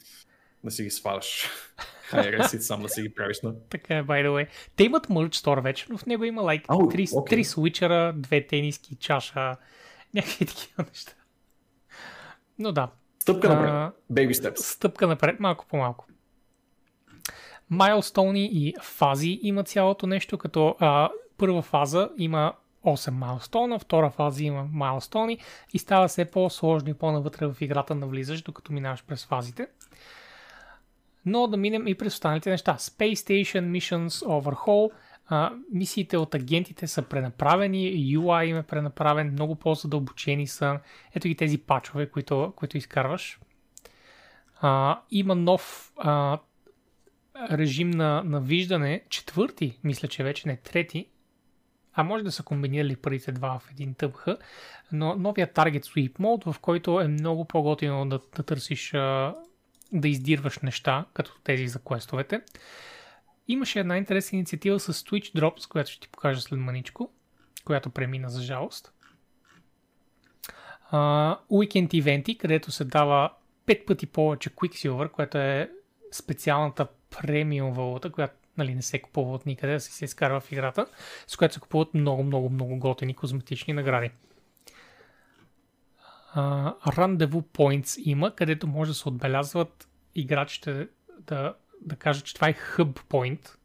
да 0.65 0.71
си 0.71 0.83
ги 0.83 0.91
сваляш. 0.91 1.49
Хайде, 2.03 2.43
сам 2.49 2.83
да 2.83 2.89
си 2.89 3.03
ги 3.03 3.15
правиш 3.15 3.43
на... 3.43 3.55
Така 3.71 3.97
е, 3.97 4.03
by 4.03 4.27
the 4.27 4.29
way. 4.29 4.49
Те 4.77 4.85
имат 4.85 5.09
мърч 5.09 5.35
стор 5.37 5.59
вече, 5.59 5.87
но 5.91 5.99
в 5.99 6.07
него 6.07 6.25
има 6.25 6.43
like, 6.43 6.91
три, 6.93 7.09
окей. 7.13 7.37
три 7.37 7.45
свичера, 7.45 8.13
две 8.17 8.47
тениски, 8.47 8.97
чаша, 8.97 9.57
някакви 10.15 10.47
такива 10.47 10.85
неща. 10.89 11.13
Но 12.59 12.73
да, 12.73 12.91
Стъпка 13.19 13.49
напред. 13.49 13.71
Baby 14.13 14.33
steps. 14.33 14.57
стъпка 14.57 15.07
напред, 15.07 15.41
малко 15.41 15.67
по 15.67 15.77
малко. 15.77 16.07
Майлстоуни 17.71 18.51
и 18.53 18.75
фази 18.83 19.39
има 19.43 19.65
цялото 19.65 20.07
нещо, 20.07 20.39
като 20.39 20.77
а, 20.81 21.11
първа 21.45 21.63
фаза 21.63 22.11
има 22.19 22.53
8 22.85 23.11
майлстона, 23.11 23.79
втора 23.79 24.11
фаза 24.11 24.45
има 24.45 24.69
майлстони 24.73 25.39
и 25.73 25.79
става 25.79 26.09
все 26.09 26.25
по-сложно 26.25 26.91
и 26.91 26.95
по-навътре 26.95 27.47
в 27.47 27.57
играта 27.61 27.95
навлизаш, 27.95 28.43
докато 28.43 28.73
минаваш 28.73 29.05
през 29.05 29.27
фазите. 29.27 29.67
Но 31.27 31.47
да 31.47 31.57
минем 31.57 31.89
и 31.89 31.95
през 31.95 32.15
останалите 32.15 32.51
неща. 32.51 32.77
Space 32.79 33.15
Station 33.15 33.79
Missions 33.79 34.27
Overhaul. 34.27 34.91
А, 35.27 35.53
мисиите 35.73 36.17
от 36.17 36.35
агентите 36.35 36.87
са 36.87 37.03
пренаправени, 37.03 38.17
UI 38.17 38.45
им 38.45 38.57
е 38.57 38.63
пренаправен, 38.63 39.33
много 39.33 39.55
по-задълбочени 39.55 40.47
са. 40.47 40.81
Ето 41.15 41.29
ги 41.29 41.37
тези 41.37 41.59
пачове, 41.59 42.11
които, 42.11 42.53
които 42.57 42.79
изкарваш. 42.79 43.41
А, 44.61 45.01
има 45.11 45.35
нов 45.35 45.93
а, 45.97 46.39
режим 47.51 47.91
на, 47.91 48.23
на 48.25 48.41
виждане, 48.41 49.03
четвърти, 49.09 49.79
мисля, 49.85 50.09
че 50.09 50.25
вече 50.25 50.49
не 50.49 50.57
трети, 50.57 51.07
а 51.95 52.03
може 52.03 52.25
да 52.25 52.33
са 52.33 52.43
комбинирали 52.43 52.97
първите 52.97 53.33
два 53.33 53.59
в 53.59 53.71
един 53.71 53.95
тъпх, 53.95 54.27
но 54.93 55.17
новия 55.17 55.53
Target 55.53 55.85
Sweep 55.85 56.13
Mode, 56.13 56.53
в 56.53 56.61
който 56.61 57.01
е 57.01 57.09
много 57.09 57.45
по-готино 57.45 58.09
да, 58.09 58.21
да 58.37 58.43
търсиш, 58.43 58.91
да 59.93 60.09
издирваш 60.09 60.59
неща, 60.59 61.05
като 61.15 61.41
тези 61.45 61.69
за 61.69 61.79
квестовете. 61.79 62.41
Имаше 63.49 63.81
една 63.81 63.99
интересна 63.99 64.37
инициатива 64.37 64.81
с 64.81 64.93
Twitch 64.93 65.41
Drops, 65.41 65.69
която 65.69 65.91
ще 65.91 66.01
ти 66.01 66.09
покажа 66.09 66.41
след 66.41 66.59
маничко, 66.59 67.13
която 67.65 67.91
премина 67.91 68.29
за 68.29 68.43
жалост. 68.43 68.93
Uh, 70.93 71.39
Weekend 71.51 71.95
ивенти, 71.95 72.39
където 72.39 72.71
се 72.71 72.85
дава 72.85 73.33
5 73.67 73.85
пъти 73.85 74.07
повече 74.07 74.51
Quicksilver, 74.51 75.11
което 75.11 75.39
е 75.39 75.71
специалната 76.13 76.87
премиум 77.11 77.73
валута, 77.73 78.13
която 78.13 78.35
нали, 78.59 78.75
не 78.75 78.83
се 78.83 79.03
купува 79.03 79.35
от 79.35 79.47
никъде, 79.47 79.73
да 79.73 79.81
си 79.81 79.93
се 79.93 80.05
изкарва 80.05 80.41
в 80.41 80.53
играта, 80.53 80.87
с 81.27 81.37
която 81.37 81.55
се 81.55 81.61
купуват 81.61 81.95
много, 81.95 82.23
много, 82.23 82.51
много 82.51 82.79
готини 82.79 83.15
козметични 83.15 83.75
награди. 83.75 84.11
Uh, 86.37 86.79
Rendezvous 86.87 87.43
Points 87.43 88.03
има, 88.03 88.35
където 88.35 88.67
може 88.67 88.91
да 88.91 88.95
се 88.95 89.09
отбелязват 89.09 89.89
играчите 90.15 90.89
да, 91.21 91.55
да 91.81 91.97
кажат, 91.97 92.25
че 92.25 92.35
това 92.35 92.49
е 92.49 92.55
Hub 92.55 92.93
Point 92.93 93.57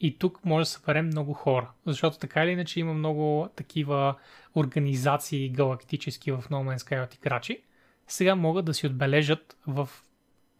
и 0.00 0.18
тук 0.18 0.44
може 0.44 0.62
да 0.62 0.66
съберем 0.66 1.06
много 1.06 1.32
хора, 1.32 1.70
защото 1.86 2.18
така 2.18 2.44
или 2.44 2.50
иначе 2.50 2.80
има 2.80 2.94
много 2.94 3.48
такива 3.56 4.14
организации 4.54 5.48
галактически 5.48 6.32
в 6.32 6.44
No 6.50 6.76
Man's 6.76 6.78
Sky 6.78 7.04
от 7.04 7.14
играчи. 7.14 7.62
Сега 8.08 8.34
могат 8.34 8.64
да 8.64 8.74
си 8.74 8.86
отбележат 8.86 9.56
в, 9.66 9.88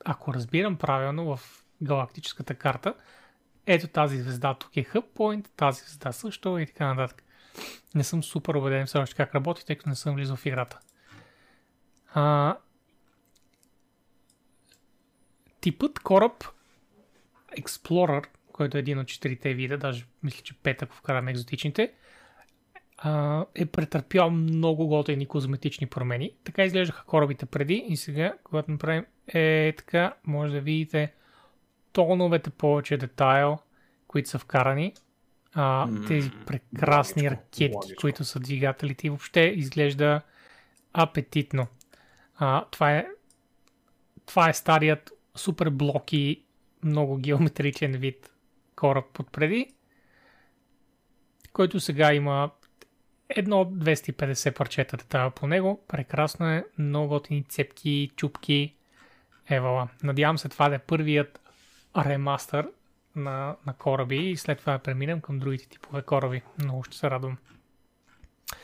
ако 0.04 0.34
разбирам 0.34 0.76
правилно, 0.76 1.36
в 1.36 1.64
галактическата 1.82 2.54
карта, 2.54 2.94
ето 3.66 3.88
тази 3.88 4.18
звезда 4.18 4.54
тук 4.54 4.76
е 4.76 4.84
Hub 4.84 5.04
Point, 5.16 5.48
тази 5.56 5.80
звезда 5.80 6.12
също 6.12 6.58
и 6.58 6.66
така 6.66 6.94
нататък. 6.94 7.24
Не 7.94 8.04
съм 8.04 8.22
супер 8.22 8.54
убеден 8.54 8.86
все 8.86 8.98
още 8.98 9.16
как 9.16 9.34
работи, 9.34 9.66
тъй 9.66 9.76
като 9.76 9.88
не 9.88 9.94
съм 9.94 10.14
влизал 10.14 10.36
в 10.36 10.46
играта. 10.46 10.78
А, 12.14 12.56
типът 15.60 15.98
кораб 15.98 16.44
Explorer, 17.58 18.26
който 18.52 18.76
е 18.76 18.80
един 18.80 18.98
от 18.98 19.08
четирите 19.08 19.54
вида, 19.54 19.78
даже 19.78 20.04
мисля, 20.22 20.42
че 20.42 20.54
пет, 20.54 20.82
ако 20.82 20.94
вкараме 20.94 21.30
екзотичните, 21.30 21.92
а, 22.98 23.44
е 23.54 23.66
претърпял 23.66 24.30
много 24.30 24.86
готини 24.86 25.26
козметични 25.26 25.86
промени. 25.86 26.30
Така 26.44 26.64
изглеждаха 26.64 27.04
корабите 27.04 27.46
преди 27.46 27.74
и 27.88 27.96
сега, 27.96 28.34
когато 28.44 28.70
направим 28.70 29.06
е 29.28 29.74
така, 29.76 30.14
може 30.24 30.52
да 30.52 30.60
видите 30.60 31.12
тоновете 31.94 32.50
повече 32.50 32.96
детайл, 32.96 33.58
които 34.08 34.28
са 34.28 34.38
вкарани. 34.38 34.94
А, 35.54 35.88
тези 36.08 36.30
прекрасни 36.46 37.22
благичко, 37.22 37.42
ракети, 37.42 37.72
благичко. 37.72 38.00
които 38.00 38.24
са 38.24 38.40
двигателите 38.40 39.06
и 39.06 39.10
въобще 39.10 39.40
изглежда 39.40 40.20
апетитно. 40.92 41.66
А, 42.36 42.64
това, 42.70 42.96
е, 42.96 43.06
това 44.26 44.48
е 44.48 44.54
старият 44.54 45.12
супер 45.34 45.70
блоки, 45.70 46.44
много 46.84 47.16
геометричен 47.16 47.92
вид 47.92 48.32
кораб 48.76 49.20
отпреди, 49.20 49.70
който 51.52 51.80
сега 51.80 52.14
има 52.14 52.50
едно 53.28 53.60
от 53.60 53.78
250 53.78 54.56
парчета 54.56 54.96
детайла 54.96 55.30
по 55.30 55.46
него. 55.46 55.84
Прекрасно 55.88 56.46
е, 56.46 56.64
много 56.78 57.08
готини 57.08 57.44
цепки, 57.48 58.10
чупки. 58.16 58.74
Евала. 59.50 59.88
Надявам 60.02 60.38
се 60.38 60.48
това 60.48 60.68
да 60.68 60.74
е 60.74 60.78
първият 60.78 61.43
ремастър 61.96 62.68
на, 63.16 63.56
на 63.66 63.72
кораби 63.72 64.30
и 64.30 64.36
след 64.36 64.58
това 64.58 64.78
преминем 64.78 65.20
към 65.20 65.38
другите 65.38 65.68
типове 65.68 66.02
кораби. 66.02 66.42
Много 66.58 66.84
ще 66.84 66.96
се 66.96 67.10
радвам. 67.10 67.36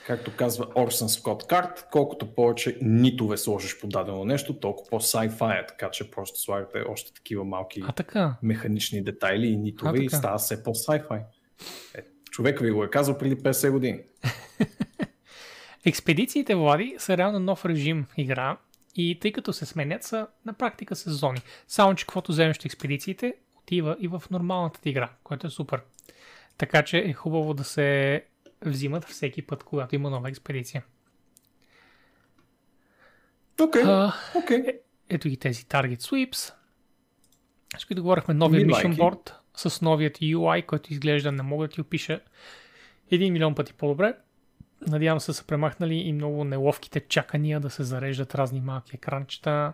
Както 0.07 0.37
казва 0.37 0.67
Орсън 0.75 1.09
Скот 1.09 1.47
Карт, 1.47 1.87
колкото 1.91 2.35
повече 2.35 2.79
нитове 2.83 3.37
сложиш 3.37 3.81
по 3.81 3.87
дадено 3.87 4.25
нещо, 4.25 4.61
толкова 4.61 4.91
по-sci-fi 4.91 5.63
е, 5.63 5.67
така 5.67 5.91
че 5.91 6.11
просто 6.11 6.41
слагате 6.41 6.85
още 6.89 7.13
такива 7.13 7.45
малки 7.45 7.83
А 7.87 7.93
така, 7.93 8.37
механични 8.43 9.05
детайли 9.05 9.47
и 9.47 9.57
нитове 9.57 9.99
А, 9.99 10.03
и 10.03 10.09
става 10.09 10.39
все 10.39 10.63
по-sci-fi. 10.63 11.23
Е, 11.95 12.05
човек 12.31 12.61
ви 12.61 12.71
го 12.71 12.85
е 12.85 12.91
казал 12.91 13.19
преди 13.19 13.37
50 13.37 13.71
години. 13.71 14.01
Експедициите, 15.85 16.55
Влади, 16.55 16.97
са 16.99 17.17
реално 17.17 17.39
нов 17.39 17.65
режим 17.65 18.07
игра 18.17 18.57
и 18.95 19.19
тъй 19.21 19.33
като 19.33 19.53
се 19.53 19.67
сменят 19.67 20.03
са 20.03 20.27
на 20.47 20.53
практика 20.53 20.97
са 20.97 21.11
зони. 21.13 21.41
Само, 21.69 21.95
че 21.95 22.07
каквото 22.07 22.33
вземеш 22.33 22.57
от 22.57 22.65
експедициите, 22.65 23.35
отива 23.59 23.97
и 24.01 24.09
в 24.09 24.23
нормалната 24.31 24.81
ти 24.81 24.91
игра, 24.91 25.11
което 25.23 25.47
е 25.47 25.51
супер. 25.51 25.83
Така 26.59 26.83
че 26.83 26.99
е 26.99 27.13
хубаво 27.13 27.55
да 27.55 27.65
се 27.65 28.25
взимат 28.63 29.05
всеки 29.05 29.43
път, 29.43 29.65
когато 29.65 29.95
има 29.95 30.11
нова 30.11 30.29
експедиция. 30.29 30.85
Окей, 33.63 33.83
А, 33.83 34.13
окей. 34.35 34.63
ето 35.09 35.29
ги 35.29 35.37
тези 35.37 35.65
Target 35.65 35.97
Sweeps. 35.97 36.55
Ще 37.79 37.95
да 37.95 38.03
говорихме 38.03 38.35
новия 38.35 38.67
Mission. 38.67 38.97
Board 38.97 39.35
с 39.57 39.81
новият 39.81 40.19
UI, 40.19 40.67
който 40.67 40.93
изглежда, 40.93 41.33
не 41.33 41.43
мога 41.43 41.69
да 41.69 41.73
ти 41.75 41.81
опиша 41.81 42.21
един 43.11 43.33
милион 43.33 43.55
пъти 43.55 43.73
по-добре. 43.73 44.15
Надявам 44.83 45.21
се 45.21 45.33
са 45.33 45.45
премахнали 45.45 45.95
и 45.95 46.13
много 46.13 46.45
неловките 46.45 47.01
чакания 47.01 47.61
да 47.61 47.71
се 47.71 47.83
зареждат 47.83 48.35
разни 48.35 48.61
малки 48.61 48.97
екранчета. 48.97 49.73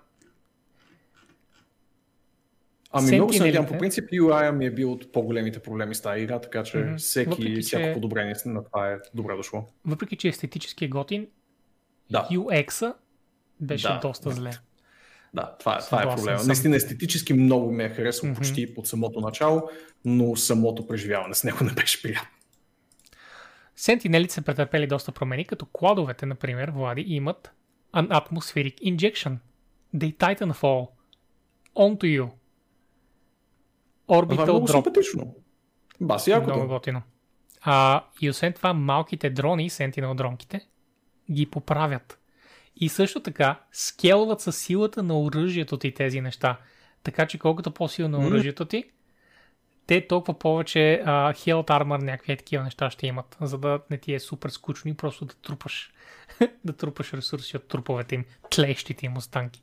Ами 2.93 3.13
много 3.13 3.33
се 3.33 3.39
Sentinel-ите. 3.39 3.47
надявам. 3.47 3.67
По 3.69 3.79
принцип 3.79 4.05
UI 4.07 4.51
ми 4.51 4.67
е 4.67 4.71
бил 4.71 4.93
от 4.93 5.13
по-големите 5.13 5.59
проблеми 5.59 5.95
с 5.95 6.01
тази 6.01 6.23
игра, 6.23 6.41
така 6.41 6.63
че 6.63 6.79
Мгм. 6.79 6.97
всеки, 6.97 7.31
Въпреки, 7.31 7.61
всяко 7.61 7.85
че- 7.85 7.93
подобрение 7.93 8.35
на 8.47 8.65
това 8.65 8.89
е 8.89 8.97
добре 9.15 9.37
дошло. 9.37 9.65
Въпреки, 9.85 10.17
че 10.17 10.29
естетически 10.29 10.85
е 10.85 10.89
готин, 10.89 11.27
Да, 12.11 12.29
UX-а 12.33 12.95
беше 13.61 13.89
Да. 13.89 13.99
доста 13.99 14.31
зле. 14.31 14.51
да 15.35 15.57
това, 15.59 15.75
е- 15.75 15.81
това 15.81 16.03
е 16.03 16.07
проблема. 16.07 16.39
съм. 16.39 16.47
Наистина 16.47 16.77
естетически 16.77 17.35
много 17.35 17.73
ме 17.73 17.85
е 17.85 17.89
харесал 17.89 18.29
Мгм. 18.29 18.37
почти 18.37 18.75
от 18.77 18.87
самото 18.87 19.21
начало, 19.21 19.71
но 20.05 20.37
самото 20.37 20.87
преживяване 20.87 21.35
с 21.35 21.45
него 21.45 21.59
не 21.63 21.73
беше 21.73 22.03
приятно. 22.03 22.29
Сентинелите 23.77 24.35
са 24.35 24.43
претърпели 24.43 24.87
доста 24.87 25.13
промени, 25.13 25.45
като 25.45 25.67
кладовете, 25.67 26.27
например, 26.27 26.71
Влади, 26.71 27.05
имат 27.07 27.53
an 27.95 28.09
atmospheric 28.09 28.97
injection. 28.97 29.37
They 29.95 30.17
Titanfall. 30.17 30.89
Onto 31.77 32.05
you. 32.05 32.31
Това 34.07 34.17
е 34.17 34.21
Orbital 34.21 34.43
много 34.43 34.67
drop. 34.67 34.73
симпатично. 34.73 35.35
Баси 36.01 36.31
Много 36.31 36.51
якото. 36.51 36.69
готино. 36.69 37.03
А, 37.61 38.05
и 38.21 38.31
освен 38.31 38.53
това, 38.53 38.73
малките 38.75 39.31
дрони, 39.31 39.71
Sentinel 39.71 40.15
дронките, 40.15 40.67
ги 41.31 41.47
поправят. 41.47 42.19
И 42.77 42.89
също 42.89 43.21
така, 43.23 43.61
скелват 43.73 44.41
със 44.41 44.59
силата 44.59 45.03
на 45.03 45.21
оръжието 45.21 45.77
ти 45.79 45.95
тези 45.95 46.21
неща. 46.21 46.59
Така 47.03 47.27
че 47.27 47.39
колкото 47.39 47.71
по-силно 47.71 48.17
е 48.17 48.21
М. 48.21 48.27
оръжието 48.27 48.65
ти, 48.65 48.85
те 49.87 50.07
толкова 50.07 50.39
повече 50.39 51.03
а, 51.05 51.33
Health 51.33 51.67
Armor, 51.67 52.03
някакви 52.03 52.33
е 52.33 52.37
такива 52.37 52.65
неща 52.65 52.91
ще 52.91 53.07
имат, 53.07 53.37
за 53.41 53.59
да 53.59 53.81
не 53.91 53.99
ти 53.99 54.15
е 54.15 54.21
супер 54.21 54.49
скучно 54.49 54.91
и 54.91 54.95
просто 54.95 55.25
да 55.25 55.35
трупаш, 55.35 55.93
да 56.65 56.73
трупаш 56.73 57.13
ресурси 57.13 57.57
от 57.57 57.69
труповете 57.69 58.15
им, 58.15 58.25
тлещите 58.51 59.07
им 59.07 59.17
останки. 59.17 59.63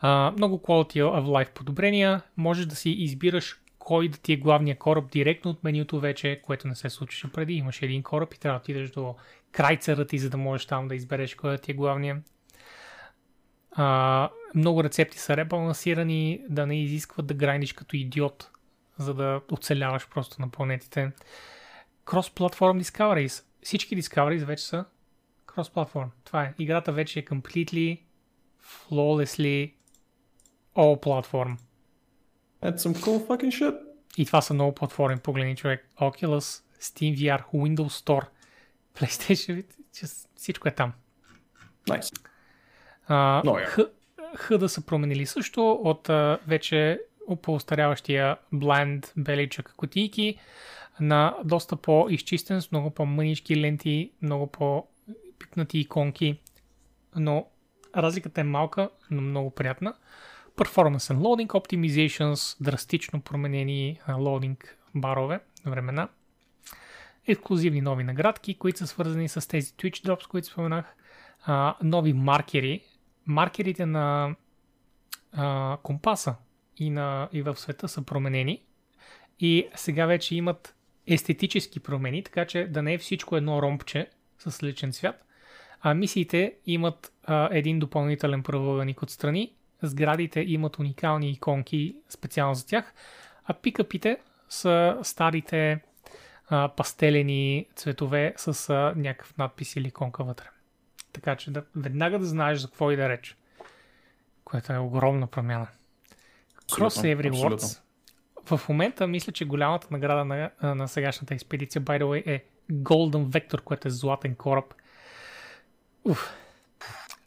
А, 0.00 0.32
много 0.36 0.58
quality 0.58 1.02
of 1.02 1.24
life 1.24 1.50
подобрения. 1.50 2.22
Можеш 2.36 2.66
да 2.66 2.74
си 2.74 2.90
избираш 2.90 3.60
кой 3.78 4.08
да 4.08 4.18
ти 4.18 4.32
е 4.32 4.36
главния 4.36 4.78
кораб 4.78 5.10
директно 5.10 5.50
от 5.50 5.64
менюто 5.64 6.00
вече, 6.00 6.40
което 6.44 6.68
не 6.68 6.74
се 6.74 6.90
случваше 6.90 7.32
преди. 7.32 7.52
Имаш 7.52 7.82
един 7.82 8.02
кораб 8.02 8.34
и 8.34 8.38
трябва 8.38 8.58
да 8.58 8.62
отидеш 8.62 8.90
до 8.90 9.16
крайцера 9.52 10.06
ти, 10.06 10.18
за 10.18 10.30
да 10.30 10.36
можеш 10.36 10.66
там 10.66 10.88
да 10.88 10.94
избереш 10.94 11.34
кой 11.34 11.50
да 11.50 11.58
ти 11.58 11.70
е 11.70 11.74
главния. 11.74 12.22
А, 13.82 14.30
много 14.54 14.84
рецепти 14.84 15.18
са 15.18 15.36
ребалансирани, 15.36 16.40
да 16.48 16.66
не 16.66 16.82
изискват 16.82 17.26
да 17.26 17.34
грайниш 17.34 17.72
като 17.72 17.96
идиот, 17.96 18.50
за 18.98 19.14
да 19.14 19.40
оцеляваш 19.50 20.08
просто 20.08 20.40
на 20.40 20.48
планетите. 20.48 21.12
Cross-platform 22.06 22.82
Discoveries. 22.82 23.44
Всички 23.62 24.02
Discoveries 24.02 24.44
вече 24.44 24.64
са 24.64 24.84
cross-platform. 25.46 26.08
Това 26.24 26.42
е. 26.42 26.54
Играта 26.58 26.92
вече 26.92 27.18
е 27.18 27.24
completely, 27.24 28.00
flawlessly, 28.62 29.72
all 30.76 31.02
platform. 31.02 31.56
That's 32.62 32.76
some 32.76 32.94
cool 32.94 33.26
fucking 33.26 33.62
shit. 33.62 33.78
И 34.16 34.26
това 34.26 34.42
са 34.42 34.54
много 34.54 34.74
платформи. 34.74 35.16
Погледни 35.16 35.56
човек. 35.56 35.88
Oculus, 36.00 36.62
Steam 36.80 37.16
VR, 37.16 37.42
Windows 37.54 38.04
Store, 38.04 38.26
PlayStation, 38.94 39.64
всичко 40.36 40.68
е 40.68 40.70
там. 40.70 40.92
Nice. 41.88 42.29
А, 43.10 43.40
Много 43.44 43.58
яко. 43.58 43.82
Х, 44.36 44.58
да 44.58 44.68
са 44.68 44.86
променили 44.86 45.26
също 45.26 45.72
от 45.72 46.08
а, 46.08 46.38
вече 46.46 47.00
по-устаряващия 47.42 48.36
Blind 48.54 49.12
беличък 49.16 49.74
кутийки 49.76 50.38
на 51.00 51.36
доста 51.44 51.76
по-изчистен, 51.76 52.62
с 52.62 52.72
много 52.72 52.90
по-мънички 52.90 53.60
ленти, 53.60 54.10
много 54.22 54.46
по-пипнати 54.46 55.78
иконки, 55.78 56.38
но 57.16 57.46
разликата 57.96 58.40
е 58.40 58.44
малка, 58.44 58.90
но 59.10 59.20
много 59.20 59.50
приятна. 59.50 59.94
Performance 60.56 61.14
and 61.14 61.18
Loading 61.18 61.46
Optimizations, 61.46 62.64
драстично 62.64 63.20
променени 63.20 64.00
лоудинг 64.18 64.76
барове 64.94 65.40
времена. 65.66 66.08
Ексклюзивни 67.26 67.80
нови 67.80 68.04
наградки, 68.04 68.54
които 68.58 68.78
са 68.78 68.86
свързани 68.86 69.28
с 69.28 69.48
тези 69.48 69.72
Twitch 69.72 70.06
Drops, 70.06 70.28
които 70.28 70.46
споменах. 70.46 70.94
А, 71.42 71.74
нови 71.82 72.12
маркери. 72.12 72.80
Маркерите 73.26 73.86
на 73.86 74.34
а, 75.32 75.76
компаса 75.82 76.34
и, 76.76 76.90
на, 76.90 77.28
и 77.32 77.42
в 77.42 77.56
света 77.56 77.88
са 77.88 78.02
променени. 78.02 78.62
И 79.40 79.68
сега 79.74 80.06
вече 80.06 80.34
имат 80.34 80.74
естетически 81.06 81.80
промени, 81.80 82.24
така 82.24 82.44
че 82.44 82.66
да 82.66 82.82
не 82.82 82.94
е 82.94 82.98
всичко 82.98 83.36
едно 83.36 83.62
ромпче 83.62 84.10
с 84.38 84.62
личен 84.62 84.92
цвят. 84.92 85.24
А 85.80 85.94
мисиите 85.94 86.54
имат 86.66 87.12
а, 87.24 87.48
един 87.52 87.78
допълнителен 87.78 88.42
правоъгълник 88.42 89.02
отстрани 89.02 89.52
сградите 89.82 90.40
имат 90.40 90.78
уникални 90.78 91.30
иконки 91.30 91.96
специално 92.08 92.54
за 92.54 92.66
тях, 92.66 92.94
а 93.44 93.54
пикапите 93.54 94.18
са 94.48 94.98
старите 95.02 95.80
а, 96.48 96.68
пастелени 96.68 97.66
цветове 97.76 98.34
с 98.36 98.70
а, 98.70 98.92
някакъв 98.96 99.36
надпис 99.38 99.76
или 99.76 99.88
иконка 99.88 100.24
вътре. 100.24 100.44
Така 101.12 101.36
че 101.36 101.50
да, 101.50 101.64
веднага 101.76 102.18
да 102.18 102.24
знаеш 102.24 102.58
за 102.58 102.68
какво 102.68 102.90
и 102.90 102.96
да 102.96 103.08
реч. 103.08 103.36
Което 104.44 104.72
е 104.72 104.78
огромна 104.78 105.26
промяна. 105.26 105.66
Cross 106.70 107.16
Every 107.16 107.30
Words. 107.30 107.80
В 108.44 108.68
момента 108.68 109.06
мисля, 109.06 109.32
че 109.32 109.44
голямата 109.44 109.86
награда 109.90 110.24
на, 110.24 110.50
на 110.62 110.88
сегашната 110.88 111.34
експедиция, 111.34 111.82
by 111.82 112.02
the 112.02 112.04
way, 112.04 112.26
е 112.26 112.44
Golden 112.72 113.24
Vector, 113.26 113.60
което 113.60 113.88
е 113.88 113.90
златен 113.90 114.34
кораб. 114.34 114.74
Уф. 116.04 116.34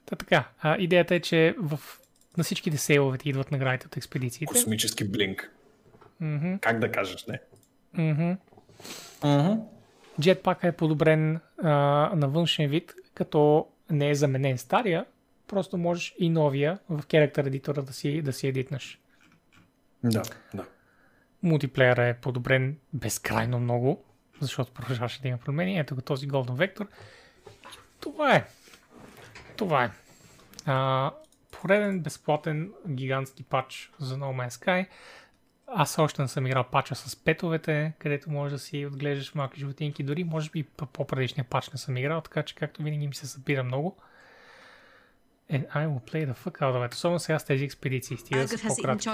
Та 0.05 0.15
така, 0.15 0.49
а, 0.61 0.77
идеята 0.77 1.15
е, 1.15 1.19
че 1.19 1.55
в 1.59 1.79
на 2.37 2.43
всичките 2.43 2.77
сейловете 2.77 3.29
идват 3.29 3.51
наградите 3.51 3.87
от 3.87 3.97
експедициите. 3.97 4.45
Космически 4.45 5.11
блинк. 5.11 5.51
Mm-hmm. 6.21 6.59
Как 6.59 6.79
да 6.79 6.91
кажеш, 6.91 7.25
не? 7.25 7.39
Mm-hmm. 7.95 8.37
Mm-hmm. 9.21 9.59
Jetpack 10.19 10.63
е 10.63 10.71
подобрен 10.71 11.39
а, 11.63 11.69
на 12.15 12.27
външен 12.27 12.69
вид, 12.69 12.93
като 13.13 13.67
не 13.93 14.09
е 14.09 14.15
заменен 14.15 14.57
стария, 14.57 15.05
просто 15.47 15.77
можеш 15.77 16.15
и 16.19 16.29
новия 16.29 16.79
в 16.89 17.03
Character 17.03 17.47
едитора 17.47 17.81
да 17.81 17.93
си, 17.93 18.21
да 18.21 18.33
си 18.33 18.47
едитнаш. 18.47 18.99
Да, 20.03 20.23
да. 20.53 20.65
Мултиплеера 21.43 22.05
е 22.05 22.13
подобрен 22.13 22.77
безкрайно 22.93 23.59
много, 23.59 24.03
защото 24.41 24.71
продължаваше 24.71 25.21
да 25.21 25.27
има 25.27 25.37
промени. 25.37 25.79
Ето 25.79 25.95
го 25.95 26.01
този 26.01 26.27
Golden 26.27 26.77
Vector. 26.77 26.87
Това 27.99 28.35
е. 28.35 28.45
Това 29.57 29.83
е. 29.83 29.91
А, 30.65 31.11
пореден 31.51 31.99
безплатен 31.99 32.71
гигантски 32.89 33.43
пач 33.43 33.91
за 33.99 34.17
No 34.17 34.47
Man's 34.47 34.49
Sky. 34.49 34.87
Аз 35.75 35.99
още 35.99 36.21
не 36.21 36.27
съм 36.27 36.47
играл 36.47 36.63
пача 36.71 36.95
с 36.95 37.15
петовете, 37.15 37.93
където 37.99 38.31
можеш 38.31 38.53
да 38.53 38.59
си 38.59 38.85
отглеждаш 38.85 39.35
малки 39.35 39.59
животинки. 39.59 40.03
Дори 40.03 40.23
може 40.23 40.49
би 40.49 40.63
по-предишния 40.93 41.45
пач 41.49 41.69
не 41.69 41.77
съм 41.77 41.97
играл, 41.97 42.21
така 42.21 42.43
че 42.43 42.55
както 42.55 42.83
винаги 42.83 43.07
ми 43.07 43.15
се 43.15 43.27
събира 43.27 43.63
много. 43.63 43.97
And 45.51 45.67
I 45.67 45.87
will 45.87 46.11
play 46.11 46.31
the 46.31 46.35
fuck 46.35 46.59
out 46.59 46.73
of 46.73 46.89
it. 46.89 46.93
Особено 46.93 47.19
сега 47.19 47.39
с 47.39 47.45
тези 47.45 47.63
експедиции. 47.63 48.17
Стига 48.17 48.47
са 48.47 48.67
по-кратки. 48.67 49.09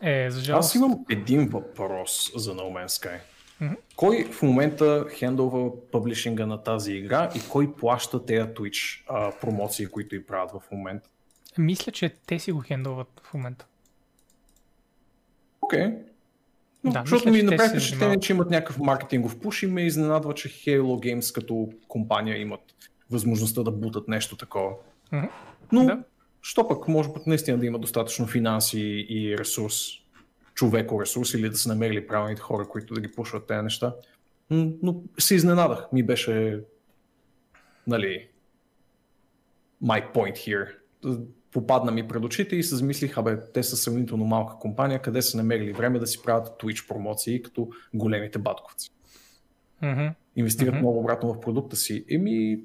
Е, 0.00 0.30
за 0.30 0.40
жалост... 0.40 0.66
Аз 0.66 0.74
имам 0.74 1.04
един 1.10 1.48
въпрос 1.48 2.32
за 2.36 2.54
No 2.54 2.60
Man's 2.60 2.86
Sky. 2.86 3.18
Mm-hmm. 3.62 3.76
Кой 3.96 4.24
в 4.24 4.42
момента 4.42 5.06
хендълва 5.10 5.90
публишинга 5.92 6.46
на 6.46 6.62
тази 6.62 6.92
игра 6.92 7.30
и 7.34 7.40
кой 7.48 7.74
плаща 7.74 8.26
тези 8.26 8.48
Twitch 8.48 9.04
а, 9.08 9.32
промоции, 9.40 9.86
които 9.86 10.14
и 10.14 10.26
правят 10.26 10.50
в 10.50 10.62
момента? 10.72 11.08
Мисля, 11.58 11.92
че 11.92 12.14
те 12.26 12.38
си 12.38 12.52
го 12.52 12.60
хендълват 12.60 13.22
в 13.24 13.34
момента. 13.34 13.66
Окей. 15.66 15.80
Okay. 15.80 16.02
Да, 16.84 17.02
защото 17.06 17.30
ми 17.30 17.42
направи 17.42 17.68
впечатление, 17.68 18.20
че 18.20 18.32
имат 18.32 18.50
някакъв 18.50 18.78
маркетингов 18.78 19.40
пуш 19.40 19.62
и 19.62 19.66
ме 19.66 19.82
изненадва, 19.82 20.34
че 20.34 20.48
Halo 20.48 20.80
Games 20.80 21.34
като 21.34 21.68
компания 21.88 22.40
имат 22.40 22.60
възможността 23.10 23.62
да 23.62 23.70
бутат 23.70 24.08
нещо 24.08 24.36
такова. 24.36 24.70
Mm-hmm. 25.12 25.28
Но, 25.72 25.84
да. 25.84 26.02
що 26.42 26.68
пък, 26.68 26.88
може 26.88 27.12
пък 27.12 27.26
наистина 27.26 27.58
да 27.58 27.66
има 27.66 27.78
достатъчно 27.78 28.26
финанси 28.26 29.06
и 29.08 29.38
ресурс, 29.38 29.76
човеко 30.54 31.00
ресурс 31.00 31.34
или 31.34 31.50
да 31.50 31.56
са 31.56 31.68
намерили 31.68 32.06
правилните 32.06 32.42
хора, 32.42 32.68
които 32.68 32.94
да 32.94 33.00
ги 33.00 33.12
пушват 33.12 33.46
тези 33.46 33.62
неща. 33.62 33.94
Но 34.50 35.02
се 35.18 35.34
изненадах. 35.34 35.86
Ми 35.92 36.02
беше, 36.02 36.60
нали, 37.86 38.28
my 39.84 40.12
point 40.14 40.34
here 40.34 40.68
попадна 41.56 41.92
ми 41.92 42.08
пред 42.08 42.24
очите 42.24 42.56
и 42.56 42.62
се 42.62 42.76
замислих, 42.76 43.18
абе, 43.18 43.38
те 43.54 43.62
са 43.62 43.76
сравнително 43.76 44.24
малка 44.24 44.58
компания, 44.58 45.02
къде 45.02 45.22
са 45.22 45.36
намерили 45.36 45.72
време 45.72 45.98
да 45.98 46.06
си 46.06 46.22
правят 46.22 46.62
Twitch 46.62 46.88
промоции 46.88 47.42
като 47.42 47.68
големите 47.94 48.38
батковци. 48.38 48.90
Mm-hmm. 49.82 50.12
Инвестират 50.36 50.74
mm-hmm. 50.74 50.78
много 50.78 50.98
обратно 50.98 51.34
в 51.34 51.40
продукта 51.40 51.76
си. 51.76 52.04
Еми, 52.10 52.58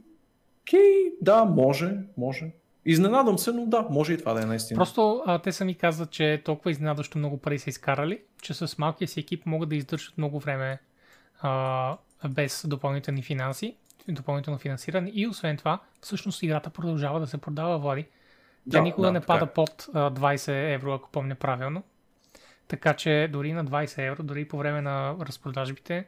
окей, 0.62 1.14
да, 1.22 1.46
може, 1.46 1.98
може. 2.18 2.52
Изненадам 2.86 3.38
се, 3.38 3.52
но 3.52 3.66
да, 3.66 3.88
може 3.90 4.14
и 4.14 4.18
това 4.18 4.34
да 4.34 4.42
е 4.42 4.46
наистина. 4.46 4.78
Просто 4.78 5.24
а, 5.26 5.40
те 5.40 5.52
сами 5.52 5.76
казват, 5.76 6.12
че 6.12 6.42
толкова 6.46 6.72
изненадващо 6.72 7.18
много 7.18 7.38
пари 7.38 7.60
са 7.60 7.70
изкарали, 7.70 8.22
че 8.42 8.54
с 8.54 8.78
малкия 8.78 9.08
си 9.08 9.20
екип 9.20 9.46
могат 9.46 9.70
да 9.70 9.76
издържат 9.76 10.18
много 10.18 10.40
време 10.40 10.80
а, 11.42 11.98
без 12.30 12.66
допълнителни 12.68 13.24
финанси, 13.24 13.76
допълнително 14.10 14.60
финансиране 14.60 15.12
и 15.14 15.28
освен 15.28 15.58
това, 15.58 15.80
всъщност 16.02 16.44
играта 16.44 16.70
продължава 16.70 17.20
да 17.20 17.28
се 17.28 17.38
продава, 17.38 17.80
Влади. 17.80 18.06
Тя 18.70 18.78
да, 18.78 18.82
никога 18.82 19.08
да, 19.08 19.14
не 19.14 19.22
пада 19.22 19.46
е. 19.46 19.54
под 19.54 19.88
а, 19.94 20.12
20 20.12 20.74
евро, 20.74 20.94
ако 20.94 21.10
помня 21.12 21.36
правилно. 21.36 21.84
Така 22.68 22.94
че 22.94 23.30
дори 23.32 23.54
на 23.54 23.66
20 23.66 24.08
евро, 24.08 24.24
дори 24.24 24.48
по 24.48 24.58
време 24.58 24.82
на 24.82 25.16
разпродажбите, 25.22 26.08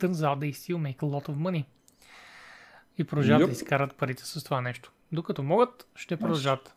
turns 0.00 0.12
out 0.12 0.38
they 0.38 0.52
still 0.52 0.76
make 0.76 0.96
a 0.96 1.04
lot 1.04 1.28
of 1.28 1.34
money. 1.34 1.64
И 2.98 3.04
продължават 3.04 3.42
yep. 3.42 3.46
да 3.46 3.52
изкарат 3.52 3.96
парите 3.96 4.24
с 4.24 4.44
това 4.44 4.60
нещо. 4.60 4.92
Докато 5.12 5.42
могат, 5.42 5.88
ще 5.94 6.16
продължат. 6.16 6.76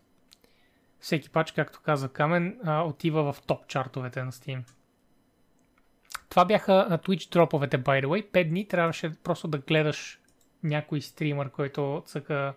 Всеки 0.99 1.30
пач, 1.30 1.51
както 1.51 1.82
каза 1.82 2.09
Камен, 2.09 2.59
а, 2.63 2.84
отива 2.84 3.34
в 3.34 3.41
топ 3.41 3.67
чартовете 3.67 4.24
на 4.24 4.32
Steam. 4.32 4.63
Това 6.30 6.45
бяха 6.45 6.99
Twitch 7.03 7.32
дроповете, 7.32 7.84
by 7.84 8.05
the 8.05 8.05
way. 8.05 8.32
5 8.32 8.49
дни 8.49 8.67
трябваше 8.67 9.13
просто 9.24 9.47
да 9.47 9.57
гледаш 9.57 10.20
някой 10.63 11.01
стример, 11.01 11.49
който 11.49 12.03
цъка 12.05 12.53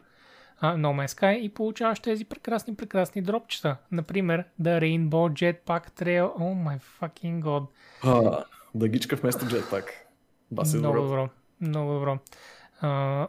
No 0.63 1.07
Man's 1.07 1.21
Sky 1.21 1.35
и 1.39 1.49
получаваш 1.49 2.01
тези 2.01 2.25
прекрасни, 2.25 2.75
прекрасни 2.75 3.23
дропчета. 3.23 3.77
Например, 3.93 4.45
The 4.63 4.81
Rainbow 4.81 5.11
Jetpack 5.11 5.91
Trail. 5.91 6.37
Oh 6.39 6.67
my 6.67 6.81
fucking 7.01 7.41
god. 7.41 7.67
А, 8.05 8.45
да 8.75 8.89
гичка 8.89 9.17
вместо 9.17 9.45
Jetpack. 9.45 9.85
Баси 10.51 10.77
много 10.77 10.97
добро. 10.97 11.09
добро. 11.09 11.29
Много 11.61 11.93
добро. 11.93 12.19
А, 12.81 13.27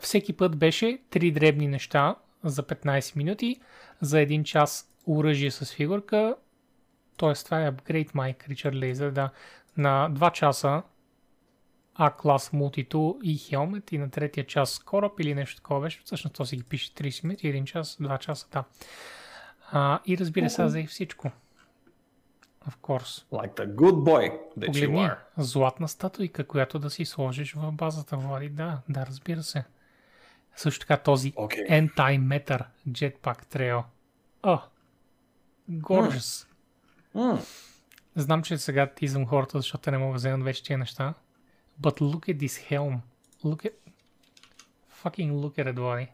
всеки 0.00 0.32
път 0.32 0.56
беше 0.56 0.98
три 1.10 1.30
дребни 1.30 1.68
неща 1.68 2.14
за 2.44 2.62
15 2.62 3.16
минути, 3.16 3.60
за 4.00 4.20
един 4.20 4.44
час 4.44 4.88
оръжие 5.06 5.50
с 5.50 5.74
фигурка 5.74 6.36
Тоест, 7.16 7.44
това 7.44 7.62
е 7.62 7.72
Upgrade 7.72 8.12
My 8.12 8.36
Creature 8.36 8.92
Laser, 8.92 9.10
да. 9.10 9.30
На 9.76 10.10
2 10.10 10.32
часа 10.32 10.82
A-клас 11.94 12.50
Multi-Tool 12.50 13.22
и 13.22 13.38
Helmet 13.38 13.92
и 13.92 13.98
на 13.98 14.10
третия 14.10 14.46
час 14.46 14.78
кораб 14.78 15.20
или 15.20 15.34
нещо 15.34 15.56
такова 15.56 15.80
беше. 15.80 16.00
Всъщност 16.04 16.34
то 16.36 16.46
си 16.46 16.56
ги 16.56 16.62
пише 16.62 16.94
30 16.94 17.24
минути, 17.24 17.46
1 17.46 17.64
час, 17.64 17.96
2 18.00 18.18
часа, 18.18 18.46
да. 18.52 18.64
А, 19.72 20.00
и 20.06 20.18
разбира 20.18 20.50
се, 20.50 20.64
взех 20.64 20.88
всичко. 20.88 21.30
Of 22.68 22.76
course. 22.76 23.24
Like 23.32 23.56
the 23.56 23.74
good 23.74 23.94
boy 23.94 24.32
that 24.58 24.66
you 24.66 24.66
Погледни, 24.66 24.98
are. 24.98 25.16
златна 25.36 25.88
статуйка, 25.88 26.46
която 26.46 26.78
да 26.78 26.90
си 26.90 27.04
сложиш 27.04 27.54
в 27.54 27.72
базата, 27.72 28.16
Влади. 28.16 28.48
Да, 28.48 28.78
да, 28.88 29.06
разбира 29.06 29.42
се. 29.42 29.64
Също 30.56 30.80
така 30.80 30.96
този 31.02 31.32
Окей. 31.36 31.64
Anti-Matter 31.66 32.64
Jetpack 32.88 33.44
Trail. 33.54 33.84
О, 34.42 34.58
gorgeous. 35.70 36.46
М, 37.14 37.38
Знам, 38.16 38.42
че 38.42 38.58
сега 38.58 38.86
тизвам 38.86 39.26
хората, 39.26 39.58
защото 39.58 39.90
не 39.90 39.98
могат 39.98 40.12
да 40.12 40.16
вземат 40.16 40.44
вече 40.44 40.62
тия 40.64 40.78
неща. 40.78 41.14
But 41.82 42.00
look 42.00 42.28
at 42.28 42.38
this 42.38 42.56
helm. 42.70 43.02
Look 43.44 43.64
at... 43.66 43.74
Fucking 45.02 45.30
look 45.42 45.58
at 45.58 45.66
it, 45.66 45.76
Влади. 45.80 46.08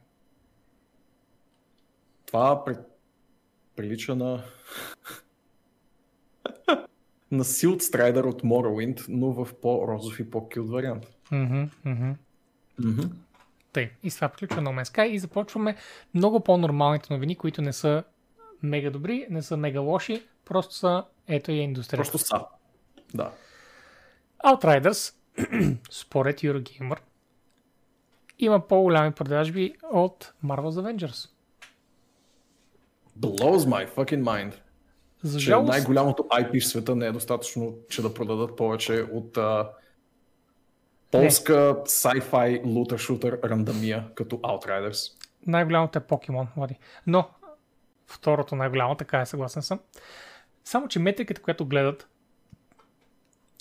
Това 2.27 2.64
при... 2.64 2.77
прилича 3.77 4.14
на... 4.14 4.45
на 7.31 7.45
Sealed 7.45 7.81
Strider 7.81 8.27
от 8.27 8.43
Morrowind, 8.43 9.05
но 9.09 9.33
в 9.33 9.55
по-розов 9.55 10.21
и 10.21 10.31
по-кют 10.31 10.69
вариант. 10.69 11.07
Мгм. 11.33 11.69
Тъй, 13.73 13.91
и 14.03 14.11
с 14.11 14.14
това 14.14 14.29
приключва 14.29 14.62
No 14.62 14.83
Man's 14.83 14.97
Sky 14.97 15.07
и 15.07 15.19
започваме 15.19 15.77
много 16.14 16.41
по-нормалните 16.41 17.12
новини, 17.12 17.37
които 17.37 17.62
не 17.62 17.73
са 17.73 18.05
мега 18.62 18.91
добри, 18.91 19.27
не 19.31 19.43
са 19.43 19.57
мега 19.57 19.81
лоши, 19.81 20.23
просто 20.45 20.75
са 20.75 21.05
ето 21.27 21.53
и 21.53 21.55
индустрията. 21.55 22.11
Просто 22.11 22.19
са. 22.19 22.45
Да. 23.14 23.33
Outriders, 24.45 25.14
според 25.91 26.41
Eurogamer, 26.41 26.99
има 28.39 28.68
по-голями 28.68 29.12
продажби 29.12 29.74
от 29.93 30.32
Marvel's 30.45 30.70
Avengers. 30.82 31.30
Blows 33.18 33.59
my 33.59 33.95
fucking 33.95 34.22
mind. 34.22 34.55
За 35.22 35.39
жалост, 35.39 35.68
най-голямото 35.68 36.22
IP 36.22 36.61
в 36.61 36.66
света 36.66 36.97
не 36.97 37.07
е 37.07 37.12
достатъчно, 37.12 37.74
че 37.91 38.03
да 38.03 38.14
продадат 38.14 38.57
повече 38.57 39.07
от 39.12 39.36
а, 39.36 39.70
полска 41.11 41.76
sci-fi 41.84 42.66
лутер 42.66 42.99
шутер 42.99 43.39
рандамия 43.45 44.05
като 44.14 44.36
Outriders. 44.36 45.12
най-голямото 45.47 45.99
е 45.99 46.03
Pokemon, 46.03 46.47
Влади. 46.57 46.78
Но, 47.07 47.28
второто 48.07 48.57
най-голямо, 48.57 48.95
така 48.95 49.20
е, 49.20 49.26
съгласен 49.26 49.62
съм. 49.62 49.80
Само, 50.64 50.89
че 50.89 50.99
метриката, 50.99 51.43
която 51.43 51.66
гледат, 51.66 52.09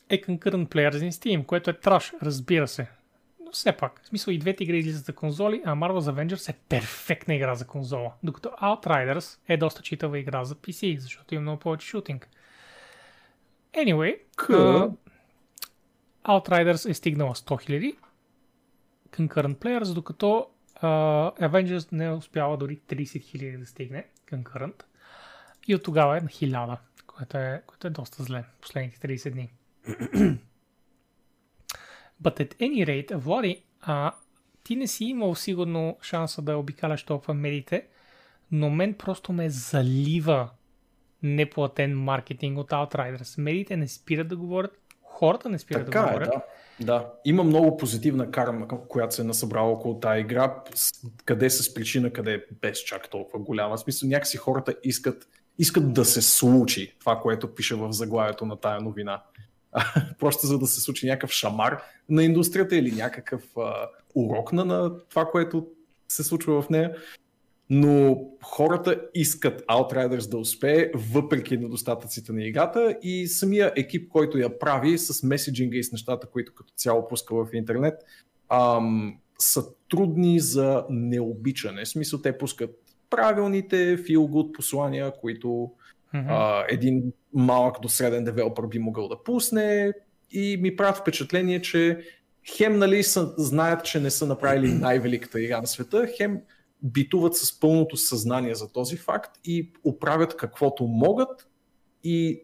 е 0.09 0.21
Concurrent 0.21 0.67
Players 0.67 1.09
in 1.09 1.09
Steam, 1.09 1.45
което 1.45 1.69
е 1.69 1.73
траш, 1.73 2.13
разбира 2.21 2.67
се. 2.67 2.87
Но 3.45 3.51
все 3.51 3.71
пак, 3.71 4.01
в 4.03 4.07
смисъл 4.07 4.31
и 4.31 4.37
двете 4.37 4.63
игри 4.63 4.77
излизат 4.77 5.05
за 5.05 5.13
конзоли, 5.13 5.61
а 5.65 5.75
Marvel's 5.75 6.11
Avengers 6.11 6.49
е 6.49 6.57
перфектна 6.69 7.35
игра 7.35 7.55
за 7.55 7.67
конзола. 7.67 8.13
Докато 8.23 8.49
Outriders 8.49 9.39
е 9.47 9.57
доста 9.57 9.81
читава 9.81 10.19
игра 10.19 10.43
за 10.43 10.55
PC, 10.55 10.97
защото 10.97 11.33
има 11.33 11.41
много 11.41 11.59
повече 11.59 11.87
шутинг. 11.87 12.29
Anyway, 13.73 14.19
Cool. 14.37 14.93
а, 16.23 16.39
Outriders 16.39 16.89
е 16.89 16.93
стигнала 16.93 17.35
100 17.35 17.69
000 17.69 17.95
concurrent 19.09 19.55
players, 19.55 19.93
докато 19.93 20.47
а, 20.75 20.87
Avengers 21.31 21.91
не 21.91 22.05
е 22.05 22.11
успяла 22.11 22.57
дори 22.57 22.79
30 22.89 23.03
000 23.03 23.59
да 23.59 23.65
стигне 23.65 24.05
concurrent. 24.31 24.83
И 25.67 25.75
от 25.75 25.83
тогава 25.83 26.17
е 26.17 26.21
на 26.21 26.27
1000, 26.27 26.77
което 27.07 27.37
е, 27.37 27.63
което 27.67 27.87
е 27.87 27.89
доста 27.89 28.23
зле 28.23 28.43
последните 28.61 29.07
30 29.07 29.31
дни. 29.31 29.49
But 32.23 32.39
at 32.39 32.55
any 32.59 32.85
rate, 32.85 33.15
Влади, 33.15 33.63
а, 33.81 34.15
ти 34.63 34.75
не 34.75 34.87
си 34.87 35.05
имал 35.05 35.35
сигурно 35.35 35.97
шанса 36.01 36.41
да 36.41 36.57
обикаляш 36.57 37.03
толкова 37.03 37.33
медиите, 37.33 37.87
но 38.51 38.69
мен 38.69 38.93
просто 38.93 39.33
ме 39.33 39.49
залива 39.49 40.49
неплатен 41.23 41.99
маркетинг 41.99 42.57
от 42.57 42.69
Outriders. 42.69 43.41
Медиите 43.41 43.77
не 43.77 43.87
спират 43.87 44.27
да 44.27 44.35
говорят, 44.35 44.71
хората 45.03 45.49
не 45.49 45.59
спират 45.59 45.85
да 45.85 45.91
Така 45.91 45.99
е, 45.99 46.07
говорят. 46.07 46.29
да. 46.29 46.41
Да, 46.79 47.13
има 47.25 47.43
много 47.43 47.77
позитивна 47.77 48.31
карма, 48.31 48.67
която 48.67 49.15
се 49.15 49.21
е 49.21 49.25
насъбрала 49.25 49.71
около 49.71 49.99
тази 49.99 50.21
игра, 50.21 50.63
къде 51.25 51.49
с 51.49 51.73
причина, 51.73 52.13
къде 52.13 52.33
е 52.33 52.41
без 52.61 52.83
чак 52.83 53.09
толкова 53.09 53.39
голяма. 53.39 53.77
В 53.77 53.79
смисъл, 53.79 54.09
някакси 54.09 54.37
хората 54.37 54.75
искат, 54.83 55.27
искат 55.59 55.93
да 55.93 56.05
се 56.05 56.21
случи 56.21 56.95
това, 56.99 57.19
което 57.19 57.55
пише 57.55 57.75
в 57.75 57.91
заглавието 57.91 58.45
на 58.45 58.55
тая 58.55 58.81
новина. 58.81 59.23
Просто 60.19 60.47
за 60.47 60.59
да 60.59 60.67
се 60.67 60.81
случи 60.81 61.07
някакъв 61.07 61.31
шамар 61.31 61.81
на 62.09 62.23
индустрията 62.23 62.75
или 62.75 62.91
някакъв 62.91 63.43
а, 63.57 63.87
урок 64.15 64.53
на, 64.53 64.65
на 64.65 64.97
това, 65.09 65.25
което 65.25 65.67
се 66.07 66.23
случва 66.23 66.61
в 66.61 66.69
нея. 66.69 66.95
Но 67.69 68.21
хората 68.43 69.01
искат 69.13 69.61
Outriders 69.61 70.29
да 70.29 70.37
успее, 70.37 70.91
въпреки 70.95 71.57
недостатъците 71.57 72.33
на 72.33 72.43
играта 72.43 72.97
и 73.01 73.27
самия 73.27 73.73
екип, 73.75 74.09
който 74.09 74.37
я 74.37 74.59
прави 74.59 74.97
с 74.97 75.23
меседжинга 75.23 75.77
и 75.77 75.83
с 75.83 75.91
нещата, 75.91 76.27
които 76.27 76.53
като 76.53 76.73
цяло 76.75 77.07
пуска 77.07 77.35
в 77.35 77.47
интернет, 77.53 77.95
ам, 78.49 79.17
са 79.39 79.63
трудни 79.89 80.39
за 80.39 80.85
необичане. 80.89 81.85
В 81.85 81.89
смисъл, 81.89 82.21
те 82.21 82.37
пускат 82.37 82.69
правилните 83.09 83.97
feel 83.97 84.17
good 84.17 84.51
послания, 84.51 85.13
които 85.21 85.71
Мгм. 86.17 86.29
а, 86.29 86.65
един 86.69 87.13
малък 87.33 87.81
до 87.81 87.89
среден 87.89 88.23
девелопър 88.23 88.67
би 88.67 88.79
могъл 88.79 89.07
да 89.07 89.23
пусне 89.23 89.93
и 90.31 90.57
ми 90.61 90.75
правят 90.75 90.97
впечатление, 90.97 91.61
че 91.61 91.99
хем 92.55 92.77
нали 92.77 93.03
са, 93.03 93.33
знаят, 93.37 93.85
че 93.85 93.99
не 93.99 94.09
са 94.09 94.27
направили 94.27 94.73
най-великата 94.81 95.41
игра 95.41 95.61
на 95.61 95.67
света, 95.67 96.07
хем 96.17 96.41
битуват 96.83 97.35
с 97.35 97.59
пълното 97.59 97.97
съзнание 97.97 98.55
за 98.55 98.71
този 98.71 98.97
факт 98.97 99.39
и 99.45 99.71
оправят 99.83 100.37
каквото 100.37 100.83
могат 100.83 101.47
и 102.03 102.41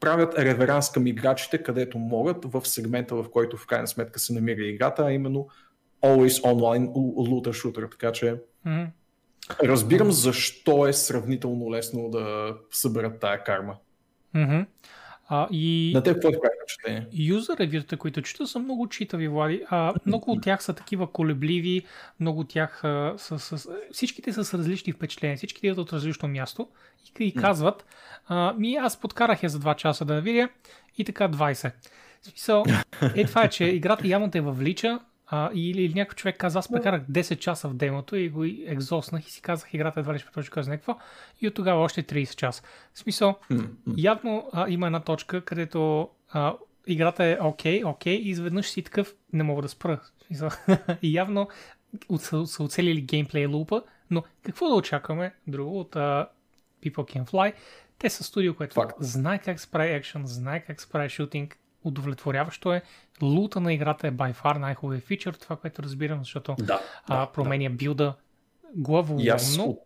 правят 0.00 0.38
реверанс 0.38 0.92
към 0.92 1.06
играчите, 1.06 1.62
където 1.62 1.98
могат 1.98 2.44
в 2.44 2.68
сегмента, 2.68 3.14
в 3.14 3.30
който 3.30 3.56
в 3.56 3.66
крайна 3.66 3.86
сметка 3.86 4.18
се 4.18 4.32
намира 4.32 4.62
играта, 4.62 5.04
а 5.06 5.12
именно 5.12 5.48
Always 6.02 6.42
Online 6.42 6.88
Looter 7.16 7.48
Shooter, 7.48 7.90
така 7.90 8.12
че 8.12 8.36
Мгм. 8.64 8.84
Разбирам 9.64 10.12
защо 10.12 10.86
е 10.86 10.92
сравнително 10.92 11.70
лесно 11.70 12.10
да 12.10 12.54
съберат 12.70 13.20
тая 13.20 13.44
карма. 13.44 13.76
Мгм. 14.34 14.60
А, 15.28 15.48
и 15.50 15.92
На 15.94 16.02
теб 16.02 16.14
какво 16.14 16.30
ти 16.30 16.36
прави 16.42 16.54
впечатление? 16.62 17.06
юзер 17.12 17.56
ревюта, 17.56 17.96
които 17.96 18.22
чета, 18.22 18.46
са 18.46 18.58
много 18.58 18.88
читави, 18.88 19.28
Влади. 19.28 19.62
А, 19.70 19.94
много 20.06 20.32
от 20.32 20.42
тях 20.42 20.62
са 20.62 20.74
такива 20.74 21.12
колебливи, 21.12 21.82
много 22.20 22.40
от 22.40 22.48
тях 22.48 22.84
а, 22.84 23.14
са, 23.16 23.38
с... 23.38 23.68
Всичките 23.92 24.32
са 24.32 24.44
с 24.44 24.54
различни 24.54 24.92
впечатления, 24.92 25.36
всички 25.36 25.66
идват 25.66 25.78
от 25.78 25.92
различно 25.92 26.28
място 26.28 26.68
и, 27.20 27.24
и 27.24 27.34
казват, 27.34 27.84
а, 28.26 28.54
ми 28.58 28.74
аз 28.74 29.00
подкарах 29.00 29.42
я 29.42 29.48
за 29.48 29.60
2 29.60 29.76
часа 29.76 30.04
да 30.04 30.14
я 30.14 30.20
видя 30.20 30.48
и 30.98 31.04
така 31.04 31.28
20. 31.28 31.72
В 32.22 32.26
смисъл, 32.26 32.64
е 33.14 33.24
това 33.24 33.44
е, 33.44 33.48
че 33.48 33.64
играта 33.64 34.08
явно 34.08 34.30
те 34.30 34.40
въвлича, 34.40 35.00
а, 35.26 35.50
или, 35.54 35.82
или 35.82 35.94
някой 35.94 36.14
човек 36.14 36.36
каза, 36.38 36.58
аз 36.58 36.68
прекарах 36.72 37.02
10 37.02 37.38
часа 37.38 37.68
в 37.68 37.74
демото 37.74 38.16
и 38.16 38.28
го 38.28 38.44
екзоснах 38.44 39.26
и 39.26 39.30
си 39.30 39.42
казах, 39.42 39.74
играта 39.74 40.00
едва 40.00 40.14
ли 40.14 40.18
ще 40.18 40.26
продължи 40.26 40.50
каза 40.50 40.70
някакво 40.70 40.96
и 41.40 41.48
от 41.48 41.54
тогава 41.54 41.80
още 41.80 42.02
30 42.02 42.36
часа. 42.36 42.62
В 42.94 42.98
смисъл, 42.98 43.38
явно 43.96 44.50
а, 44.52 44.68
има 44.68 44.86
една 44.86 45.00
точка, 45.00 45.40
където 45.40 46.08
а, 46.32 46.54
играта 46.86 47.24
е 47.24 47.38
окей, 47.40 47.84
окей, 47.84 48.14
и 48.14 48.28
изведнъж 48.28 48.66
си 48.66 48.82
такъв, 48.82 49.14
не 49.32 49.42
мога 49.42 49.62
да 49.62 49.68
спра. 49.68 50.00
И 51.02 51.14
явно 51.14 51.48
са, 52.18 52.46
са 52.46 52.62
оцелили 52.62 53.00
геймплей 53.00 53.46
лупа, 53.46 53.82
но 54.10 54.22
какво 54.42 54.68
да 54.68 54.74
очакваме 54.74 55.34
друго 55.46 55.80
от 55.80 55.96
а, 55.96 56.28
People 56.82 57.16
Can 57.16 57.30
Fly? 57.30 57.52
Те 57.98 58.10
са 58.10 58.24
студио, 58.24 58.54
което 58.54 58.74
Факт. 58.74 58.96
знае 59.00 59.38
как 59.38 59.60
се 59.60 59.70
прави 59.70 59.92
екшен, 59.92 60.26
знае 60.26 60.60
как 60.60 60.80
се 60.80 60.90
прави 60.90 61.08
шутинг, 61.08 61.58
удовлетворяващо 61.84 62.72
е. 62.72 62.82
Лута 63.22 63.60
на 63.60 63.72
играта 63.72 64.06
е 64.06 64.12
by 64.12 64.34
far 64.34 64.58
най-хубавият 64.58 65.04
фичър, 65.04 65.34
това, 65.34 65.56
което 65.56 65.82
разбирам, 65.82 66.18
защото 66.18 66.54
Да, 66.58 66.80
а, 67.06 67.20
да, 67.20 67.32
променя 67.32 67.70
билда 67.70 68.04
И 69.18 69.28
аз 69.28 69.56
главоломно. 69.56 69.70
от 69.70 69.78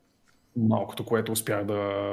малкото, 0.56 1.04
което 1.04 1.32
успях 1.32 1.64
да 1.64 2.12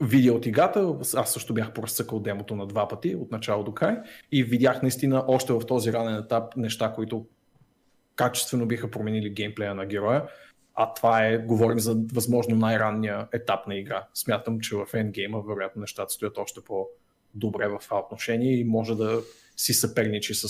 видя 0.00 0.32
от 0.32 0.46
играта, 0.46 0.94
аз 1.16 1.32
също 1.32 1.54
бях 1.54 1.72
просъкал 1.72 2.20
демото 2.20 2.56
на 2.56 2.66
два 2.66 2.88
пъти, 2.88 3.14
от 3.14 3.32
начало 3.32 3.64
до 3.64 3.74
край, 3.74 3.96
и 4.32 4.44
видях 4.44 4.82
наистина 4.82 5.24
още 5.28 5.52
в 5.52 5.60
този 5.66 5.92
ранен 5.92 6.16
етап 6.16 6.56
неща, 6.56 6.92
които 6.92 7.26
качествено 8.16 8.66
биха 8.66 8.90
променили 8.90 9.30
геймплея 9.30 9.74
на 9.74 9.86
героя. 9.86 10.24
А 10.74 10.94
това 10.94 11.26
е, 11.26 11.38
говорим 11.38 11.78
за 11.78 11.96
възможно 12.12 12.56
най-ранния 12.56 13.28
етап 13.32 13.66
на 13.66 13.74
игра. 13.74 14.06
Смятам, 14.14 14.60
че 14.60 14.76
в 14.76 14.86
ендгейма 14.94 15.42
вероятно 15.48 15.80
нещата 15.80 16.12
стоят 16.12 16.38
още 16.38 16.60
по-добре 16.66 17.68
в 17.68 17.78
това 17.80 17.98
отношение 17.98 18.58
и 18.58 18.64
може 18.64 18.94
да 18.94 19.20
си 19.56 19.74
съперничи 19.74 20.34
с 20.34 20.48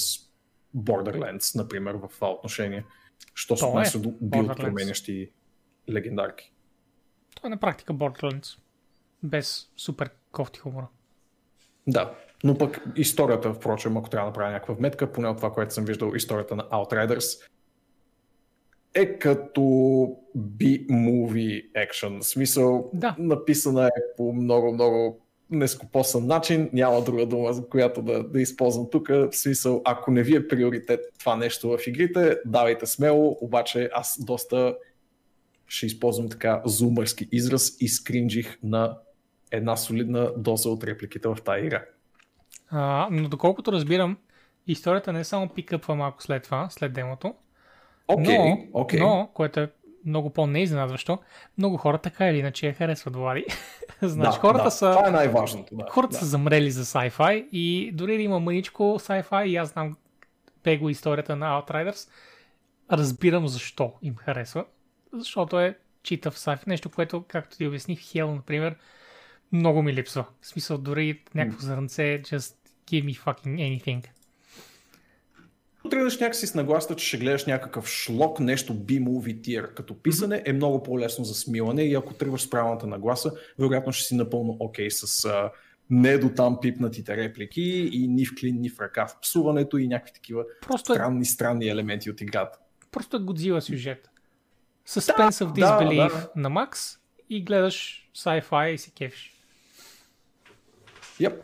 Borderlands, 0.77 1.57
например, 1.57 1.95
в 1.95 2.09
това 2.15 2.31
отношение. 2.33 2.85
Що 3.35 3.57
се 3.57 3.61
То 3.61 3.67
е 3.67 3.69
отнася 3.71 3.99
до 3.99 4.13
билд 4.21 4.57
променящи 4.57 5.31
легендарки. 5.91 6.53
Това 7.37 7.47
е 7.47 7.51
на 7.51 7.57
практика 7.61 7.93
Borderlands. 7.95 8.59
без 9.23 9.71
супер 9.77 10.11
кофти 10.33 10.59
хумора. 10.59 10.89
Да, 11.87 12.15
но 12.45 12.59
пък 12.59 12.81
историята, 12.97 13.55
впрочем, 13.55 13.97
ако 13.97 14.11
трябва 14.11 14.27
да 14.27 14.31
направя 14.31 14.51
някаква 14.51 14.75
вметка, 14.75 15.13
поне 15.13 15.29
от 15.29 15.37
това, 15.37 15.53
което 15.53 15.75
съм 15.75 15.85
виждал, 15.85 16.13
историята 16.17 16.57
на 16.57 16.69
Outriders 16.69 17.49
е 18.95 19.19
като 19.19 19.61
B-movie 20.37 21.73
action. 21.73 22.21
В 22.21 22.27
смисъл, 22.27 22.91
Да. 22.95 23.17
написана 23.19 23.87
е 23.87 24.17
по 24.17 24.33
много-много 24.33 25.24
нескопосан 25.51 26.27
начин, 26.27 26.71
няма 26.73 27.03
друга 27.03 27.27
дума, 27.27 27.53
за 27.53 27.69
която 27.69 28.03
да, 28.03 28.23
да 28.23 28.41
използвам 28.41 28.91
тук. 28.91 29.09
В 29.09 29.33
смисъл, 29.33 29.83
ако 29.85 30.11
не 30.11 30.23
ви 30.23 30.37
е 30.37 30.49
приоритет 30.49 31.01
това 31.19 31.37
нещо 31.37 31.69
в 31.69 31.87
игрите, 31.87 32.39
давайте 32.47 32.87
смело, 32.87 33.39
обаче 33.41 33.91
аз 33.95 34.25
доста 34.25 34.77
ще 35.66 35.87
използвам 35.87 36.29
така 36.29 36.62
зумърски 36.65 37.29
израз 37.33 37.77
и 37.81 37.89
скринджих 37.89 38.59
на 38.62 38.99
една 39.51 39.77
солидна 39.77 40.33
доза 40.37 40.69
от 40.69 40.85
репликите 40.85 41.29
в 41.29 41.37
тази 41.45 41.66
игра. 41.66 41.85
А, 42.69 43.09
но 43.11 43.29
доколкото 43.29 43.73
разбирам, 43.73 44.16
историята 44.66 45.12
не 45.12 45.21
е 45.21 45.25
само 45.25 45.49
пикъпва 45.49 45.95
малко 45.95 46.23
след 46.23 46.43
това, 46.43 46.69
след 46.71 46.93
демото, 46.93 47.35
Окей, 48.09 48.39
но, 48.39 48.59
окей. 48.73 49.01
но, 49.01 49.31
което 49.35 49.61
е 49.61 49.71
много 50.07 50.31
по-неизненадващо, 50.31 51.19
много 51.59 51.77
хора 51.77 51.99
така 51.99 52.29
или 52.29 52.39
иначе 52.39 52.67
я 52.67 52.75
харесват 52.75 53.17
Влади. 53.17 53.45
значи, 54.03 54.39
хората 54.39 54.65
да, 54.65 54.71
са... 54.71 54.91
Това 54.91 55.09
е 55.09 55.11
най-важното. 55.11 55.77
Да, 55.77 55.85
Хората 55.91 56.13
да. 56.13 56.19
са 56.19 56.25
замрели 56.25 56.71
за 56.71 56.85
sci-fi 56.85 57.49
и 57.53 57.91
дори 57.95 58.17
да 58.17 58.23
има 58.23 58.41
мъничко 58.41 58.83
sci-fi 58.83 59.47
и 59.47 59.57
аз 59.57 59.69
знам 59.69 59.97
бего 60.65 60.89
историята 60.89 61.37
на 61.37 61.63
Outriders, 61.63 62.09
разбирам 62.93 63.49
защо 63.49 63.93
им 64.03 64.17
харесва. 64.17 64.65
Защото 65.13 65.61
е 65.61 65.79
читав 66.03 66.39
sci-fi. 66.39 66.67
Нещо, 66.67 66.91
което, 66.91 67.25
както 67.29 67.57
ти 67.57 67.67
обясних, 67.67 68.01
Hell, 68.01 68.35
например, 68.35 68.77
много 69.53 69.83
ми 69.83 69.93
липсва. 69.93 70.25
В 70.41 70.47
смисъл, 70.47 70.79
дори 70.79 71.23
някакво 71.35 71.61
зърнце, 71.61 72.23
just 72.23 72.55
give 72.91 73.05
me 73.05 73.19
fucking 73.19 73.83
anything. 73.83 74.05
Тръгнеш 75.90 76.19
някакси 76.20 76.47
с 76.47 76.55
нагласта, 76.55 76.97
че 76.97 77.06
ще 77.06 77.19
гледаш 77.19 77.44
някакъв 77.44 77.89
шлок, 77.89 78.40
нещо 78.40 78.74
B-movie 78.74 79.40
tier. 79.40 79.74
Като 79.74 80.02
писане 80.02 80.43
е 80.47 80.52
много 80.52 80.82
по-лесно 80.82 81.24
за 81.24 81.35
смилане 81.35 81.82
и 81.82 81.94
ако 81.94 82.15
тръгваш 82.15 82.43
с 82.43 82.51
правилната 82.51 82.86
нагласа, 82.86 83.32
вероятно 83.59 83.93
ще 83.93 84.05
си 84.05 84.15
напълно 84.15 84.56
окей 84.61 84.90
с 84.90 85.24
а, 85.24 85.51
не 85.90 86.19
до 86.19 86.28
там 86.28 86.59
пипнатите 86.62 87.16
реплики 87.16 87.90
и 87.93 88.09
ни 88.09 88.27
в 88.27 88.31
клин, 88.40 88.61
ни 88.61 88.70
в 88.70 88.81
ръка 88.81 89.06
в 89.06 89.20
псуването 89.23 89.78
и 89.78 89.89
някакви 89.89 90.12
такива 90.12 90.44
Просто 90.62 90.93
е, 90.93 90.97
странни, 90.97 91.24
странни 91.24 91.69
елементи 91.69 92.11
от 92.11 92.20
играта. 92.20 92.59
просто 92.90 93.16
е 93.16 93.20
Годзила 93.20 93.61
сюжет. 93.61 94.11
Suspense 94.89 95.44
of 95.44 95.61
disbelief 95.61 96.12
да. 96.12 96.31
на 96.36 96.51
Макс 96.51 96.98
и 97.31 97.44
гледаш 97.44 98.09
sci-fi 98.16 98.69
и 98.69 98.78
се 98.78 98.90
кефиш. 98.90 99.35
Yep. 101.20 101.35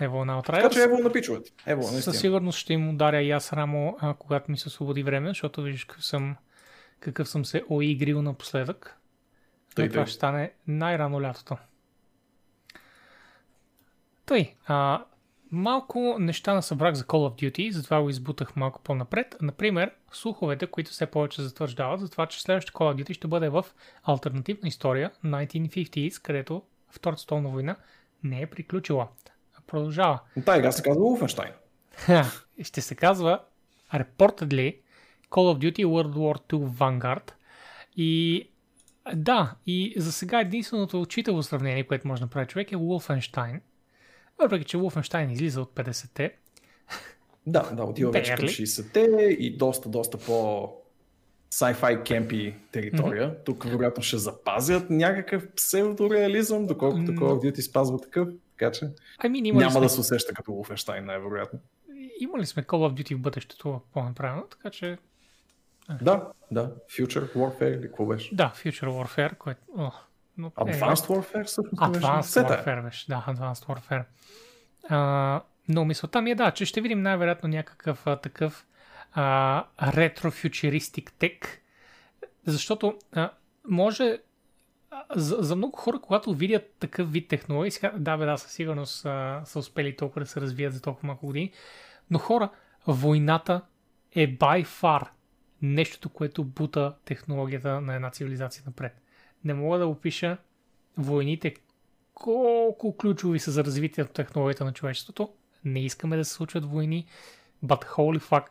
Ево 0.00 0.24
на 0.24 0.42
Така 0.42 0.58
Outriders. 0.58 0.72
че 0.72 0.82
ево 0.82 0.98
на 0.98 1.12
пичовете. 1.12 1.50
Ево, 1.66 1.82
Със 1.82 1.92
наистина. 1.92 2.14
сигурност 2.14 2.58
ще 2.58 2.72
им 2.72 2.90
ударя 2.90 3.22
и 3.22 3.30
аз 3.30 3.52
рамо, 3.52 3.96
а, 4.00 4.14
когато 4.14 4.50
ми 4.50 4.58
се 4.58 4.68
освободи 4.68 5.02
време, 5.02 5.28
защото 5.28 5.62
виждаш 5.62 5.84
какъв 5.84 6.04
съм, 6.04 6.36
какъв 7.00 7.28
съм 7.28 7.44
се 7.44 7.62
оигрил 7.68 8.22
напоследък. 8.22 8.96
Тъй, 9.74 9.88
това 9.88 10.06
ще 10.06 10.14
стане 10.14 10.52
най-рано 10.66 11.22
лятото. 11.22 11.56
Тъй, 14.26 14.54
а, 14.66 15.04
малко 15.50 16.16
неща 16.18 16.54
насъбрах 16.54 16.94
за 16.94 17.04
Call 17.04 17.30
of 17.30 17.50
Duty, 17.50 17.70
затова 17.70 18.02
го 18.02 18.10
избутах 18.10 18.56
малко 18.56 18.82
по-напред. 18.82 19.36
Например, 19.42 19.90
слуховете, 20.12 20.66
които 20.66 20.90
все 20.90 21.06
повече 21.06 21.42
затвърждават 21.42 22.00
за 22.00 22.10
това, 22.10 22.26
че 22.26 22.42
следващото 22.42 22.78
Call 22.78 22.94
of 22.94 23.02
Duty 23.02 23.12
ще 23.12 23.28
бъде 23.28 23.48
в 23.48 23.66
альтернативна 24.02 24.68
история 24.68 25.10
1950s, 25.24 26.22
където 26.22 26.62
Втората 26.90 27.22
столна 27.22 27.48
война 27.48 27.76
не 28.24 28.42
е 28.42 28.46
приключила. 28.46 29.08
Продължава. 29.72 30.20
Та 30.46 30.56
игра 30.56 30.72
се 30.72 30.82
казва 30.82 31.02
Wolfenstein. 31.02 31.52
Ще 32.62 32.80
се 32.80 32.94
казва 32.94 33.40
Reportedly 33.94 34.76
Call 35.30 35.54
of 35.54 35.58
Duty 35.58 35.86
World 35.86 36.14
War 36.14 36.52
II 36.52 36.68
Vanguard. 36.68 37.32
И 37.96 38.48
да, 39.14 39.54
и 39.66 39.94
за 39.96 40.12
сега 40.12 40.40
единственото 40.40 41.00
учително 41.00 41.42
сравнение, 41.42 41.86
което 41.86 42.08
може 42.08 42.20
да 42.20 42.24
направи 42.24 42.46
човек 42.46 42.72
е 42.72 42.76
Wolfenstein. 42.76 43.60
Въпреки, 44.38 44.64
че 44.64 44.76
Wolfenstein 44.76 45.32
излиза 45.32 45.60
от 45.60 45.74
50-те. 45.74 46.34
Да, 47.46 47.70
да, 47.72 47.84
отива 47.84 48.10
вече 48.10 48.34
към 48.34 48.46
Barely. 48.46 48.64
60-те 48.64 49.00
и 49.38 49.56
доста, 49.56 49.88
доста 49.88 50.18
по 50.18 50.68
sci-fi 51.52 52.04
кемпи 52.04 52.54
територия. 52.72 53.30
Mm-hmm. 53.30 53.44
Тук 53.44 53.64
вероятно 53.64 54.02
ще 54.02 54.18
запазят 54.18 54.90
някакъв 54.90 55.48
псевдореализъм, 55.56 56.66
доколкото 56.66 57.12
Call 57.12 57.20
of 57.20 57.50
Duty 57.50 57.60
спазва 57.60 58.00
такъв. 58.00 58.28
Така 58.58 58.72
че 58.72 58.84
ли, 59.24 59.52
няма 59.52 59.70
сме, 59.70 59.80
да 59.80 59.88
се 59.88 60.00
усеща 60.00 60.34
като 60.34 60.50
Wolfenstein, 60.50 61.00
най-вероятно. 61.00 61.58
има 62.20 62.38
ли 62.38 62.46
сме 62.46 62.62
Call 62.62 62.92
of 62.92 63.02
Duty 63.02 63.14
в 63.14 63.20
бъдещето 63.20 63.80
по-направено, 63.92 64.42
така 64.42 64.70
че 64.70 64.98
Да, 66.02 66.28
да. 66.50 66.74
Future 66.90 67.34
Warfare 67.34 67.76
или 67.78 67.82
какво 67.82 68.06
беше? 68.06 68.34
да, 68.36 68.52
Future 68.56 68.88
Warfare, 68.88 69.36
което... 69.36 69.60
О, 69.76 69.90
но, 70.36 70.50
Advanced 70.50 71.06
Warfare 71.06 71.44
всъщност 71.44 71.92
беше? 71.92 72.06
Advanced 72.06 72.20
Сета 72.20 72.54
е. 72.54 72.56
Warfare 72.56 72.82
беше, 72.84 73.06
да, 73.08 73.24
Advanced 73.28 73.66
Warfare. 73.66 74.04
А, 74.88 75.42
но 75.68 75.84
мисълта 75.84 76.22
ми 76.22 76.30
е 76.30 76.34
да, 76.34 76.50
че 76.50 76.64
ще 76.64 76.80
видим 76.80 77.02
най-вероятно 77.02 77.48
някакъв 77.48 78.06
а, 78.06 78.16
такъв 78.16 78.66
ретрофьючеристик 79.82 81.12
тек, 81.18 81.62
защото 82.46 82.98
а, 83.12 83.30
може 83.68 84.18
за, 85.14 85.36
за 85.40 85.56
много 85.56 85.76
хора, 85.76 86.00
когато 86.02 86.34
видят 86.34 86.74
такъв 86.78 87.12
вид 87.12 87.28
технологии, 87.28 87.70
сега, 87.70 87.92
да, 87.98 88.16
бе, 88.16 88.24
да, 88.24 88.38
със 88.38 88.52
сигурност 88.52 89.06
а, 89.06 89.42
са 89.44 89.58
успели 89.58 89.96
толкова 89.96 90.20
да 90.20 90.26
се 90.26 90.40
развият 90.40 90.74
за 90.74 90.82
толкова 90.82 91.06
малко 91.06 91.26
години, 91.26 91.52
но 92.10 92.18
хора, 92.18 92.50
войната 92.86 93.60
е 94.12 94.36
by 94.36 94.66
far 94.66 95.08
нещото, 95.62 96.08
което 96.08 96.44
бута 96.44 96.94
технологията 97.04 97.80
на 97.80 97.94
една 97.94 98.10
цивилизация 98.10 98.62
напред. 98.66 99.00
Не 99.44 99.54
мога 99.54 99.78
да 99.78 99.86
опиша 99.86 100.36
войните 100.98 101.54
колко 102.14 102.96
ключови 102.96 103.38
са 103.38 103.50
за 103.50 103.64
развитието 103.64 104.10
на 104.10 104.14
технологията 104.14 104.64
на 104.64 104.72
човечеството. 104.72 105.32
Не 105.64 105.84
искаме 105.84 106.16
да 106.16 106.24
се 106.24 106.32
случват 106.32 106.64
войни, 106.64 107.06
but 107.64 107.84
holy 107.84 108.20
fuck, 108.20 108.44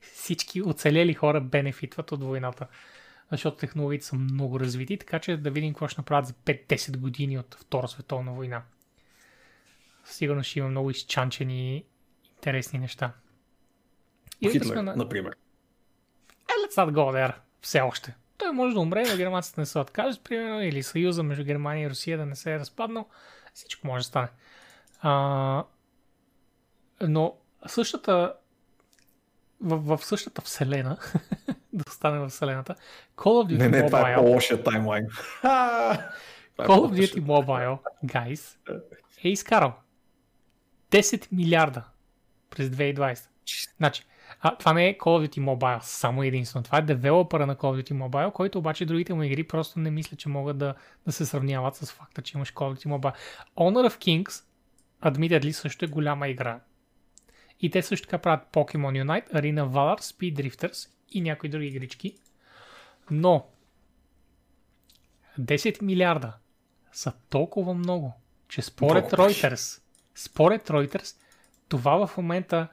всички 0.00 0.62
оцелели 0.62 1.14
хора 1.14 1.40
бенефитват 1.40 2.12
от 2.12 2.22
войната. 2.22 2.66
Защото 3.30 3.56
технологиите 3.56 4.06
са 4.06 4.16
много 4.16 4.60
развити, 4.60 4.98
така 4.98 5.18
че 5.18 5.36
да 5.36 5.50
видим 5.50 5.72
какво 5.72 5.88
ще 5.88 6.00
направят 6.00 6.26
за 6.26 6.32
5-10 6.32 6.96
години 6.96 7.38
от 7.38 7.54
Втора 7.54 7.88
световна 7.88 8.32
война. 8.32 8.62
Сигурно 10.04 10.42
ще 10.42 10.58
има 10.58 10.68
много 10.68 10.90
изчанчени 10.90 11.84
интересни 12.24 12.78
неща. 12.78 13.12
И 14.40 14.50
Хитлер, 14.50 14.72
сме 14.72 14.82
на... 14.82 14.96
например. 14.96 15.36
Е, 16.48 16.66
let's 16.66 16.76
not 16.76 16.92
go 16.92 17.12
there. 17.14 17.34
Все 17.60 17.80
още. 17.80 18.14
Той 18.38 18.52
може 18.52 18.74
да 18.74 18.80
умре, 18.80 19.04
но 19.10 19.16
германците 19.16 19.60
не 19.60 19.66
се 19.66 19.78
откажат, 19.78 20.24
примерно, 20.24 20.62
или 20.62 20.82
съюза 20.82 21.22
между 21.22 21.44
Германия 21.44 21.86
и 21.86 21.90
Русия 21.90 22.18
да 22.18 22.26
не 22.26 22.36
се 22.36 22.54
е 22.54 22.58
разпаднал. 22.58 23.08
Всичко 23.54 23.86
може 23.86 24.00
да 24.00 24.08
стане. 24.08 24.28
А, 25.00 25.64
но 27.00 27.36
същата 27.66 28.34
в, 29.60 29.96
в 29.96 30.04
същата 30.04 30.42
вселена, 30.42 30.98
да 31.76 31.84
остане 31.88 32.18
в 32.18 32.28
вселената, 32.28 32.74
Call 33.16 33.46
of 33.46 33.52
Duty 33.52 33.58
Не, 33.58 33.68
не, 33.68 33.86
това 33.86 34.00
е 34.00 34.02
Mobile, 34.02 34.16
по-лошия 34.16 34.62
таймлайн. 34.62 35.04
Е 35.04 36.62
Call 36.62 36.80
of. 36.80 37.06
Duty 37.06 37.20
Mobile, 37.20 37.78
guys, 38.04 38.56
е 39.24 39.28
изкарал 39.28 39.72
10 40.90 41.28
милиарда 41.32 41.84
през 42.50 42.68
2020. 42.68 43.26
Значи, 43.76 44.02
а, 44.40 44.56
това 44.56 44.72
не 44.72 44.88
е 44.88 44.98
Call 44.98 45.26
of 45.26 45.28
Duty 45.28 45.40
Mobile 45.40 45.82
само 45.82 46.22
единствено. 46.22 46.64
Това 46.64 46.78
е 46.78 46.82
девелопера 46.82 47.46
на 47.46 47.56
Call 47.56 47.60
of 47.60 47.82
Duty 47.82 48.08
Mobile, 48.08 48.32
който 48.32 48.58
обаче 48.58 48.86
другите 48.86 49.14
му 49.14 49.22
игри 49.22 49.44
просто 49.44 49.78
не 49.78 49.90
мисля, 49.90 50.16
че 50.16 50.28
могат 50.28 50.58
да, 50.58 50.74
да 51.06 51.12
се 51.12 51.26
сравняват 51.26 51.76
с 51.76 51.92
факта, 51.92 52.22
че 52.22 52.36
имаш 52.36 52.52
Call 52.52 52.74
of 52.74 52.76
Duty 52.76 52.86
Mobile. 52.86 53.14
Honor 53.56 53.90
of 53.90 53.98
Kings, 53.98 54.44
admittedly, 55.02 55.50
също 55.50 55.84
е 55.84 55.88
голяма 55.88 56.28
игра. 56.28 56.60
И 57.60 57.70
те 57.70 57.82
също 57.82 58.06
така 58.06 58.18
правят 58.18 58.48
Pokemon 58.52 59.04
Unite, 59.04 59.32
Arena 59.32 59.68
Valor, 59.68 60.00
Speed 60.00 60.34
Drifters 60.34 60.95
и 61.10 61.20
някои 61.20 61.48
други 61.48 61.66
игрички. 61.66 62.18
Но 63.10 63.46
10 65.40 65.82
милиарда 65.82 66.32
са 66.92 67.12
толкова 67.30 67.74
много, 67.74 68.14
че 68.48 68.62
според 68.62 69.04
беше. 69.04 69.50
Reuters, 69.50 69.82
според 70.14 70.68
Reuters, 70.68 71.16
това 71.68 72.06
в 72.06 72.16
момента 72.16 72.68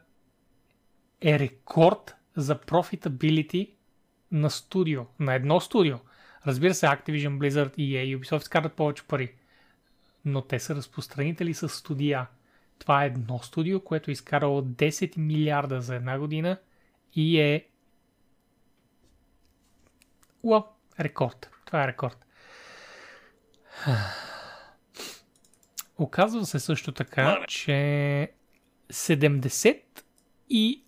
е 1.21 1.39
рекорд 1.39 2.15
за 2.35 2.59
profitability 2.59 3.71
на 4.31 4.49
студио, 4.49 5.05
на 5.19 5.33
едно 5.33 5.59
студио. 5.59 5.97
Разбира 6.47 6.73
се, 6.73 6.85
Activision, 6.85 7.37
Blizzard, 7.37 7.75
EA 7.75 8.03
и 8.03 8.17
Ubisoft 8.17 8.39
скарат 8.39 8.73
повече 8.73 9.03
пари. 9.03 9.33
Но 10.25 10.41
те 10.41 10.59
са 10.59 10.75
разпространители 10.75 11.53
с 11.53 11.69
студия. 11.69 12.27
Това 12.79 13.03
е 13.03 13.07
едно 13.07 13.39
студио, 13.39 13.79
което 13.79 14.11
е 14.11 14.13
изкарало 14.13 14.61
10 14.61 15.17
милиарда 15.17 15.81
за 15.81 15.95
една 15.95 16.19
година 16.19 16.57
и 17.13 17.39
е 17.39 17.67
Уа, 20.43 20.63
рекорд. 20.99 21.49
Това 21.65 21.83
е 21.83 21.87
рекорд. 21.87 22.25
Оказва 25.97 26.45
се 26.45 26.59
също 26.59 26.91
така, 26.91 27.45
че 27.47 27.71
70 28.89 29.81
и 30.49 30.83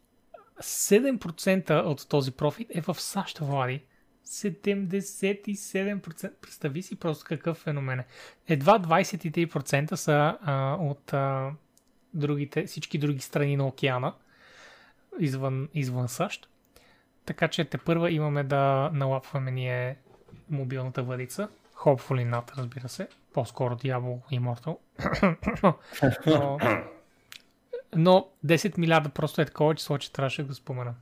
7% 0.62 1.84
от 1.84 2.10
този 2.10 2.32
профит 2.32 2.68
е 2.76 2.82
в 2.82 2.96
САЩ, 3.00 3.38
Влади. 3.38 3.84
77%. 4.26 6.32
Представи 6.42 6.82
си 6.82 6.96
просто 6.96 7.26
какъв 7.28 7.58
феномен 7.58 8.00
е. 8.00 8.06
Едва 8.48 8.80
23% 8.80 9.96
са 9.96 10.38
а, 10.42 10.78
от 10.80 11.14
а, 11.14 11.52
другите, 12.14 12.66
всички 12.66 12.98
други 12.98 13.20
страни 13.20 13.58
на 13.58 13.68
океана, 13.68 14.14
извън, 15.20 15.70
извън 15.74 16.08
САЩ. 16.08 16.50
Така 17.26 17.48
че 17.48 17.66
те 17.66 17.78
първа 17.78 18.12
имаме 18.12 18.44
да 18.44 18.90
налапваме 18.94 19.52
ние 19.52 19.98
мобилната 20.50 21.04
въдица. 21.04 21.50
Hopefully 21.76 22.32
not, 22.36 22.58
разбира 22.58 22.90
се. 22.90 23.08
По-скоро 23.34 23.76
Diablo 23.76 24.40
Immortal. 24.40 24.78
но, 26.26 26.60
но 27.96 28.30
10 28.46 28.78
милиарда 28.78 29.10
просто 29.10 29.42
е 29.42 29.46
такова 29.46 29.76
число, 29.76 29.98
че 29.98 30.14
трябваше 30.14 30.42
да 30.42 30.48
го 30.48 30.54
спомена. 30.54 30.94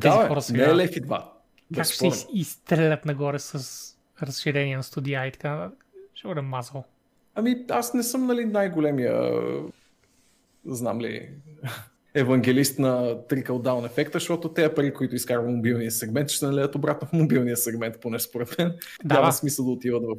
Тези 0.00 0.18
да, 0.18 0.28
хора 0.28 0.42
сега... 0.42 0.66
Не 0.66 0.72
е 0.72 0.76
лев 0.76 0.96
и 0.96 1.00
два. 1.00 1.32
Как 1.74 1.84
ще 1.84 2.10
се 2.10 2.26
изстрелят 2.32 3.04
нагоре 3.04 3.38
с 3.38 3.84
разширение 4.22 4.76
на 4.76 4.82
студия 4.82 5.26
и 5.26 5.32
така. 5.32 5.70
Ще 6.14 6.28
бъде 6.28 6.40
мазал. 6.40 6.84
Ами 7.34 7.64
аз 7.70 7.94
не 7.94 8.02
съм 8.02 8.26
нали, 8.26 8.44
най-големия 8.44 9.32
знам 10.64 11.00
ли 11.00 11.30
евангелист 12.20 12.78
на 12.78 13.16
trickle 13.28 13.48
down 13.48 13.86
ефекта, 13.86 14.18
защото 14.18 14.52
тези 14.52 14.74
пари, 14.74 14.94
които 14.94 15.14
изкарва 15.14 15.50
мобилния 15.50 15.90
сегмент, 15.90 16.30
ще 16.30 16.46
налеят 16.46 16.74
обратно 16.74 17.08
в 17.08 17.12
мобилния 17.12 17.56
сегмент, 17.56 18.00
поне 18.00 18.18
според 18.18 18.58
мен. 18.58 18.78
Да, 19.04 19.14
Няма 19.14 19.32
смисъл 19.32 19.64
да 19.64 19.70
отиват 19.70 20.02
в 20.02 20.16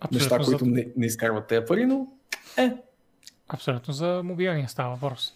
Абсолютно 0.00 0.36
неща, 0.36 0.42
за... 0.42 0.50
които 0.50 0.66
не, 0.66 0.88
не 0.96 1.06
изкарват 1.06 1.46
тези 1.46 1.66
пари, 1.66 1.86
но 1.86 2.06
е. 2.58 2.72
Абсолютно 3.48 3.94
за 3.94 4.22
мобилния 4.24 4.68
става 4.68 4.94
въпрос. 4.94 5.34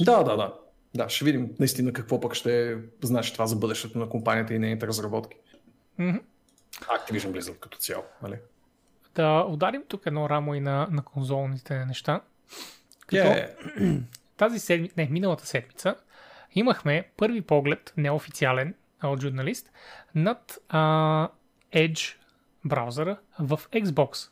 Да, 0.00 0.22
да, 0.22 0.36
да. 0.36 0.54
Да, 0.94 1.08
ще 1.08 1.24
видим 1.24 1.50
наистина 1.58 1.92
какво 1.92 2.20
пък 2.20 2.34
ще 2.34 2.78
значи 3.02 3.32
това 3.32 3.46
за 3.46 3.56
бъдещето 3.56 3.98
на 3.98 4.08
компанията 4.08 4.54
и 4.54 4.58
нейните 4.58 4.86
разработки. 4.86 5.36
Mm-hmm. 6.00 6.20
Activision 6.80 7.30
Blizzard 7.32 7.58
като 7.58 7.78
цяло, 7.78 8.04
нали? 8.22 8.36
Да 9.14 9.46
ударим 9.48 9.82
тук 9.88 10.06
едно 10.06 10.28
рамо 10.28 10.54
и 10.54 10.60
на, 10.60 10.88
на 10.90 11.02
конзолните 11.02 11.84
неща. 11.84 12.20
Като 13.06 13.22
yeah. 13.22 14.02
Тази 14.36 14.58
седмица, 14.58 14.94
не, 14.96 15.08
миналата 15.10 15.46
седмица, 15.46 15.96
имахме 16.54 17.08
първи 17.16 17.40
поглед, 17.40 17.94
неофициален 17.96 18.74
от 19.04 19.22
журналист, 19.22 19.72
над 20.14 20.58
а, 20.68 21.28
Edge 21.74 22.16
браузъра 22.64 23.16
в 23.38 23.60
Xbox, 23.72 24.30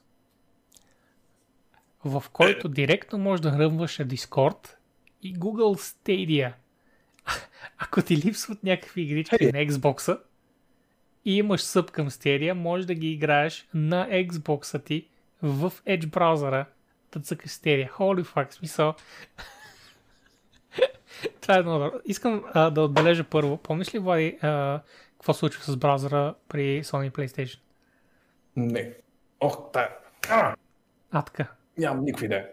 в 2.04 2.24
който 2.32 2.68
директно 2.68 3.18
може 3.18 3.42
да 3.42 3.50
хръмваш 3.50 3.96
Discord 3.96 4.74
и 5.22 5.36
Google 5.36 5.78
Stadia. 5.78 6.52
Ако 7.78 8.02
ти 8.02 8.16
липсват 8.16 8.62
някакви 8.62 9.02
игрички 9.02 9.36
hey. 9.36 9.52
на 9.52 9.72
Xbox 9.72 10.20
и 11.24 11.36
имаш 11.36 11.62
съп 11.62 11.90
към 11.90 12.10
Stadia, 12.10 12.52
може 12.52 12.86
да 12.86 12.94
ги 12.94 13.10
играеш 13.12 13.68
на 13.74 14.08
Xbox 14.08 14.84
ти 14.84 15.08
в 15.42 15.72
Edge 15.86 16.06
браузъра 16.06 16.66
да 17.12 17.20
цъкаш 17.20 17.50
Stadia. 17.50 17.90
Holy 17.90 18.24
fuck, 18.24 18.52
смисъл. 18.52 18.94
Това 21.40 21.56
е 21.56 21.62
много 21.62 21.90
Искам 22.04 22.44
а, 22.52 22.70
да 22.70 22.82
отбележа 22.82 23.24
първо. 23.24 23.56
Помниш 23.56 23.94
ли, 23.94 23.98
Влади, 23.98 24.38
а, 24.42 24.80
какво 25.12 25.34
случва 25.34 25.62
с 25.62 25.76
браузъра 25.76 26.34
при 26.48 26.84
Sony 26.84 27.10
PlayStation? 27.10 27.58
Не. 28.56 28.94
Ох, 29.40 29.72
та. 29.72 29.88
А, 30.30 30.54
а 31.10 31.22
така. 31.22 31.46
Нямам 31.78 32.04
никаква 32.04 32.26
идея. 32.26 32.48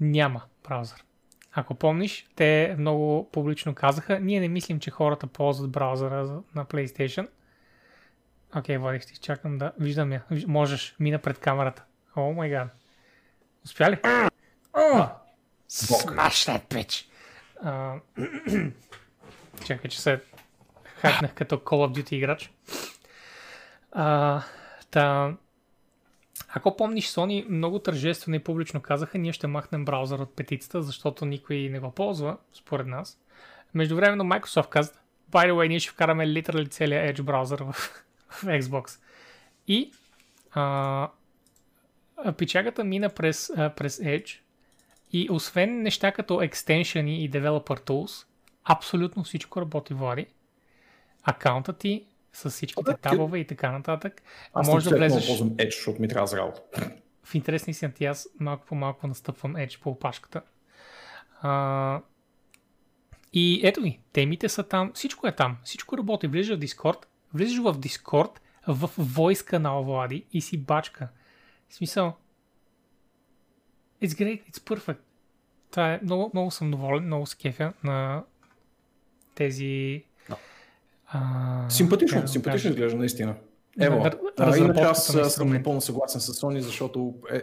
Няма 0.00 0.42
браузър. 0.68 1.04
Ако 1.52 1.74
помниш, 1.74 2.26
те 2.36 2.76
много 2.78 3.28
публично 3.32 3.74
казаха, 3.74 4.20
ние 4.20 4.40
не 4.40 4.48
мислим, 4.48 4.80
че 4.80 4.90
хората 4.90 5.26
ползват 5.26 5.70
браузъра 5.70 6.42
на 6.54 6.64
PlayStation. 6.64 7.28
Окей, 8.56 8.76
okay, 8.76 8.78
Влади, 8.78 9.00
ще 9.00 9.20
чакам 9.20 9.58
да 9.58 9.72
виждам 9.80 10.12
я. 10.12 10.22
Можеш, 10.46 10.96
мина 11.00 11.18
пред 11.18 11.38
камерата. 11.38 11.84
О 12.16 12.32
май 12.32 12.50
гад. 12.50 12.68
Успя 13.64 13.90
ли? 13.90 13.98
О! 14.72 15.23
Smash 15.74 16.46
that 16.46 16.62
bitch! 16.68 17.04
чакай, 19.64 19.90
че 19.90 20.00
се 20.00 20.20
хакнах 20.84 21.34
като 21.34 21.56
Call 21.56 21.88
of 21.88 22.02
Duty 22.02 22.12
играч. 22.12 22.50
А, 23.92 24.42
та, 24.90 25.34
ако 26.48 26.76
помниш, 26.76 27.08
Sony 27.08 27.48
много 27.48 27.78
тържествено 27.78 28.36
и 28.36 28.44
публично 28.44 28.82
казаха, 28.82 29.18
ние 29.18 29.32
ще 29.32 29.46
махнем 29.46 29.84
браузър 29.84 30.18
от 30.18 30.36
петицата, 30.36 30.82
защото 30.82 31.24
никой 31.24 31.56
не 31.56 31.80
го 31.80 31.90
ползва, 31.90 32.36
според 32.52 32.86
нас. 32.86 33.18
Междувременно 33.74 34.24
Microsoft 34.24 34.68
каза, 34.68 34.92
by 35.30 35.50
the 35.50 35.52
way, 35.52 35.68
ние 35.68 35.80
ще 35.80 35.90
вкараме 35.90 36.28
литерали 36.28 36.68
целия 36.68 37.14
Edge 37.14 37.22
браузър 37.22 37.62
в, 37.62 37.72
в 38.28 38.44
Xbox. 38.44 39.00
И 39.68 39.92
а, 40.52 41.08
печагата 42.38 42.84
мина 42.84 43.08
през, 43.08 43.50
а, 43.56 43.70
през 43.70 43.98
Edge 43.98 44.38
и 45.14 45.28
освен 45.30 45.82
неща 45.82 46.12
като 46.12 46.42
екстеншъни 46.42 47.24
и 47.24 47.30
developer 47.30 47.80
tools, 47.80 48.26
абсолютно 48.64 49.24
всичко 49.24 49.60
работи 49.60 49.94
Влади. 49.94 50.26
Акаунта 51.22 51.72
ти 51.72 52.06
с 52.32 52.50
всичките 52.50 52.90
а, 52.90 52.96
табове 52.96 53.38
и 53.38 53.46
така 53.46 53.72
нататък. 53.72 54.22
Аз 54.54 54.68
може 54.68 54.90
да 54.90 54.96
влезеш... 54.96 55.26
ползвам 55.26 55.50
Edge, 55.50 55.74
защото 55.74 56.00
ми 56.00 56.08
трябва 56.08 56.26
за 56.26 56.36
работа. 56.36 56.60
В 57.24 57.34
интересни 57.34 57.74
си 57.74 57.92
ти 57.92 58.04
аз 58.04 58.28
малко 58.40 58.66
по 58.66 58.74
малко 58.74 59.06
настъпвам 59.06 59.54
Edge 59.54 59.80
по 59.80 59.90
опашката. 59.90 60.42
А... 61.42 62.00
И 63.32 63.60
ето 63.64 63.82
ги, 63.82 64.00
темите 64.12 64.48
са 64.48 64.62
там, 64.62 64.92
всичко 64.94 65.26
е 65.26 65.32
там, 65.32 65.56
всичко 65.64 65.98
работи. 65.98 66.26
Влизаш 66.26 66.56
в 66.56 66.60
Discord, 66.60 67.04
влизаш 67.34 67.58
в 67.58 67.78
Discord, 67.78 68.38
в 68.66 68.90
Voice 68.98 69.46
канал 69.46 69.84
Влади 69.84 70.24
и 70.32 70.40
си 70.40 70.58
бачка. 70.58 71.08
В 71.68 71.74
смисъл, 71.74 72.16
it's 74.06 74.14
great, 74.14 74.42
it's 74.50 74.58
perfect. 74.58 74.98
Това 75.70 75.92
е, 75.92 76.00
много, 76.02 76.30
много 76.34 76.50
съм 76.50 76.70
доволен, 76.70 77.04
много 77.04 77.26
се 77.26 77.36
кефя 77.36 77.72
на 77.84 78.22
тези 79.34 80.02
а, 81.06 81.70
симпатично, 81.70 82.20
да, 82.20 82.28
симпатично 82.28 82.70
изглежда, 82.70 82.98
наистина. 82.98 83.34
Ево, 83.80 84.02
да, 84.02 84.10
а, 84.38 84.56
иначе 84.56 84.80
аз 84.80 85.06
съм 85.28 85.48
напълно 85.48 85.80
съгласен 85.80 86.20
с 86.20 86.40
Sony, 86.40 86.58
защото 86.58 87.14
е, 87.32 87.42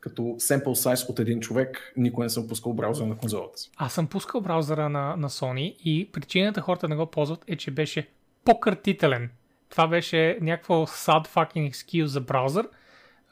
като 0.00 0.22
sample 0.22 0.64
size 0.64 1.10
от 1.10 1.18
един 1.18 1.40
човек, 1.40 1.92
никой 1.96 2.24
не 2.24 2.30
съм 2.30 2.48
пускал 2.48 2.72
браузъра 2.72 3.06
на 3.06 3.16
конзолата 3.16 3.58
си. 3.58 3.70
Аз 3.76 3.92
съм 3.92 4.06
пускал 4.06 4.40
браузъра 4.40 4.88
на, 4.88 5.16
на 5.16 5.28
Sony 5.30 5.76
и 5.84 6.10
причината 6.12 6.60
хората 6.60 6.88
не 6.88 6.96
го 6.96 7.06
ползват 7.06 7.44
е, 7.46 7.56
че 7.56 7.70
беше 7.70 8.08
по-кратителен. 8.44 9.30
Това 9.68 9.88
беше 9.88 10.38
някакво 10.40 10.74
sad 10.74 11.28
fucking 11.28 11.72
excuse 11.72 12.04
за 12.04 12.20
браузър, 12.20 12.68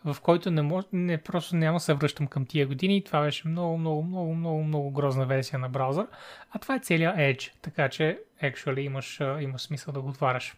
в 0.04 0.16
който 0.22 0.50
не, 0.50 0.62
мож, 0.62 0.84
не 0.92 1.18
просто 1.18 1.56
няма 1.56 1.80
се 1.80 1.94
връщам 1.94 2.26
към 2.26 2.46
тия 2.46 2.66
години. 2.66 3.04
Това 3.04 3.22
беше 3.22 3.48
много, 3.48 3.78
много, 3.78 4.02
много, 4.02 4.34
много, 4.34 4.64
много 4.64 4.90
грозна 4.90 5.26
версия 5.26 5.58
на 5.58 5.68
браузър. 5.68 6.06
А 6.50 6.58
това 6.58 6.74
е 6.74 6.80
целият 6.80 7.16
Edge, 7.16 7.52
така 7.62 7.88
че 7.88 8.20
actually 8.42 8.80
имаш, 8.80 9.20
имаш 9.20 9.62
смисъл 9.62 9.94
да 9.94 10.00
го 10.00 10.08
отваряш. 10.08 10.56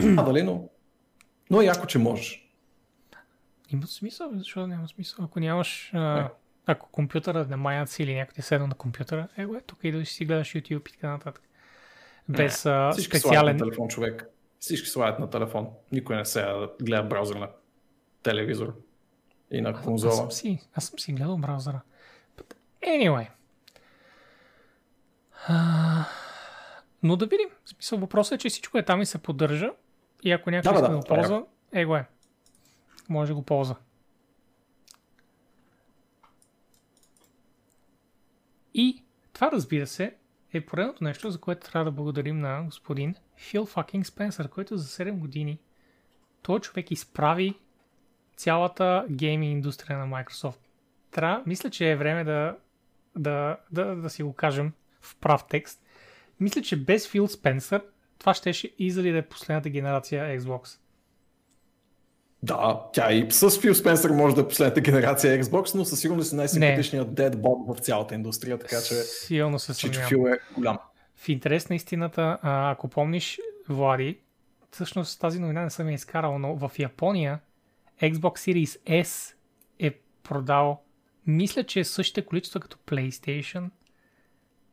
А, 0.00 0.22
дали, 0.22 0.42
но... 0.42 0.68
Но 1.50 1.60
е 1.60 1.64
яко, 1.64 1.86
че 1.86 1.98
можеш. 1.98 2.48
Има 3.68 3.86
смисъл, 3.86 4.30
защо 4.34 4.66
няма 4.66 4.88
смисъл? 4.88 5.24
Ако 5.24 5.40
нямаш... 5.40 5.90
А, 5.94 6.28
ако 6.66 6.90
компютъра 6.90 7.46
не 7.50 7.56
маят 7.56 7.90
си 7.90 8.02
или 8.02 8.26
ти 8.34 8.42
седна 8.42 8.66
на 8.66 8.74
компютъра, 8.74 9.28
е, 9.36 9.42
е 9.42 9.60
тук 9.66 9.78
и 9.82 9.92
да 9.92 10.06
си 10.06 10.24
гледаш 10.24 10.48
YouTube 10.48 10.88
и 10.88 10.92
така 10.92 11.08
нататък. 11.08 11.42
Без 12.28 12.66
а, 12.66 12.92
специален... 12.92 13.56
на 13.56 13.62
телефон, 13.62 13.88
човек. 13.88 14.26
Всички 14.60 14.88
слагат 14.88 15.18
на 15.18 15.30
телефон. 15.30 15.68
Никой 15.92 16.16
не 16.16 16.24
се 16.24 16.46
гледа 16.82 17.02
браузър 17.02 17.36
на 17.36 17.48
телевизор 18.26 18.74
и 19.50 19.60
на 19.60 19.82
конзола. 19.82 20.12
Аз 20.12 20.18
съм 20.18 20.30
си, 20.30 20.60
аз 20.74 20.84
съм 20.84 20.98
си 20.98 21.12
гледал 21.12 21.38
браузъра. 21.38 21.80
But 22.36 22.54
anyway. 22.82 23.28
Uh, 25.48 26.04
но 27.02 27.16
да 27.16 27.26
видим. 27.26 27.48
В 27.64 27.68
смисъл, 27.68 27.98
въпросът 27.98 28.32
е, 28.32 28.38
че 28.38 28.48
всичко 28.48 28.78
е 28.78 28.84
там 28.84 29.02
и 29.02 29.06
се 29.06 29.18
поддържа. 29.18 29.70
И 30.22 30.32
ако 30.32 30.50
някой 30.50 30.72
да, 30.72 30.78
иска 30.78 30.88
да, 30.88 30.88
да 30.88 30.96
го 30.96 31.14
е. 31.14 31.16
ползва, 31.16 31.44
е 31.72 31.84
го 31.84 31.96
е. 31.96 32.06
Може 33.08 33.28
да 33.28 33.34
го 33.34 33.42
ползва. 33.42 33.76
И 38.74 39.04
това, 39.32 39.50
разбира 39.52 39.86
се, 39.86 40.14
е 40.52 40.66
поредното 40.66 41.04
нещо, 41.04 41.30
за 41.30 41.40
което 41.40 41.70
трябва 41.70 41.84
да 41.84 41.90
благодарим 41.90 42.40
на 42.40 42.62
господин 42.64 43.14
Фил 43.36 43.66
Факинг 43.66 44.06
Спенсър, 44.06 44.48
който 44.48 44.76
за 44.76 45.04
7 45.04 45.18
години 45.18 45.58
той 46.42 46.60
човек 46.60 46.90
изправи 46.90 47.54
цялата 48.36 49.06
гейминг 49.10 49.52
индустрия 49.52 49.98
на 49.98 50.06
Microsoft. 50.06 50.58
Трябва, 51.10 51.42
мисля, 51.46 51.70
че 51.70 51.90
е 51.90 51.96
време 51.96 52.24
да, 52.24 52.56
да, 53.16 53.56
да, 53.72 53.84
да 53.84 54.10
си 54.10 54.22
го 54.22 54.32
кажем 54.32 54.72
в 55.00 55.16
прав 55.16 55.44
текст. 55.50 55.82
Мисля, 56.40 56.62
че 56.62 56.76
без 56.76 57.08
Фил 57.08 57.28
Спенсър 57.28 57.82
това 58.18 58.34
щеше 58.34 58.70
изали 58.78 59.12
да 59.12 59.18
е 59.18 59.22
последната 59.22 59.68
генерация 59.68 60.40
Xbox. 60.40 60.78
Да, 62.42 62.80
тя 62.92 63.12
и 63.12 63.30
с 63.30 63.60
Фил 63.60 63.74
Спенсър 63.74 64.10
може 64.10 64.34
да 64.34 64.40
е 64.40 64.48
последната 64.48 64.80
генерация 64.80 65.42
Xbox, 65.42 65.74
но 65.74 65.84
със 65.84 66.00
сигурност 66.00 66.32
е 66.32 66.36
най-симпатичният 66.36 67.08
dead 67.08 67.34
bomb 67.34 67.74
в 67.74 67.80
цялата 67.80 68.14
индустрия, 68.14 68.58
така 68.58 68.76
че 68.76 68.94
Силно 68.94 69.58
се 69.58 69.74
Чичо. 69.74 70.00
Фил 70.08 70.26
е 70.26 70.38
голям. 70.54 70.78
В 71.16 71.28
интерес 71.28 71.68
на 71.68 71.76
истината, 71.76 72.38
ако 72.42 72.88
помниш, 72.88 73.40
Влади, 73.68 74.18
всъщност 74.70 75.20
тази 75.20 75.40
новина 75.40 75.62
не 75.62 75.70
съм 75.70 75.88
я 75.88 75.94
изкарал, 75.94 76.38
но 76.38 76.56
в 76.56 76.70
Япония 76.78 77.40
Xbox 78.02 78.14
Series 78.14 79.02
S 79.04 79.34
е 79.78 80.00
продал, 80.22 80.82
мисля, 81.26 81.64
че 81.64 81.80
е 81.80 81.84
същите 81.84 82.26
количества 82.26 82.60
като 82.60 82.76
PlayStation 82.86 83.70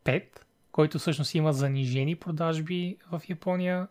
5, 0.06 0.24
който 0.72 1.00
всъщност 1.00 1.36
има 1.36 1.54
занижени 1.54 2.16
продажби 2.16 2.98
в 3.12 3.22
Япония. 3.30 3.88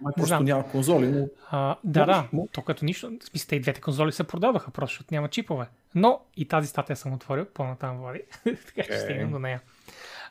Май 0.00 0.12
просто 0.16 0.28
знам. 0.28 0.44
няма 0.44 0.70
конзоли, 0.70 1.06
но 1.06 1.28
А, 1.50 1.76
да, 1.84 2.06
да, 2.06 2.28
то 2.52 2.62
като 2.62 2.84
нищо, 2.84 3.10
в 3.20 3.24
смисъл, 3.24 3.48
те 3.48 3.56
и 3.56 3.60
двете 3.60 3.80
конзоли 3.80 4.12
се 4.12 4.24
продадаха, 4.24 4.70
просто 4.70 4.92
защото 4.92 5.14
няма 5.14 5.28
чипове. 5.28 5.66
Но 5.94 6.20
и 6.36 6.48
тази 6.48 6.68
статия 6.68 6.96
съм 6.96 7.12
отворил, 7.12 7.44
по-натам 7.44 7.98
Влади, 7.98 8.22
така 8.44 8.82
ще 8.82 8.82
Окей. 8.82 8.98
стигнем 8.98 9.30
до 9.30 9.38
нея. 9.38 9.60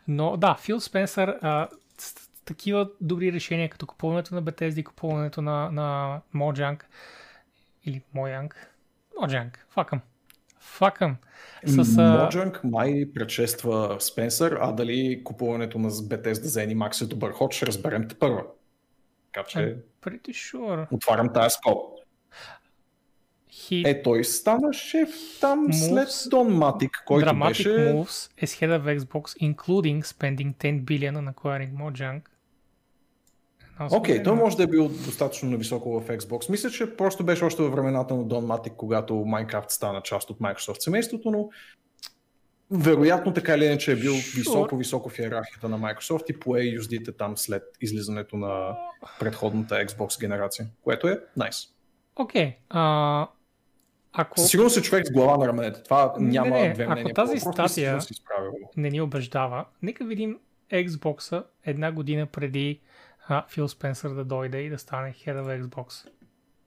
Но 0.08 0.38
да, 0.38 0.56
Фил 0.56 0.80
Спенсър, 0.80 1.38
а, 1.42 1.68
с, 1.98 2.08
с 2.08 2.30
такива 2.46 2.90
добри 3.02 3.34
решения, 3.34 3.70
като 3.70 3.88
купуването 3.88 4.36
на 4.36 4.44
Bethesda, 4.44 4.84
купуването 4.84 5.42
на, 5.42 5.72
на 5.72 6.20
Mojang, 6.36 6.84
или 7.86 8.02
Mojang, 8.16 8.54
Mojang, 9.22 9.50
факъм, 9.70 10.02
факъм, 10.60 11.16
с... 11.66 11.76
Mojang 11.76 12.64
май 12.64 13.06
предшества 13.16 13.98
Спенсър, 14.00 14.58
а 14.62 14.72
дали 14.72 15.24
купуването 15.24 15.80
на 15.80 15.92
Bethesda 15.92 16.44
за 16.44 16.60
Animax 16.60 17.04
е 17.04 17.08
добър 17.08 17.32
ход, 17.32 17.54
ще 17.54 17.66
разберем 17.68 18.08
те 18.08 18.16
първа. 18.16 18.44
Така 19.34 19.48
че 19.48 19.78
sure. 20.02 20.88
отварям 20.92 21.34
тази 21.34 21.50
скоба. 21.50 21.82
He 23.54 23.88
Е, 23.90 24.02
той 24.04 24.24
стана 24.24 24.74
шеф 24.74 25.10
там 25.42 25.74
след 25.74 26.10
Moves- 26.10 26.30
Дон 26.30 26.58
Матик, 26.58 27.04
който 27.06 27.30
Dramatic 27.30 27.48
беше... 27.48 27.70
moves 27.70 28.32
as 28.42 28.62
head 28.62 28.80
of 28.80 29.00
Xbox, 29.00 29.54
including 29.54 30.04
spending 30.04 30.56
10 30.56 30.84
billion 30.84 31.14
on 31.16 31.34
acquiring 31.34 31.74
Mojang. 31.74 32.22
Окей, 33.82 33.90
супер- 34.16 34.24
той 34.24 34.36
може 34.36 34.58
да 34.58 34.64
е 34.64 34.68
бил 34.68 34.88
достатъчно 34.88 35.50
нависоко 35.50 36.00
в 36.00 36.08
Xbox. 36.10 36.50
Мисля, 36.50 36.70
че 36.70 36.96
просто 36.96 37.24
беше 37.24 37.46
още 37.46 37.62
във 37.62 37.72
времената 37.72 38.16
на 38.16 38.24
Дон 38.24 38.46
Матик, 38.46 38.74
когато 38.74 39.14
Minecraft 39.14 39.70
стана 39.70 40.02
част 40.02 40.30
от 40.30 40.40
Microsoft 40.40 40.80
семейството, 40.80 41.32
но 41.32 41.50
вероятно 42.72 43.34
така 43.34 43.56
или 43.56 43.66
иначе 43.66 43.92
е 43.92 43.96
бил 43.96 44.14
Sure. 44.14 44.36
високо-високо 44.36 45.10
в 45.10 45.20
иерархията 45.20 45.70
на 45.70 45.80
Microsoft 45.80 46.24
и 46.28 46.40
пое 46.40 46.62
юздите 46.62 47.12
там 47.12 47.38
след 47.38 47.64
излизането 47.82 48.38
на 48.38 48.78
предходната 49.20 49.76
Xbox 49.78 50.20
генерация, 50.20 50.68
което 50.82 51.08
е 51.08 51.20
найс. 51.38 51.58
Окей. 52.16 52.56
а, 52.70 53.28
Ако 54.14 54.40
Със 54.40 54.50
сигурност 54.50 54.78
е 54.78 54.82
човек 54.82 55.06
с 55.08 55.12
глава 55.12 55.38
на 55.38 55.48
раменете. 55.48 55.84
Това 55.84 56.14
Не, 56.20 56.30
няма 56.30 56.50
не, 56.52 56.74
две 56.74 56.84
ако 56.84 56.92
мнения. 56.92 57.14
тази 57.14 57.32
Просто 57.34 57.52
статия- 57.54 58.00
не 58.78 58.90
ни 58.90 59.02
убеждава, 59.02 59.66
нека 59.82 60.06
видим 60.06 60.40
Xbox 60.72 61.44
една 61.64 61.92
година 61.92 62.26
преди 62.26 62.80
а, 63.28 63.46
Фил 63.48 63.68
Спенсър 63.68 64.10
да 64.10 64.26
дойде 64.26 64.62
и 64.62 64.70
да 64.70 64.80
стане 64.80 65.14
Head 65.14 65.42
of 65.42 65.64
Xbox. 65.64 66.10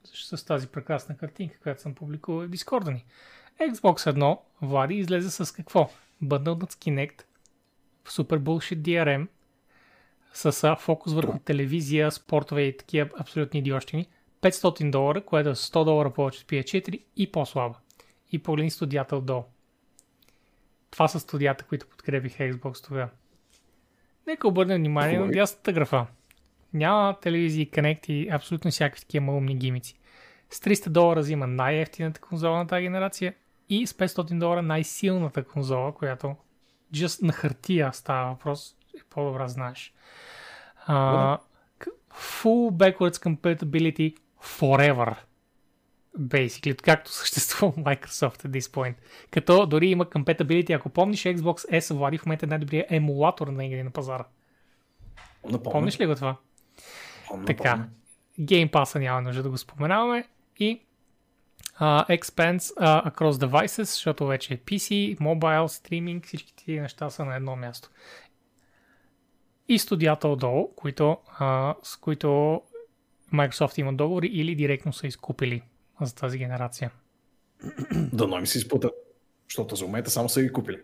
С 0.04 0.44
тази 0.44 0.68
прекрасна 0.68 1.16
картинка, 1.16 1.58
която 1.62 1.80
съм 1.82 1.94
публикувал 1.94 2.48
в 2.48 2.50
Discord 2.50 2.92
ни. 2.92 3.04
Xbox 3.60 4.12
1, 4.12 4.38
Влади, 4.62 4.94
излезе 4.94 5.30
с 5.30 5.52
какво? 5.52 5.90
Bundled 6.24 6.72
с 6.72 6.76
Kinect, 6.76 7.22
Super 8.04 8.38
Bullshit 8.38 8.78
DRM, 8.78 9.26
с 10.32 10.76
фокус 10.78 11.12
върху 11.12 11.38
телевизия, 11.38 12.10
спортове 12.10 12.62
и 12.62 12.76
такива 12.76 13.10
абсолютни 13.20 13.60
идиощини. 13.60 14.08
500 14.42 14.90
долара, 14.90 15.24
което 15.24 15.48
е 15.48 15.54
100 15.54 15.84
долара 15.84 16.10
повече 16.10 16.42
от 16.42 16.46
PS4 16.50 17.02
и 17.16 17.32
по-слаба. 17.32 17.74
И 18.32 18.42
погледни 18.42 18.70
студията 18.70 19.16
отдолу. 19.16 19.44
Това 20.90 21.08
са 21.08 21.20
студията, 21.20 21.64
които 21.64 21.86
подкрепиха 21.86 22.42
Xbox 22.42 22.86
тогава. 22.86 23.08
Нека 24.26 24.48
обърнем 24.48 24.78
внимание 24.78 25.18
на 25.18 25.30
дясната 25.30 25.72
графа. 25.72 26.06
Няма 26.76 27.16
телевизии, 27.20 27.70
Connect 27.70 28.10
и 28.10 28.28
абсолютно 28.30 28.70
всякакви 28.70 29.00
такива 29.00 29.24
малумни 29.24 29.56
гимици. 29.56 29.98
С 30.50 30.60
300 30.60 30.88
долара 30.88 31.20
взима 31.20 31.46
най-ефтината 31.46 32.20
конзола 32.20 32.58
на 32.58 32.66
тази 32.66 32.82
генерация 32.82 33.34
и 33.68 33.86
с 33.86 33.92
500 33.92 34.38
долара 34.38 34.62
най-силната 34.62 35.44
конзола, 35.44 35.94
която 35.94 36.36
just 36.94 37.22
на 37.22 37.32
хартия 37.32 37.92
става 37.92 38.30
въпрос, 38.30 38.76
е 38.98 39.00
по-добра 39.10 39.48
знаеш. 39.48 39.94
К- 40.88 41.38
full 42.12 42.70
backwards 42.70 43.16
compatibility 43.16 44.16
forever. 44.42 45.16
Basically, 46.18 46.82
както 46.82 47.12
съществува 47.12 47.72
Microsoft 47.72 48.44
at 48.44 48.48
this 48.48 48.60
point. 48.60 48.94
Като 49.30 49.66
дори 49.66 49.86
има 49.86 50.04
compatibility, 50.04 50.76
ако 50.76 50.88
помниш 50.88 51.22
Xbox 51.22 51.80
S, 51.80 51.94
Влади, 51.94 52.18
в 52.18 52.26
момента 52.26 52.46
е 52.46 52.48
най-добрият 52.48 52.90
емулатор 52.90 53.48
на 53.48 53.66
игри 53.66 53.82
на 53.82 53.90
пазара. 53.90 54.24
Напомня. 55.44 55.72
Помниш 55.72 56.00
ли 56.00 56.06
го 56.06 56.14
това? 56.14 56.36
Помня, 57.28 57.46
Така. 57.46 57.88
Game 58.40 58.70
Pass 58.70 58.98
няма 58.98 59.22
нужда 59.22 59.42
да 59.42 59.50
го 59.50 59.58
споменаваме. 59.58 60.28
И 60.58 60.80
uh, 61.80 62.18
Expanse 62.18 62.58
uh, 62.58 63.12
Across 63.12 63.46
Devices, 63.46 63.82
защото 63.82 64.26
вече 64.26 64.54
е 64.54 64.58
PC, 64.58 65.18
Mobile, 65.18 65.66
стриминг, 65.66 66.26
всички 66.26 66.54
тези 66.56 66.80
неща 66.80 67.10
са 67.10 67.24
на 67.24 67.36
едно 67.36 67.56
място. 67.56 67.90
И 69.68 69.78
студията 69.78 70.28
отдолу, 70.28 70.74
които, 70.74 71.18
uh, 71.40 71.74
с 71.82 71.96
които 71.96 72.62
Microsoft 73.34 73.78
има 73.78 73.92
договори 73.92 74.26
или 74.26 74.54
директно 74.54 74.92
са 74.92 75.06
изкупили 75.06 75.62
за 76.00 76.14
тази 76.14 76.38
генерация. 76.38 76.90
Дано 78.12 78.40
ми 78.40 78.46
се 78.46 78.58
изпутат, 78.58 78.92
защото 79.48 79.76
за 79.76 79.84
момента 79.84 80.10
само 80.10 80.28
са 80.28 80.42
ги 80.42 80.52
купили. 80.52 80.78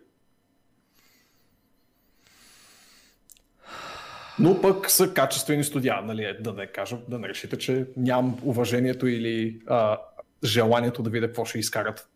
Но 4.43 4.61
пък 4.61 4.91
са 4.91 5.15
качествени 5.15 5.65
студия, 5.65 6.03
нали, 6.03 6.25
е, 6.25 6.35
да 6.35 6.53
не 6.53 6.67
кажа, 6.67 6.99
да 7.09 7.19
не 7.19 7.29
решите, 7.29 7.59
че 7.59 7.87
нямам 7.97 8.39
уважението 8.43 9.07
или 9.07 9.61
а, 9.67 9.99
желанието 10.45 11.03
да 11.03 11.11
видя 11.11 11.27
какво 11.27 11.45
ще 11.45 11.59
изкарат 11.59 12.09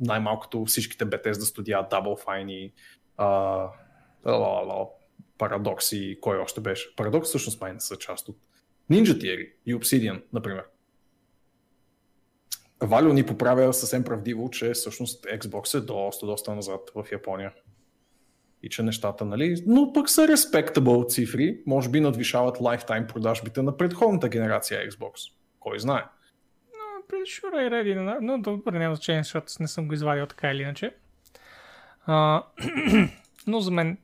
най-малкото 0.00 0.64
всичките 0.64 1.06
Bethesda 1.06 1.40
студия, 1.40 1.78
Double 1.90 2.24
Fine 2.24 2.50
и 2.50 2.72
Paradox 5.38 5.96
и 5.96 6.20
кой 6.20 6.38
още 6.38 6.60
беше. 6.60 6.94
Paradox 6.96 7.22
всъщност 7.22 7.60
май 7.60 7.72
не 7.72 7.80
са 7.80 7.96
част 7.96 8.28
от 8.28 8.38
Ninja 8.90 9.12
Theory 9.12 9.52
и 9.66 9.74
Obsidian, 9.74 10.22
например. 10.32 10.64
Валио 12.80 13.12
ни 13.12 13.26
поправя 13.26 13.74
съвсем 13.74 14.04
правдиво, 14.04 14.50
че 14.50 14.72
всъщност 14.72 15.24
Xbox 15.24 15.78
е 15.78 15.80
доста, 15.80 16.26
доста 16.26 16.54
назад 16.54 16.90
в 16.94 17.06
Япония. 17.12 17.52
И 18.62 18.68
че 18.68 18.82
нещата, 18.82 19.24
нали, 19.24 19.62
но 19.66 19.92
пък 19.92 20.10
са 20.10 20.20
respectable 20.20 21.08
цифри, 21.08 21.60
може 21.66 21.88
би 21.88 22.00
надвишават 22.00 22.58
lifetime 22.58 23.06
продажбите 23.06 23.62
на 23.62 23.76
предходната 23.76 24.28
генерация 24.28 24.90
Xbox. 24.90 25.32
Кой 25.60 25.78
знае? 25.78 26.02
No, 26.72 27.12
pretty 27.12 27.24
sure 27.24 27.54
I 27.54 27.70
read 27.70 27.86
it, 27.94 28.40
добре, 28.42 28.78
няма 28.78 28.94
значение, 28.94 29.22
защото 29.22 29.52
не 29.60 29.68
съм 29.68 29.88
го 29.88 29.94
извадил 29.94 30.26
така 30.26 30.50
или 30.50 30.62
иначе. 30.62 30.94
А, 32.06 32.42
но 33.46 33.60
за 33.60 33.70
мен 33.70 33.98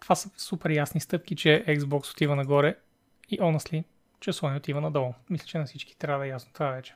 това 0.00 0.14
са 0.14 0.30
супер 0.36 0.70
ясни 0.70 1.00
стъпки, 1.00 1.36
че 1.36 1.64
Xbox 1.68 2.12
отива 2.12 2.36
нагоре 2.36 2.76
и 3.28 3.38
honestly, 3.38 3.84
че 4.20 4.32
Sony 4.32 4.56
отива 4.56 4.80
надолу. 4.80 5.12
Мисля, 5.30 5.46
че 5.46 5.58
на 5.58 5.64
всички 5.64 5.98
трябва 5.98 6.18
да 6.18 6.26
е 6.26 6.30
ясно 6.30 6.52
това 6.52 6.70
вече. 6.70 6.94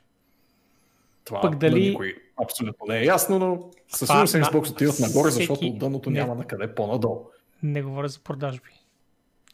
Това 1.29 1.41
Пък 1.41 1.55
дали- 1.55 1.83
на 1.83 1.89
никой 1.89 2.15
абсолютно 2.43 2.85
не 2.87 2.97
е 2.99 3.05
ясно, 3.05 3.39
но 3.39 3.69
със 3.87 4.07
сигурност 4.09 4.33
на 4.33 4.41
Xbox 4.41 4.71
отиват 4.71 4.99
нагоре, 4.99 5.31
защото 5.31 5.55
всеки- 5.55 5.71
от 5.71 5.79
дъното 5.79 6.09
не. 6.09 6.19
няма 6.19 6.35
на 6.35 6.45
къде 6.45 6.75
по-надолу. 6.75 7.25
Не 7.63 7.81
говоря 7.81 8.07
за 8.07 8.19
продажби. 8.19 8.69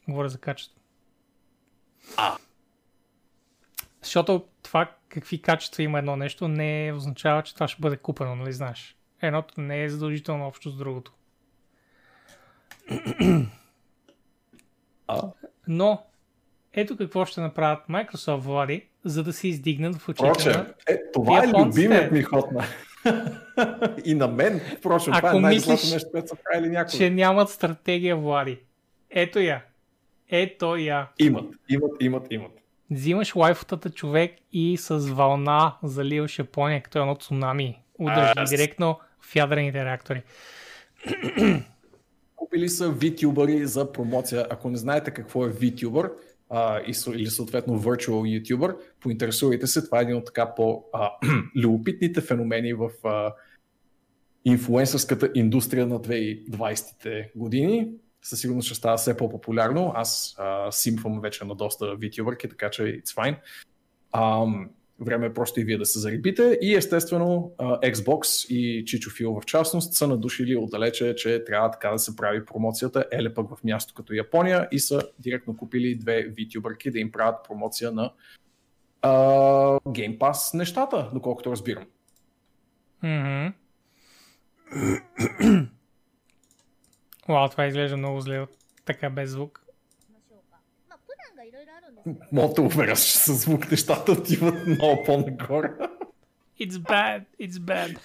Говоря 0.08 0.30
за 0.30 0.38
качество. 0.38 0.80
А. 2.18 2.38
Защото 4.02 4.46
това 4.64 4.92
какви 5.10 5.42
качества 5.42 5.84
има 5.84 6.00
едно 6.00 6.16
нещо 6.16 6.48
не 6.48 6.94
означава, 6.96 7.44
че 7.44 7.54
това 7.54 7.68
ще 7.68 7.82
бъде 7.82 7.98
купено, 7.98 8.36
нали 8.36 8.54
знаеш? 8.54 8.98
Едното 9.22 9.62
не 9.62 9.84
е 9.84 9.90
задължително 9.90 10.48
общо 10.48 10.70
с 10.70 10.78
другото. 10.78 11.14
А? 15.08 15.22
Но 15.68 16.06
ето 16.74 16.98
какво 16.98 17.26
ще 17.26 17.42
направят 17.42 17.88
Microsoft, 17.90 18.38
Влади, 18.38 18.88
за 19.06 19.24
да 19.24 19.34
се 19.34 19.48
издигнат 19.48 19.96
в 19.96 20.10
очите 20.10 20.30
Впрочем, 20.30 20.52
на... 20.52 20.74
е, 20.88 20.98
това 21.14 21.44
е 21.44 21.48
любимият 21.48 22.12
ми 22.12 22.22
ход 22.22 22.46
на... 22.52 22.66
и 24.06 24.14
на 24.14 24.28
мен, 24.28 24.62
впрочем, 24.78 25.14
това 25.14 25.36
е 25.36 25.40
най-злато 25.40 25.72
мислиш, 25.72 25.94
нещо, 25.94 26.10
което 26.12 26.28
са 26.28 26.36
правили 26.44 26.70
някога. 26.70 26.98
че 26.98 27.10
нямат 27.10 27.50
стратегия, 27.50 28.16
Влади. 28.16 28.60
Ето 29.10 29.40
я. 29.40 29.64
Ето 30.30 30.76
я. 30.76 31.08
Имат, 31.20 31.46
имат, 31.70 31.92
имат, 32.02 32.28
имат. 32.32 32.52
Взимаш 32.92 33.36
лайфотата 33.36 33.90
човек 33.90 34.36
и 34.54 34.78
с 34.78 34.98
вълна 34.98 35.78
заливаш 35.84 36.40
Япония, 36.40 36.82
като 36.82 37.00
едно 37.00 37.16
цунами. 37.16 37.80
Удръж 38.00 38.34
ги 38.34 38.40
Аз- 38.40 38.50
директно 38.50 39.00
в 39.22 39.36
ядрените 39.36 39.86
реактори. 39.86 40.24
Купили 42.36 42.70
са 42.70 42.92
VTuber 42.92 43.64
за 43.64 43.92
промоция. 43.92 44.46
Ако 44.50 44.70
не 44.70 44.78
знаете 44.78 45.12
какво 45.12 45.46
е 45.46 45.50
VTuber, 45.50 46.12
а, 46.50 46.82
или 47.14 47.28
съответно 47.28 47.82
virtual 47.82 48.42
YouTuber, 48.42 48.78
поинтересувайте 49.00 49.68
се, 49.68 49.86
това 49.86 50.00
е 50.00 50.02
един 50.02 50.16
от 50.16 50.26
така 50.26 50.56
по-любопитните 50.56 52.22
феномени 52.28 52.74
в 52.74 52.90
а, 53.04 53.34
инфлуенсърската 54.46 55.32
индустрия 55.36 55.88
на 55.88 56.00
2020-те 56.00 57.32
години. 57.36 57.92
Със 58.22 58.40
сигурност 58.40 58.66
ще 58.66 58.76
става 58.76 58.98
все 58.98 59.18
по-популярно. 59.18 59.92
Аз 59.96 60.36
а, 60.38 60.72
симпвам 60.72 61.22
вече 61.22 61.46
на 61.46 61.56
доста 61.56 61.86
VTuber, 61.86 62.50
така 62.50 62.70
че 62.70 62.82
it's 62.82 63.16
fine. 63.16 63.38
А, 64.12 64.46
време 65.00 65.26
е 65.26 65.34
просто 65.34 65.60
и 65.60 65.64
вие 65.64 65.78
да 65.78 65.86
се 65.86 66.00
зарибите. 66.00 66.60
И 66.62 66.76
естествено 66.76 67.52
Xbox 67.60 68.48
и 68.54 68.86
Чичо 68.86 69.10
Фил 69.10 69.40
в 69.42 69.46
частност 69.46 69.94
са 69.94 70.08
надушили 70.08 70.56
отдалече, 70.56 71.16
че 71.16 71.44
трябва 71.44 71.72
така 71.72 71.90
да 71.90 72.00
се 72.00 72.16
прави 72.16 72.46
промоцията, 72.46 73.06
еле 73.12 73.34
пък 73.34 73.56
в 73.56 73.64
място 73.64 73.94
като 73.94 74.14
Япония 74.14 74.68
и 74.72 74.80
са 74.80 75.02
директно 75.20 75.58
купили 75.58 75.96
две 75.96 76.34
VTuberки 76.34 76.92
да 76.92 77.00
им 77.00 77.12
правят 77.12 77.36
промоция 77.48 77.92
на 77.92 78.12
uh, 79.04 79.80
Game 79.86 80.18
Pass 80.18 80.58
нещата, 80.58 81.10
доколкото 81.14 81.52
разбирам. 81.52 81.86
Mm-hmm. 83.04 83.54
Вау, 87.28 87.50
това 87.50 87.66
изглежда 87.66 87.98
много 87.98 88.22
зле, 88.22 88.46
така 88.86 89.10
без 89.10 89.30
звук. 89.30 89.65
Мога 92.32 92.54
да 92.54 92.62
уверя, 92.62 92.96
че 92.96 93.18
с 93.18 93.34
звук 93.34 93.72
нещата 93.72 94.12
отиват 94.12 94.68
много 94.68 95.04
по-нагоре. 95.06 95.72
It's 96.62 96.72
bad, 96.72 97.24
it's 97.42 97.52
bad. 97.52 98.00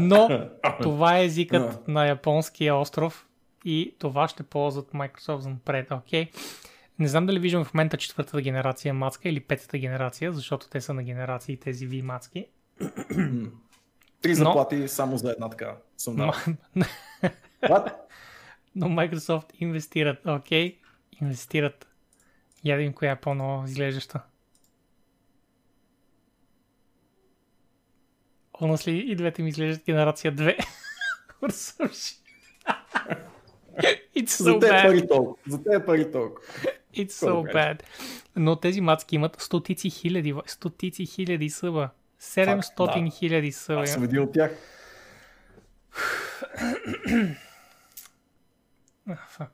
Но 0.00 0.48
това 0.82 1.18
е 1.18 1.24
езикът 1.24 1.88
на 1.88 2.06
японския 2.06 2.76
остров 2.76 3.26
и 3.64 3.96
това 3.98 4.28
ще 4.28 4.42
ползват 4.42 4.92
Microsoft 4.92 5.38
за 5.38 5.48
напред. 5.48 5.88
Okay? 5.88 6.28
Не 6.98 7.08
знам 7.08 7.26
дали 7.26 7.38
виждам 7.38 7.64
в 7.64 7.74
момента 7.74 7.96
четвъртата 7.96 8.40
генерация 8.40 8.94
мацка 8.94 9.28
или 9.28 9.40
петата 9.40 9.78
генерация, 9.78 10.32
защото 10.32 10.68
те 10.68 10.80
са 10.80 10.94
на 10.94 11.02
генерации 11.02 11.56
тези 11.56 11.88
V 11.88 12.02
мацки. 12.02 12.46
Три 14.22 14.34
заплати 14.34 14.76
Но... 14.76 14.88
само 14.88 15.16
за 15.16 15.30
една 15.30 15.50
така. 15.50 15.76
Съм 15.96 16.16
Но... 16.16 16.32
Но 18.74 18.86
Microsoft 18.86 19.46
инвестират, 19.60 20.18
окей? 20.26 20.72
Okay? 20.72 20.76
Инвестират. 21.22 21.91
Я 22.64 22.76
да 22.76 22.92
коя 22.92 23.12
е 23.12 23.20
по-ново 23.20 23.64
изглеждаща. 23.64 24.20
Honestly, 28.52 28.90
и 28.90 29.16
двете 29.16 29.42
ми 29.42 29.48
изглеждат 29.48 29.86
генерация 29.86 30.32
2. 30.32 30.66
It's 34.16 34.26
so 34.26 34.42
за 34.42 34.58
те 34.58 34.66
bad. 34.66 34.86
пари 34.86 35.08
толкова. 35.08 35.36
За 35.48 35.62
те 35.62 35.86
пари 35.86 36.12
толкова. 36.12 36.46
It's 36.94 37.10
so 37.10 37.54
bad. 37.54 37.82
Но 38.36 38.56
тези 38.56 38.80
мацки 38.80 39.14
имат 39.14 39.40
стотици 39.40 39.90
хиляди, 39.90 40.34
стотици 40.46 41.06
хиляди 41.06 41.50
съба. 41.50 41.90
700 42.20 43.04
да. 43.04 43.10
хиляди 43.10 43.52
съба. 43.52 43.82
Аз 43.82 43.92
съм 43.92 44.04
един 44.04 44.20
от 44.20 44.32
тях. 44.32 44.52
Ah, 49.08 49.18
fuck. 49.38 49.50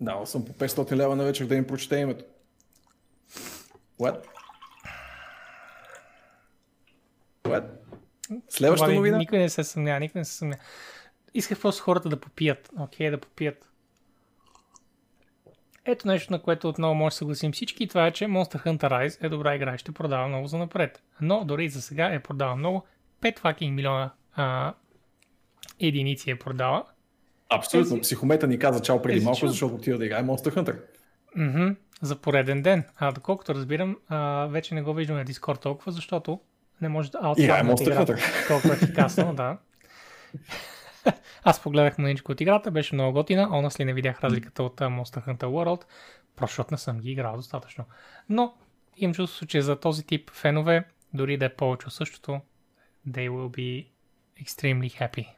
Дал 0.00 0.26
съм 0.26 0.44
по 0.44 0.52
500 0.52 0.96
лева 0.96 1.16
на 1.16 1.24
вечер 1.24 1.46
да 1.46 1.54
им 1.54 1.66
прочете 1.66 1.96
името. 1.96 2.24
What? 4.00 4.24
What? 7.44 7.64
Следващата 8.48 8.92
новина? 8.92 9.18
Никой 9.18 9.38
не 9.38 9.48
се 9.48 9.64
съмнява, 9.64 10.00
никой 10.00 10.18
не 10.18 10.24
се 10.24 10.32
съмнява. 10.32 10.60
Исках 11.34 11.60
просто 11.60 11.82
хората 11.82 12.08
да 12.08 12.20
попият. 12.20 12.70
Окей, 12.78 13.06
okay, 13.06 13.10
да 13.10 13.18
попият. 13.18 13.68
Ето 15.84 16.08
нещо, 16.08 16.32
на 16.32 16.42
което 16.42 16.68
отново 16.68 16.94
може 16.94 17.12
да 17.12 17.16
съгласим 17.16 17.52
всички. 17.52 17.84
И 17.84 17.88
това 17.88 18.06
е, 18.06 18.10
че 18.10 18.24
Monster 18.24 18.66
Hunter 18.66 18.90
Rise 18.90 19.24
е 19.24 19.28
добра 19.28 19.54
игра 19.54 19.74
и 19.74 19.78
ще 19.78 19.92
продава 19.92 20.28
много 20.28 20.46
за 20.46 20.58
напред. 20.58 21.02
Но 21.20 21.44
дори 21.44 21.68
за 21.68 21.82
сега 21.82 22.06
е 22.06 22.22
продава 22.22 22.56
много. 22.56 22.86
5 23.22 23.40
fucking 23.40 23.70
милиона 23.70 24.10
а, 24.34 24.74
единици 25.80 26.30
е 26.30 26.38
продава. 26.38 26.84
Абсолютно. 27.48 27.90
Тези... 27.90 28.00
Психомета 28.00 28.46
ни 28.46 28.58
каза 28.58 28.82
чао 28.82 29.02
преди 29.02 29.20
малко, 29.20 29.46
защото 29.46 29.74
отива 29.74 29.98
да 29.98 30.06
играе 30.06 30.22
Monster 30.22 30.54
Hunter. 30.54 30.80
Mm-hmm. 31.38 31.76
За 32.02 32.16
пореден 32.16 32.62
ден. 32.62 32.84
А 32.96 33.12
доколкото 33.12 33.54
разбирам, 33.54 33.96
а, 34.08 34.46
вече 34.46 34.74
не 34.74 34.82
го 34.82 34.94
виждаме 34.94 35.18
на 35.18 35.26
Discord 35.26 35.62
толкова, 35.62 35.92
защото 35.92 36.40
не 36.80 36.88
може 36.88 37.10
да 37.10 37.18
аутсайднат 37.22 37.80
играта 37.80 38.16
толкова 38.48 38.74
ефикасно, 38.74 39.34
да. 39.34 39.58
Аз 41.44 41.62
погледах 41.62 41.98
маничко 41.98 42.32
от 42.32 42.40
играта, 42.40 42.70
беше 42.70 42.94
много 42.94 43.12
готина, 43.12 43.70
ли 43.80 43.84
не 43.84 43.94
видях 43.94 44.24
разликата 44.24 44.62
от 44.62 44.80
Monster 44.80 45.26
Hunter 45.26 45.44
World, 45.44 45.82
просто 46.36 46.64
не 46.70 46.78
съм 46.78 47.00
ги 47.00 47.10
играл 47.10 47.36
достатъчно. 47.36 47.84
Но 48.28 48.54
имам 48.96 49.14
чувство, 49.14 49.46
че 49.46 49.62
за 49.62 49.76
този 49.76 50.06
тип 50.06 50.30
фенове, 50.30 50.84
дори 51.14 51.36
да 51.36 51.44
е 51.44 51.54
повече 51.54 51.86
от 51.86 51.92
същото, 51.92 52.40
they 53.08 53.30
will 53.30 53.56
be 53.56 53.86
extremely 54.44 55.00
happy. 55.00 55.28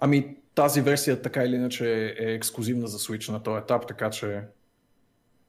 Ами, 0.00 0.36
тази 0.54 0.80
версия 0.80 1.22
така 1.22 1.44
или 1.44 1.54
иначе 1.54 2.14
е 2.18 2.32
ексклюзивна 2.32 2.86
за 2.86 2.98
Switch 2.98 3.32
на 3.32 3.42
този 3.42 3.58
етап, 3.58 3.86
така 3.88 4.10
че 4.10 4.40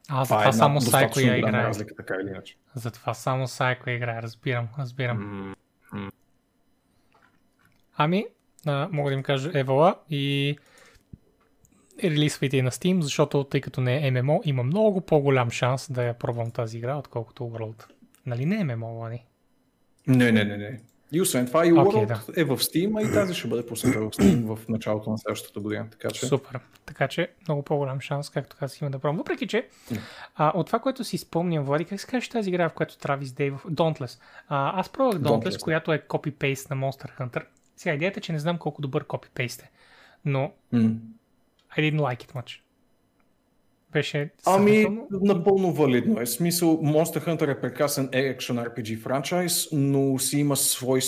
а, 0.09 0.25
за 0.25 0.35
това, 0.35 0.47
е 0.47 0.53
само 0.53 0.81
Сайко 0.81 1.19
я 1.19 1.37
играе. 1.37 1.63
Разлика, 1.63 1.95
така 1.95 2.15
или 2.21 2.29
иначе. 2.29 2.55
Затова 2.75 3.13
само 3.13 3.47
Сайко 3.47 3.89
играе, 3.89 4.21
разбирам, 4.21 4.67
разбирам. 4.79 5.55
Mm-hmm. 5.93 6.11
Ами, 7.97 8.25
а, 8.65 8.89
мога 8.91 9.09
да 9.09 9.13
им 9.13 9.23
кажа 9.23 9.51
Евала 9.53 9.95
и 10.09 10.57
релизвайте 12.03 12.61
на 12.61 12.71
Steam, 12.71 13.01
защото 13.01 13.43
тъй 13.43 13.61
като 13.61 13.81
не 13.81 14.07
е 14.07 14.11
ММО, 14.11 14.41
има 14.45 14.63
много 14.63 15.01
по-голям 15.01 15.51
шанс 15.51 15.91
да 15.91 16.03
я 16.03 16.13
пробвам 16.13 16.51
тази 16.51 16.77
игра, 16.77 16.95
отколкото 16.95 17.43
World. 17.43 17.85
Нали 18.25 18.45
не 18.45 18.55
е 18.55 18.63
ММО, 18.63 18.99
Лани? 18.99 19.25
Не, 20.07 20.31
не, 20.31 20.43
не, 20.43 20.57
не. 20.57 20.79
И 21.11 21.21
освен 21.21 21.47
това 21.47 21.65
и 21.65 21.71
World 21.71 22.05
okay, 22.05 22.05
да. 22.05 22.41
е 22.41 22.43
в 22.43 22.57
Steam, 22.57 22.99
а 22.99 23.09
и 23.09 23.13
тази 23.13 23.33
ще 23.33 23.47
бъде 23.47 23.65
пусната 23.65 23.99
в 23.99 24.11
Steam 24.11 24.55
в 24.55 24.67
началото 24.69 25.09
на 25.09 25.17
следващата 25.17 25.59
година. 25.59 25.87
Така 25.91 26.09
че... 26.09 26.25
Супер. 26.25 26.59
Така 26.85 27.07
че 27.07 27.31
много 27.47 27.63
по-голям 27.63 28.01
шанс, 28.01 28.29
както 28.29 28.55
казах, 28.59 28.81
има 28.81 28.91
да 28.91 28.99
пробвам. 28.99 29.17
Въпреки, 29.17 29.47
че 29.47 29.67
а, 30.35 30.51
от 30.55 30.67
това, 30.67 30.79
което 30.79 31.03
си 31.03 31.17
спомням, 31.17 31.63
Влади, 31.63 31.85
как 31.85 31.99
се 31.99 32.07
казваш 32.07 32.29
тази 32.29 32.49
игра, 32.49 32.69
в 32.69 32.73
която 32.73 32.97
Травис 32.97 33.31
Дей 33.31 33.49
в 33.49 33.61
Dauntless? 33.69 34.19
А, 34.47 34.79
аз 34.79 34.89
пробвах 34.89 35.21
Dauntless, 35.21 35.49
Dauntless, 35.49 35.63
която 35.63 35.93
е 35.93 35.99
копипейст 35.99 36.69
на 36.69 36.75
Monster 36.75 37.19
Hunter. 37.19 37.43
Сега 37.75 37.95
идеята 37.95 38.19
е, 38.19 38.21
че 38.21 38.31
не 38.31 38.39
знам 38.39 38.57
колко 38.57 38.81
добър 38.81 39.03
копипейст 39.03 39.61
е, 39.61 39.71
но 40.25 40.51
mm. 40.73 40.95
I 41.77 41.79
didn't 41.79 41.99
like 41.99 42.25
it 42.25 42.33
much. 42.33 42.59
Беше 43.91 44.29
ами, 44.45 44.87
напълно 45.11 45.73
валидно 45.73 46.21
е. 46.21 46.25
Смисъл, 46.25 46.81
Monster 46.81 47.27
Hunter 47.27 47.51
е 47.51 47.61
прекрасен 47.61 48.07
Action 48.07 48.69
RPG 48.69 48.99
франчайз, 48.99 49.67
но 49.71 50.19
си 50.19 50.39
има 50.39 50.55
свой, 50.55 50.99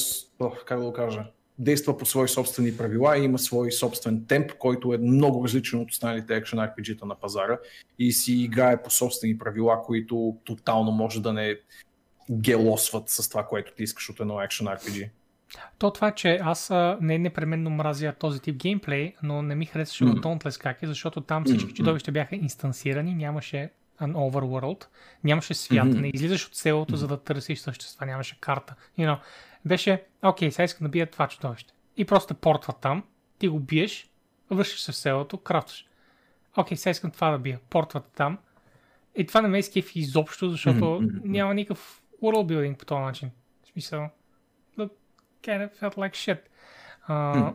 как 0.66 0.80
да 0.80 0.86
го 0.86 0.94
кажа, 0.94 1.26
действа 1.60 1.98
по 1.98 2.06
свои 2.06 2.28
собствени 2.28 2.78
правила 2.78 3.18
и 3.18 3.24
има 3.24 3.40
свой 3.40 3.72
собствен 3.72 4.26
темп, 4.28 4.54
който 4.54 4.94
е 4.94 4.98
много 4.98 5.44
различен 5.44 5.80
от 5.80 5.92
останалите 5.92 6.42
Action 6.42 6.76
RPG-та 6.76 7.06
на 7.06 7.16
пазара 7.16 7.58
и 8.00 8.12
си 8.12 8.34
играе 8.34 8.84
по 8.84 8.90
собствени 8.90 9.38
правила, 9.38 9.82
които 9.86 10.38
тотално 10.44 10.92
може 10.92 11.22
да 11.22 11.34
не 11.34 11.56
гелосват 12.32 13.10
с 13.10 13.30
това, 13.30 13.46
което 13.46 13.74
ти 13.74 13.84
искаш 13.84 14.10
от 14.10 14.20
едно 14.20 14.34
Action 14.34 14.80
RPG. 14.80 15.10
То 15.78 15.92
това, 15.92 16.12
че 16.12 16.40
аз 16.44 16.70
не 17.02 17.18
непременно 17.18 17.70
мразя 17.70 18.14
този 18.20 18.40
тип 18.40 18.56
геймплей, 18.56 19.14
но 19.24 19.42
не 19.42 19.56
ми 19.56 19.66
харесваше 19.66 20.04
mm. 20.04 20.18
в 20.18 20.22
Dauntless 20.22 20.62
как 20.62 20.84
е, 20.84 20.88
защото 20.88 21.22
там 21.22 21.46
всички 21.46 21.72
mm. 21.72 21.74
чудовища 21.74 22.12
бяха 22.12 22.36
инстансирани, 22.36 23.16
нямаше 23.16 23.70
an 24.02 24.14
overworld, 24.14 24.86
нямаше 25.24 25.54
свят, 25.54 25.88
mm-hmm. 25.88 26.00
не 26.00 26.12
излизаш 26.14 26.48
от 26.48 26.56
селото, 26.56 26.94
mm-hmm. 26.94 26.98
за 26.98 27.08
да 27.08 27.24
търсиш 27.24 27.60
същества, 27.60 28.06
нямаше 28.06 28.40
карта. 28.40 28.76
You 29.00 29.08
know, 29.08 29.20
беше, 29.66 30.04
окей, 30.24 30.52
сега 30.52 30.64
искам 30.64 30.86
да 30.86 30.90
бия 30.90 31.08
това 31.08 31.28
чудовище. 31.28 31.74
И 31.98 32.06
просто 32.06 32.36
портва 32.36 32.74
там, 32.74 33.04
ти 33.40 33.48
го 33.48 33.60
биеш, 33.60 34.10
вършиш 34.50 34.80
се 34.80 34.92
в 34.92 34.96
селото, 34.96 35.38
крафтваш. 35.38 35.86
Окей, 36.58 36.78
сега 36.78 36.92
искам 36.92 37.12
това 37.12 37.32
да 37.32 37.40
бия, 37.40 37.60
портвата 37.70 38.10
там. 38.16 38.38
И 39.16 39.26
това 39.26 39.42
не 39.42 39.48
ме 39.48 39.60
изкефи 39.60 40.00
изобщо, 40.00 40.50
защото 40.50 40.80
mm-hmm. 40.80 41.22
няма 41.24 41.54
никакъв 41.54 42.02
world 42.24 42.54
building 42.54 42.78
по 42.78 42.86
този 42.86 43.02
начин. 43.02 43.32
В 43.64 43.68
смисъл, 43.68 44.10
kind 45.44 45.70
of 45.70 45.80
felt 45.80 45.96
like 45.96 46.16
shit. 46.16 46.40
Uh, 47.10 47.54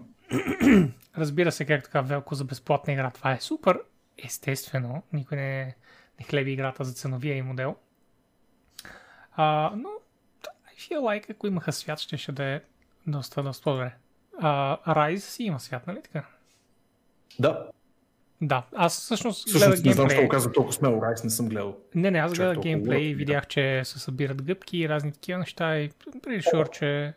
разбира 1.18 1.52
се, 1.52 1.64
как 1.64 1.84
така 1.84 2.00
велко 2.00 2.34
за 2.34 2.44
безплатна 2.44 2.92
игра. 2.92 3.10
Това 3.10 3.32
е 3.32 3.40
супер. 3.40 3.80
Естествено, 4.24 5.02
никой 5.12 5.36
не, 5.36 5.64
не 6.20 6.26
хлеби 6.26 6.52
играта 6.52 6.84
за 6.84 6.92
ценовия 6.92 7.36
и 7.36 7.42
модел. 7.42 7.76
Uh, 9.38 9.74
но 9.74 9.88
I 10.74 10.90
feel 10.90 10.98
like, 10.98 11.30
ако 11.30 11.46
имаха 11.46 11.72
свят, 11.72 11.98
ще, 11.98 12.16
ще 12.16 12.32
да 12.32 12.44
е 12.44 12.60
доста, 13.06 13.42
доста 13.42 13.70
добре. 13.70 13.94
Uh, 14.42 14.86
Rise 14.86 15.16
си 15.16 15.42
има 15.42 15.60
свят, 15.60 15.86
нали 15.86 16.02
така? 16.02 16.24
Да. 17.38 17.66
Да, 18.40 18.62
аз 18.74 19.00
всъщност 19.00 19.52
гледах 19.52 19.68
геймплей. 19.68 19.90
Не 19.90 19.92
знам, 19.92 20.08
защо 20.08 20.28
казвам 20.28 20.52
толкова 20.52 20.72
смело, 20.72 21.00
Rise 21.00 21.24
не 21.24 21.30
съм 21.30 21.48
гледал. 21.48 21.76
Не, 21.94 22.10
не, 22.10 22.18
аз 22.18 22.32
гледах 22.32 22.58
геймплей 22.58 23.02
и 23.02 23.14
видях, 23.14 23.46
че 23.46 23.84
се 23.84 23.98
събират 23.98 24.42
гъбки 24.42 24.78
и 24.78 24.88
разни 24.88 25.12
такива 25.12 25.38
неща 25.38 25.78
и 25.78 25.90
pretty 25.90 26.70
че 26.70 27.14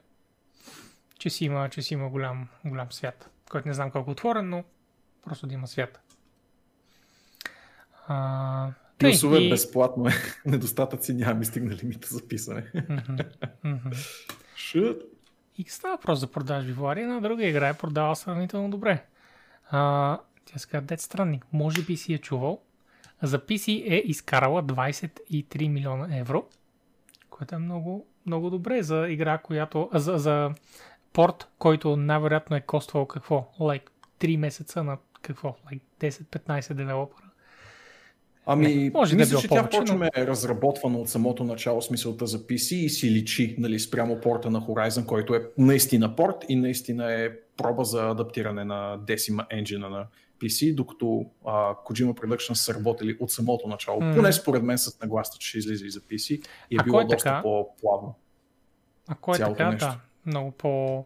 че 1.20 1.30
си 1.30 1.46
има, 1.46 1.70
че 1.70 1.82
си 1.82 1.94
има 1.94 2.10
голям, 2.10 2.48
голям 2.66 2.92
свят, 2.92 3.30
който 3.50 3.68
не 3.68 3.74
знам 3.74 3.92
колко 3.92 4.10
е 4.10 4.14
отворен, 4.14 4.50
но 4.50 4.64
просто 5.24 5.48
да 5.48 5.54
има 5.54 5.68
свят. 5.68 6.00
А, 8.08 8.70
Плюсове 8.98 9.38
и- 9.38 9.50
безплатно 9.50 10.08
е. 10.08 10.12
Недостатъци 10.46 11.14
няма 11.14 11.34
ми 11.34 11.46
стигна 11.46 11.76
лимита 11.76 12.08
за 12.08 12.28
писане. 12.28 12.72
Шут. 14.56 14.98
И 15.58 15.64
става 15.64 15.96
въпрос 15.96 16.20
за 16.20 16.28
продажби. 16.28 16.74
Влади 16.74 17.02
една 17.02 17.20
друга 17.20 17.46
игра 17.46 17.68
е 17.70 17.74
продава 17.74 18.16
сравнително 18.16 18.70
добре. 18.70 19.06
А, 19.70 20.20
тя 20.46 20.60
се 20.60 20.68
казва 20.68 20.88
Dead 20.88 21.00
Stranding. 21.00 21.42
Може 21.54 21.82
би 21.82 21.98
си 21.98 22.14
е 22.14 22.18
чувал. 22.18 22.62
За 23.22 23.40
PC 23.40 23.68
е 23.88 24.04
изкарала 24.06 24.64
23 24.64 25.68
милиона 25.68 26.18
евро, 26.18 26.46
което 27.30 27.56
е 27.56 27.60
много, 27.60 28.08
много 28.26 28.50
добре 28.50 28.84
за 28.84 29.08
игра, 29.10 29.38
която... 29.38 29.90
За, 29.94 30.18
за 30.18 30.52
порт, 31.18 31.48
който 31.60 31.98
най-вероятно 31.98 32.56
е 32.56 32.62
коствал 32.62 33.06
какво? 33.06 33.48
Like 33.60 33.90
3 34.20 34.38
месеца 34.38 34.84
на 34.84 34.98
какво? 35.22 35.56
Like 35.72 35.82
10-15 36.00 36.74
девелопера. 36.74 37.26
Ами, 38.46 38.76
Не, 38.76 38.92
може 38.94 39.16
да 39.16 39.16
е 39.16 39.20
мисля, 39.20 39.30
било 39.30 39.42
че 39.42 39.48
повече, 39.48 39.70
тя 39.70 39.80
почваме 39.80 40.10
е 40.16 40.28
разработвана 40.28 40.98
от 40.98 41.10
самото 41.10 41.44
начало 41.44 41.82
смисълта 41.82 42.28
за 42.28 42.40
PC 42.40 42.76
и 42.76 42.90
си 42.90 43.12
личи 43.12 43.56
нали, 43.60 43.80
спрямо 43.80 44.22
порта 44.22 44.50
на 44.50 44.62
Horizon, 44.62 45.06
който 45.06 45.36
е 45.36 45.50
наистина 45.58 46.16
порт 46.16 46.36
и 46.50 46.56
наистина 46.56 47.14
е 47.14 47.30
проба 47.58 47.84
за 47.84 48.10
адаптиране 48.10 48.66
на 48.66 49.00
Decima 49.00 49.48
Engine 49.50 49.88
на 49.88 50.06
PC, 50.42 50.76
докато 50.76 51.26
а, 51.46 51.52
Kojima 51.86 52.14
Productions 52.14 52.54
са 52.54 52.74
работили 52.74 53.18
от 53.20 53.32
самото 53.32 53.68
начало. 53.68 54.02
М. 54.02 54.16
Поне 54.16 54.34
според 54.34 54.64
мен 54.64 54.78
с 54.78 55.00
нагласта, 55.02 55.38
че 55.38 55.50
ще 55.50 55.58
излиза 55.58 55.86
и 55.86 55.90
за 55.90 56.00
PC 56.00 56.32
и 56.72 56.76
е 56.76 56.78
Ако 56.80 56.86
било 56.86 57.02
е 57.02 57.04
доста 57.04 57.18
така- 57.18 57.42
по-плавно. 57.42 58.16
Ако 59.08 59.32
е 59.32 59.38
Цялото 59.38 59.58
така, 59.58 59.72
нещо. 59.72 59.88
да, 59.88 60.00
много 60.28 60.52
по... 60.52 61.06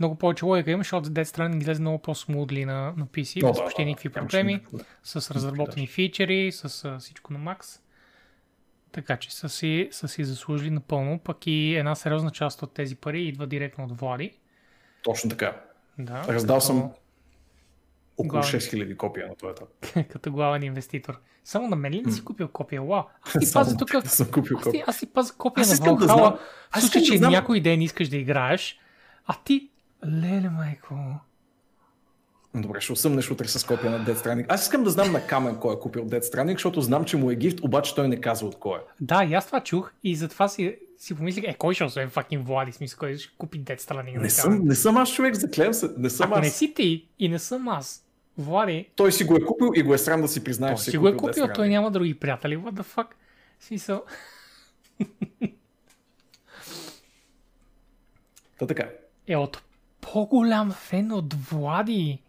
Много 0.00 0.14
повече 0.14 0.44
логика 0.44 0.70
има, 0.70 0.80
защото 0.80 1.08
Dead 1.08 1.24
Stranding 1.24 1.60
излезе 1.60 1.80
много 1.80 1.98
по-смудли 1.98 2.64
на, 2.64 2.92
на 2.96 3.06
PC, 3.06 3.48
без 3.48 3.58
почти 3.58 3.84
никакви 3.84 4.08
проблеми, 4.08 4.60
с 5.02 5.30
разработени 5.30 5.86
фичери, 5.86 6.52
с 6.52 6.96
всичко 6.98 7.32
на 7.32 7.38
макс. 7.38 7.80
Така 8.92 9.16
че 9.16 9.34
са 9.34 9.48
си, 9.48 9.88
са 9.90 10.08
си 10.08 10.24
заслужили 10.24 10.70
напълно, 10.70 11.18
пък 11.18 11.46
и 11.46 11.74
една 11.74 11.94
сериозна 11.94 12.30
част 12.30 12.62
от 12.62 12.74
тези 12.74 12.96
пари 12.96 13.22
идва 13.22 13.46
директно 13.46 13.84
от 13.84 13.98
Влади. 14.00 14.38
Точно 15.02 15.30
така. 15.30 15.60
Да, 15.98 16.24
Раздал 16.28 16.56
като- 16.56 16.66
съм 16.66 16.90
около 18.18 18.40
Главен. 18.40 18.60
6000 18.60 18.96
копия 18.96 19.28
на 19.28 19.34
това 19.34 19.50
етап. 19.50 19.68
като 20.12 20.32
главен 20.32 20.62
инвеститор. 20.62 21.20
Само 21.44 21.68
на 21.68 21.76
мен 21.76 21.92
ли 21.92 22.02
не 22.02 22.12
си 22.12 22.24
купил 22.24 22.48
копия? 22.48 22.82
Вау! 22.82 23.02
Аз 23.22 23.32
ти 23.40 23.52
пазя 23.52 23.76
тук... 23.76 24.02
да 24.02 24.08
съм 24.08 24.30
купил 24.30 24.58
Аз, 24.58 24.70
ти, 24.70 24.82
аз 24.86 24.96
си 24.96 25.06
пазя 25.06 25.34
копия 25.38 25.62
Аз 25.62 25.80
на 25.80 25.96
да 25.96 26.06
Valhalla. 26.06 26.38
Аз 26.70 26.82
случай, 26.82 27.02
че 27.02 27.18
да 27.18 27.30
някой 27.30 27.60
ден 27.60 27.82
искаш 27.82 28.08
да 28.08 28.16
играеш, 28.16 28.78
а 29.26 29.34
ти... 29.44 29.70
Леле, 30.06 30.50
майко... 30.50 30.94
Добре, 32.54 32.80
ще 32.80 32.92
осъмнеш 32.92 33.30
утре 33.30 33.48
с 33.48 33.66
копия 33.66 33.90
на 33.90 34.04
Dead 34.04 34.14
Stranding. 34.14 34.46
Аз 34.48 34.62
искам 34.62 34.84
да 34.84 34.90
знам 34.90 35.12
на 35.12 35.26
Камен 35.26 35.56
кой 35.56 35.74
е 35.74 35.78
купил 35.78 36.04
Dead 36.04 36.20
Stranding, 36.20 36.52
защото 36.52 36.80
знам, 36.80 37.04
че 37.04 37.16
му 37.16 37.30
е 37.30 37.36
гифт, 37.36 37.60
обаче 37.60 37.94
той 37.94 38.08
не 38.08 38.20
казва 38.20 38.48
от 38.48 38.58
кой 38.58 38.78
е. 38.78 38.82
Да, 39.00 39.24
и 39.24 39.34
аз 39.34 39.46
това 39.46 39.60
чух 39.60 39.92
и 40.04 40.16
затова 40.16 40.48
си, 40.48 40.76
си 40.98 41.14
помислих, 41.14 41.44
е, 41.44 41.54
кой 41.54 41.74
ще 41.74 41.84
освен 41.84 42.10
fucking 42.10 42.42
Влади, 42.42 42.72
смисъл, 42.72 42.98
кой 42.98 43.16
ще 43.16 43.36
купи 43.38 43.64
Dead 43.64 43.80
Stranding? 43.80 44.20
Не 44.20 44.30
съм, 44.30 44.60
не 44.64 44.74
съм 44.74 44.96
аз 44.96 45.12
човек, 45.12 45.34
заклевам 45.34 45.74
се. 45.74 45.88
Не 45.98 46.10
съм 46.10 46.32
Ако 46.32 46.40
не 46.40 46.46
аз. 46.46 46.52
си 46.52 46.74
ти 46.74 47.08
и 47.18 47.28
не 47.28 47.38
съм 47.38 47.68
аз, 47.68 48.04
Влади, 48.38 48.88
Той 48.96 49.12
си 49.12 49.24
го 49.24 49.36
е 49.36 49.40
купил 49.40 49.72
и 49.74 49.82
го 49.82 49.94
е 49.94 49.98
срам 49.98 50.20
да 50.22 50.28
си 50.28 50.44
признае, 50.44 50.74
че 50.76 50.82
си 50.82 50.90
си 50.90 50.98
го 50.98 51.08
е 51.08 51.16
купил, 51.16 51.44
Stranding. 51.44 51.54
той 51.54 51.68
няма 51.68 51.90
други 51.90 52.18
приятели, 52.20 52.56
what 52.56 52.72
the 52.72 52.82
fuck? 52.84 53.06
Смисъл, 53.60 54.04
Та 58.58 58.66
така. 58.66 58.90
е 59.26 59.36
от 59.36 59.62
по-голям 60.00 60.70
фен 60.70 61.12
от 61.12 61.34
Влади. 61.34 62.22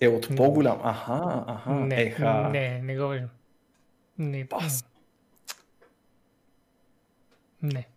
Е 0.00 0.08
от 0.08 0.36
по-голям. 0.36 0.80
Аха, 0.84 1.44
аха. 1.46 1.70
не, 1.70 2.02
Еха. 2.02 2.48
не, 2.48 2.82
не 2.82 2.98
го 2.98 3.08
виждам. 3.08 3.30
Не, 4.18 4.44
Бас. 4.44 4.84
не. 7.62 7.88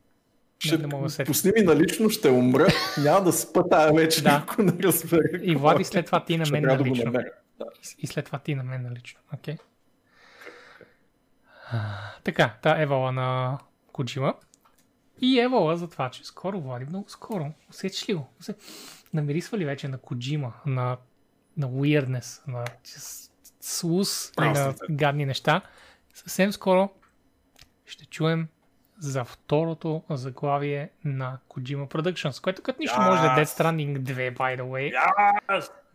Ще 0.65 0.77
не 0.77 0.88
мога 0.88 1.07
да 1.10 1.26
пусни 1.26 1.52
ми 1.56 1.61
налично, 1.61 2.10
ще 2.10 2.30
умра. 2.30 2.68
Няма 3.03 3.23
да 3.23 3.31
спа 3.34 3.69
тая 3.69 3.94
вечер, 3.94 4.23
Да. 4.23 4.44
ако 4.44 4.61
не 4.64 4.73
разбера. 4.84 5.23
И 5.41 5.56
Влади 5.56 5.81
е. 5.81 5.85
след 5.85 6.06
това 6.06 6.26
ти 6.26 6.38
на 6.38 6.45
мен 6.52 6.61
да 6.61 6.68
налично. 6.77 7.06
намеря. 7.06 7.31
Да. 7.60 7.65
И 7.99 8.07
след 8.07 8.26
това 8.26 8.40
ти 8.40 8.56
на 8.56 8.64
мен 8.64 8.81
налично. 8.84 9.19
Окей. 9.34 9.57
Така, 12.23 12.56
та 12.61 12.81
Евала 12.81 13.11
на 13.11 13.60
Коджима. 13.91 14.34
И 15.22 15.40
Евала 15.40 15.77
за 15.77 15.90
това, 15.90 16.10
че 16.10 16.23
скоро, 16.23 16.61
Влади, 16.61 16.85
много 16.85 17.10
скоро. 17.10 17.52
Усетиш 17.69 18.10
ли 18.10 18.14
го? 18.14 18.27
Усе... 18.40 18.56
Намирисва 19.14 19.57
ли 19.57 19.65
вече 19.65 19.88
на 19.88 19.98
Коджима, 19.98 20.53
на, 20.65 20.98
на 21.57 21.68
weirdness, 21.68 22.48
на 22.48 22.65
слус 23.61 24.31
на 24.38 24.76
гадни 24.91 25.26
неща? 25.26 25.61
Съвсем 26.14 26.53
скоро 26.53 26.90
ще 27.85 28.06
чуем 28.06 28.48
за 28.99 29.24
второто 29.24 30.03
заглавие 30.10 30.90
на 31.06 31.38
Kojima 31.49 31.88
Productions, 31.88 32.44
което 32.44 32.61
като 32.61 32.82
нищо 32.82 33.02
може 33.02 33.22
да 33.22 33.28
е 33.28 33.30
Dead 33.30 33.45
Stranding 33.45 33.99
2, 33.99 34.38
by 34.38 34.61
the 34.61 34.64
way. 34.64 34.94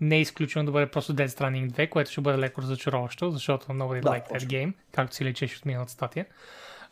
Не 0.01 0.16
е 0.16 0.20
изключено 0.20 0.65
да 0.65 0.73
бъде 0.73 0.87
просто 0.87 1.15
Dead 1.15 1.27
Stranding 1.27 1.70
2, 1.70 1.89
което 1.89 2.11
ще 2.11 2.20
бъде 2.20 2.39
леко 2.39 2.62
разочароващо, 2.62 3.31
защото 3.31 3.66
nobody 3.66 4.01
Да, 4.01 4.09
like 4.09 4.31
that 4.31 4.45
game, 4.45 4.73
както 4.93 5.15
си 5.15 5.25
лечеше 5.25 5.57
от 5.59 5.65
миналата 5.65 5.93
статия. 5.93 6.27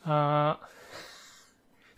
А... 0.05 0.57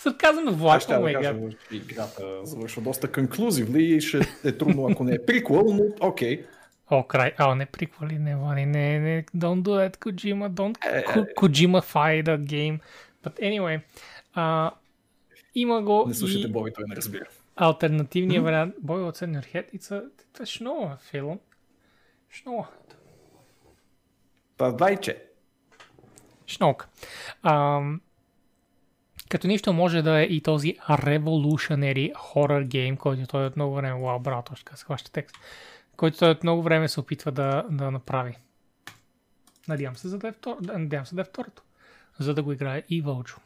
На 0.07 0.15
Аз 0.23 0.57
Влад, 0.57 0.83
ще 0.83 0.99
да 0.99 1.13
кажа, 1.13 1.35
играта 1.73 2.47
завършва 2.47 2.83
доста 2.83 3.13
конклюзивли 3.13 3.83
и 3.85 4.01
ще 4.01 4.21
е 4.45 4.53
трудно, 4.53 4.89
ако 4.91 5.05
не 5.05 5.15
е 5.15 5.27
приквел, 5.27 5.65
но 5.69 6.09
окей. 6.09 6.45
О, 6.91 7.03
край. 7.03 7.33
А, 7.39 7.55
не 7.55 7.67
приквали, 7.67 8.19
не, 8.19 8.37
Влади, 8.37 8.67
не, 8.67 8.99
не, 8.99 9.25
don't 9.37 9.63
do 9.63 9.69
that, 9.69 9.97
Kojima, 9.97 10.51
don't 10.51 10.93
Е, 10.93 11.05
Ko- 11.05 11.35
Kojima-fy 11.35 12.23
the 12.25 12.39
game. 12.39 12.79
But 13.25 13.41
anyway, 13.41 13.81
а, 14.35 14.71
има 15.55 15.83
го 15.83 16.05
Не 16.09 16.15
слушайте 16.15 16.49
и 16.49 16.53
Боби, 16.53 16.73
той 16.73 16.85
не 16.89 16.97
разбира. 16.97 17.25
альтернативния 17.57 18.43
вариант. 18.43 18.75
What's 18.85 19.27
in 19.27 19.41
your 19.41 19.55
head? 19.55 19.79
It's 19.79 19.91
a. 19.91 20.09
Шнова. 22.31 22.69
Та, 24.57 24.73
дайче. 24.73 25.23
Шнок. 26.47 26.89
Ам, 27.43 28.01
като 29.29 29.47
нищо 29.47 29.73
може 29.73 30.03
да 30.03 30.21
е 30.21 30.23
и 30.23 30.41
този 30.41 30.75
Revolutionary 30.89 32.13
Horror 32.15 32.67
Game, 32.67 32.97
който 32.97 33.27
той 33.27 33.47
от 33.47 33.57
много 33.57 33.75
време, 33.75 34.03
вау, 34.03 34.19
браво, 34.19 34.43
точно 34.43 34.65
така 34.65 34.77
се 34.77 34.85
хваща 34.85 35.13
текст, 35.13 35.37
който 35.97 36.19
той 36.19 36.31
от 36.31 36.43
много 36.43 36.63
време 36.63 36.89
се 36.89 37.01
опитва 37.01 37.33
да, 37.33 37.65
да 37.71 37.91
направи. 37.91 38.37
Надявам 39.69 39.97
се, 39.97 40.09
за 40.09 40.19
да 40.19 40.29
е 40.29 40.33
втор... 40.33 40.57
надявам 40.61 41.07
се 41.07 41.15
да 41.15 41.21
е 41.21 41.25
второто. 41.25 41.63
За 42.19 42.35
да 42.35 42.43
го 42.43 42.53
играе 42.53 42.83
и 42.89 43.01
Вълчо. 43.01 43.37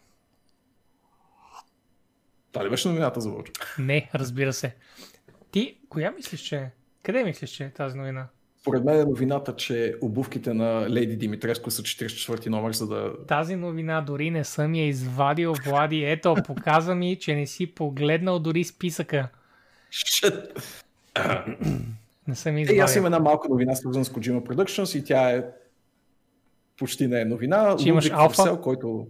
Та 2.53 2.65
ли 2.65 2.70
беше 2.70 2.89
новината 2.89 3.20
за 3.20 3.31
Вълчо? 3.31 3.53
Не, 3.78 4.11
разбира 4.15 4.53
се. 4.53 4.74
Ти, 5.51 5.78
коя 5.89 6.11
мислиш, 6.11 6.40
че 6.40 6.57
е? 6.57 6.70
Къде 7.03 7.24
мислиш, 7.24 7.51
че 7.51 7.65
е 7.65 7.70
тази 7.70 7.97
новина? 7.97 8.27
Според 8.61 8.85
мен 8.85 9.01
е 9.01 9.05
новината, 9.05 9.57
че 9.57 9.97
обувките 10.01 10.55
на 10.55 10.90
Леди 10.90 11.16
Димитреско 11.16 11.70
са 11.70 11.82
44 11.82 12.47
номер, 12.47 12.73
за 12.73 12.86
да... 12.86 13.27
Тази 13.27 13.57
новина 13.57 14.01
дори 14.01 14.31
не 14.31 14.44
съм 14.44 14.74
я 14.74 14.86
извадил, 14.86 15.55
Влади. 15.65 16.05
Ето, 16.05 16.36
показва 16.47 16.94
ми, 16.94 17.19
че 17.19 17.35
не 17.35 17.47
си 17.47 17.66
погледнал 17.66 18.39
дори 18.39 18.65
списъка. 18.65 19.28
Shit. 19.93 20.62
Не 22.28 22.35
съм 22.35 22.59
я 22.59 22.61
Е, 22.61 22.65
аз 22.65 22.69
извадил. 22.90 23.01
имам 23.01 23.07
една 23.07 23.19
малка 23.19 23.49
новина, 23.49 23.74
свързана 23.74 24.05
с 24.05 24.11
Kojima 24.11 24.43
Productions 24.43 24.99
и 24.99 25.05
тя 25.05 25.31
е 25.31 25.44
почти 26.83 27.07
не 27.07 27.21
е 27.21 27.25
новина. 27.25 27.77
Че 27.77 27.89
имаш 27.89 28.11
алфа? 28.11 28.35
Форсел, 28.35 28.61
който... 28.61 29.07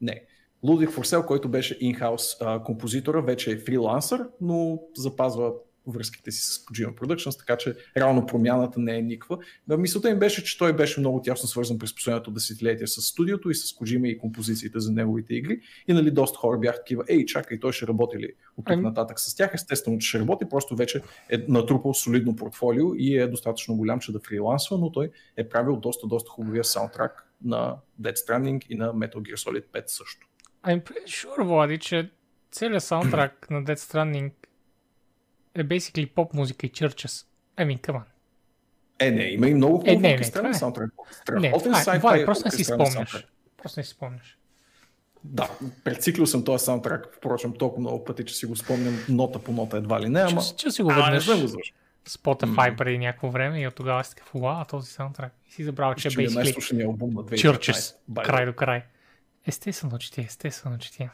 Не. 0.00 0.22
Лудвиг 0.62 0.90
Форсел, 0.90 1.22
който 1.22 1.48
беше 1.48 1.78
инхаус 1.80 2.36
композитора, 2.64 3.22
вече 3.22 3.50
е 3.50 3.58
фрилансър, 3.58 4.28
но 4.40 4.78
запазва 4.96 5.52
връзките 5.86 6.30
си 6.30 6.40
с 6.40 6.64
Kojima 6.64 6.94
Productions, 6.94 7.38
така 7.38 7.56
че 7.56 7.76
реално 7.96 8.26
промяната 8.26 8.80
не 8.80 8.96
е 8.96 9.02
никаква. 9.02 9.38
Да, 9.68 9.76
Мисълта 9.78 10.10
им 10.10 10.18
беше, 10.18 10.44
че 10.44 10.58
той 10.58 10.72
беше 10.72 11.00
много 11.00 11.22
тясно 11.22 11.48
свързан 11.48 11.78
през 11.78 11.94
последното 11.94 12.30
десетилетие 12.30 12.86
с 12.86 13.00
студиото 13.00 13.50
и 13.50 13.54
с 13.54 13.72
Kojima 13.72 14.06
и 14.06 14.18
композициите 14.18 14.80
за 14.80 14.92
неговите 14.92 15.34
игри. 15.34 15.60
И 15.88 15.92
нали 15.92 16.10
доста 16.10 16.38
хора 16.38 16.58
бяха 16.58 16.78
такива, 16.78 17.04
ей, 17.08 17.26
чакай, 17.26 17.60
той 17.60 17.72
ще 17.72 17.86
работи 17.86 18.18
ли 18.18 18.32
от 18.56 18.64
тук 18.64 18.70
Ами- 18.70 18.82
нататък 18.82 19.20
с 19.20 19.36
тях? 19.36 19.50
Естествено, 19.54 19.98
че 19.98 20.08
ще 20.08 20.18
работи, 20.18 20.44
просто 20.50 20.76
вече 20.76 21.02
е 21.30 21.38
натрупал 21.48 21.94
солидно 21.94 22.36
портфолио 22.36 22.94
и 22.94 23.18
е 23.18 23.26
достатъчно 23.26 23.76
голям, 23.76 24.00
че 24.00 24.12
да 24.12 24.20
фрилансва, 24.20 24.78
но 24.78 24.92
той 24.92 25.10
е 25.36 25.48
правил 25.48 25.76
доста, 25.76 26.06
доста 26.06 26.30
хубавия 26.30 26.64
саундтрак 26.64 27.30
на 27.44 27.76
Dead 28.00 28.14
Stranding 28.14 28.66
и 28.68 28.74
на 28.74 28.94
Metal 28.94 29.16
Gear 29.16 29.36
Solid 29.36 29.64
5 29.64 29.82
също. 29.86 30.26
I'm 30.64 30.82
pretty 30.82 31.06
sure, 31.06 31.44
Влади, 31.44 31.78
че 31.78 32.10
целият 32.50 32.84
саундтрак 32.84 33.50
на 33.50 33.64
Dead 33.64 33.76
Stranding 33.76 34.32
е 35.54 35.64
basically 35.64 36.06
поп 36.06 36.34
музика 36.34 36.66
и 36.66 36.70
churches. 36.70 37.26
I 37.58 37.66
mean, 37.66 37.80
come 37.80 37.96
on. 37.96 38.02
Е, 38.98 39.10
не, 39.10 39.24
има 39.24 39.48
и 39.48 39.54
много 39.54 39.82
Е, 39.86 39.90
хубав 39.90 40.02
не, 40.02 40.16
не, 40.16 40.30
това 40.30 40.48
е. 40.48 40.54
саундтрак. 40.54 40.90
Не, 41.40 41.52
това 41.52 41.94
е, 41.94 41.98
Влади, 41.98 42.24
просто 42.24 42.44
не 42.44 42.50
си 42.50 42.64
спомняш. 42.64 43.26
Просто 43.62 43.80
не 43.80 43.84
си 43.84 43.90
спомняш. 43.90 44.38
Да, 45.24 45.50
прециклил 45.84 46.26
съм 46.26 46.44
този 46.44 46.64
саундтрак, 46.64 47.14
впрочем, 47.16 47.52
толкова 47.52 47.80
много 47.80 48.04
пъти, 48.04 48.24
че 48.24 48.34
си 48.34 48.46
го 48.46 48.56
спомням 48.56 48.98
нота 49.08 49.38
по 49.38 49.52
нота 49.52 49.76
едва 49.76 50.00
ли 50.00 50.08
не, 50.08 50.20
ама... 50.20 50.42
Чу 50.56 50.70
си 50.70 50.82
го 50.82 50.92
не 50.92 51.02
веднъж. 51.02 51.26
го. 51.26 51.60
Spotify 52.08 52.72
mm. 52.72 52.76
преди 52.76 52.98
някакво 52.98 53.30
време 53.30 53.60
и 53.60 53.66
от 53.66 53.74
тогава 53.74 54.04
си 54.04 54.16
такъв, 54.16 54.30
вау, 54.34 54.64
този 54.64 54.90
саундтрак. 54.90 55.32
И 55.48 55.52
си 55.52 55.64
забрал, 55.64 55.94
че 55.94 56.08
е 56.08 56.10
basically 56.10 56.34
на 56.34 56.44
2019. 57.24 57.58
Churches, 57.58 57.94
край 58.24 58.46
до 58.46 58.52
край. 58.52 58.82
Естествено, 59.46 59.98
че 59.98 60.12
ти 60.12 60.20
е, 60.20 60.24
естествено, 60.24 60.78
че 60.78 60.92
ти 60.92 61.02
е. 61.02 61.10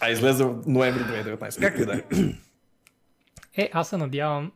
А 0.00 0.10
излезе 0.10 0.44
в 0.44 0.62
ноември 0.66 1.00
2019. 1.00 1.60
Как 1.60 1.78
ли 1.78 1.86
да 1.86 1.96
е? 1.96 2.02
Е, 3.56 3.70
аз 3.72 3.88
се 3.88 3.96
надявам 3.96 4.52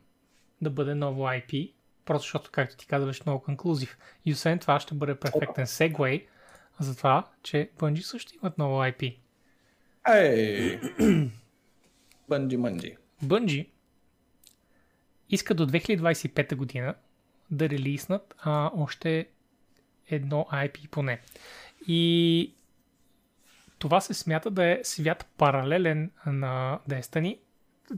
да 0.61 0.69
бъде 0.69 0.95
ново 0.95 1.23
IP, 1.23 1.73
просто 2.05 2.23
защото, 2.23 2.49
както 2.51 2.77
ти 2.77 2.87
каза, 2.87 3.05
беше 3.05 3.23
много 3.25 3.43
конклюзив. 3.43 3.97
И 4.25 4.33
освен 4.33 4.59
това 4.59 4.79
ще 4.79 4.95
бъде 4.95 5.15
перфектен 5.15 5.67
сегвей 5.67 6.27
за 6.79 6.97
това, 6.97 7.27
че 7.43 7.69
Bungie 7.79 8.01
също 8.01 8.33
имат 8.35 8.57
ново 8.57 8.75
IP. 8.75 9.17
Ей! 10.13 10.79
Bungie, 12.29 12.57
Bungie. 12.57 12.97
Bungie 13.23 13.67
иска 15.31 15.53
до 15.53 15.67
2025 15.67 16.55
година 16.55 16.95
да 17.51 17.69
релиснат 17.69 18.35
а, 18.37 18.71
още 18.75 19.27
едно 20.09 20.47
IP 20.53 20.89
поне. 20.89 21.21
И 21.87 22.53
това 23.81 24.01
се 24.01 24.13
смята 24.13 24.51
да 24.51 24.65
е 24.65 24.79
свят 24.83 25.25
паралелен 25.37 26.11
на 26.25 26.79
Destiny. 26.89 27.39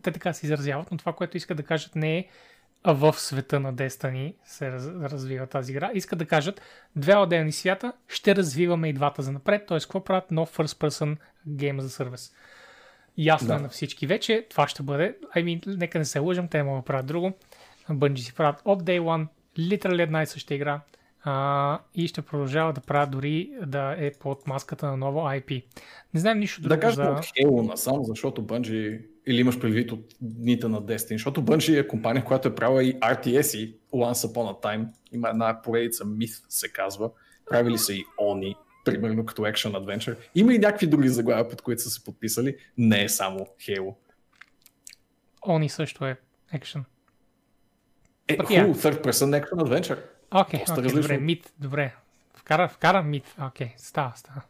Те 0.01 0.11
така 0.11 0.33
се 0.33 0.45
изразяват, 0.45 0.91
но 0.91 0.97
това, 0.97 1.13
което 1.13 1.37
искат 1.37 1.57
да 1.57 1.63
кажат 1.63 1.95
не 1.95 2.17
е 2.17 2.27
в 2.85 3.13
света 3.13 3.59
на 3.59 3.73
Destiny 3.73 4.33
се 4.45 4.71
раз, 4.71 4.87
развива 4.87 5.47
тази 5.47 5.71
игра. 5.71 5.91
Искат 5.93 6.19
да 6.19 6.25
кажат 6.25 6.61
две 6.95 7.17
отделни 7.17 7.51
свята, 7.51 7.93
ще 8.07 8.35
развиваме 8.35 8.89
и 8.89 8.93
двата 8.93 9.21
за 9.21 9.31
напред, 9.31 9.67
т.е. 9.67 9.79
какво 9.79 10.03
правят 10.03 10.31
нов 10.31 10.57
first 10.57 10.89
person 10.89 11.17
game 11.49 11.79
за 11.79 11.89
сервис. 11.89 12.33
Ясно 13.17 13.47
да. 13.47 13.55
е 13.55 13.59
на 13.59 13.69
всички 13.69 14.07
вече, 14.07 14.47
това 14.49 14.67
ще 14.67 14.83
бъде, 14.83 15.17
I 15.35 15.43
mean, 15.43 15.77
нека 15.77 15.99
не 15.99 16.05
се 16.05 16.19
лъжам, 16.19 16.47
те 16.47 16.63
могат 16.63 16.81
да 16.81 16.85
правят 16.85 17.05
друго. 17.05 17.33
Bungie 17.89 18.17
си 18.17 18.33
правят 18.33 18.61
от 18.65 18.83
Day 18.83 18.99
One, 18.99 19.27
литерали 19.59 20.01
една 20.01 20.21
и 20.21 20.25
съща 20.25 20.55
игра 20.55 20.81
а, 21.23 21.79
и 21.95 22.07
ще 22.07 22.21
продължава 22.21 22.73
да 22.73 22.81
правят 22.81 23.11
дори 23.11 23.51
да 23.65 23.95
е 23.97 24.11
под 24.19 24.47
маската 24.47 24.85
на 24.85 24.97
ново 24.97 25.19
IP. 25.19 25.63
Не 26.13 26.19
знаем 26.19 26.39
нищо 26.39 26.61
друго 26.61 26.75
да 26.75 26.79
кажем 26.79 27.03
за... 27.03 27.11
от 27.11 27.17
Halo 27.17 27.67
насам, 27.67 28.03
защото 28.03 28.43
Bungie 28.43 29.01
или 29.27 29.41
имаш 29.41 29.59
предвид 29.59 29.91
от 29.91 30.15
дните 30.21 30.67
на 30.67 30.81
Destiny, 30.81 31.13
защото 31.13 31.43
Bungie 31.43 31.79
е 31.79 31.87
компания, 31.87 32.25
която 32.25 32.47
е 32.47 32.55
правила 32.55 32.83
и 32.83 32.99
RTS 32.99 33.57
и 33.57 33.77
Once 33.93 34.13
Upon 34.13 34.53
a 34.53 34.63
Time. 34.63 34.87
Има 35.11 35.29
една 35.29 35.61
поредица 35.61 36.05
Myth 36.05 36.45
се 36.49 36.71
казва. 36.71 37.11
Правили 37.49 37.77
са 37.77 37.93
и 37.93 38.03
Oni, 38.21 38.55
примерно 38.85 39.25
като 39.25 39.41
Action 39.41 39.71
Adventure. 39.71 40.15
Има 40.35 40.53
и 40.53 40.59
някакви 40.59 40.87
други 40.87 41.09
заглавия, 41.09 41.49
под 41.49 41.61
които 41.61 41.81
са 41.81 41.89
се 41.89 42.03
подписали. 42.03 42.55
Не 42.77 43.03
е 43.03 43.09
само 43.09 43.39
Halo. 43.39 43.95
Oni 45.41 45.67
също 45.67 46.05
е 46.05 46.17
Action. 46.53 46.83
Е, 48.27 48.37
хубаво, 48.37 48.73
yeah. 48.73 48.91
Third 48.91 49.03
Person 49.03 49.43
Action 49.43 49.59
Adventure. 49.63 49.97
Окей, 50.33 50.59
okay, 50.59 50.65
okay, 50.65 51.01
добре, 51.01 51.17
мит, 51.17 51.53
добре. 51.59 51.95
Вкара, 52.35 52.67
вкара 52.67 53.03
мит. 53.03 53.35
Окей, 53.41 53.67
okay, 53.67 53.73
става, 53.77 54.13
става. 54.15 54.41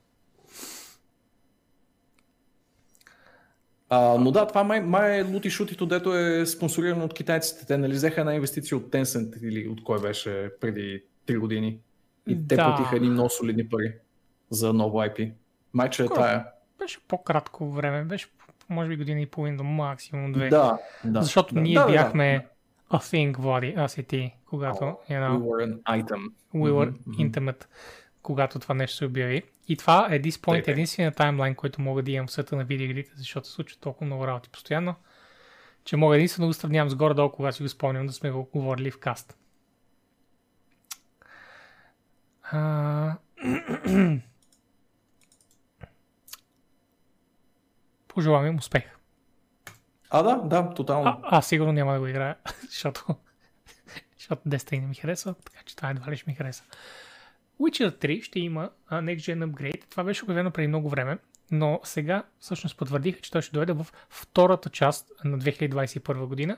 А, 3.89 4.17
но 4.19 4.31
да, 4.31 4.47
това 4.47 4.63
май, 4.63 4.81
май 4.81 5.19
е 5.19 5.23
лути 5.23 5.49
шутито, 5.49 5.85
дето 5.85 6.17
е 6.17 6.45
спонсорирано 6.45 7.05
от 7.05 7.13
китайците. 7.13 7.65
Те 7.65 7.77
нали 7.77 7.93
взеха 7.93 8.21
една 8.21 8.35
инвестиция 8.35 8.77
от 8.77 8.91
Tencent 8.91 9.43
или 9.43 9.67
от 9.67 9.83
кой 9.83 10.01
беше 10.01 10.51
преди 10.61 11.03
3 11.27 11.37
години. 11.37 11.79
И 12.27 12.47
те 12.47 12.55
да. 12.55 12.65
платиха 12.65 12.95
едни 12.95 13.09
много 13.09 13.29
солидни 13.29 13.69
пари 13.69 13.93
за 14.49 14.73
ново 14.73 14.97
IP. 14.97 15.33
Майче 15.73 16.03
е 16.03 16.07
тая. 16.07 16.45
Беше 16.79 16.99
по-кратко 17.07 17.71
време, 17.71 18.03
беше 18.03 18.27
може 18.69 18.89
би 18.89 18.97
година 18.97 19.21
и 19.21 19.25
половина 19.25 19.57
до 19.57 19.63
максимум 19.63 20.31
две. 20.31 20.49
Да, 20.49 20.77
да. 21.05 21.21
Защото 21.21 21.53
да, 21.53 21.61
ние 21.61 21.79
да, 21.79 21.87
бяхме 21.87 22.39
да. 22.43 22.52
A 22.93 22.99
thing, 22.99 23.37
Влади, 23.37 23.73
аз 23.77 23.97
и 23.97 24.03
ти, 24.03 24.33
когато, 24.45 24.77
oh, 24.77 24.97
you 25.09 25.27
know, 25.27 25.37
we 25.37 25.45
were 25.45 25.63
an 25.63 26.03
item. 26.03 26.31
We 26.53 26.71
were 26.71 26.91
mm-hmm. 26.91 27.31
intimate 27.31 27.65
когато 28.23 28.59
това 28.59 28.75
нещо 28.75 28.97
се 28.97 29.05
обяви. 29.05 29.43
И 29.67 29.77
това 29.77 30.07
е 30.11 30.21
this 30.21 30.31
point 30.31 30.67
единствения 30.67 31.11
таймлайн, 31.11 31.55
който 31.55 31.81
мога 31.81 32.03
да 32.03 32.11
имам 32.11 32.27
в 32.27 32.31
света 32.31 32.55
на 32.55 32.63
видеоигрите, 32.63 33.11
защото 33.15 33.47
се 33.47 33.53
случва 33.53 33.79
толкова 33.79 34.05
много 34.05 34.27
работи 34.27 34.49
постоянно, 34.49 34.95
че 35.85 35.97
мога 35.97 36.15
единствено 36.15 36.47
да 36.47 36.49
го 36.49 36.53
сравнявам 36.53 36.89
с 36.89 36.95
горе-долу, 36.95 37.31
когато 37.31 37.57
си 37.57 37.63
го 37.63 37.69
спомням 37.69 38.07
да 38.07 38.13
сме 38.13 38.31
го 38.31 38.43
говорили 38.43 38.91
в 38.91 38.99
каст. 38.99 39.37
А... 42.51 43.15
Пожелавам 48.07 48.47
им 48.47 48.55
успех. 48.55 48.92
А, 50.13 50.23
да, 50.23 50.35
да, 50.35 50.73
тотално. 50.73 51.09
А, 51.09 51.37
аз 51.37 51.47
сигурно 51.47 51.71
няма 51.71 51.93
да 51.93 51.99
го 51.99 52.07
играя, 52.07 52.35
защото, 52.69 53.05
защото 54.17 54.49
Destiny 54.49 54.81
не 54.81 54.87
ми 54.87 54.95
харесва, 54.95 55.33
така 55.33 55.63
че 55.65 55.75
това 55.75 55.89
едва 55.89 56.11
ли 56.11 56.17
ще 56.17 56.29
ми 56.29 56.35
хареса. 56.35 56.63
Witcher 57.61 58.05
3 58.05 58.21
ще 58.21 58.39
има 58.39 58.69
Next 58.91 59.17
Gen 59.17 59.51
Upgrade. 59.51 59.89
Това 59.89 60.03
беше 60.03 60.23
обявено 60.23 60.51
преди 60.51 60.67
много 60.67 60.89
време, 60.89 61.17
но 61.51 61.79
сега 61.83 62.23
всъщност 62.39 62.77
потвърдиха, 62.77 63.21
че 63.21 63.31
той 63.31 63.41
ще 63.41 63.51
дойде 63.51 63.73
в 63.73 63.87
втората 64.09 64.69
част 64.69 65.11
на 65.23 65.39
2021 65.39 66.25
година. 66.25 66.57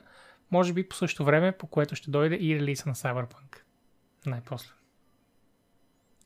Може 0.52 0.74
би 0.74 0.90
по 0.90 0.96
същото 0.96 1.26
време, 1.26 1.52
по 1.52 1.68
което 1.68 1.96
ще 1.96 2.12
дойде 2.12 2.36
и 2.36 2.56
релиза 2.56 2.84
на 2.86 2.96
Cyberpunk. 2.96 3.58
Най-после. 4.26 4.70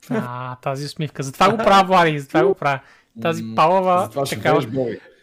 А, 0.09 0.55
тази 0.55 0.85
усмивка. 0.85 1.23
Затова 1.23 1.51
го 1.51 1.57
правя, 1.57 1.87
Влади, 1.87 2.19
затова 2.19 2.45
го 2.45 2.55
правя. 2.55 2.79
Тази 3.21 3.43
палава 3.55 4.25
такава... 4.25 4.61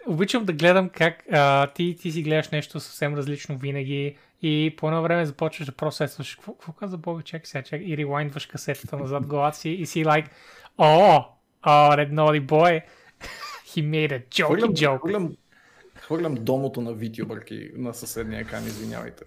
Обичам 0.06 0.44
да 0.44 0.52
гледам 0.52 0.88
как 0.88 1.24
а, 1.32 1.66
ти, 1.66 1.96
ти 2.00 2.12
си 2.12 2.22
гледаш 2.22 2.48
нещо 2.48 2.80
съвсем 2.80 3.14
различно 3.14 3.58
винаги 3.58 4.16
и 4.42 4.74
по 4.76 4.88
едно 4.88 5.02
време 5.02 5.26
започваш 5.26 5.66
да 5.66 5.72
процесваш. 5.72 6.34
Какво, 6.34 6.52
какво 6.52 6.72
каза 6.72 6.96
Боби? 6.96 7.22
Чакай 7.22 7.46
сега, 7.46 7.62
чакай. 7.62 7.86
И 7.86 7.96
ревайндваш 7.96 8.46
касетата 8.46 8.96
назад 8.96 9.26
главата 9.26 9.56
си 9.56 9.70
и 9.70 9.86
си 9.86 10.04
like, 10.04 10.26
о, 10.78 11.24
о, 11.62 11.96
that 11.96 12.12
naughty 12.12 12.46
boy. 12.46 12.82
He 13.66 13.82
made 13.82 14.12
a 14.12 14.28
joke 14.28 14.46
хвърлям, 14.46 14.70
joke. 14.70 14.98
Хвърлям, 14.98 15.36
хвърлям 15.94 16.34
домото 16.34 16.80
на 16.80 16.92
витюбърки 16.92 17.70
на 17.74 17.94
съседния 17.94 18.40
екран, 18.40 18.66
извинявайте. 18.66 19.24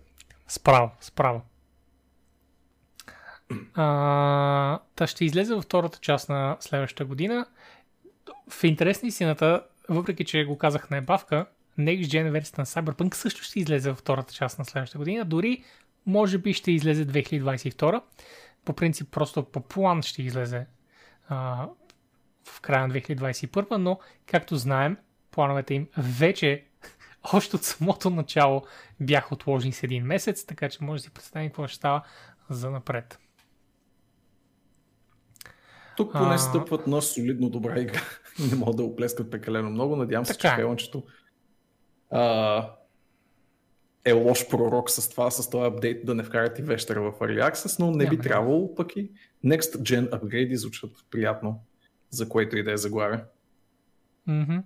Справо, 0.48 0.92
справо. 1.02 1.42
А, 3.74 4.80
та 4.96 5.08
ще 5.08 5.26
излезе 5.26 5.54
във 5.54 5.64
втората 5.64 6.00
част 6.02 6.30
на 6.30 6.58
следващата 6.60 7.06
година. 7.06 7.46
В 8.50 8.64
интерес 8.64 9.02
на 9.02 9.08
истината, 9.08 9.64
въпреки 9.90 10.26
че 10.26 10.46
го 10.46 10.58
казах 10.58 10.90
на 10.90 10.98
ебавка, 10.98 11.46
Next 11.80 12.04
Gen 12.04 12.32
версията 12.32 12.62
на 12.62 12.66
Cyberpunk 12.66 13.16
също 13.16 13.44
ще 13.44 13.60
излезе 13.60 13.90
във 13.90 14.00
втората 14.00 14.34
част 14.34 14.60
на 14.60 14.66
следващата 14.66 14.98
година. 14.98 15.26
Дори 15.26 15.64
може 16.06 16.38
би 16.38 16.54
ще 16.54 16.72
излезе 16.72 17.08
2022. 17.08 18.02
По 18.66 18.74
принцип 18.74 19.12
просто 19.12 19.44
по 19.44 19.62
план 19.62 20.02
ще 20.02 20.22
излезе 20.22 20.66
а, 21.28 21.68
в 22.44 22.62
края 22.62 22.88
на 22.88 22.94
2021, 22.94 23.78
но 23.78 24.00
както 24.26 24.56
знаем, 24.56 24.98
плановете 25.32 25.74
им 25.74 25.88
вече 25.98 26.64
още 27.34 27.56
от 27.56 27.64
самото 27.64 28.10
начало 28.10 28.66
бяха 29.00 29.34
отложени 29.34 29.74
с 29.74 29.84
един 29.84 30.06
месец, 30.06 30.46
така 30.46 30.70
че 30.70 30.84
може 30.84 31.00
да 31.00 31.04
си 31.04 31.14
представим 31.14 31.50
какво 31.50 31.68
ще 31.68 31.76
става 31.76 32.04
за 32.50 32.72
напред. 32.72 33.20
Тук 36.00 36.12
поне 36.12 36.36
а... 36.36 36.38
стъпват 36.38 36.88
на 36.88 37.02
солидно 37.02 37.50
добра 37.50 37.80
игра. 37.80 38.02
Не 38.52 38.56
могат 38.56 38.76
да 38.76 38.84
оплескат 38.84 39.32
прекалено 39.32 39.70
много. 39.70 39.96
Надявам 39.96 40.26
се, 40.26 40.34
така. 40.34 40.50
че 40.50 40.56
Хелънчето 40.56 41.04
а, 42.10 42.70
е 44.06 44.12
лош 44.12 44.50
пророк 44.50 44.90
с 44.90 45.10
това, 45.10 45.32
с 45.32 45.50
този 45.50 45.66
апдейт 45.66 46.06
да 46.06 46.16
не 46.16 46.24
вкарат 46.24 46.60
и 46.60 46.62
вещера 46.62 47.02
в 47.02 47.20
Early 47.20 47.52
Access, 47.52 47.80
но 47.80 47.92
не 47.92 48.10
би 48.10 48.18
трябвало 48.18 48.76
пък 48.76 48.96
и 48.96 49.12
Next 49.46 49.78
Gen 49.78 50.16
апгрейди 50.16 50.56
звучат 50.56 50.92
приятно, 51.12 51.64
за 52.10 52.30
което 52.30 52.58
и 52.58 52.64
да 52.64 52.72
е. 52.72 52.76
Mm-hmm. 52.76 54.62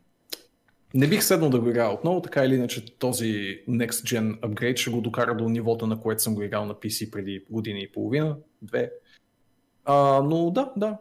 Не 0.93 1.07
бих 1.07 1.23
седнал 1.23 1.49
да 1.49 1.59
го 1.59 1.69
играя 1.69 1.89
отново, 1.89 2.21
така 2.21 2.45
или 2.45 2.55
иначе 2.55 2.97
този 2.97 3.63
Next 3.69 3.89
Gen 3.89 4.37
апгрейд 4.41 4.77
ще 4.77 4.91
го 4.91 5.01
докара 5.01 5.37
до 5.37 5.49
нивото, 5.49 5.87
на 5.87 5.99
което 5.99 6.23
съм 6.23 6.35
го 6.35 6.43
играл 6.43 6.65
на 6.65 6.73
PC 6.73 7.11
преди 7.11 7.45
година 7.49 7.79
и 7.79 7.91
половина, 7.91 8.37
две. 8.61 8.91
А, 9.85 10.21
но 10.21 10.51
да, 10.51 10.73
да. 10.77 10.97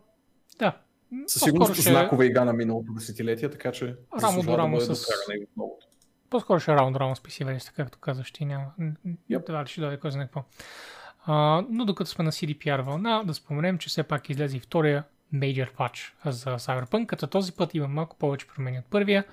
Да. 0.58 0.78
Със 1.26 1.42
сигурност 1.42 1.74
ще... 1.74 1.90
знакова 1.90 2.26
игра 2.26 2.44
на 2.44 2.52
миналото 2.52 2.92
десетилетие, 2.92 3.50
така 3.50 3.72
че 3.72 3.96
рамо 4.22 4.42
до 4.42 4.58
рамо 4.58 4.78
да 4.78 4.96
с... 4.96 5.06
По-скоро 6.30 6.60
ще 6.60 6.72
е 6.72 6.74
раунд 6.74 6.96
раунд 6.96 7.16
с 7.16 7.20
PC 7.20 7.44
версията, 7.44 7.76
както 7.76 7.98
казаш, 7.98 8.32
ти 8.32 8.44
няма. 8.44 8.66
Yep. 9.30 9.46
Това 9.46 9.66
ще 9.66 9.80
дойде 9.80 9.96
кой 9.96 10.10
знае 10.10 10.26
какво. 10.26 10.44
А, 11.26 11.64
но 11.70 11.84
докато 11.84 12.10
сме 12.10 12.24
на 12.24 12.32
CDPR 12.32 12.82
вълна, 12.82 13.24
да 13.24 13.34
споменем, 13.34 13.78
че 13.78 13.88
все 13.88 14.02
пак 14.02 14.30
излезе 14.30 14.56
и 14.56 14.60
втория 14.60 15.04
major 15.34 15.72
patch 15.72 16.12
за 16.30 16.58
Cyberpunk, 16.58 17.06
като 17.06 17.26
този 17.26 17.52
път 17.52 17.74
има 17.74 17.88
малко 17.88 18.16
повече 18.16 18.46
промени 18.46 18.78
от 18.78 18.84
първия, 18.84 19.24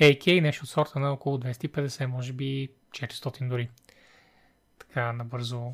AK 0.00 0.40
нещо 0.40 0.64
от 0.64 0.68
сорта 0.68 0.98
на 0.98 1.12
около 1.12 1.38
250, 1.38 2.06
може 2.06 2.32
би 2.32 2.68
400 2.90 3.48
дори. 3.48 3.70
Така 4.78 5.12
набързо 5.12 5.72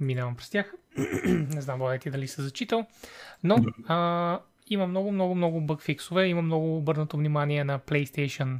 минавам 0.00 0.36
през 0.36 0.50
тях. 0.50 0.74
Не 1.26 1.60
знам, 1.60 1.78
Влади 1.78 1.98
ти 1.98 2.10
дали 2.10 2.28
се 2.28 2.42
зачитал. 2.42 2.86
Но 3.44 3.56
а, 3.86 4.40
има 4.66 4.86
много, 4.86 5.12
много, 5.12 5.34
много 5.34 5.60
бъгфиксове. 5.60 6.26
Има 6.26 6.42
много 6.42 6.76
обърнато 6.76 7.16
внимание 7.16 7.64
на 7.64 7.78
PlayStation 7.78 8.58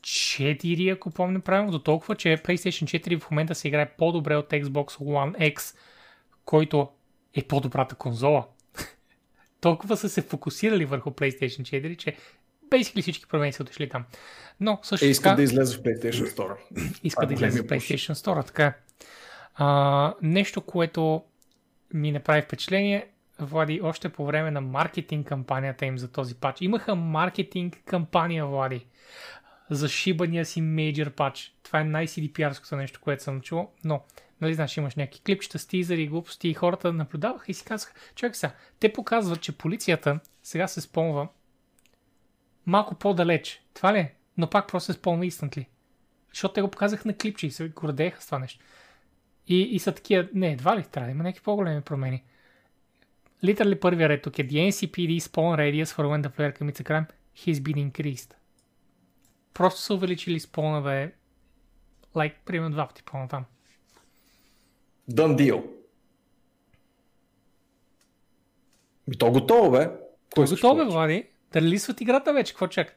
4, 0.00 0.92
ако 0.92 1.10
помня 1.10 1.40
правилно, 1.40 1.72
до 1.72 1.78
толкова, 1.78 2.14
че 2.14 2.28
PlayStation 2.28 3.00
4 3.00 3.20
в 3.20 3.30
момента 3.30 3.54
се 3.54 3.68
играе 3.68 3.90
по-добре 3.98 4.36
от 4.36 4.50
Xbox 4.50 4.88
One 4.88 5.54
X, 5.54 5.76
който 6.44 6.88
е 7.34 7.42
по-добрата 7.42 7.94
конзола. 7.94 8.46
толкова 9.60 9.96
са 9.96 10.08
се 10.08 10.22
фокусирали 10.22 10.84
върху 10.84 11.10
PlayStation 11.10 11.62
4, 11.62 11.96
че 11.96 12.16
basically 12.70 13.02
всички 13.02 13.26
промени 13.26 13.52
са 13.52 13.62
отишли 13.62 13.88
там. 13.88 14.04
Но 14.60 14.78
също 14.82 15.06
е, 15.06 15.08
иска 15.08 15.22
така, 15.22 15.36
да 15.36 15.42
излезе 15.42 15.76
в 15.76 15.82
PlayStation 15.82 16.36
Store. 16.36 16.56
Иска 17.04 17.26
да 17.26 17.34
излезе 17.34 17.62
в 17.62 17.66
PlayStation 17.66 18.14
Store, 18.14 18.46
така. 18.46 18.74
А, 19.54 20.14
нещо, 20.22 20.60
което 20.60 21.22
ми 21.94 22.12
направи 22.12 22.42
впечатление, 22.42 23.06
Влади, 23.38 23.80
още 23.82 24.08
по 24.08 24.26
време 24.26 24.50
на 24.50 24.60
маркетинг 24.60 25.28
кампанията 25.28 25.86
им 25.86 25.98
за 25.98 26.12
този 26.12 26.34
пач. 26.34 26.60
Имаха 26.60 26.94
маркетинг 26.94 27.76
кампания, 27.84 28.46
Влади, 28.46 28.86
за 29.70 29.88
шибания 29.88 30.46
си 30.46 30.60
мейджор 30.60 31.10
пач. 31.10 31.54
Това 31.62 31.80
е 31.80 31.84
най-CDPR-ското 31.84 32.76
нещо, 32.76 33.00
което 33.00 33.22
съм 33.22 33.40
чул, 33.40 33.70
но 33.84 34.02
нали 34.40 34.54
знаеш, 34.54 34.76
имаш 34.76 34.94
някакви 34.94 35.20
клипчета 35.20 35.58
с 35.58 35.66
тизъри, 35.66 36.08
глупости 36.08 36.48
и 36.48 36.54
хората 36.54 36.92
наблюдаваха 36.92 37.44
и 37.48 37.54
си 37.54 37.64
казаха, 37.64 37.94
човек 38.14 38.36
сега, 38.36 38.52
те 38.80 38.92
показват, 38.92 39.40
че 39.40 39.58
полицията 39.58 40.20
сега 40.42 40.68
се 40.68 40.80
спомва 40.80 41.28
малко 42.66 42.94
по-далеч. 42.94 43.62
Това 43.74 43.94
ли 43.94 43.98
е? 43.98 44.14
Но 44.38 44.50
пак 44.50 44.68
просто 44.68 44.92
се 44.92 44.98
спомва 44.98 45.24
instantly. 45.24 45.66
Защото 46.32 46.54
те 46.54 46.62
го 46.62 46.70
показаха 46.70 47.08
на 47.08 47.16
клипче 47.16 47.46
и 47.46 47.50
се 47.50 47.68
гордееха 47.68 48.22
с 48.22 48.26
това 48.26 48.38
нещо. 48.38 48.64
И, 49.48 49.60
и 49.60 49.78
са 49.78 49.92
такива, 49.92 50.28
не, 50.34 50.52
едва 50.52 50.76
ли 50.76 50.82
трябва 50.82 51.06
да 51.06 51.10
има 51.10 51.22
някакви 51.22 51.44
по-големи 51.44 51.80
промени. 51.80 52.24
Literally 53.44 53.80
първия 53.80 54.08
ред 54.08 54.22
тук 54.22 54.38
е 54.38 54.48
The 54.48 54.70
NCPD 54.70 55.20
spawn 55.20 55.58
radius 55.58 55.84
for 55.84 56.06
when 56.06 56.28
the 56.28 56.36
player 56.36 56.58
commits 56.58 56.80
a 56.80 56.84
crime 56.84 57.06
has 57.46 57.54
been 57.54 57.90
increased. 57.90 58.34
Просто 59.54 59.80
са 59.80 59.94
увеличили 59.94 60.40
спона 60.40 60.82
да 60.82 60.94
е 60.94 61.12
like, 62.14 62.34
примерно 62.44 62.70
два 62.70 62.88
пъти 62.88 63.02
по-натам. 63.02 63.44
Done 65.10 65.36
deal. 65.36 65.64
И 69.12 69.18
то 69.18 69.30
готово, 69.30 69.70
бе. 69.70 69.90
Кой 70.34 70.46
готово, 70.46 70.76
бе, 70.76 70.84
Влади. 70.84 71.26
Да 71.52 71.60
релисват 71.60 72.00
играта 72.00 72.32
вече, 72.32 72.52
какво 72.52 72.68
чакат? 72.68 72.96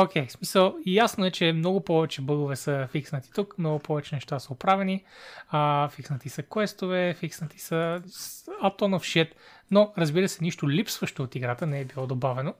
Окей, 0.00 0.26
okay, 0.26 0.28
смисъл, 0.28 0.76
ясно 0.86 1.26
е, 1.26 1.30
че 1.30 1.52
много 1.52 1.84
повече 1.84 2.22
бъгове 2.22 2.56
са 2.56 2.88
фикснати 2.90 3.30
тук, 3.32 3.58
много 3.58 3.78
повече 3.78 4.14
неща 4.14 4.38
са 4.38 4.52
оправени, 4.52 5.04
а, 5.48 5.88
фикснати 5.88 6.28
са 6.28 6.42
квестове, 6.42 7.14
фикснати 7.14 7.58
са 7.58 8.02
атонов 8.62 9.02
shit, 9.02 9.30
но 9.70 9.92
разбира 9.98 10.28
се, 10.28 10.44
нищо 10.44 10.70
липсващо 10.70 11.22
от 11.22 11.34
играта 11.34 11.66
не 11.66 11.80
е 11.80 11.84
било 11.84 12.06
добавено. 12.06 12.54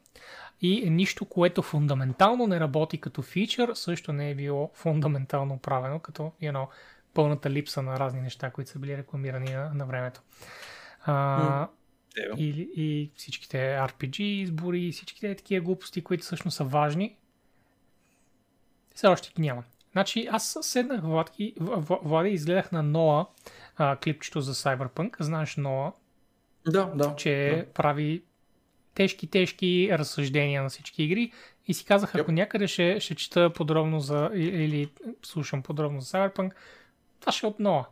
И 0.61 0.91
нищо, 0.91 1.25
което 1.25 1.63
фундаментално 1.63 2.47
не 2.47 2.61
работи 2.61 2.99
като 3.01 3.23
фичър, 3.23 3.71
също 3.75 4.13
не 4.13 4.31
е 4.31 4.35
било 4.35 4.71
фундаментално 4.75 5.55
оправено, 5.55 6.01
като 6.01 6.33
you 6.43 6.53
know, 6.53 6.67
пълната 7.15 7.51
липса 7.51 7.83
на 7.83 7.99
разни 7.99 8.21
неща, 8.21 8.51
които 8.51 8.71
са 8.71 8.79
били 8.79 8.97
рекламирани 8.97 9.53
на, 9.53 9.75
на 9.75 9.87
времето. 9.87 10.21
А, 11.05 11.69
и, 12.37 12.71
и 12.77 13.11
всичките 13.17 13.57
RPG 13.59 14.21
избори, 14.21 14.93
всичките 14.93 15.35
такива 15.35 15.65
глупости, 15.65 16.05
които 16.05 16.25
всъщност 16.25 16.57
са 16.57 16.65
важни, 16.65 17.17
все 18.99 19.07
още 19.07 19.33
ги 19.37 19.43
няма. 19.43 19.65
Значи 19.93 20.29
аз 20.31 20.59
седнах 20.61 21.01
Влади, 21.01 21.55
Влади 22.03 22.31
изгледах 22.31 22.73
на 22.73 22.83
Ноа 22.83 23.27
а, 23.77 23.97
клипчето 23.97 24.41
за 24.41 24.55
Cyberpunk. 24.55 25.23
Знаеш 25.23 25.57
Ноа? 25.57 25.93
Да, 26.67 26.85
да. 26.85 27.17
Че 27.17 27.65
да. 27.67 27.73
прави 27.73 28.23
тежки, 28.95 29.27
тежки 29.27 29.89
разсъждения 29.93 30.63
на 30.63 30.69
всички 30.69 31.03
игри 31.03 31.33
и 31.67 31.75
си 31.75 31.85
казах, 31.85 32.15
ако 32.15 32.31
yep. 32.31 32.35
някъде 32.35 32.67
ще, 32.67 33.01
ще 33.01 33.15
чета 33.15 33.53
подробно 33.53 34.01
за 34.01 34.31
или 34.35 34.91
слушам 35.23 35.63
подробно 35.63 36.01
за 36.01 36.19
Cyberpunk, 36.19 36.53
това 37.21 37.33
ще 37.33 37.47
е 37.47 37.49
от 37.49 37.61
Ноа. 37.61 37.87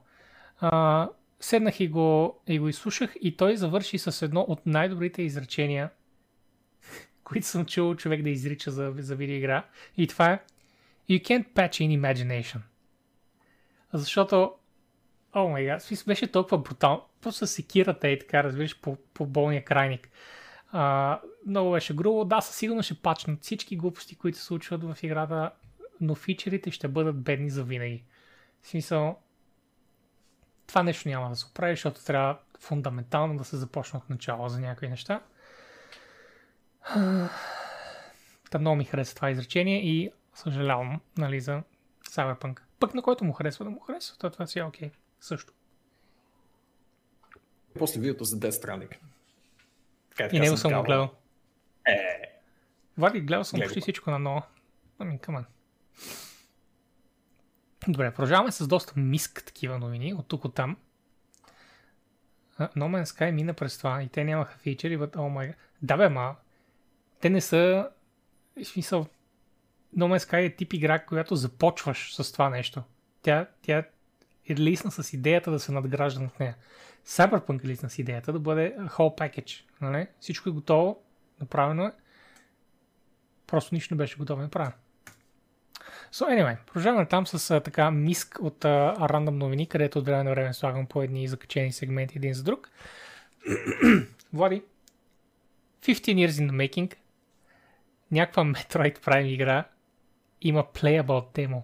А, 0.60 1.08
седнах 1.40 1.80
и 1.80 1.88
го, 1.88 2.40
и 2.46 2.58
го 2.58 2.68
изслушах 2.68 3.14
и 3.20 3.36
той 3.36 3.56
завърши 3.56 3.98
с 3.98 4.22
едно 4.22 4.40
от 4.40 4.66
най-добрите 4.66 5.22
изречения, 5.22 5.90
които 7.24 7.46
съм 7.46 7.66
чул 7.66 7.94
човек 7.94 8.22
да 8.22 8.30
изрича 8.30 8.70
за, 8.70 8.94
за 8.98 9.16
видеоигра. 9.16 9.64
И 9.96 10.06
това 10.06 10.32
е 10.32 10.40
You 11.10 11.22
can't 11.22 11.52
patch 11.54 11.80
in 11.80 12.00
imagination. 12.00 12.60
Защото, 13.92 14.54
о 15.34 15.48
май 15.48 15.64
гад, 15.64 15.88
беше 16.06 16.32
толкова 16.32 16.58
брутално. 16.58 17.04
Просто 17.20 17.46
секирате 17.46 18.08
и 18.08 18.18
така, 18.18 18.44
разбираш, 18.44 18.80
по, 18.80 18.96
по 19.14 19.26
болния 19.26 19.64
крайник. 19.64 20.08
А, 20.72 21.20
много 21.46 21.70
беше 21.70 21.94
грубо. 21.94 22.24
Да, 22.24 22.40
със 22.40 22.56
сигурност 22.56 22.86
ще 22.86 23.02
пачнат 23.02 23.42
всички 23.42 23.76
глупости, 23.76 24.16
които 24.16 24.38
се 24.38 24.44
случват 24.44 24.84
в 24.84 25.02
играта, 25.02 25.50
но 26.00 26.14
фичерите 26.14 26.70
ще 26.70 26.88
бъдат 26.88 27.22
бедни 27.22 27.50
за 27.50 27.64
винаги. 27.64 28.04
В 28.62 28.68
смисъл, 28.68 29.18
това 30.66 30.82
нещо 30.82 31.08
няма 31.08 31.28
да 31.28 31.36
се 31.36 31.46
оправи, 31.46 31.72
защото 31.72 32.04
трябва 32.04 32.38
фундаментално 32.60 33.36
да 33.36 33.44
се 33.44 33.56
започне 33.56 33.98
от 33.98 34.10
начало 34.10 34.48
за 34.48 34.60
някои 34.60 34.88
неща. 34.88 35.20
Та 38.50 38.58
много 38.58 38.76
ми 38.76 38.84
хареса 38.84 39.14
това 39.14 39.30
изречение 39.30 39.86
и 39.86 40.10
съжалявам, 40.36 41.00
нали, 41.18 41.40
за 41.40 41.62
Cyberpunk. 42.04 42.60
Пък 42.80 42.94
на 42.94 43.02
който 43.02 43.24
му 43.24 43.32
харесва, 43.32 43.64
да 43.64 43.70
му 43.70 43.80
харесва, 43.80 44.16
то 44.18 44.30
това 44.30 44.46
си 44.46 44.58
е 44.58 44.62
окей. 44.62 44.88
Okay. 44.88 44.92
Също. 45.20 45.52
После 47.78 48.00
видеото 48.00 48.24
за 48.24 48.36
Death 48.36 48.64
Stranding. 48.64 48.96
Така, 50.16 50.36
и 50.36 50.40
него 50.40 50.56
съм 50.56 50.72
го 50.72 50.82
гледал. 50.82 51.10
Е. 51.86 52.22
Вали, 52.98 53.20
гледал 53.20 53.44
съм 53.44 53.60
почти 53.60 53.80
всичко 53.80 54.10
на 54.10 54.18
ново. 54.18 54.42
Ами, 54.98 55.18
камън. 55.18 55.44
Добре, 57.88 58.14
продължаваме 58.14 58.52
с 58.52 58.68
доста 58.68 58.92
миск 58.96 59.42
такива 59.46 59.78
новини, 59.78 60.14
от 60.14 60.28
тук 60.28 60.44
от 60.44 60.54
там. 60.54 60.76
No 62.58 62.68
Man's 62.74 63.04
Sky 63.04 63.30
мина 63.30 63.54
през 63.54 63.78
това 63.78 64.02
и 64.02 64.08
те 64.08 64.24
нямаха 64.24 64.58
фичери, 64.58 64.98
but 64.98 65.10
oh 65.10 65.16
my 65.16 65.50
god. 65.50 65.54
Да 65.82 65.96
бе, 65.96 66.08
ма, 66.08 66.36
те 67.20 67.30
не 67.30 67.40
са, 67.40 67.90
в 68.56 68.64
смисъл, 68.64 69.06
No 69.96 70.16
Man's 70.16 70.30
Sky 70.30 70.46
е 70.46 70.56
тип 70.56 70.72
игра, 70.72 70.98
която 70.98 71.36
започваш 71.36 72.14
с 72.14 72.32
това 72.32 72.50
нещо. 72.50 72.82
Тя, 73.22 73.46
тя 73.62 73.84
е 74.48 74.56
лисна 74.56 74.90
с 74.90 75.12
идеята 75.12 75.50
да 75.50 75.58
се 75.58 75.72
надгражда 75.72 76.20
над 76.20 76.40
нея. 76.40 76.56
Cyberpunk 77.06 77.64
е 77.64 77.68
лисна 77.68 77.90
с 77.90 77.98
идеята 77.98 78.32
да 78.32 78.38
бъде 78.38 78.76
whole 78.78 79.18
package. 79.18 79.64
Нали? 79.80 80.06
Всичко 80.20 80.48
е 80.48 80.52
готово, 80.52 81.02
направено 81.40 81.84
е. 81.84 81.92
Просто 83.46 83.74
нищо 83.74 83.94
не 83.94 83.98
беше 83.98 84.16
готово 84.16 84.42
направено. 84.42 84.72
So 86.12 86.24
anyway, 86.24 86.56
продължаваме 86.66 87.06
там 87.06 87.26
с 87.26 87.50
а, 87.50 87.60
така 87.60 87.90
миск 87.90 88.38
от 88.40 88.64
а, 88.64 89.08
рандъм 89.08 89.38
новини, 89.38 89.66
където 89.66 89.98
от 89.98 90.06
време 90.06 90.24
на 90.24 90.30
време 90.30 90.54
слагам 90.54 90.86
по 90.86 91.02
едни 91.02 91.28
закачени 91.28 91.72
сегменти 91.72 92.18
един 92.18 92.34
за 92.34 92.42
друг. 92.42 92.70
Влади, 94.32 94.62
15 95.82 95.94
years 95.94 96.28
in 96.28 96.50
the 96.50 96.68
making, 96.68 96.94
някаква 98.10 98.44
Metroid 98.44 98.98
Prime 98.98 99.26
игра 99.26 99.64
има 100.42 100.64
playable 100.64 101.34
демо. 101.34 101.62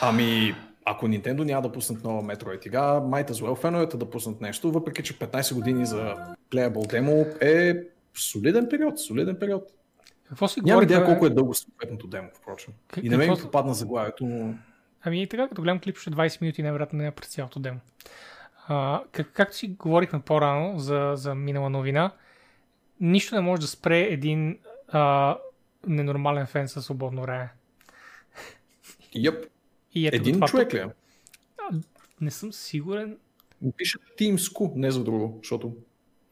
Ами, 0.00 0.54
ако 0.84 1.06
Nintendo 1.06 1.44
няма 1.44 1.62
да 1.62 1.72
пуснат 1.72 2.04
нова 2.04 2.22
Metroid 2.22 2.66
игра, 2.66 3.00
might 3.00 3.30
as 3.30 3.46
well 3.46 3.56
феновете 3.56 3.96
да 3.96 4.10
пуснат 4.10 4.40
нещо, 4.40 4.72
въпреки 4.72 5.02
че 5.02 5.18
15 5.18 5.54
години 5.54 5.86
за 5.86 6.16
playable 6.50 6.90
демо 6.90 7.26
е 7.40 7.74
солиден 8.14 8.68
период, 8.68 9.00
солиден 9.00 9.36
период. 9.40 9.72
Какво 10.28 10.48
си 10.48 10.60
Няма 10.64 10.82
идея 10.82 11.04
колко 11.04 11.26
е 11.26 11.30
дълго 11.30 11.54
съответното 11.54 12.06
демо, 12.06 12.28
впрочем. 12.34 12.74
Как, 12.88 13.04
и 13.04 13.08
не 13.08 13.16
ме 13.16 13.30
ми 13.30 13.36
попадна 13.42 13.74
заглавието, 13.74 14.26
но... 14.26 14.54
Ами 15.02 15.22
и 15.22 15.26
така, 15.26 15.48
като 15.48 15.62
гледам 15.62 15.80
клип, 15.80 15.96
ще 15.96 16.10
20 16.10 16.42
минути 16.42 16.62
най-вероятно 16.62 16.98
не 16.98 17.06
е 17.06 17.10
през 17.10 17.28
цялото 17.28 17.60
демо. 17.60 17.78
А, 18.68 19.02
как, 19.12 19.32
както 19.32 19.56
си 19.56 19.68
говорихме 19.68 20.20
по-рано 20.20 20.78
за, 20.78 21.12
за 21.14 21.34
минала 21.34 21.70
новина, 21.70 22.10
нищо 23.00 23.34
не 23.34 23.40
може 23.40 23.60
да 23.60 23.66
спре 23.66 24.00
един 24.00 24.58
а, 24.88 25.36
ненормален 25.86 26.46
фен 26.46 26.68
със 26.68 26.84
свободно 26.84 27.22
време. 27.22 27.50
Yep. 29.14 29.48
И 29.94 30.06
ето 30.06 30.16
Един 30.16 30.34
това 30.34 30.46
човек 30.46 30.74
ли 30.74 30.78
е? 30.78 30.86
Не 32.20 32.30
съм 32.30 32.52
сигурен. 32.52 33.18
Пише 33.76 33.98
Teamsku, 33.98 34.72
не 34.76 34.90
за 34.90 35.04
друго, 35.04 35.38
защото 35.42 35.76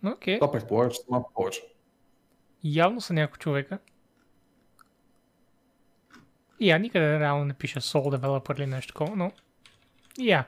okay. 0.05 0.39
това 0.39 0.53
предполага, 0.53 0.91
че 0.91 1.01
малко 1.11 1.33
повече. 1.35 1.63
Явно 2.65 3.01
са 3.01 3.13
някои 3.13 3.39
човека. 3.39 3.79
И 6.61 6.71
я 6.71 6.79
никъде 6.79 7.21
реално 7.21 7.45
не 7.45 7.55
пише 7.55 7.81
Soul 7.81 8.17
Developer 8.17 8.59
или 8.59 8.67
нещо 8.67 8.93
такова, 8.93 9.17
но 9.17 9.33
я. 10.19 10.47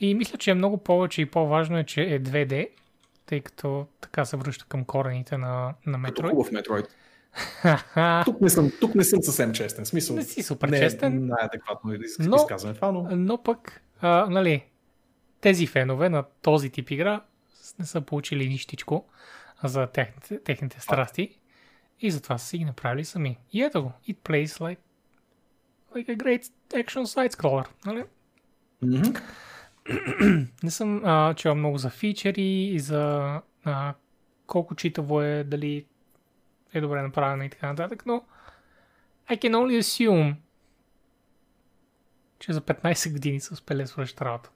И 0.00 0.14
мисля, 0.14 0.38
че 0.38 0.50
е 0.50 0.54
много 0.54 0.78
повече 0.78 1.22
и 1.22 1.26
по-важно 1.26 1.78
е, 1.78 1.84
че 1.84 2.02
е 2.02 2.20
2D, 2.20 2.68
тъй 3.26 3.40
като 3.40 3.86
така 4.00 4.24
се 4.24 4.36
връща 4.36 4.64
към 4.68 4.84
корените 4.84 5.38
на, 5.38 5.74
на 5.86 5.98
Metroid. 5.98 6.14
Като 6.14 6.28
хубав 6.28 6.50
Metroid 6.50 6.88
тук, 8.24 8.40
не 8.40 8.50
съм, 8.50 8.72
тук 8.80 8.94
не 8.94 9.04
съм 9.04 9.22
съвсем 9.22 9.52
честен. 9.52 9.86
Смисъл, 9.86 10.16
не 10.16 10.22
си 10.22 10.42
супер 10.42 10.68
не 10.68 10.76
е 10.76 10.80
честен. 10.80 11.26
най-адекватно 11.26 11.92
но, 12.18 12.36
изказване 12.36 12.74
това, 12.74 12.92
но... 12.92 13.08
но 13.10 13.42
пък, 13.42 13.82
а, 14.00 14.26
нали, 14.30 14.64
тези 15.40 15.66
фенове 15.66 16.08
на 16.08 16.24
този 16.42 16.70
тип 16.70 16.90
игра 16.90 17.20
не 17.78 17.84
са 17.84 18.00
получили 18.00 18.48
нищичко 18.48 19.04
за 19.64 19.86
техните, 19.86 20.42
техните 20.42 20.80
страсти. 20.80 21.38
И 22.00 22.10
затова 22.10 22.38
са 22.38 22.46
си 22.46 22.58
ги 22.58 22.64
направили 22.64 23.04
сами. 23.04 23.38
И 23.52 23.62
ето 23.62 23.82
го. 23.82 23.92
It 24.08 24.16
plays 24.16 24.46
like, 24.46 24.78
like 25.94 26.08
a 26.08 26.16
great 26.16 26.50
action 26.72 27.02
side-scroller. 27.02 27.66
Нали? 27.86 28.04
Mm-hmm. 28.84 29.20
Не 30.62 30.70
съм 30.70 31.02
а, 31.04 31.34
чел 31.34 31.54
много 31.54 31.78
за 31.78 31.90
фичери 31.90 32.64
и 32.64 32.78
за 32.78 33.32
а, 33.64 33.94
колко 34.46 34.74
читаво 34.74 35.22
е, 35.22 35.44
дали 35.44 35.86
е 36.78 36.80
добре 36.80 37.02
направено 37.02 37.44
и 37.44 37.50
така 37.50 37.66
нататък, 37.66 38.06
но 38.06 38.22
I 39.30 39.38
can 39.38 39.52
only 39.52 39.78
assume, 39.78 40.34
че 42.38 42.52
за 42.52 42.60
15 42.60 43.12
години 43.12 43.40
са 43.40 43.54
успели 43.54 43.78
да 43.78 43.86
свършат 43.86 44.22
работа. 44.22 44.50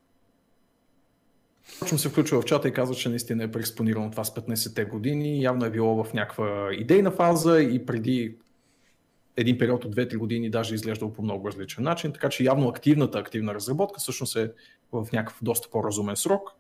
Точно 1.81 1.99
се 1.99 2.09
включва 2.09 2.41
в 2.41 2.45
чата 2.45 2.69
и 2.69 2.73
казва, 2.73 2.95
че 2.95 3.09
наистина 3.09 3.45
е 3.45 3.53
преекспонирано 3.53 4.11
това 4.11 4.25
с 4.25 4.35
15-те 4.35 4.85
години. 4.85 5.43
Явно 5.43 5.65
е 5.65 5.71
било 5.71 6.05
в 6.05 6.13
някаква 6.13 6.69
идейна 6.73 7.11
фаза 7.11 7.61
и 7.61 7.87
преди 7.87 8.35
един 9.37 9.59
период 9.59 9.85
от 9.85 9.97
2-3 9.97 10.17
години 10.17 10.51
даже 10.51 10.75
изглеждало 10.75 11.13
по 11.13 11.23
много 11.23 11.49
различен 11.49 11.85
начин, 11.85 12.13
така 12.13 12.29
че 12.29 12.45
явно 12.45 12.69
активната 12.69 13.19
активна 13.19 13.55
разработка 13.55 14.01
всъщност 14.01 14.37
е 14.37 14.53
в 14.93 15.07
някакъв 15.13 15.39
доста 15.43 15.71
по-разумен 15.71 16.17
срок, 16.17 16.51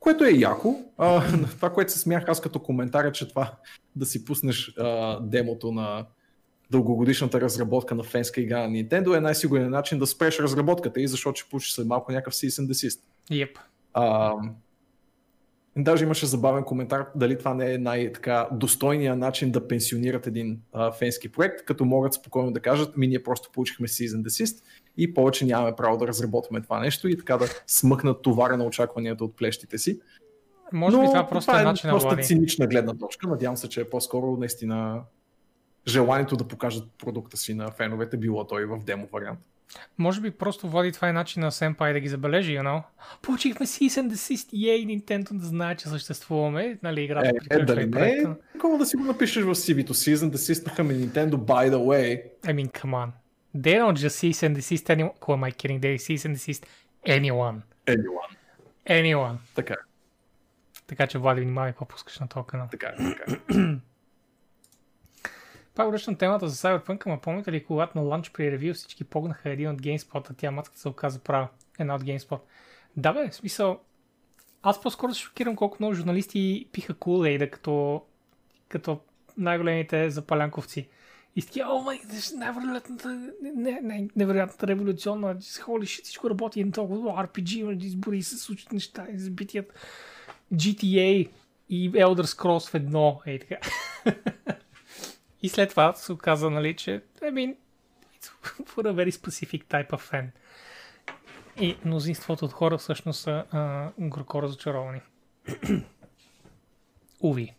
което 0.00 0.24
е 0.24 0.30
яко. 0.30 0.84
А, 0.98 1.26
това, 1.56 1.70
което 1.70 1.92
се 1.92 1.98
смях 1.98 2.24
аз 2.28 2.40
като 2.40 2.58
коментар 2.58 3.04
е, 3.04 3.12
че 3.12 3.28
това 3.28 3.52
да 3.96 4.06
си 4.06 4.24
пуснеш 4.24 4.74
а, 4.78 5.20
демото 5.20 5.72
на 5.72 6.06
дългогодишната 6.70 7.40
разработка 7.40 7.94
на 7.94 8.02
фенска 8.02 8.40
игра 8.40 8.68
на 8.68 8.68
Nintendo 8.68 9.16
е 9.16 9.20
най-сигурният 9.20 9.70
начин 9.70 9.98
да 9.98 10.06
спреш 10.06 10.38
разработката 10.38 11.00
и 11.00 11.08
защото 11.08 11.40
ще 11.40 11.50
получиш 11.50 11.72
след 11.72 11.86
малко 11.86 12.12
някакъв 12.12 12.34
cease 12.34 12.62
and 12.62 12.72
desist. 12.72 13.00
Yep. 13.30 13.58
А, 13.94 14.32
даже 15.76 16.04
имаше 16.04 16.26
забавен 16.26 16.64
коментар 16.64 17.06
дали 17.14 17.38
това 17.38 17.54
не 17.54 17.74
е 17.74 17.78
най-така 17.78 18.48
достойния 18.52 19.16
начин 19.16 19.50
да 19.50 19.68
пенсионират 19.68 20.26
един 20.26 20.60
а, 20.72 20.92
фенски 20.92 21.28
проект, 21.32 21.64
като 21.64 21.84
могат 21.84 22.14
спокойно 22.14 22.52
да 22.52 22.60
кажат, 22.60 22.96
ми 22.96 23.06
ние 23.06 23.22
просто 23.22 23.50
получихме 23.52 23.88
Season 23.88 24.22
Desist 24.22 24.62
и 24.98 25.14
повече 25.14 25.44
нямаме 25.44 25.76
право 25.76 25.96
да 25.96 26.06
разработваме 26.06 26.60
това 26.60 26.80
нещо 26.80 27.08
и 27.08 27.18
така 27.18 27.36
да 27.36 27.46
смъкнат 27.66 28.22
товара 28.22 28.56
на 28.56 28.64
очакванията 28.64 29.24
от 29.24 29.36
плещите 29.36 29.78
си. 29.78 30.00
Може 30.72 30.96
Но 30.96 31.02
би 31.02 31.06
това 31.06 31.28
просто 31.28 31.48
това 31.48 31.58
е 31.58 31.62
е 31.62 31.64
начин 31.64 31.88
на 31.88 31.92
просто 31.92 32.08
Влади. 32.08 32.22
цинична 32.22 32.66
гледна 32.66 32.94
точка. 32.94 33.28
Надявам 33.28 33.56
се, 33.56 33.68
че 33.68 33.80
е 33.80 33.84
по-скоро 33.90 34.36
наистина 34.36 35.02
желанието 35.88 36.36
да 36.36 36.48
покажат 36.48 36.84
продукта 36.98 37.36
си 37.36 37.54
на 37.54 37.70
феновете, 37.70 38.16
било 38.16 38.46
той 38.46 38.64
в 38.64 38.78
демо 38.84 39.08
вариант. 39.12 39.38
Може 39.98 40.20
би 40.20 40.30
просто 40.30 40.68
води 40.68 40.92
това 40.92 41.08
е 41.08 41.12
начин 41.12 41.42
на 41.42 41.50
Senpai 41.50 41.92
да 41.92 42.00
ги 42.00 42.08
забележи, 42.08 42.52
you 42.52 42.62
know? 42.62 42.82
Получихме 43.22 43.66
Cease 43.66 44.02
and 44.02 44.12
Desist, 44.12 44.70
ей, 44.70 44.86
Nintendo 44.86 45.32
да 45.32 45.46
знае, 45.46 45.76
че 45.76 45.88
съществуваме, 45.88 46.78
нали, 46.82 47.02
играта 47.02 47.28
Е, 47.50 47.54
е, 47.54 47.64
дали 47.64 47.86
не 47.86 48.08
е 48.08 48.24
такова 48.52 48.78
да 48.78 48.86
си 48.86 48.96
го 48.96 49.04
напишеш 49.04 49.44
в 49.44 49.54
CV-то 49.54 49.94
Season 49.94 50.30
Desist 50.30 50.82
ми 50.82 50.94
Nintendo 50.94 51.34
by 51.34 51.70
the 51.70 51.76
way. 51.76 52.22
I 52.44 52.54
mean, 52.54 52.82
come 52.82 52.90
on. 52.90 53.08
They 53.62 53.76
don't 53.78 53.96
just 53.96 54.16
cease 54.18 54.42
and 54.46 54.54
desist 54.56 54.90
anyone. 54.90 55.14
Who 55.24 55.32
am 55.32 55.44
I 55.44 55.52
kidding? 55.52 55.80
They 55.80 55.98
cease 55.98 56.24
and 56.28 56.34
desist 56.36 56.66
anyone. 57.06 57.60
Anyone. 57.86 58.32
Anyone. 58.86 59.36
Така, 59.54 59.76
Така 60.86 61.06
че, 61.06 61.18
Влади, 61.18 61.40
внимавай 61.40 61.72
какво 61.72 61.84
пускаш 61.84 62.18
на 62.18 62.28
този 62.28 62.46
канал. 62.46 62.68
така, 62.70 62.94
така. 62.96 63.38
Пак 65.74 65.90
връщам 65.90 66.16
темата 66.16 66.48
за 66.48 66.56
Cyberpunk, 66.56 67.06
ама 67.06 67.20
помните 67.20 67.52
ли, 67.52 67.64
когато 67.64 67.98
на 67.98 68.04
ланч 68.04 68.30
при 68.32 68.52
ревю 68.52 68.74
всички 68.74 69.04
погнаха 69.04 69.50
един 69.50 69.70
от 69.70 69.82
GameSpot, 69.82 70.30
а 70.30 70.34
тя 70.34 70.50
матката 70.50 70.78
се 70.80 70.88
оказа 70.88 71.18
права. 71.18 71.48
Една 71.78 71.94
от 71.94 72.02
GameSpot. 72.02 72.40
Да 72.96 73.12
бе, 73.12 73.28
в 73.28 73.34
смисъл, 73.34 73.80
аз 74.62 74.82
по-скоро 74.82 75.14
се 75.14 75.20
шокирам 75.20 75.56
колко 75.56 75.76
много 75.80 75.94
журналисти 75.94 76.68
пиха 76.72 76.94
Kool-Aid, 76.94 77.50
като, 77.50 78.04
като 78.68 79.00
най-големите 79.36 80.10
запалянковци. 80.10 80.88
И 81.38 81.42
с 81.42 81.46
такива, 81.46 81.68
о 81.68 81.82
май, 81.82 82.00
невероятната, 82.36 83.08
не, 83.42 83.80
не, 83.80 84.08
невероятната 84.16 84.66
революционна, 84.66 85.36
холи 85.60 85.86
shit, 85.86 86.04
всичко 86.04 86.30
работи 86.30 86.64
на 86.64 86.72
толкова 86.72 87.26
RPG, 87.26 87.84
избори 87.84 88.22
се 88.22 88.38
случват 88.38 88.72
неща, 88.72 89.06
избитият 89.12 89.74
GTA 90.54 91.30
и 91.68 91.92
Elder 91.92 92.22
Scrolls 92.22 92.70
в 92.70 92.74
едно, 92.74 93.20
ей 93.26 93.38
така. 93.38 93.56
И 95.42 95.48
след 95.48 95.70
това 95.70 95.92
се 95.92 96.12
оказа, 96.12 96.50
нали, 96.50 96.76
че 96.76 97.02
I 97.20 97.30
mean, 97.30 97.56
it's 98.20 98.30
for 98.64 98.82
a 98.82 98.92
very 98.92 99.10
specific 99.10 99.64
type 99.64 99.90
of 99.90 100.12
fan. 100.12 100.26
И 101.60 101.76
мнозинството 101.84 102.44
от 102.44 102.52
хора 102.52 102.78
всъщност 102.78 103.20
са 103.20 103.44
а, 103.50 103.90
горко 103.98 104.42
разочаровани. 104.42 105.00
Уви. 107.20 107.54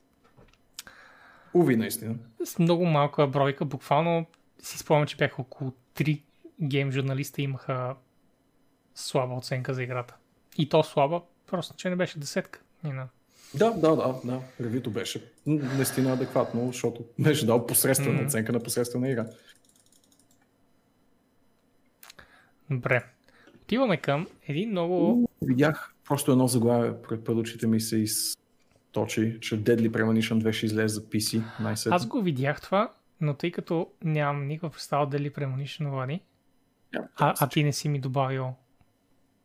Уви, 1.53 1.75
наистина. 1.75 2.15
С 2.45 2.59
много 2.59 2.85
малка 2.85 3.27
бройка, 3.27 3.65
буквално 3.65 4.25
си 4.61 4.77
спомням, 4.77 5.07
че 5.07 5.17
бяха 5.17 5.41
около 5.41 5.73
3 5.95 6.21
гейм 6.61 6.91
журналиста 6.91 7.41
имаха 7.41 7.95
слаба 8.95 9.33
оценка 9.33 9.73
за 9.73 9.83
играта. 9.83 10.15
И 10.57 10.69
то 10.69 10.83
слаба, 10.83 11.21
просто 11.47 11.75
че 11.75 11.89
не 11.89 11.95
беше 11.95 12.19
десетка. 12.19 12.61
Know. 12.85 13.05
Да, 13.53 13.71
да, 13.71 13.95
да, 13.95 14.15
да. 14.23 14.41
Ревюто 14.61 14.91
беше 14.91 15.31
наистина 15.45 16.13
адекватно, 16.13 16.67
защото 16.67 17.05
беше 17.19 17.45
дал 17.45 17.67
посредствена 17.67 18.13
Мгм. 18.13 18.25
оценка 18.25 18.51
на 18.51 18.59
посредствена 18.59 19.09
игра. 19.09 19.25
Добре. 22.69 23.05
Отиваме 23.63 23.97
към 23.97 24.27
един 24.47 24.69
много... 24.69 25.29
Видях 25.41 25.93
просто 26.07 26.31
едно 26.31 26.47
заглавие 26.47 27.01
пред, 27.01 27.25
пред 27.25 27.35
очите 27.35 27.67
ми 27.67 27.81
се 27.81 27.97
източи, 28.89 29.37
че 29.41 29.63
Deadly 29.63 29.89
Premonition 29.89 30.41
2 30.43 30.51
ще 30.51 30.65
излезе 30.65 30.93
за 30.93 31.01
PC 31.01 31.43
най-сетне. 31.59 31.95
Аз 31.95 32.07
го 32.07 32.21
видях 32.21 32.61
това, 32.61 32.93
но 33.21 33.33
тъй 33.33 33.51
като 33.51 33.87
нямам 34.03 34.47
никаква 34.47 34.69
представа 34.69 35.07
дали 35.07 35.33
Premonition 35.33 35.89
Влади, 35.89 36.21
а, 37.15 37.35
а 37.39 37.49
ти 37.49 37.63
не 37.63 37.73
си 37.73 37.89
ми 37.89 37.99
добавил. 37.99 38.53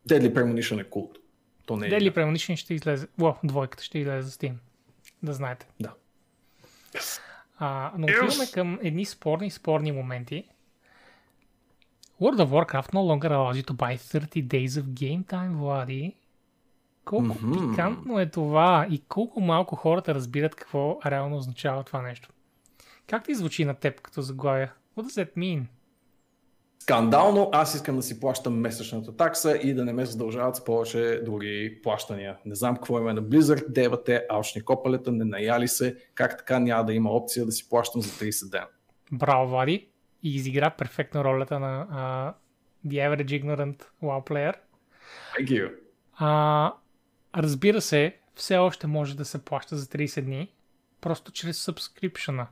Deadly 0.08 0.32
Premonition 0.34 0.80
е 0.80 0.84
култ. 0.84 1.18
То 1.66 1.76
не 1.76 1.86
е 1.86 1.88
игра. 1.88 1.98
Premonition 1.98 2.56
ще 2.56 2.74
излезе, 2.74 3.06
о, 3.20 3.34
двойката 3.44 3.84
ще 3.84 3.98
излезе 3.98 4.28
за 4.28 4.30
Steam. 4.30 4.54
Да 5.22 5.32
знаете. 5.32 5.66
Да. 5.80 5.94
А, 7.58 7.92
но 7.98 8.04
отиваме 8.04 8.50
към 8.52 8.78
едни 8.82 9.04
спорни, 9.04 9.50
спорни 9.50 9.92
моменти. 9.92 10.44
World 12.20 12.40
of 12.44 12.48
Warcraft 12.48 12.92
no 12.92 13.02
longer 13.10 13.30
allows 13.32 13.56
you 13.56 13.64
to 13.64 13.74
buy 13.74 13.96
30 13.96 14.48
days 14.48 14.68
of 14.68 14.82
game 14.82 15.24
time, 15.24 15.52
Влади. 15.56 16.16
Колко 17.04 17.24
Мгм. 17.24 17.70
пикантно 17.70 18.20
е 18.20 18.26
това 18.26 18.86
и 18.90 19.02
колко 19.08 19.40
малко 19.40 19.76
хората 19.76 20.14
разбират 20.14 20.54
какво 20.54 20.98
реално 21.06 21.36
означава 21.36 21.82
това 21.84 22.02
нещо. 22.02 22.28
Как 23.06 23.24
ти 23.24 23.34
звучи 23.34 23.64
на 23.64 23.74
теб 23.74 24.00
като 24.00 24.22
заглавия? 24.22 24.72
What 24.96 25.02
does 25.02 25.24
that 25.24 25.36
mean? 25.36 25.62
Скандално, 26.78 27.50
аз 27.52 27.74
искам 27.74 27.96
да 27.96 28.02
си 28.02 28.20
плащам 28.20 28.60
месечната 28.60 29.16
такса 29.16 29.56
и 29.56 29.74
да 29.74 29.84
не 29.84 29.92
ме 29.92 30.06
задължават 30.06 30.56
с 30.56 30.64
повече 30.64 31.20
други 31.24 31.78
плащания. 31.82 32.36
Не 32.46 32.54
знам 32.54 32.74
какво 32.74 32.98
има 32.98 33.14
на 33.14 33.22
Blizzard, 33.22 33.68
девате, 33.68 34.26
алчни 34.30 34.62
копалета, 34.62 35.12
не 35.12 35.24
наяли 35.24 35.68
се, 35.68 35.96
как 36.14 36.38
така 36.38 36.58
няма 36.58 36.84
да 36.84 36.92
има 36.94 37.10
опция 37.10 37.46
да 37.46 37.52
си 37.52 37.68
плащам 37.68 38.02
за 38.02 38.08
30 38.10 38.50
дена. 38.50 38.66
Браво, 39.12 39.48
Влади. 39.48 39.88
И 40.22 40.34
изигра 40.34 40.70
перфектно 40.70 41.24
ролята 41.24 41.60
на 41.60 41.86
а, 41.90 42.34
The 42.88 43.08
Average 43.08 43.44
Ignorant 43.44 43.84
WoW 44.02 44.28
Player. 44.30 44.54
Thank 45.38 45.46
you. 45.48 45.72
А, 46.16 46.72
разбира 47.36 47.80
се, 47.80 48.16
все 48.34 48.56
още 48.56 48.86
може 48.86 49.16
да 49.16 49.24
се 49.24 49.44
плаща 49.44 49.76
за 49.76 49.86
30 49.86 50.20
дни, 50.20 50.52
просто 51.00 51.32
чрез 51.32 51.66
subscription. 51.66 52.46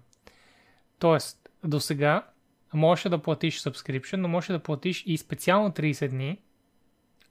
Тоест, 0.98 1.48
до 1.64 1.80
сега 1.80 2.28
можеше 2.74 3.08
да 3.08 3.22
платиш 3.22 3.60
subscription, 3.62 4.16
но 4.16 4.28
можеше 4.28 4.52
да 4.52 4.62
платиш 4.62 5.02
и 5.06 5.18
специално 5.18 5.70
30 5.70 6.08
дни, 6.08 6.40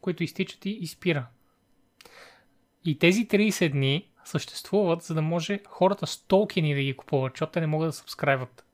които 0.02 0.24
изтичат 0.24 0.66
и 0.66 0.70
изпира. 0.70 1.28
И 2.86 3.00
тези 3.00 3.28
30 3.28 3.72
дни 3.72 4.12
съществуват, 4.26 5.02
за 5.02 5.14
да 5.14 5.22
може 5.22 5.60
хората 5.68 6.08
с 6.08 6.18
токени 6.18 6.76
да 6.76 6.82
ги 6.82 6.98
купуват, 6.98 7.34
защото 7.34 7.52
те 7.52 7.62
не 7.62 7.68
могат 7.68 7.90
да 7.90 7.94
сабскрайват. 7.94 8.66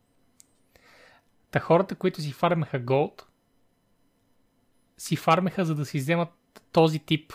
Та 1.52 1.60
хората, 1.60 1.95
които 1.95 2.22
си 2.22 2.32
фармеха 2.32 2.80
Gold, 2.80 3.24
си 4.98 5.16
фармеха, 5.16 5.66
за 5.66 5.76
да 5.76 5.86
си 5.86 5.98
вземат 5.98 6.30
този 6.72 6.99
тип 6.99 7.34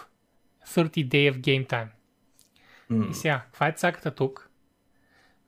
30 0.67 1.09
day 1.09 1.33
of 1.33 1.41
game 1.41 1.69
time. 1.69 1.89
М. 2.91 3.09
И 3.11 3.15
сега, 3.15 3.43
каква 3.47 3.69
е 3.69 3.73
цаката 3.73 4.15
тук? 4.15 4.51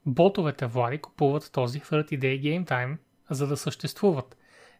Ботовете 0.05 0.65
Влади 0.65 0.97
купуват 0.97 1.51
този 1.51 1.81
30 1.81 2.19
day 2.19 2.41
game 2.41 2.65
time, 2.65 2.97
за 3.29 3.47
да 3.47 3.57
съществуват. 3.57 4.37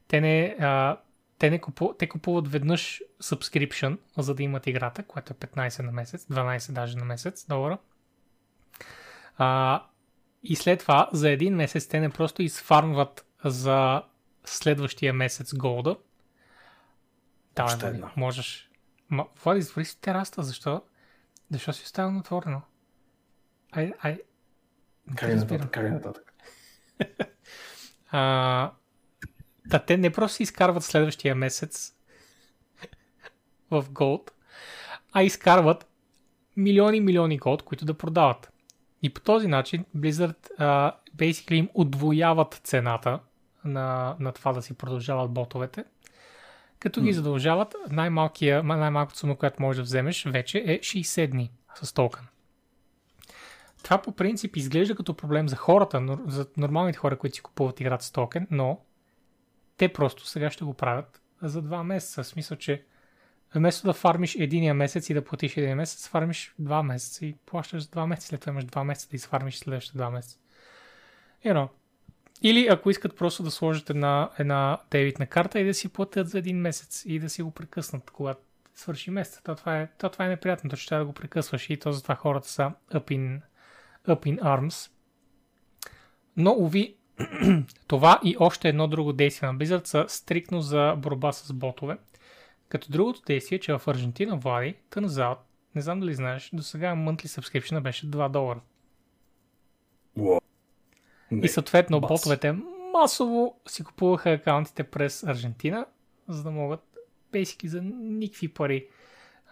Те 0.07 0.21
не, 0.21 0.55
а, 0.59 0.97
те, 1.39 1.49
не 1.49 1.59
купу, 1.59 1.93
те 1.99 2.09
купуват 2.09 2.47
веднъж 2.47 3.01
subscription, 3.23 3.97
за 4.17 4.35
да 4.35 4.43
имат 4.43 4.67
играта, 4.67 5.03
което 5.03 5.33
е 5.33 5.47
15 5.47 5.83
на 5.83 5.91
месец, 5.91 6.25
12 6.25 6.71
даже 6.71 6.97
на 6.97 7.05
месец 7.05 7.45
долара. 7.49 7.77
А, 9.37 9.83
и 10.43 10.55
след 10.55 10.79
това 10.79 11.09
за 11.13 11.29
един 11.29 11.55
месец 11.55 11.87
те 11.87 11.99
не 11.99 12.09
просто 12.09 12.41
изфармват 12.41 13.25
за 13.45 14.03
следващия 14.45 15.13
месец 15.13 15.55
голда. 15.55 15.97
Да, 18.01 18.11
можеш. 18.15 18.69
Ма, 19.09 19.25
Влади, 19.43 19.61
затвори 19.61 19.85
си 19.85 20.01
тераста, 20.01 20.43
защо? 20.43 20.81
Защо 21.51 21.73
си 21.73 21.83
оставил 21.83 22.19
отворено? 22.19 22.61
Ай, 23.71 23.93
ай. 24.03 24.19
Карай 25.15 25.35
разбирам. 25.35 25.57
нататък, 25.57 25.73
карай 25.73 25.91
нататък. 25.91 26.33
а, 28.11 28.71
да, 29.65 29.85
те 29.85 29.97
не 29.97 30.11
просто 30.11 30.43
изкарват 30.43 30.83
следващия 30.83 31.35
месец 31.35 31.95
в 33.71 33.83
Gold, 33.83 34.31
а 35.11 35.23
изкарват 35.23 35.87
милиони 36.57 37.01
милиони 37.01 37.39
Gold, 37.39 37.63
които 37.63 37.85
да 37.85 37.93
продават. 37.93 38.51
И 39.03 39.13
по 39.13 39.21
този 39.21 39.47
начин 39.47 39.85
Blizzard 39.97 40.49
uh, 40.59 40.93
basically 41.15 41.53
им 41.53 41.69
отвояват 41.73 42.61
цената 42.63 43.19
на, 43.65 44.15
на 44.19 44.31
това 44.31 44.53
да 44.53 44.61
си 44.61 44.73
продължават 44.73 45.31
ботовете, 45.31 45.85
като 46.85 47.01
ги 47.01 47.13
задължават 47.13 47.75
най-малкото 47.89 49.17
сума, 49.17 49.37
която 49.37 49.61
можеш 49.61 49.77
да 49.77 49.83
вземеш 49.83 50.25
вече 50.25 50.57
е 50.57 50.79
60 50.79 51.27
дни 51.27 51.51
с 51.81 51.93
токен. 51.93 52.27
Това 53.83 54.01
по 54.01 54.11
принцип 54.11 54.55
изглежда 54.55 54.95
като 54.95 55.17
проблем 55.17 55.49
за 55.49 55.55
хората, 55.55 56.17
за 56.27 56.47
нормалните 56.57 56.97
хора, 56.97 57.17
които 57.17 57.35
си 57.35 57.41
купуват 57.41 57.79
играта 57.79 58.05
с 58.05 58.11
токен, 58.11 58.47
но 58.51 58.79
те 59.77 59.93
просто 59.93 60.27
сега 60.27 60.49
ще 60.49 60.63
го 60.63 60.73
правят 60.73 61.21
за 61.41 61.61
два 61.61 61.83
месеца. 61.83 62.23
В 62.23 62.27
смисъл, 62.27 62.57
че 62.57 62.83
вместо 63.55 63.87
да 63.87 63.93
фармиш 63.93 64.35
единия 64.35 64.73
месец 64.73 65.09
и 65.09 65.13
да 65.13 65.23
платиш 65.23 65.57
един 65.57 65.75
месец, 65.75 66.07
фармиш 66.07 66.55
два 66.59 66.83
месеца 66.83 67.25
и 67.25 67.35
плащаш 67.45 67.83
за 67.83 67.89
два 67.89 68.07
месеца, 68.07 68.27
след 68.27 68.41
това 68.41 68.51
имаш 68.51 68.65
два 68.65 68.83
месеца 68.83 69.09
да 69.09 69.15
изфармиш 69.15 69.57
следващите 69.57 69.97
два 69.97 70.09
месеца. 70.09 70.39
You 71.45 71.53
know. 71.53 71.69
Или 72.41 72.67
ако 72.67 72.89
искат 72.89 73.15
просто 73.15 73.43
да 73.43 73.51
сложат 73.51 73.89
една, 73.89 74.29
една 74.39 74.79
дебитна 74.91 75.27
карта 75.27 75.59
и 75.59 75.65
да 75.65 75.73
си 75.73 75.89
платят 75.89 76.29
за 76.29 76.39
един 76.39 76.57
месец 76.57 77.03
и 77.05 77.19
да 77.19 77.29
си 77.29 77.41
го 77.41 77.51
прекъснат, 77.51 78.11
когато 78.11 78.41
свърши 78.75 79.11
месеца. 79.11 79.41
То 79.43 79.55
това 79.55 79.79
е, 79.79 79.87
то 79.97 80.09
това 80.09 80.25
е 80.25 80.29
неприятно, 80.29 80.69
че 80.69 80.87
трябва 80.87 81.05
да 81.05 81.07
го 81.07 81.13
прекъсваш 81.13 81.69
и 81.69 81.77
то 81.77 81.91
затова 81.91 82.15
хората 82.15 82.47
са 82.47 82.71
up 82.93 83.11
in, 83.11 83.41
up 84.07 84.25
in 84.25 84.39
arms. 84.41 84.91
Но, 86.37 86.51
уви, 86.51 86.95
това 87.87 88.19
и 88.23 88.35
още 88.39 88.69
едно 88.69 88.87
друго 88.87 89.13
действие 89.13 89.49
на 89.51 89.55
Blizzard 89.55 89.85
са 89.85 90.05
стрикно 90.07 90.61
за 90.61 90.95
борба 90.97 91.31
с 91.31 91.53
ботове. 91.53 91.97
Като 92.69 92.91
другото 92.91 93.21
действие, 93.27 93.59
че 93.59 93.73
в 93.77 93.87
Аржентина, 93.87 94.35
Влади, 94.35 94.75
turns 94.91 95.37
не 95.75 95.81
знам 95.81 95.99
дали 95.99 96.13
знаеш, 96.13 96.49
до 96.53 96.63
сега 96.63 96.95
monthly 96.95 97.25
subscription 97.25 97.79
беше 97.79 98.11
2 98.11 98.29
долара. 98.29 98.61
Wow. 101.31 101.45
И 101.45 101.47
съответно 101.47 102.01
бас. 102.01 102.07
ботовете 102.07 102.55
масово 102.93 103.59
си 103.67 103.83
купуваха 103.83 104.31
акаунтите 104.31 104.83
през 104.83 105.23
Аржентина, 105.23 105.85
за 106.27 106.43
да 106.43 106.51
могат 106.51 106.97
бейсики 107.31 107.67
за 107.67 107.81
никакви 107.81 108.47
пари 108.47 108.87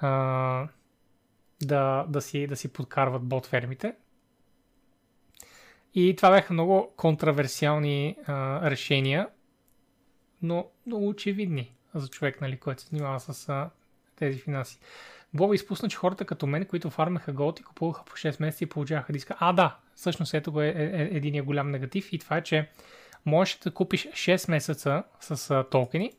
а, 0.01 0.67
да, 1.61 2.05
да, 2.09 2.21
си, 2.21 2.47
да 2.47 2.55
си 2.55 2.73
подкарват 2.73 3.23
бот 3.23 3.45
фермите. 3.45 3.95
И 5.93 6.15
това 6.15 6.29
бяха 6.29 6.53
много 6.53 6.93
контраверсиални 6.97 8.17
а, 8.27 8.69
решения, 8.69 9.29
но 10.41 10.67
много 10.85 11.07
очевидни 11.07 11.75
за 11.95 12.07
човек, 12.07 12.41
нали, 12.41 12.57
който 12.57 12.81
се 12.81 12.87
занимава 12.87 13.19
с 13.19 13.49
а, 13.49 13.69
тези 14.15 14.39
финанси. 14.39 14.79
Боба 15.33 15.55
изпусна, 15.55 15.89
че 15.89 15.97
хората 15.97 16.25
като 16.25 16.47
мен, 16.47 16.65
които 16.65 16.89
фармеха 16.89 17.33
голд 17.33 17.59
и 17.59 17.63
купуваха 17.63 18.05
по 18.05 18.13
6 18.13 18.41
месеца 18.41 18.63
и 18.63 18.69
получаваха 18.69 19.13
диска. 19.13 19.35
А, 19.39 19.53
да, 19.53 19.77
всъщност 19.95 20.33
ето 20.33 20.51
го 20.51 20.61
е, 20.61 20.67
е, 20.67 20.83
е 20.83 21.09
един 21.11 21.45
голям 21.45 21.71
негатив 21.71 22.13
и 22.13 22.19
това 22.19 22.37
е, 22.37 22.43
че 22.43 22.69
можеш 23.25 23.57
да 23.57 23.71
купиш 23.71 24.07
6 24.07 24.51
месеца 24.51 25.03
с 25.19 25.51
а, 25.51 25.63
токени 25.63 26.11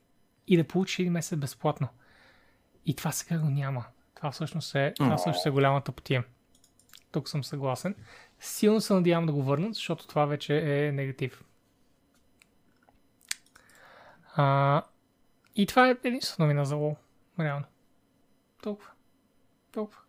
и 0.46 0.56
да 0.56 0.64
получиш 0.64 0.98
един 0.98 1.12
месец 1.12 1.38
безплатно. 1.38 1.88
И 2.86 2.94
това 2.94 3.12
сега 3.12 3.38
го 3.38 3.51
няма. 3.51 3.84
Това 4.14 4.30
всъщност 4.30 4.74
е, 4.74 4.92
това 4.96 5.16
всъщност 5.16 5.46
е 5.46 5.51
голямата 5.51 5.92
потия. 5.92 6.24
Тук 7.12 7.28
съм 7.28 7.44
съгласен. 7.44 7.94
Силно 8.40 8.80
се 8.80 8.94
надявам 8.94 9.26
да 9.26 9.32
го 9.32 9.42
върнат, 9.42 9.74
защото 9.74 10.06
това 10.06 10.26
вече 10.26 10.86
е 10.86 10.92
негатив. 10.92 11.44
А, 14.34 14.82
и 15.56 15.66
това 15.66 15.88
е 15.88 15.96
единствено 16.05 16.46
новина 16.46 16.64
за 16.64 16.74
WoW. 16.74 16.96
Реално. 17.40 17.64
Толкова. 18.62 18.90
Толкова. 19.72 20.01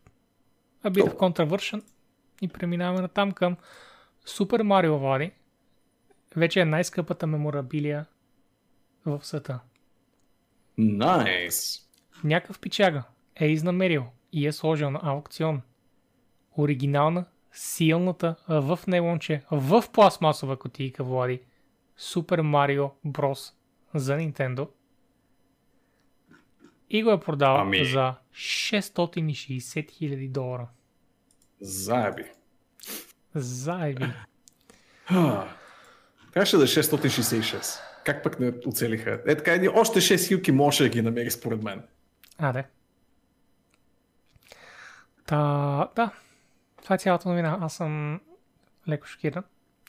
A 0.83 0.89
bit 0.89 1.03
of 1.03 1.15
controversial. 1.15 1.81
И 2.41 2.47
преминаваме 2.47 3.01
на 3.01 3.07
там 3.07 3.31
към 3.31 3.57
Super 4.27 4.61
Mario 4.61 4.97
Влади. 4.97 5.31
Вече 6.35 6.59
е 6.61 6.65
най-скъпата 6.65 7.27
меморабилия 7.27 8.05
в 9.05 9.25
света. 9.25 9.59
Найс! 10.77 11.25
Nice. 11.55 11.81
Някакъв 12.23 12.59
пичага 12.59 13.03
е 13.35 13.47
изнамерил 13.47 14.05
и 14.33 14.47
е 14.47 14.51
сложил 14.51 14.91
на 14.91 14.99
аукцион 15.03 15.61
оригинална, 16.57 17.25
силната 17.51 18.35
в 18.47 18.79
нейлонче, 18.87 19.43
в 19.51 19.83
пластмасова 19.93 20.59
кутийка, 20.59 21.03
Влади, 21.03 21.41
Super 21.99 22.41
Mario 22.41 22.91
Bros. 23.05 23.53
за 23.93 24.17
Nintendo 24.17 24.67
и 26.89 27.03
го 27.03 27.11
е 27.11 27.19
продал 27.19 27.57
ами... 27.57 27.85
за 27.85 28.15
660 28.33 29.91
хиляди 29.91 30.27
долара. 30.27 30.67
Заеби. 31.61 32.25
Заеби. 33.35 34.05
Трябваше 36.33 36.57
да 36.57 36.63
е 36.63 36.67
666. 36.67 37.79
Как 38.05 38.23
пък 38.23 38.39
не 38.39 38.53
оцелиха? 38.65 39.21
Е 39.27 39.35
така, 39.35 39.53
едни, 39.53 39.69
още 39.69 39.99
6 40.01 40.27
хилки 40.27 40.51
може 40.51 40.83
да 40.83 40.89
ги 40.89 41.01
намери 41.01 41.31
според 41.31 41.63
мен. 41.63 41.83
А, 42.37 42.53
да. 42.53 42.63
Та, 45.25 45.89
да. 45.95 46.11
Това 46.83 46.95
е 46.95 46.99
цялата 46.99 47.29
новина. 47.29 47.57
Аз 47.61 47.75
съм 47.75 48.21
леко 48.89 49.07
шокиран. 49.07 49.43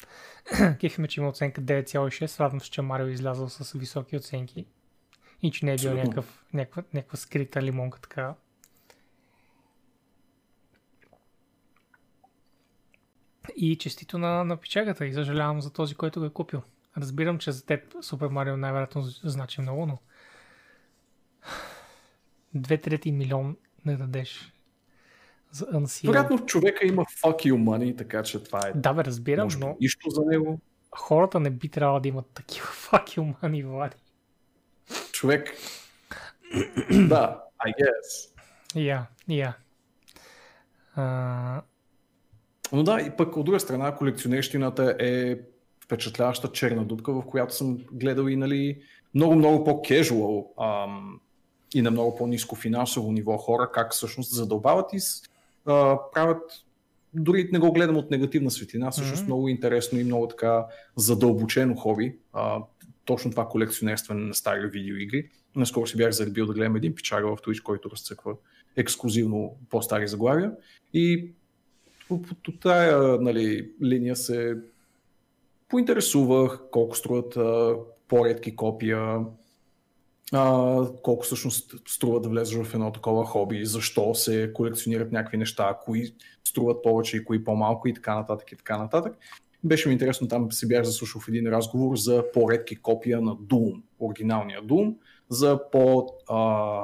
Кефиме, 0.80 1.08
че 1.08 1.20
има 1.20 1.28
оценка 1.28 1.60
9,6. 1.60 2.40
Радвам 2.40 2.60
се, 2.60 2.70
че 2.70 2.82
Марио 2.82 3.06
е 3.06 3.10
излязъл 3.10 3.48
с 3.48 3.78
високи 3.78 4.16
оценки. 4.16 4.66
И 5.42 5.50
че 5.50 5.66
не 5.66 5.72
е 5.72 5.76
бил 5.76 5.94
някакъв, 5.94 6.44
някаква, 6.52 6.82
някаква 6.94 7.16
скрита 7.16 7.62
лимонка 7.62 8.00
така. 8.00 8.34
И 13.56 13.76
честито 13.78 14.18
на, 14.18 14.44
на 14.44 14.56
печагата 14.56 15.06
и 15.06 15.12
съжалявам 15.12 15.60
за 15.60 15.72
този, 15.72 15.94
който 15.94 16.20
го 16.20 16.26
е 16.26 16.30
купил. 16.30 16.62
Разбирам, 16.96 17.38
че 17.38 17.52
за 17.52 17.66
теб 17.66 17.94
Супер 18.00 18.28
Марио 18.28 18.56
най-вероятно 18.56 19.02
значи 19.02 19.60
много, 19.60 19.86
но 19.86 19.98
две 22.54 22.78
трети 22.78 23.12
милион 23.12 23.56
не 23.84 23.96
дадеш 23.96 24.52
за 25.52 25.66
Unsealed. 25.66 26.06
Вероятно 26.06 26.46
човека 26.46 26.86
има 26.86 27.04
fuck 27.04 27.52
you 27.52 27.54
money, 27.54 27.98
така 27.98 28.22
че 28.22 28.44
това 28.44 28.60
е... 28.68 28.72
Да, 28.72 28.92
бе, 28.94 29.04
разбирам, 29.04 29.48
но... 29.58 29.76
Нищо 29.80 30.10
за 30.10 30.22
него. 30.24 30.60
Хората 30.90 31.40
не 31.40 31.50
би 31.50 31.68
трябвало 31.68 32.00
да 32.00 32.08
имат 32.08 32.26
такива 32.26 32.66
fuck 32.90 33.04
you 33.04 33.34
money, 33.42 33.66
Влади 33.66 33.96
човек. 35.16 35.54
да, 36.90 37.44
I 37.66 37.70
guess. 37.80 38.08
Yeah, 38.74 39.02
yeah. 39.28 39.54
Uh... 40.96 41.62
Но 42.72 42.82
да, 42.82 43.00
и 43.00 43.10
пък 43.10 43.36
от 43.36 43.44
друга 43.44 43.60
страна 43.60 43.94
колекционерщината 43.94 44.96
е 45.00 45.36
впечатляваща 45.84 46.52
черна 46.52 46.84
дупка, 46.84 47.12
в 47.12 47.22
която 47.26 47.54
съм 47.54 47.78
гледал 47.92 48.28
и 48.28 48.36
нали, 48.36 48.78
много-много 49.14 49.64
по-кежуал 49.64 50.54
и 51.74 51.82
на 51.82 51.90
много 51.90 52.16
по-низко 52.16 52.56
финансово 52.56 53.12
ниво 53.12 53.36
хора, 53.36 53.70
как 53.72 53.92
всъщност 53.92 54.34
задълбават 54.34 54.92
и 54.92 54.98
а, 55.66 55.98
правят 56.12 56.42
дори 57.14 57.48
не 57.52 57.58
го 57.58 57.72
гледам 57.72 57.96
от 57.96 58.10
негативна 58.10 58.50
светлина, 58.50 58.90
всъщност 58.90 59.22
mm-hmm. 59.22 59.26
много 59.26 59.48
интересно 59.48 59.98
и 59.98 60.04
много 60.04 60.28
така 60.28 60.66
задълбочено 60.96 61.76
хоби. 61.76 62.16
А, 62.32 62.58
точно 63.04 63.30
това 63.30 63.48
колекционерство 63.48 64.14
на 64.14 64.34
стари 64.34 64.66
видеоигри. 64.66 65.28
Наскоро 65.56 65.86
си 65.86 65.96
бях 65.96 66.10
заребил 66.10 66.46
да 66.46 66.52
гледам 66.52 66.76
един 66.76 66.94
печага 66.94 67.36
в 67.36 67.40
Twitch, 67.40 67.62
който 67.62 67.90
разцъква 67.90 68.34
ексклюзивно 68.76 69.56
по-стари 69.70 70.08
заглавия. 70.08 70.52
И 70.94 71.30
по, 72.08 72.22
по 72.22 72.52
тая 72.52 73.20
нали, 73.20 73.70
линия 73.82 74.16
се 74.16 74.56
поинтересувах 75.68 76.62
колко 76.70 76.96
струват 76.96 77.36
а, 77.36 77.74
по-редки 78.08 78.56
копия, 78.56 79.18
а, 80.32 80.80
колко 81.02 81.24
всъщност 81.24 81.74
струва 81.88 82.20
да 82.20 82.28
влезеш 82.28 82.62
в 82.62 82.74
едно 82.74 82.92
такова 82.92 83.24
хоби, 83.24 83.64
защо 83.64 84.14
се 84.14 84.52
колекционират 84.54 85.12
някакви 85.12 85.36
неща, 85.36 85.78
кои 85.84 86.14
струват 86.44 86.82
повече 86.82 87.16
и 87.16 87.24
кои 87.24 87.44
по-малко 87.44 87.88
и 87.88 87.94
така 87.94 88.14
нататък 88.14 88.52
и 88.52 88.56
така 88.56 88.78
нататък. 88.78 89.18
Беше 89.64 89.88
ми 89.88 89.92
интересно, 89.92 90.28
там 90.28 90.52
се 90.52 90.66
бях 90.66 90.84
заслушал 90.84 91.20
в 91.20 91.28
един 91.28 91.46
разговор 91.46 91.96
за 91.96 92.24
по-редки 92.34 92.76
копия 92.76 93.20
на 93.20 93.36
Doom, 93.36 93.82
оригиналния 94.00 94.62
Doom, 94.62 94.94
за 95.28 95.70
по- 95.70 96.08
а, 96.28 96.82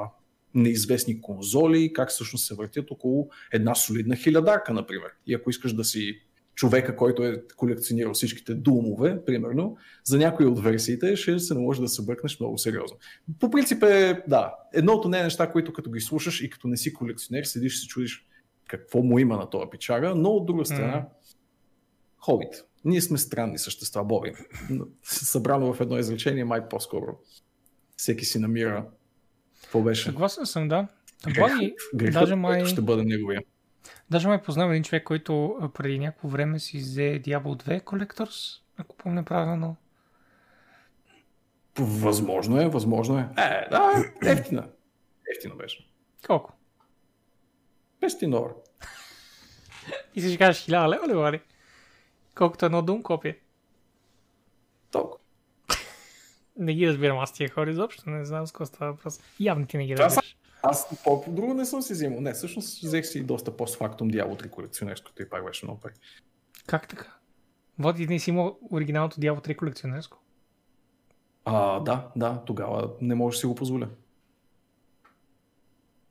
неизвестни 0.55 1.21
конзоли, 1.21 1.93
как 1.93 2.09
всъщност 2.09 2.47
се 2.47 2.55
въртят 2.55 2.91
около 2.91 3.29
една 3.51 3.75
солидна 3.75 4.15
хилядарка, 4.15 4.73
например. 4.73 5.09
И 5.27 5.33
ако 5.33 5.49
искаш 5.49 5.73
да 5.73 5.83
си 5.83 6.19
човека, 6.55 6.95
който 6.95 7.23
е 7.23 7.43
колекционирал 7.57 8.13
всичките 8.13 8.53
думове, 8.53 9.25
примерно, 9.25 9.77
за 10.03 10.17
някои 10.17 10.45
от 10.45 10.63
версиите 10.63 11.15
ще 11.15 11.39
се 11.39 11.53
наложи 11.53 11.81
да 11.81 11.87
се 11.87 12.05
бъркнеш 12.05 12.39
много 12.39 12.57
сериозно. 12.57 12.97
По 13.39 13.49
принцип 13.49 13.83
е, 13.83 14.23
да, 14.27 14.55
едното 14.73 15.09
не 15.09 15.19
е 15.19 15.23
неща, 15.23 15.51
които 15.51 15.73
като 15.73 15.91
ги 15.91 15.99
слушаш 15.99 16.41
и 16.41 16.49
като 16.49 16.67
не 16.67 16.77
си 16.77 16.93
колекционер, 16.93 17.43
седиш 17.43 17.75
и 17.75 17.79
се 17.79 17.87
чудиш 17.87 18.27
какво 18.67 19.01
му 19.01 19.19
има 19.19 19.37
на 19.37 19.49
този 19.49 19.69
печага, 19.71 20.15
но 20.15 20.29
от 20.29 20.45
друга 20.45 20.65
страна, 20.65 20.97
mm. 20.97 21.05
хобит. 22.17 22.65
Ние 22.85 23.01
сме 23.01 23.17
странни 23.17 23.57
същества, 23.57 24.03
Боби. 24.03 24.33
Събрано 25.03 25.73
в 25.73 25.81
едно 25.81 25.97
изречение, 25.97 26.45
май 26.45 26.69
по-скоро. 26.69 27.17
Всеки 27.97 28.25
си 28.25 28.39
намира. 28.39 28.85
Какво 29.63 29.81
беше? 29.81 30.03
Съгласен 30.03 30.45
съм, 30.45 30.67
да. 30.67 30.87
Боби, 31.39 31.75
даже 32.11 32.35
май... 32.35 32.65
ще 32.65 32.81
бъде 32.81 33.03
неговия. 33.03 33.41
Даже 34.09 34.27
май 34.27 34.41
познавам 34.41 34.71
един 34.71 34.83
човек, 34.83 35.03
който 35.03 35.57
преди 35.73 35.99
някакво 35.99 36.27
време 36.27 36.59
си 36.59 36.77
взе 36.77 37.21
Diablo 37.25 37.63
2 37.63 37.83
Collectors, 37.83 38.61
ако 38.77 38.95
помня 38.97 39.23
правилно. 39.23 39.75
Възможно 41.79 42.61
е, 42.61 42.67
възможно 42.67 43.17
е. 43.17 43.21
Е, 43.37 43.69
да, 43.69 44.11
ефтина. 44.25 44.69
Ефтина 45.35 45.55
беше. 45.55 45.87
Колко? 46.27 46.53
500 48.01 48.29
долара. 48.29 48.53
И 50.15 50.21
си 50.21 50.29
ще 50.29 50.37
кажеш 50.37 50.65
1000 50.65 51.07
лева 51.07 51.31
ли? 51.31 51.41
Колкото 52.35 52.65
едно 52.65 52.81
дум 52.81 53.03
копие. 53.03 53.39
Толкова. 54.91 55.17
Не 56.57 56.73
ги 56.73 56.87
разбирам 56.87 57.19
аз 57.19 57.33
тия 57.33 57.49
хора 57.49 57.71
изобщо, 57.71 58.09
не 58.09 58.25
знам 58.25 58.47
с 58.47 58.51
какво 58.51 58.65
става 58.65 58.91
въпрос. 58.91 59.19
Явно 59.39 59.65
ти 59.65 59.77
не 59.77 59.85
ги 59.85 59.97
разбираш. 59.97 60.37
Аз 60.63 61.03
по-друго 61.03 61.53
не 61.53 61.65
съм 61.65 61.81
си 61.81 61.93
взимал. 61.93 62.21
Не, 62.21 62.33
всъщност 62.33 62.81
взех 62.83 63.05
си 63.05 63.23
доста 63.23 63.57
постфактум 63.57 64.11
Diablo 64.11 64.43
3 64.43 64.49
колекционерското 64.49 65.21
и 65.21 65.29
пак 65.29 65.45
беше 65.45 65.65
много 65.65 65.79
пари. 65.79 65.93
Как 66.67 66.87
така? 66.87 67.13
Води 67.79 68.07
не 68.07 68.19
си 68.19 68.29
имал 68.29 68.59
оригиналното 68.71 69.21
Diablo 69.21 69.47
3 69.47 69.55
колекционерско? 69.55 70.17
А, 71.45 71.79
да, 71.79 72.11
да, 72.15 72.43
тогава 72.45 72.89
не 73.01 73.15
може 73.15 73.35
да 73.35 73.39
си 73.39 73.45
го 73.45 73.55
позволя. 73.55 73.89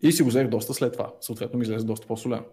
И 0.03 0.13
си 0.13 0.23
го 0.23 0.29
взех 0.29 0.49
доста 0.49 0.75
след 0.75 0.93
това. 0.93 1.13
Съответно 1.21 1.59
ми 1.59 1.63
излезе 1.63 1.87
доста 1.87 2.07
по-солено. 2.07 2.45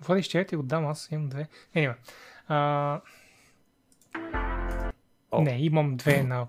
Води, 0.00 0.22
ще 0.22 0.46
ти 0.46 0.56
го 0.56 0.62
дам, 0.62 0.86
аз 0.86 1.08
имам 1.10 1.28
две. 1.28 1.48
Anyway. 1.74 1.94
А... 2.48 3.00
Не, 5.42 5.64
имам 5.64 5.96
две 5.96 6.22
на 6.22 6.46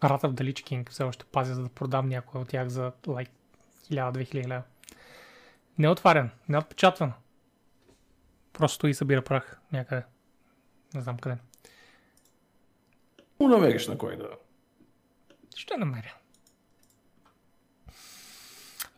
Wrath 0.00 0.22
of 0.22 0.32
the 0.32 0.52
Lich 0.52 0.62
King. 0.62 0.90
Все 0.90 1.04
още 1.04 1.24
пазя, 1.24 1.54
за 1.54 1.62
да 1.62 1.68
продам 1.68 2.08
някой 2.08 2.40
от 2.40 2.48
тях 2.48 2.68
за 2.68 2.92
like 3.06 3.30
1000-2000 3.90 4.48
лева. 4.48 4.62
Не 5.78 5.86
е 5.86 5.90
отварен, 5.90 6.30
не 6.48 6.56
е 6.56 6.58
отпечатван. 6.58 7.12
Просто 8.52 8.86
и 8.86 8.94
събира 8.94 9.22
прах 9.22 9.60
някъде. 9.72 10.04
Не 10.94 11.00
знам 11.00 11.18
къде. 11.18 11.36
Му 13.40 13.48
намериш 13.48 13.88
на 13.88 13.98
кой 13.98 14.16
да. 14.16 14.28
Ще 15.56 15.76
намеря. 15.76 16.14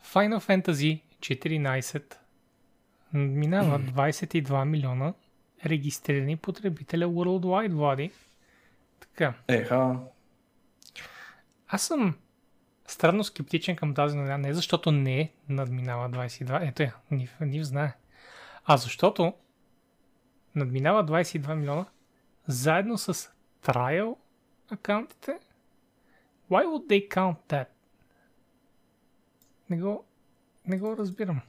Final 0.05 0.39
Fantasy 0.39 1.01
14 1.21 2.15
минава 3.13 3.81
22 3.81 4.65
милиона 4.65 5.15
регистрирани 5.67 6.37
потребителя 6.37 7.07
Worldwide, 7.07 7.73
Влади. 7.73 8.11
Така. 9.01 9.35
Еха. 9.49 9.97
Аз 11.69 11.83
съм 11.83 12.17
странно 12.87 13.25
скептичен 13.25 13.77
към 13.77 13.95
тази 13.95 14.17
новина, 14.17 14.39
не 14.39 14.55
защото 14.55 14.93
не 14.93 15.33
надминава 15.49 16.11
22, 16.11 16.69
ето 16.69 16.83
я, 16.83 16.95
Нив, 17.11 17.37
Нив 17.41 17.65
знае, 17.65 17.93
а 18.65 18.77
защото 18.77 19.35
надминава 20.55 21.07
22 21.07 21.55
милиона 21.55 21.87
заедно 22.47 22.99
с 22.99 23.15
trial 23.63 24.17
акаунтите. 24.71 25.39
Why 26.51 26.65
would 26.65 26.87
they 26.89 27.09
count 27.09 27.37
that? 27.49 27.67
Не 29.71 29.79
го, 29.79 30.05
не 30.67 30.79
го 30.79 30.97
разбирам. 30.97 31.41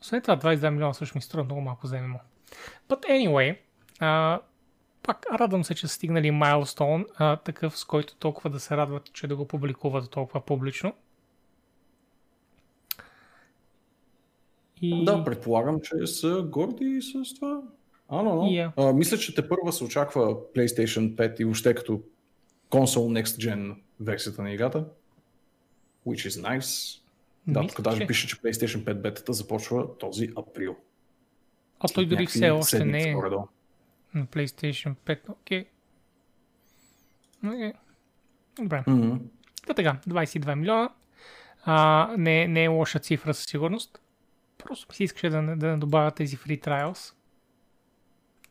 Освен 0.00 0.22
това, 0.22 0.38
22 0.38 0.70
милиона 0.70 0.94
също 0.94 1.18
ми 1.18 1.22
струва 1.22 1.44
много 1.44 1.60
малко 1.60 1.86
за 1.86 1.98
ММО. 1.98 2.20
But 2.88 3.08
anyway, 3.08 3.58
а, 4.00 4.40
пак 5.06 5.26
радвам 5.32 5.64
се, 5.64 5.74
че 5.74 5.86
са 5.86 5.94
стигнали 5.94 6.30
майлстоун, 6.30 7.06
а, 7.16 7.36
такъв 7.36 7.78
с 7.78 7.84
който 7.84 8.16
толкова 8.16 8.50
да 8.50 8.60
се 8.60 8.76
радват, 8.76 9.12
че 9.12 9.26
да 9.26 9.36
го 9.36 9.48
публикуват 9.48 10.10
толкова 10.10 10.40
публично. 10.40 10.94
И... 14.82 15.04
Да, 15.04 15.24
предполагам, 15.24 15.80
че 15.80 16.06
са 16.06 16.42
горди 16.48 17.00
с 17.02 17.34
това. 17.34 17.62
А, 18.08 18.22
но, 18.22 18.34
но. 18.34 18.42
Yeah. 18.42 18.72
А, 18.76 18.92
мисля, 18.92 19.18
че 19.18 19.34
те 19.34 19.48
първа 19.48 19.72
се 19.72 19.84
очаква 19.84 20.34
PlayStation 20.56 21.14
5 21.14 21.40
и 21.40 21.44
въобще 21.44 21.74
като 21.74 22.00
консол 22.70 23.10
Next 23.10 23.24
Gen 23.24 23.76
версията 24.00 24.42
на 24.42 24.52
играта. 24.52 24.84
Which 26.06 26.28
is 26.28 26.58
nice. 26.58 27.00
Да, 27.46 27.66
тук 27.66 27.80
даже 27.80 28.00
че... 28.00 28.06
пише, 28.06 28.28
че 28.28 28.36
PlayStation 28.36 28.84
5 28.84 28.94
бетата 28.94 29.32
започва 29.32 29.98
този 29.98 30.32
април. 30.36 30.76
А 31.80 31.88
той 31.88 32.06
дори 32.06 32.26
все 32.26 32.50
още 32.50 32.84
не 32.84 33.10
е 33.10 33.14
на 34.16 34.26
PlayStation 34.26 34.94
5. 34.94 35.30
Окей. 35.30 35.64
Okay. 35.64 35.70
Okay. 37.44 37.72
Добре. 38.58 38.84
Mm-hmm. 38.86 39.20
Та 39.66 39.74
така, 39.74 39.98
22 40.08 40.54
милиона. 40.54 40.90
А, 41.64 42.08
не, 42.18 42.48
не 42.48 42.64
е 42.64 42.68
лоша 42.68 42.98
цифра 42.98 43.34
със 43.34 43.44
сигурност. 43.44 44.00
Просто 44.58 44.94
си 44.94 45.04
искаше 45.04 45.30
да, 45.30 45.56
да 45.56 45.66
не 45.66 45.76
добавя 45.76 46.10
тези 46.10 46.36
free 46.36 46.64
trials. 46.66 47.14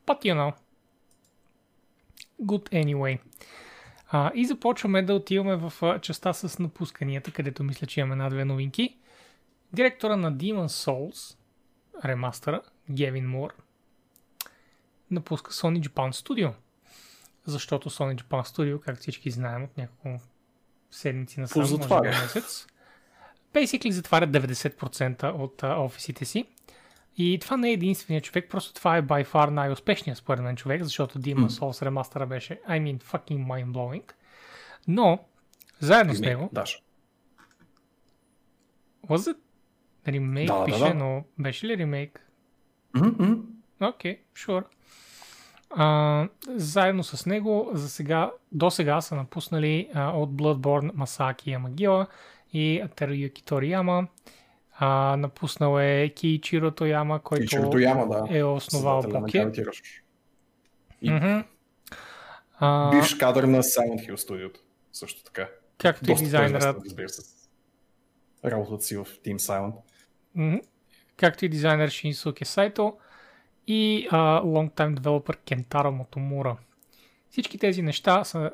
But 0.06 0.26
you 0.26 0.36
know. 0.36 0.54
Good 2.42 2.70
anyway. 2.86 3.20
А, 4.08 4.32
и 4.36 4.46
започваме 4.46 5.02
да 5.02 5.14
отиваме 5.14 5.56
в 5.56 6.00
частта 6.02 6.34
с 6.34 6.60
напусканията, 6.60 7.32
където 7.32 7.64
мисля, 7.64 7.88
че 7.88 8.00
имаме 8.00 8.14
една-две 8.14 8.46
новинки. 8.46 8.98
Директора 9.74 10.16
на 10.16 10.34
Demon 10.34 10.68
Souls, 10.68 11.38
ремастъра, 12.06 12.62
Гевин 12.92 13.30
Мур, 13.30 13.54
напуска 15.12 15.52
Sony 15.52 15.88
Japan 15.88 16.12
Studio. 16.12 16.54
Защото 17.46 17.90
Sony 17.90 18.22
Japan 18.22 18.44
Studio, 18.44 18.80
както 18.80 19.02
всички 19.02 19.32
знаем 19.32 19.64
от 19.64 19.78
няколко 19.78 20.22
седмици 20.92 21.40
на 21.40 21.48
само 21.48 22.02
месец, 22.02 22.68
basically 23.54 23.90
затварят 23.90 24.30
90% 24.30 25.34
от 25.34 25.64
а, 25.64 25.80
офисите 25.80 26.26
си. 26.26 26.46
И 27.18 27.40
това 27.42 27.58
не 27.58 27.70
е 27.70 27.74
единствения 27.74 28.22
човек, 28.22 28.50
просто 28.50 28.74
това 28.74 28.98
е 28.98 29.04
by 29.04 29.26
far 29.26 29.50
най-успешният 29.50 30.18
според 30.18 30.44
мен 30.44 30.56
човек, 30.56 30.84
защото 30.84 31.20
Demon 31.20 31.48
Souls 31.48 31.86
ремастъра 31.86 32.26
беше, 32.26 32.62
I 32.70 32.82
mean, 32.82 33.04
fucking 33.04 33.48
mind-blowing. 33.48 34.12
Но, 34.88 35.20
заедно 35.80 36.14
с 36.14 36.20
него... 36.20 36.50
Даш. 36.54 36.82
Was 39.08 39.34
it? 39.34 39.38
Ремейк 40.08 40.48
да, 40.48 40.66
пише, 40.66 40.80
да, 40.80 40.88
да. 40.88 40.94
но 40.94 41.24
беше 41.40 41.68
ли 41.68 41.78
ремейк? 41.78 42.28
Окей, 42.96 43.12
mm-hmm. 43.12 43.42
okay, 43.80 44.20
sure. 44.36 44.64
А, 45.70 46.28
заедно 46.48 47.04
с 47.04 47.26
него 47.26 47.70
за 47.74 47.90
сега, 47.90 48.32
до 48.52 48.72
сега 48.72 49.02
са 49.02 49.16
напуснали 49.16 49.90
а, 49.94 50.10
от 50.12 50.30
Bloodborne 50.30 50.92
Масаки 50.94 51.52
Ямагила 51.52 52.08
и 52.54 52.84
Теруюки 52.96 53.44
Торияма. 53.44 54.08
А, 54.80 55.18
напуснал 55.18 55.80
е 55.80 56.10
Киичиро 56.10 56.72
Тояма, 56.72 57.20
който 57.20 57.70
Тояма, 57.72 58.08
да. 58.08 58.38
е 58.38 58.44
основал 58.44 59.02
Поке. 59.02 59.48
И... 61.02 61.10
Mm-hmm. 61.10 61.46
А... 62.60 62.92
Бивш 62.92 63.16
кадър 63.16 63.44
на 63.44 63.64
Silent 63.64 64.10
Hill 64.10 64.16
Studio 64.16 64.58
също 64.94 65.24
така. 65.24 65.50
Както 65.78 66.12
и 66.12 66.16
дизайнерът. 66.16 66.78
Работата 68.46 68.84
си 68.84 68.98
в 68.98 69.06
Team 69.06 69.36
Silent. 69.36 69.74
Mm-hmm. 70.38 70.62
Както 71.18 71.46
и 71.46 71.50
дизайнер 71.50 71.90
Шинсуке 71.90 72.46
Сайто 72.46 72.98
и 73.68 74.08
uh, 74.12 74.44
longtime 74.44 75.00
developer 75.00 75.36
Кентаро 75.36 75.92
Мотомура. 75.92 76.58
Всички 77.30 77.58
тези 77.58 77.82
неща, 77.82 78.24
са, 78.24 78.52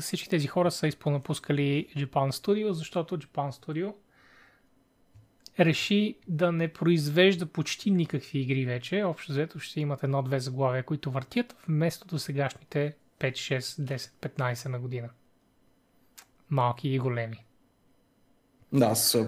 всички 0.00 0.28
тези 0.28 0.46
хора 0.46 0.70
са 0.70 0.88
изпълнапускали 0.88 1.86
Japan 1.96 2.30
Studio, 2.30 2.70
защото 2.70 3.18
Japan 3.18 3.50
Studio 3.50 3.94
реши 5.60 6.16
да 6.28 6.52
не 6.52 6.72
произвежда 6.72 7.46
почти 7.46 7.90
никакви 7.90 8.38
игри 8.38 8.66
вече. 8.66 9.04
Общо 9.04 9.32
взето 9.32 9.58
ще 9.58 9.80
имат 9.80 10.02
едно-две 10.02 10.40
заглавия, 10.40 10.82
които 10.82 11.10
въртят, 11.10 11.56
вместо 11.68 12.06
до 12.06 12.18
сегашните 12.18 12.96
5, 13.20 13.32
6, 13.32 13.60
10, 13.60 14.28
15 14.38 14.68
на 14.68 14.78
година. 14.78 15.08
Малки 16.50 16.88
и 16.88 16.98
големи. 16.98 17.44
Да, 18.72 18.86
аз 18.86 19.18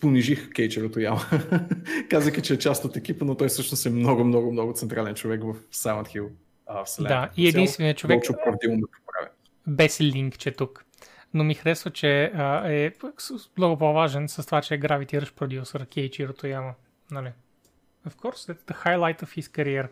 понижих 0.00 0.50
Кейчерото 0.52 1.00
яма. 1.00 1.20
Казах, 2.10 2.42
че 2.42 2.54
е 2.54 2.58
част 2.58 2.84
от 2.84 2.96
екипа, 2.96 3.24
но 3.24 3.34
той 3.34 3.48
всъщност 3.48 3.86
е 3.86 3.90
много, 3.90 4.24
много, 4.24 4.52
много 4.52 4.72
централен 4.72 5.14
човек 5.14 5.42
в 5.42 5.54
Silent 5.72 6.06
Hill. 6.06 6.28
А, 6.66 6.84
да, 7.00 7.30
и 7.36 7.48
единственият 7.48 7.98
човек 7.98 8.22
без 9.66 10.00
линкче 10.00 10.50
тук. 10.50 10.84
Но 11.34 11.44
ми 11.44 11.54
харесва, 11.54 11.90
че 11.90 12.32
а, 12.34 12.72
е 12.72 12.92
много 13.56 13.78
по-важен 13.78 14.28
с 14.28 14.46
това, 14.46 14.62
че 14.62 14.74
е 14.74 14.80
Gravity 14.80 15.20
Rush 15.20 15.34
продюсър 15.34 15.86
Кейчиро 15.86 16.32
Тояма. 16.32 16.74
Нали? 17.10 17.32
Of 18.08 18.14
course, 18.14 18.52
that's 18.52 18.72
the 18.72 18.84
highlight 18.84 19.22
of 19.22 19.38
his 19.38 19.46
career. 19.56 19.88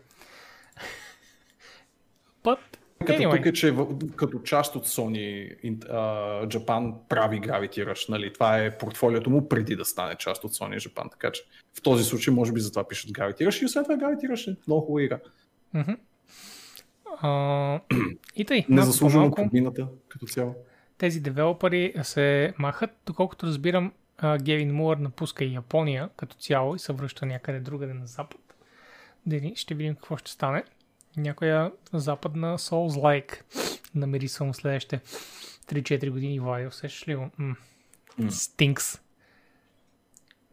But 2.43 2.78
като 3.05 3.21
anyway. 3.21 3.37
тук 3.37 3.45
е, 3.45 3.53
че 3.53 3.75
като 4.15 4.39
част 4.39 4.75
от 4.75 4.87
Sony 4.87 5.55
uh, 5.63 6.47
Japan 6.47 6.93
прави 7.09 7.41
Gravity 7.41 7.91
Rush, 7.91 8.09
нали? 8.09 8.33
Това 8.33 8.57
е 8.57 8.77
портфолиото 8.77 9.29
му 9.29 9.49
преди 9.49 9.75
да 9.75 9.85
стане 9.85 10.15
част 10.15 10.43
от 10.43 10.51
Sony 10.51 10.77
Japan, 10.77 11.11
така 11.11 11.31
че 11.31 11.43
в 11.73 11.81
този 11.81 12.03
случай 12.03 12.33
може 12.33 12.51
би 12.51 12.59
затова 12.59 12.87
пишат 12.87 13.11
Gravity 13.11 13.47
Rush 13.47 13.61
и 13.61 13.65
освен 13.65 13.83
това 13.83 13.97
Gravity 13.97 14.31
Rush 14.31 14.51
е 14.51 14.57
много 14.67 14.81
хубава 14.85 15.03
игра. 15.03 15.19
Мгм. 15.73 15.91
А, 17.21 17.79
и 18.35 18.45
тъй, 18.45 18.65
Незаслужено 18.69 19.31
подмината 19.31 19.87
като 20.07 20.25
цяло. 20.25 20.55
тези 20.97 21.19
девелопери 21.19 21.93
се 22.03 22.53
махат. 22.57 22.91
Доколкото 23.05 23.45
разбирам, 23.45 23.91
Гевин 24.41 24.73
Муър 24.75 24.97
напуска 24.97 25.45
и 25.45 25.53
Япония 25.53 26.09
като 26.17 26.35
цяло 26.35 26.75
и 26.75 26.79
се 26.79 26.93
връща 26.93 27.25
някъде 27.25 27.59
другаде 27.59 27.93
на 27.93 28.07
запад. 28.07 28.39
Дали, 29.25 29.53
ще 29.55 29.75
видим 29.75 29.95
какво 29.95 30.17
ще 30.17 30.31
стане. 30.31 30.63
Някоя 31.17 31.71
западна 31.93 32.57
Souls-like 32.57 33.41
намери 33.95 34.27
само 34.27 34.53
следващите 34.53 35.01
3-4 35.67 36.09
години 36.09 36.39
Влади. 36.39 36.67
Усещаш 36.67 37.07
ли 37.07 37.15
го? 37.15 37.29
Стинкс. 38.29 39.01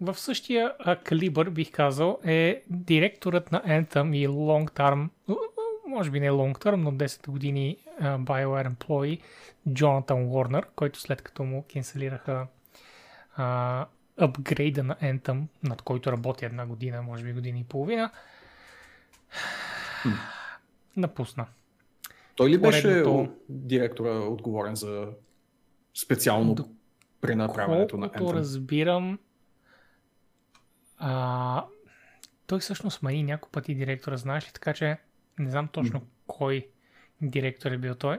В 0.01 0.15
същия 0.15 0.75
а, 0.79 0.97
калибър, 0.97 1.51
бих 1.51 1.71
казал, 1.71 2.19
е 2.25 2.63
директорът 2.71 3.53
на 3.53 3.63
Anthem 3.63 4.17
и 4.17 4.29
long 4.29 4.71
term, 4.71 5.09
може 5.87 6.11
би 6.11 6.21
не 6.21 6.31
long 6.31 6.59
term, 6.59 6.77
но 6.77 6.93
10 6.93 7.29
години 7.31 7.77
а, 8.01 8.19
BioWare 8.19 8.75
employee 8.75 9.21
Джонатан 9.73 10.25
Уорнер, 10.25 10.67
който 10.77 11.01
след 11.01 11.23
като 11.23 11.43
му 11.45 11.65
кенселираха 11.73 12.47
а, 13.37 13.87
апгрейда 14.19 14.83
на 14.83 14.95
Anthem, 14.95 15.43
над 15.63 15.83
който 15.83 16.13
работи 16.13 16.45
една 16.45 16.67
година, 16.67 17.03
може 17.03 17.25
би 17.25 17.33
година 17.33 17.59
и 17.59 17.65
половина, 17.65 18.11
напусна. 20.97 21.47
Той 22.37 22.51
ли 22.51 22.59
беше 22.59 22.83
Поредното- 22.83 23.33
директора 23.49 24.11
отговорен 24.11 24.75
за 24.75 25.09
специално 25.95 26.55
До- 26.55 26.69
пренаправянето 27.21 27.97
на 27.97 28.11
Anthem? 28.11 28.33
разбирам, 28.33 29.19
а, 30.99 31.65
той 32.47 32.59
всъщност 32.59 32.99
смени 32.99 33.23
няколко 33.23 33.53
пъти 33.53 33.75
директора, 33.75 34.17
знаеш 34.17 34.47
ли, 34.49 34.53
така 34.53 34.75
че 34.75 34.97
не 35.39 35.51
знам 35.51 35.69
точно 35.69 36.03
кой 36.27 36.67
директор 37.23 37.71
е 37.71 37.79
бил 37.79 37.95
той. 37.95 38.19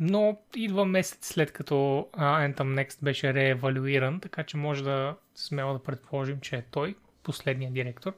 Но 0.00 0.38
идва 0.56 0.84
месец 0.84 1.26
след 1.26 1.52
като 1.52 2.08
а, 2.12 2.48
Anthem 2.48 2.54
Next 2.84 3.04
беше 3.04 3.34
реевалюиран, 3.34 4.20
така 4.20 4.44
че 4.44 4.56
може 4.56 4.84
да 4.84 5.16
смело 5.34 5.72
да 5.72 5.82
предположим, 5.82 6.40
че 6.40 6.56
е 6.56 6.62
той, 6.62 6.94
последният 7.22 7.74
директор. 7.74 8.12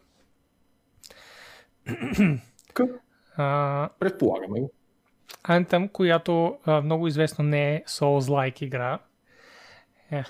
А, 3.36 3.88
Предполагаме. 3.98 4.60
Anthem, 5.44 5.88
която 5.88 6.58
а, 6.64 6.80
много 6.80 7.06
известно 7.06 7.44
не 7.44 7.74
е 7.74 7.84
Souls-like 7.84 8.62
игра, 8.62 8.98
е. 10.12 10.24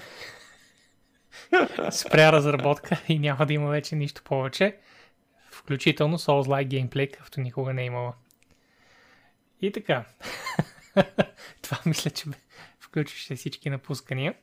спря 1.91 2.33
разработка 2.33 3.03
и 3.09 3.19
няма 3.19 3.47
да 3.47 3.53
има 3.53 3.71
вече 3.71 3.97
нищо 3.97 4.23
повече, 4.25 4.77
включително 5.51 6.19
Souls-like 6.19 6.65
геймплей, 6.65 7.07
какъвто 7.07 7.41
никога 7.41 7.73
не 7.73 7.83
е 7.83 7.87
имала. 7.87 8.15
И 9.61 9.73
така. 9.73 10.05
Това 11.62 11.79
мисля, 11.87 12.11
че 12.11 12.25
включваше 12.81 13.37
всички 13.37 13.71
напускания. 13.71 14.35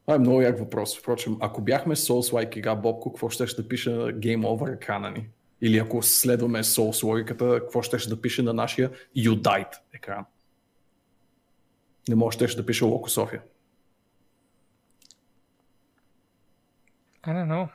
Това 0.00 0.14
е 0.14 0.18
много 0.18 0.42
як 0.42 0.58
въпрос. 0.58 0.98
Впрочем, 0.98 1.36
ако 1.40 1.60
бяхме 1.60 1.96
Souls-like 1.96 2.56
игра, 2.56 2.74
Бобко, 2.74 3.12
какво 3.12 3.30
ще 3.30 3.44
да 3.44 3.68
пише 3.68 3.90
Game 3.90 4.42
Over 4.42 4.74
екрана 4.74 5.10
ни? 5.10 5.28
Или 5.62 5.78
ако 5.78 6.02
следваме 6.02 6.62
Souls 6.62 7.02
логиката, 7.02 7.58
какво 7.60 7.82
ще 7.82 8.08
да 8.08 8.20
пише 8.20 8.42
на 8.42 8.54
нашия 8.54 8.90
You 9.16 9.42
Died 9.42 9.74
екран? 9.92 10.24
Не 12.08 12.14
може 12.14 12.34
щеше 12.34 12.56
да 12.56 12.66
пише 12.66 12.84
Локо 12.84 13.10
София. 13.10 13.42
I 17.22 17.28
don't 17.28 17.48
know. 17.48 17.68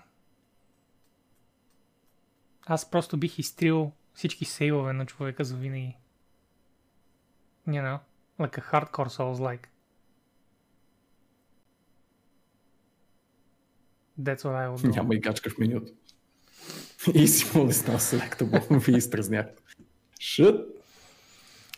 Аз 2.66 2.92
просто 2.92 3.18
бих 3.18 3.40
изтрил 3.40 3.92
всички 4.14 4.46
сейвове 4.46 4.94
на 4.94 5.06
човека 5.06 5.44
за 5.44 5.56
винаги. 5.56 5.98
You 7.68 7.82
know, 7.84 8.00
like 8.40 8.60
a 8.60 8.72
hardcore 8.72 9.08
Souls-like. 9.08 9.66
That's 14.20 14.42
what 14.44 14.56
I 14.56 14.76
would 14.76 14.86
do. 14.86 14.96
Няма 14.96 15.16
и 15.16 15.20
гачка 15.20 15.50
в 15.50 15.58
менюто. 15.58 15.94
И 17.14 17.28
си 17.28 17.60
листна 17.60 18.00
selectable. 18.00 18.86
Ви 18.92 18.98
изтръзнях. 18.98 19.46
Шът. 20.20 20.68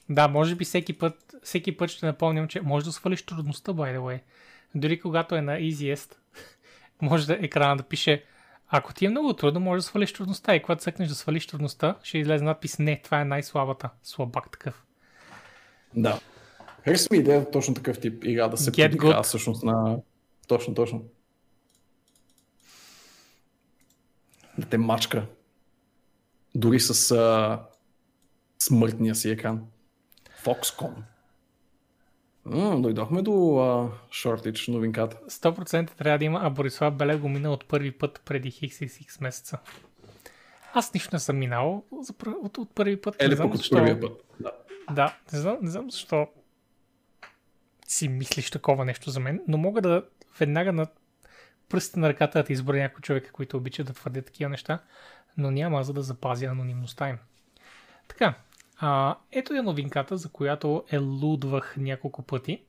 Да, 0.10 0.28
може 0.28 0.56
би 0.56 0.66
всеки 0.66 0.94
път, 0.94 1.36
всеки 1.44 1.78
път 1.78 1.90
ще 1.90 2.06
напомням, 2.06 2.48
че 2.48 2.62
може 2.62 2.86
да 2.86 2.92
свалиш 2.92 3.22
трудността, 3.22 3.72
by 3.72 3.98
the 3.98 4.00
way. 4.00 4.20
Дори 4.76 5.00
когато 5.00 5.36
е 5.36 5.42
на 5.42 5.60
easiest, 5.60 6.14
може 7.02 7.28
да 7.28 7.34
екрана 7.34 7.78
да 7.78 7.84
пише 7.84 8.24
ако 8.72 8.94
ти 8.94 9.06
е 9.06 9.10
много 9.10 9.34
трудно, 9.34 9.60
може 9.60 9.80
да 9.80 9.84
свалиш 9.84 10.14
трудността 10.14 10.56
и 10.56 10.62
когато 10.62 10.82
цъкнеш 10.82 11.10
да 11.10 11.16
свалиш 11.16 11.48
трудността, 11.48 11.96
ще 12.04 12.18
излезе 12.18 12.44
надпис 12.44 12.80
не, 12.80 13.02
това 13.04 13.22
е 13.22 13.26
най-слабата. 13.26 13.90
Слабак 14.04 14.52
такъв. 14.52 14.84
Да. 15.96 16.20
Харесва 16.86 17.08
ми 17.12 17.18
идея 17.18 17.52
точно 17.52 17.74
такъв 17.74 18.00
тип 18.00 18.24
игра 18.24 18.48
да 18.48 18.58
се 18.58 18.72
подигра 18.72 19.24
всъщност 19.24 19.64
на... 19.64 19.98
Точно, 20.48 20.74
точно. 20.74 21.04
Да 24.60 24.68
те 24.68 24.78
мачка. 24.78 25.26
Дори 26.56 26.80
с 26.80 27.12
а... 27.12 27.60
смъртния 28.60 29.16
си 29.16 29.30
екран. 29.30 29.66
Foxconn. 30.44 30.94
М, 32.46 32.82
дойдохме 32.82 33.22
до 33.22 33.32
а, 33.32 33.92
Shortage 34.10 34.72
новинката. 34.72 35.18
100% 35.30 35.92
трябва 35.92 36.18
да 36.18 36.26
има, 36.26 36.40
а 36.44 36.50
Борислав 36.50 36.96
Беле 36.96 37.18
го 37.18 37.30
мина 37.30 37.52
от 37.52 37.66
първи 37.66 37.92
път 37.92 38.22
преди 38.26 38.52
хикс 38.52 39.20
месеца. 39.22 39.58
Аз 40.74 40.94
нищо 40.94 41.10
не 41.14 41.20
съм 41.20 41.38
минал 41.38 41.84
за, 42.02 42.14
от, 42.44 42.58
от 42.58 42.76
първи 42.76 43.02
път. 43.02 43.16
Е, 43.20 43.30
ли 43.30 43.36
знам 43.36 43.52
пък 43.52 43.60
от 43.60 43.72
първия 43.72 44.00
път. 44.00 44.24
Да. 44.40 44.52
Да, 44.92 45.18
не 45.34 45.40
знам, 45.40 45.58
не 45.62 45.72
знам 45.72 45.92
защо 45.92 46.28
си 47.88 48.08
мислиш 48.08 48.52
такова 48.52 48.86
нещо 48.86 49.10
за 49.10 49.20
мен, 49.20 49.42
но 49.48 49.58
мога 49.58 49.82
да 49.82 50.04
веднага 50.40 50.74
на 50.74 50.88
пръстите 51.70 52.00
на 52.00 52.10
ръката 52.10 52.40
да 52.40 52.46
ти 52.46 52.54
изборя 52.54 52.78
някой 52.78 53.02
човек, 53.02 53.32
които 53.32 53.58
обичат 53.58 53.88
да 53.88 53.94
твърдят 53.94 54.26
такива 54.26 54.50
неща, 54.50 54.80
но 55.38 55.52
няма 55.52 55.84
за 55.84 55.94
да 55.94 56.02
запазя 56.02 56.46
анонимността 56.46 57.10
им. 57.10 57.18
Така, 58.08 58.34
а, 58.78 59.16
ето 59.32 59.54
е 59.54 59.62
новинката, 59.62 60.18
за 60.18 60.30
която 60.30 60.84
е 60.92 60.98
лудвах 60.98 61.78
няколко 61.78 62.22
пъти 62.22 62.64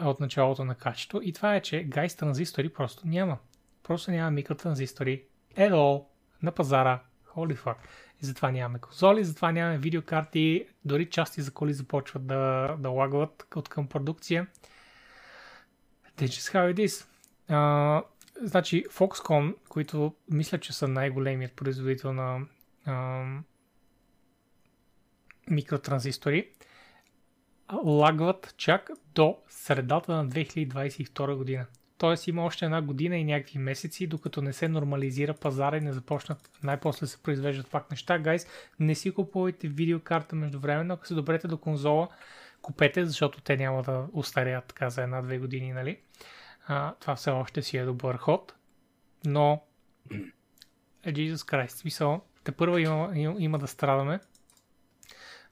от 0.00 0.20
началото 0.20 0.64
на 0.64 0.74
качето 0.74 1.20
и 1.22 1.32
това 1.32 1.56
е, 1.56 1.60
че 1.60 1.82
гайс 1.82 2.16
транзистори 2.16 2.68
просто 2.68 3.06
няма. 3.06 3.38
Просто 3.82 4.10
няма 4.10 4.30
микротранзистори 4.30 5.24
all 5.56 6.04
на 6.42 6.52
пазара. 6.52 7.00
Holy 7.36 7.56
fuck. 7.58 7.76
И 8.22 8.26
затова 8.26 8.50
нямаме 8.50 8.78
конзоли, 8.78 9.24
затова 9.24 9.52
нямаме 9.52 9.78
видеокарти, 9.78 10.66
дори 10.84 11.10
части 11.10 11.42
за 11.42 11.50
коли 11.50 11.72
започват 11.72 12.26
да, 12.26 12.76
да 12.78 12.90
лагват 12.90 13.46
от 13.56 13.68
към 13.68 13.86
продукция. 13.86 14.46
That's 16.18 16.26
just 16.26 16.54
how 16.54 16.74
it 16.74 16.86
is. 16.86 17.06
А, 17.48 18.02
значи 18.42 18.84
Foxconn, 18.84 19.54
които 19.68 20.14
мисля, 20.30 20.58
че 20.58 20.72
са 20.72 20.88
най-големият 20.88 21.52
производител 21.52 22.12
на 22.12 22.40
а, 22.84 23.24
микротранзистори, 25.50 26.50
лагват 27.84 28.54
чак 28.56 28.90
до 29.14 29.38
средата 29.48 30.12
на 30.12 30.28
2022 30.28 31.34
година. 31.34 31.66
Тоест 31.98 32.26
има 32.26 32.44
още 32.44 32.64
една 32.64 32.82
година 32.82 33.16
и 33.16 33.24
някакви 33.24 33.58
месеци, 33.58 34.06
докато 34.06 34.42
не 34.42 34.52
се 34.52 34.68
нормализира 34.68 35.34
пазара 35.34 35.76
и 35.76 35.80
не 35.80 35.92
започнат 35.92 36.50
най-после 36.62 37.06
се 37.06 37.22
произвеждат 37.22 37.70
пак 37.70 37.90
неща. 37.90 38.18
Гайс, 38.18 38.46
не 38.80 38.94
си 38.94 39.10
купувайте 39.10 39.68
видеокарта 39.68 40.36
междувременно, 40.36 40.94
ако 40.94 41.06
се 41.06 41.14
добрете 41.14 41.48
до 41.48 41.58
конзола, 41.58 42.08
купете, 42.62 43.04
защото 43.04 43.40
те 43.40 43.56
няма 43.56 43.82
да 43.82 44.06
устареят 44.12 44.64
така 44.64 44.90
за 44.90 45.02
една-две 45.02 45.38
години, 45.38 45.72
нали? 45.72 45.98
А, 46.66 46.94
това 47.00 47.16
все 47.16 47.30
още 47.30 47.62
си 47.62 47.76
е 47.76 47.84
добър 47.84 48.16
ход, 48.16 48.54
но 49.24 49.62
Jesus 51.06 51.36
Christ, 51.36 51.68
смисъл, 51.68 52.20
те 52.44 52.52
първа 52.52 52.80
има, 52.80 53.10
има, 53.38 53.58
да 53.58 53.66
страдаме. 53.66 54.20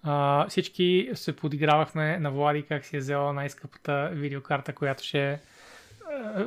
А, 0.02 0.46
всички 0.48 1.10
се 1.14 1.36
подигравахме 1.36 2.18
на 2.18 2.30
Влади 2.30 2.62
как 2.62 2.84
си 2.84 2.96
е 2.96 2.98
взела 2.98 3.32
най-скъпата 3.32 4.10
видеокарта, 4.12 4.74
която 4.74 5.04
ще 5.04 5.40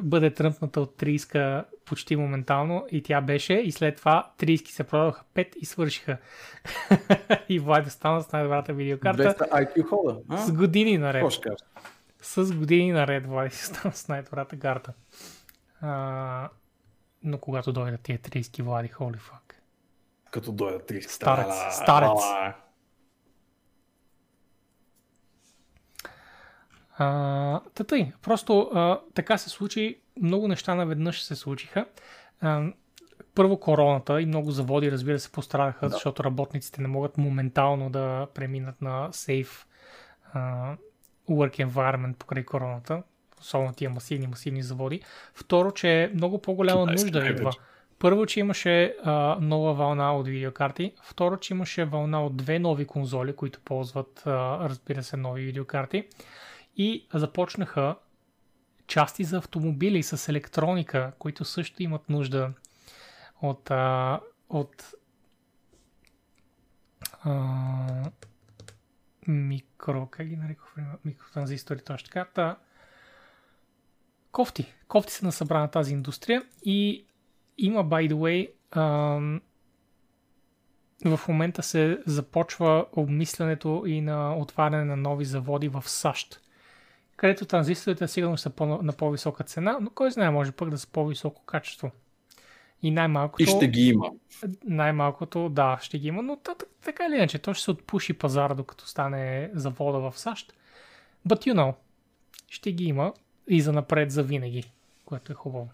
бъде 0.01 0.33
тръпната 0.33 0.81
от 0.81 1.01
30 1.01 1.63
почти 1.85 2.15
моментално 2.15 2.85
и 2.91 3.03
тя 3.03 3.21
беше 3.21 3.53
и 3.53 3.71
след 3.71 3.95
това 3.95 4.31
30 4.39 4.67
се 4.67 4.83
продаваха 4.83 5.23
5 5.35 5.55
и 5.55 5.65
свършиха. 5.65 6.17
и 7.49 7.59
Влади 7.59 7.89
стана 7.89 8.21
с 8.21 8.31
най-добрата 8.31 8.73
видеокарта 8.73 9.23
200 9.23 9.49
IQ 9.49 9.87
хода. 9.87 10.17
С 10.37 10.51
години 10.51 10.97
наред. 10.97 11.23
Кажа? 11.23 11.55
С 12.27 12.53
години 12.55 12.91
наред 12.91 13.27
Влади 13.27 13.49
си 13.55 13.65
стана 13.65 13.93
с 13.93 14.07
най-добрата 14.07 14.59
карта. 14.59 14.93
А, 15.81 16.49
но 17.23 17.37
когато 17.37 17.73
дойдат 17.73 18.01
тия 18.01 18.19
30 18.19 18.63
Влади, 18.63 18.89
holy 18.89 19.17
fuck. 19.17 19.53
Като 20.31 20.51
дойдат 20.51 20.89
30. 20.89 21.07
Старец, 21.07 21.45
Ала, 21.45 21.71
старец. 21.71 22.09
ала. 22.09 22.53
А, 26.97 27.59
тъй, 27.87 28.11
просто 28.21 28.71
а, 28.73 28.99
така 29.13 29.37
се 29.37 29.49
случи, 29.49 30.01
много 30.21 30.47
неща 30.47 30.75
наведнъж 30.75 31.23
се 31.23 31.35
случиха. 31.35 31.85
А, 32.41 32.63
първо 33.35 33.59
короната 33.59 34.21
и 34.21 34.25
много 34.25 34.51
заводи, 34.51 34.91
разбира 34.91 35.19
се, 35.19 35.31
пострадаха, 35.31 35.85
да. 35.85 35.89
защото 35.89 36.23
работниците 36.23 36.81
не 36.81 36.87
могат 36.87 37.17
моментално 37.17 37.89
да 37.89 38.27
преминат 38.33 38.81
на 38.81 39.09
uh, 39.11 40.77
work 41.29 41.67
environment 41.67 42.15
покрай 42.15 42.45
короната, 42.45 43.03
особено 43.41 43.73
тия 43.73 43.89
масивни, 43.89 44.27
масивни 44.27 44.63
заводи. 44.63 45.01
Второ, 45.33 45.71
че 45.71 46.03
е 46.03 46.11
много 46.13 46.41
по-голяма 46.41 46.81
Китайски 46.81 47.05
нужда 47.05 47.27
идва. 47.27 47.51
Първо, 47.99 48.25
че 48.25 48.39
имаше 48.39 48.95
а, 49.03 49.37
нова 49.41 49.73
вълна 49.73 50.15
от 50.15 50.27
видеокарти. 50.27 50.93
Второ, 51.03 51.37
че 51.37 51.53
имаше 51.53 51.85
вълна 51.85 52.25
от 52.25 52.37
две 52.37 52.59
нови 52.59 52.85
конзоли, 52.85 53.35
които 53.35 53.59
ползват, 53.59 54.23
а, 54.25 54.69
разбира 54.69 55.03
се, 55.03 55.17
нови 55.17 55.41
видеокарти. 55.43 56.07
И 56.77 57.07
започнаха 57.13 57.95
части 58.87 59.23
за 59.23 59.37
автомобили 59.37 60.03
с 60.03 60.29
електроника, 60.29 61.11
които 61.19 61.45
също 61.45 61.83
имат 61.83 62.09
нужда 62.09 62.51
от, 63.41 63.71
а, 63.71 64.19
от 64.49 64.93
а, 67.23 68.11
микро, 69.27 70.07
как 70.11 70.27
ги 70.27 70.35
нарекох, 70.35 70.75
микротранзистори, 71.05 71.79
точно 71.81 72.05
така. 72.05 72.25
Та, 72.25 72.57
кофти. 74.31 74.73
Кофти 74.87 75.13
са 75.13 75.25
насъбра 75.25 75.59
на 75.59 75.67
тази 75.67 75.93
индустрия 75.93 76.43
и 76.63 77.05
има, 77.57 77.85
by 77.85 78.11
the 78.11 78.13
way, 78.13 78.51
ам, 78.71 79.41
в 81.05 81.19
момента 81.27 81.63
се 81.63 82.03
започва 82.05 82.85
обмислянето 82.91 83.83
и 83.87 84.01
на 84.01 84.37
отваряне 84.37 84.85
на 84.85 84.97
нови 84.97 85.25
заводи 85.25 85.67
в 85.67 85.83
САЩ, 85.85 86.41
където 87.17 87.45
транзисторите 87.45 88.07
сигурно 88.07 88.37
са 88.37 88.49
по, 88.49 88.65
на 88.65 88.93
по-висока 88.93 89.43
цена, 89.43 89.77
но 89.81 89.89
кой 89.89 90.11
знае, 90.11 90.29
може 90.29 90.51
пък 90.51 90.69
да 90.69 90.77
са 90.77 90.87
по-високо 90.87 91.45
качество. 91.45 91.91
И 92.81 92.91
най-малкото... 92.91 93.43
И 93.43 93.45
ще 93.45 93.67
ги 93.67 93.87
има. 93.87 94.11
Най-малкото, 94.65 95.49
да, 95.49 95.77
ще 95.81 95.99
ги 95.99 96.07
има, 96.07 96.21
но 96.21 96.37
така 96.83 97.05
или 97.05 97.15
иначе, 97.15 97.39
то 97.39 97.53
ще 97.53 97.63
се 97.63 97.71
отпуши 97.71 98.13
пазара, 98.13 98.53
докато 98.53 98.87
стане 98.87 99.51
завода 99.53 100.11
в 100.11 100.19
САЩ. 100.19 100.53
But 101.27 101.47
you 101.47 101.53
know, 101.53 101.75
ще 102.47 102.71
ги 102.71 102.85
има 102.85 103.13
и 103.47 103.61
за 103.61 103.73
напред, 103.73 104.11
за 104.11 104.23
винаги, 104.23 104.71
което 105.05 105.31
е 105.31 105.35
хубаво. 105.35 105.69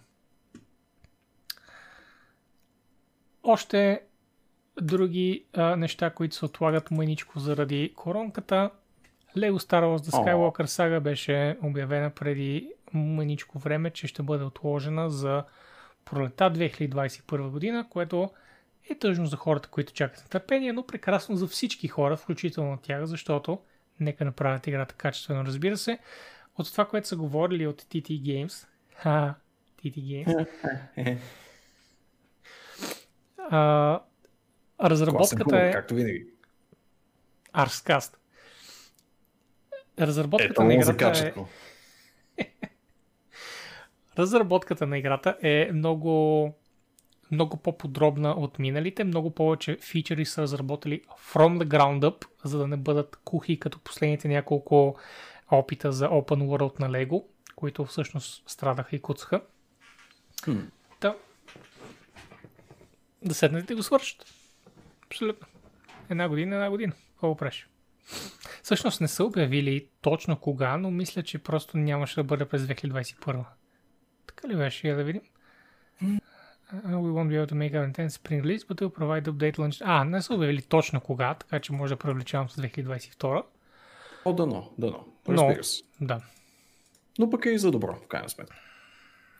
Още 3.43 4.01
други 4.81 5.45
а, 5.53 5.75
неща, 5.75 6.09
които 6.09 6.35
се 6.35 6.45
отлагат 6.45 6.91
маничко 6.91 7.39
заради 7.39 7.93
коронката. 7.95 8.69
Lego 9.37 9.57
Star 9.57 9.83
Wars 9.83 9.97
The 9.97 10.11
Skywalker 10.11 10.65
Saga 10.65 10.99
беше 10.99 11.57
обявена 11.63 12.09
преди 12.09 12.71
маничко 12.93 13.59
време, 13.59 13.89
че 13.89 14.07
ще 14.07 14.23
бъде 14.23 14.43
отложена 14.43 15.09
за 15.09 15.43
пролета 16.05 16.43
2021 16.43 17.49
година, 17.49 17.87
което 17.89 18.29
е 18.89 18.95
тъжно 18.95 19.25
за 19.25 19.37
хората, 19.37 19.69
които 19.69 19.93
чакат 19.93 20.29
търпение, 20.29 20.73
но 20.73 20.85
прекрасно 20.85 21.35
за 21.35 21.47
всички 21.47 21.87
хора, 21.87 22.17
включително 22.17 22.77
тях, 22.77 23.05
защото 23.05 23.59
нека 23.99 24.25
направят 24.25 24.67
играта 24.67 24.95
качествено, 24.95 25.45
разбира 25.45 25.77
се. 25.77 25.99
От 26.57 26.71
това, 26.71 26.85
което 26.85 27.07
са 27.07 27.15
говорили 27.15 27.67
от 27.67 27.81
TT 27.81 28.21
Games, 28.21 28.67
ха, 28.95 29.35
TT 29.83 29.95
Games, 29.97 30.47
а, 33.37 33.99
разработката 34.81 35.59
е... 35.59 35.71
Както 35.71 35.95
винаги. 35.95 36.27
Арскаст. 37.53 38.17
Разработката 39.99 40.63
на 40.63 40.73
играта 40.73 41.33
е... 42.37 42.43
Разработката 44.17 44.87
на 44.87 44.97
играта 44.97 45.37
е 45.41 45.69
много 45.73 46.53
много 47.31 47.57
по-подробна 47.57 48.31
от 48.31 48.59
миналите, 48.59 49.03
много 49.03 49.31
повече 49.31 49.77
фичери 49.81 50.25
са 50.25 50.41
разработили 50.41 51.01
from 51.33 51.63
the 51.63 51.65
ground 51.65 51.99
up, 51.99 52.25
за 52.43 52.57
да 52.57 52.67
не 52.67 52.77
бъдат 52.77 53.19
кухи 53.23 53.59
като 53.59 53.79
последните 53.79 54.27
няколко 54.27 54.95
опита 55.51 55.91
за 55.91 56.09
Open 56.09 56.43
World 56.43 56.79
на 56.79 56.89
Lego, 56.89 57.23
които 57.55 57.85
всъщност 57.85 58.49
страдаха 58.49 58.95
и 58.95 59.01
куцаха. 59.01 59.41
Hmm. 60.41 60.65
Да. 61.01 61.15
Да 63.21 63.33
седнете 63.33 63.73
и 63.73 63.75
го 63.75 63.83
свършат. 63.83 64.25
Абсолютно. 65.05 65.47
Една 66.09 66.29
година, 66.29 66.55
една 66.55 66.69
година. 66.69 66.93
Какво 67.11 67.35
правиш? 67.35 67.67
Всъщност 68.63 69.01
не 69.01 69.07
са 69.07 69.23
обявили 69.23 69.87
точно 70.01 70.39
кога, 70.39 70.77
но 70.77 70.91
мисля, 70.91 71.23
че 71.23 71.39
просто 71.39 71.77
нямаше 71.77 72.15
да 72.15 72.23
бъде 72.23 72.45
през 72.45 72.61
2021. 72.61 73.43
Така 74.43 74.53
ли 74.53 74.57
беше? 74.57 74.87
Я 74.87 74.95
да 74.95 75.03
видим. 75.03 75.21
Uh, 76.03 76.19
we 76.83 77.11
won't 77.11 77.29
be 77.29 77.35
able 77.37 77.51
to 77.53 77.55
make 77.55 77.73
our 77.73 77.85
intense 77.91 78.13
spring 78.19 78.41
release, 78.43 78.63
but 78.63 78.75
we'll 78.81 78.97
provide 78.99 79.23
update 79.23 79.57
launch. 79.57 79.81
А, 79.85 80.03
не 80.03 80.21
са 80.21 80.33
обявили 80.33 80.61
точно 80.61 81.01
кога, 81.01 81.33
така 81.33 81.59
че 81.59 81.73
може 81.73 81.93
да 81.93 81.99
привлечавам 81.99 82.49
с 82.49 82.61
2022. 82.61 83.43
О, 84.25 84.33
дано, 84.33 84.71
дано. 84.77 85.05
Разбира 85.29 85.63
се. 85.63 85.83
Да. 86.01 86.21
Но 87.19 87.29
пък 87.29 87.45
е 87.45 87.49
и 87.49 87.57
за 87.57 87.71
добро, 87.71 87.95
в 87.95 88.07
крайна 88.07 88.29
сметка. 88.29 88.55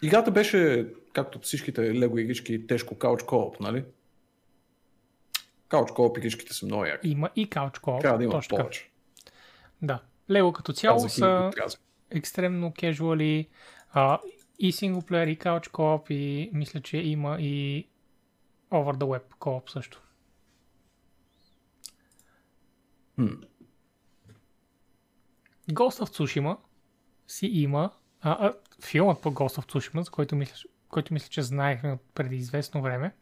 Играта 0.02 0.32
беше, 0.32 0.88
както 1.14 1.40
всичките 1.40 1.94
лего 1.94 2.18
игрички, 2.18 2.68
тежко 2.68 2.96
кауч 2.98 3.24
кооп, 3.24 3.60
нали? 3.60 3.86
Кауч 5.68 5.92
кооп 5.92 6.18
игричките 6.18 6.54
са 6.54 6.66
много 6.66 6.86
яки. 6.86 7.10
Има 7.10 7.30
и 7.36 7.50
кауч 7.50 7.80
кооп. 7.80 8.02
Трябва 8.02 8.18
да 8.18 8.24
има 8.24 8.34
точно 8.34 8.58
повече. 8.58 8.90
Да. 9.82 10.00
Лего 10.32 10.54
като 10.54 10.74
цяло 10.74 10.98
казах 10.98 11.12
са 11.12 11.52
екстремно 12.12 12.74
кежуали. 12.74 13.48
А, 13.94 14.20
и 14.64 14.72
синглплеер, 14.72 15.28
и 15.28 15.36
кауч 15.36 15.68
кооп, 15.68 16.10
и 16.10 16.50
мисля, 16.54 16.82
че 16.82 16.98
има 16.98 17.38
и 17.40 17.88
over 18.72 18.98
the 18.98 19.04
web 19.04 19.34
кооп 19.40 19.70
също. 19.70 20.04
Hmm. 23.20 23.46
Ghost 25.72 26.04
of 26.04 26.10
Tsushima 26.10 26.58
си 27.28 27.48
има 27.48 27.92
а, 28.22 28.32
а, 28.32 28.54
филмът 28.84 29.22
по 29.22 29.34
Ghost 29.34 29.62
of 29.62 29.72
Tsushima, 29.72 30.02
за 30.02 30.12
който 30.12 30.36
мисля, 30.36 30.70
който 30.90 31.14
мисля, 31.14 31.30
че 31.30 31.42
знаехме 31.42 31.98
преди 32.14 32.36
известно 32.36 32.82
време, 32.82 33.16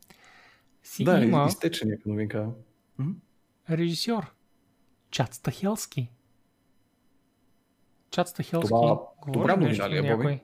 си 0.84 1.03
да, 1.03 1.19
има 1.19 1.45
изтече 1.47 1.85
някаква 1.85 2.11
новинка. 2.11 2.49
режисьор. 3.69 4.34
Чат 5.11 5.34
Стахелски. 5.34 6.11
Чат 8.11 8.27
Стахелски. 8.27 8.68
Това 8.68 8.99
добра 9.27 9.55
новина 9.55 9.89
ли 9.89 9.97
е, 9.97 10.15
Боби? 10.15 10.39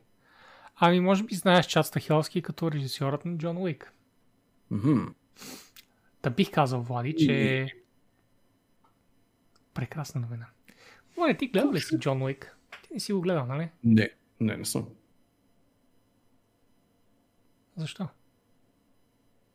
Ами, 0.79 0.99
може 0.99 1.23
би 1.23 1.35
знаеш 1.35 1.65
Чат 1.65 1.85
Стахелски 1.85 2.41
като 2.41 2.71
режисьорът 2.71 3.25
на 3.25 3.37
Джон 3.37 3.57
Уик. 3.57 3.93
Mm-hmm. 4.71 5.13
Та 6.21 6.29
бих 6.29 6.51
казал, 6.51 6.81
Влади, 6.81 7.15
че 7.15 7.61
е 7.61 7.67
прекрасна 9.73 10.21
новина. 10.21 10.45
Влади, 11.15 11.37
ти 11.37 11.47
гледал 11.47 11.71
ли 11.71 11.79
си 11.79 11.99
Джон 11.99 12.21
Уик? 12.21 12.57
Ти 12.83 12.93
не 12.93 12.99
си 12.99 13.13
го 13.13 13.21
гледал, 13.21 13.45
нали? 13.45 13.69
Не, 13.83 14.09
не, 14.39 14.57
не 14.57 14.65
съм. 14.65 14.89
Защо? 17.75 18.07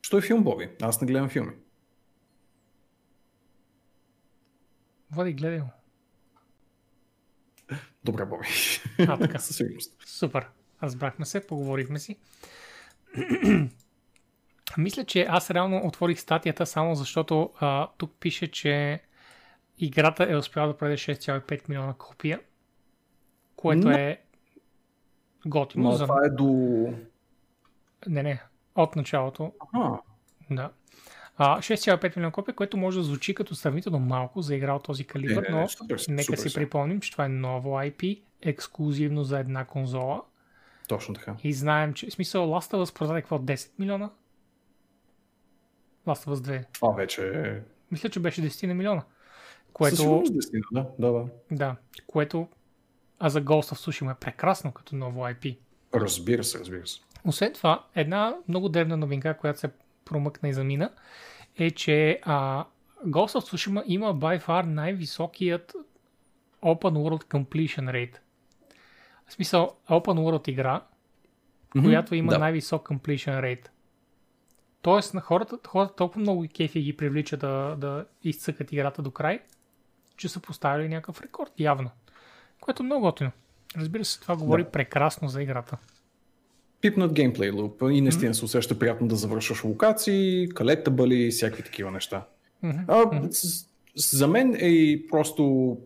Що 0.02 0.18
е 0.18 0.22
филм, 0.22 0.44
Боби? 0.44 0.70
Аз 0.82 1.00
не 1.00 1.06
гледам 1.06 1.28
филми. 1.28 1.52
Влади, 5.10 5.32
гледай 5.32 5.60
го. 5.60 5.68
Добре, 8.04 8.24
Боби. 8.24 8.46
А, 8.98 9.18
така. 9.18 9.38
Със 9.38 9.56
сигурност. 9.56 9.96
Супер. 10.06 10.48
Разбрахме 10.82 11.26
се, 11.26 11.46
поговорихме 11.46 11.98
си. 11.98 12.16
Мисля, 14.78 15.04
че 15.04 15.26
аз 15.28 15.50
реално 15.50 15.80
отворих 15.84 16.20
статията 16.20 16.66
само 16.66 16.94
защото 16.94 17.50
а, 17.60 17.88
тук 17.98 18.12
пише, 18.20 18.50
че 18.50 19.00
играта 19.78 20.26
е 20.30 20.36
успяла 20.36 20.68
да 20.68 20.76
продаде 20.76 20.96
6,5 20.96 21.68
милиона 21.68 21.94
копия, 21.94 22.40
което 23.56 23.88
Но... 23.88 23.90
е 23.90 24.20
готино. 25.46 25.84
Но 25.84 25.92
за... 25.92 26.04
това 26.04 26.26
е 26.26 26.28
до... 26.28 26.44
Не, 28.06 28.22
не, 28.22 28.42
от 28.74 28.96
началото. 28.96 29.52
Ага. 29.74 30.00
Да. 30.50 30.70
А, 31.36 31.58
6,5 31.58 32.16
милиона 32.16 32.32
копия, 32.32 32.54
което 32.54 32.76
може 32.76 32.98
да 32.98 33.04
звучи 33.04 33.34
като 33.34 33.54
сравнително 33.54 33.98
малко 33.98 34.42
за 34.42 34.54
игра 34.54 34.74
от 34.74 34.84
този 34.84 35.04
калибър, 35.04 35.46
но 35.50 35.68
супер, 35.68 36.00
нека 36.08 36.24
супер, 36.24 36.38
си 36.38 36.54
припомним, 36.54 37.00
че 37.00 37.12
това 37.12 37.24
е 37.24 37.28
ново 37.28 37.70
IP, 37.70 38.22
ексклюзивно 38.42 39.24
за 39.24 39.38
една 39.38 39.64
конзола. 39.64 40.22
Точно 40.92 41.14
така. 41.14 41.36
И 41.44 41.52
знаем, 41.52 41.94
че 41.94 42.06
в 42.06 42.12
смисъл 42.12 42.46
Last 42.46 42.72
of 42.72 42.82
Us 42.84 42.94
продаде 42.98 43.20
какво 43.20 43.38
10 43.38 43.70
милиона? 43.78 44.10
Last 46.06 46.28
of 46.28 46.34
Us 46.34 46.34
2. 46.34 46.64
Това 46.72 46.92
вече 46.92 47.28
е... 47.28 47.60
Мисля, 47.90 48.08
че 48.08 48.20
беше 48.20 48.42
10 48.42 48.66
на 48.66 48.74
милиона. 48.74 49.02
Което... 49.72 49.96
Със 49.96 50.04
сигурност 50.04 50.32
10 50.32 50.62
да, 50.72 50.86
да, 50.98 51.12
да. 51.12 51.26
Да, 51.50 51.76
което 52.06 52.48
а 53.18 53.28
за 53.28 53.42
Ghost 53.42 53.74
of 53.74 53.90
Tsushima 53.90 54.12
е 54.12 54.20
прекрасно 54.20 54.72
като 54.72 54.96
ново 54.96 55.20
IP. 55.20 55.58
Разбира 55.94 56.44
се, 56.44 56.58
разбира 56.58 56.86
се. 56.86 57.00
Освен 57.24 57.52
това, 57.52 57.84
една 57.94 58.36
много 58.48 58.68
древна 58.68 58.96
новинка, 58.96 59.36
която 59.36 59.60
се 59.60 59.70
промъкна 60.04 60.48
и 60.48 60.52
замина, 60.52 60.90
е, 61.58 61.70
че 61.70 62.20
а, 62.22 62.64
Ghost 63.06 63.40
of 63.40 63.54
Tsushima 63.54 63.82
има 63.86 64.14
by 64.14 64.46
far 64.46 64.62
най-високият 64.62 65.74
Open 66.62 66.92
World 66.92 67.24
Completion 67.24 67.90
Rate. 67.90 68.16
В 69.26 69.32
смисъл, 69.32 69.76
Open 69.90 70.02
World 70.02 70.48
игра, 70.48 70.80
mm-hmm, 71.74 71.84
която 71.84 72.14
има 72.14 72.32
да. 72.32 72.38
най-висок 72.38 72.88
Completion 72.88 73.40
Rate. 73.40 73.68
Тоест, 74.82 75.14
на 75.14 75.20
хората, 75.20 75.58
хората 75.66 75.94
толкова 75.96 76.20
много 76.20 76.46
кефи 76.54 76.82
ги 76.82 76.96
привлича 76.96 77.36
да, 77.36 77.76
да 77.78 78.04
изцъкат 78.24 78.72
играта 78.72 79.02
до 79.02 79.10
край, 79.10 79.40
че 80.16 80.28
са 80.28 80.40
поставили 80.40 80.88
някакъв 80.88 81.22
рекорд, 81.22 81.52
явно. 81.58 81.90
Което 82.60 82.82
е 82.82 82.86
много 82.86 83.02
готино. 83.02 83.30
Разбира 83.76 84.04
се, 84.04 84.20
това 84.20 84.36
говори 84.36 84.64
да. 84.64 84.70
прекрасно 84.70 85.28
за 85.28 85.42
играта. 85.42 85.76
Пипнат 86.80 87.12
геймплей 87.12 87.50
луп 87.50 87.82
и 87.90 88.00
наистина 88.00 88.30
mm-hmm. 88.30 88.38
се 88.38 88.44
усеща 88.44 88.78
приятно 88.78 89.08
да 89.08 89.16
завършваш 89.16 89.64
локации, 89.64 90.48
калета 90.48 90.90
бъли 90.90 91.26
и 91.26 91.30
всякакви 91.30 91.62
такива 91.62 91.90
неща. 91.90 92.26
Mm-hmm. 92.64 92.84
А, 92.88 93.32
с, 93.32 93.66
за 93.96 94.28
мен 94.28 94.54
е 94.54 94.68
и 94.68 95.06
просто 95.06 95.76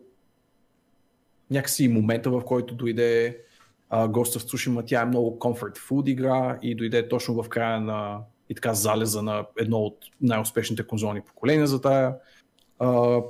някакси 1.51 1.87
момента, 1.87 2.29
в 2.29 2.41
който 2.45 2.75
дойде 2.75 3.37
uh, 3.91 4.11
Ghost 4.11 4.39
of 4.39 4.51
Tsushima, 4.51 4.85
тя 4.85 5.01
е 5.01 5.05
много 5.05 5.39
comfort 5.39 5.77
food 5.77 6.09
игра 6.09 6.59
и 6.61 6.75
дойде 6.75 7.07
точно 7.07 7.43
в 7.43 7.49
края 7.49 7.81
на 7.81 8.19
и 8.49 8.55
така 8.55 8.73
залеза 8.73 9.21
на 9.21 9.45
едно 9.59 9.77
от 9.77 9.97
най-успешните 10.21 10.87
конзолни 10.87 11.21
поколения 11.21 11.67
за 11.67 11.81
тая 11.81 12.15
uh, 12.79 13.25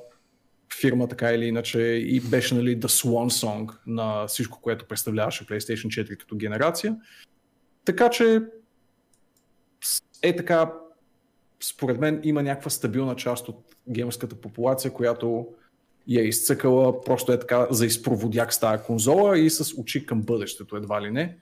фирма, 0.82 1.08
така 1.08 1.32
или 1.32 1.46
иначе, 1.46 1.82
и 1.82 2.20
беше 2.20 2.56
нали, 2.56 2.80
The 2.80 2.88
Swan 2.88 3.46
Song 3.46 3.78
на 3.88 4.28
всичко, 4.28 4.62
което 4.62 4.86
представляваше 4.86 5.46
PlayStation 5.46 5.88
4 5.88 6.18
като 6.18 6.36
генерация. 6.36 6.98
Така 7.86 8.10
че 8.10 8.42
е 10.24 10.36
така, 10.36 10.74
според 11.64 12.00
мен 12.00 12.22
има 12.24 12.44
някаква 12.44 12.70
стабилна 12.70 13.16
част 13.16 13.50
от 13.50 13.76
геймерската 13.90 14.36
популация, 14.36 14.94
която 14.94 15.48
я 16.08 16.22
е 16.22 16.26
изцъкала, 16.26 17.02
просто 17.02 17.32
е 17.32 17.40
така 17.40 17.68
за 17.72 17.86
изпроводяк 17.86 18.54
с 18.54 18.60
тази 18.60 18.84
конзола 18.84 19.40
и 19.40 19.50
с 19.50 19.74
очи 19.78 20.06
към 20.06 20.22
бъдещето, 20.22 20.76
едва 20.76 21.02
ли 21.02 21.12
не. 21.12 21.38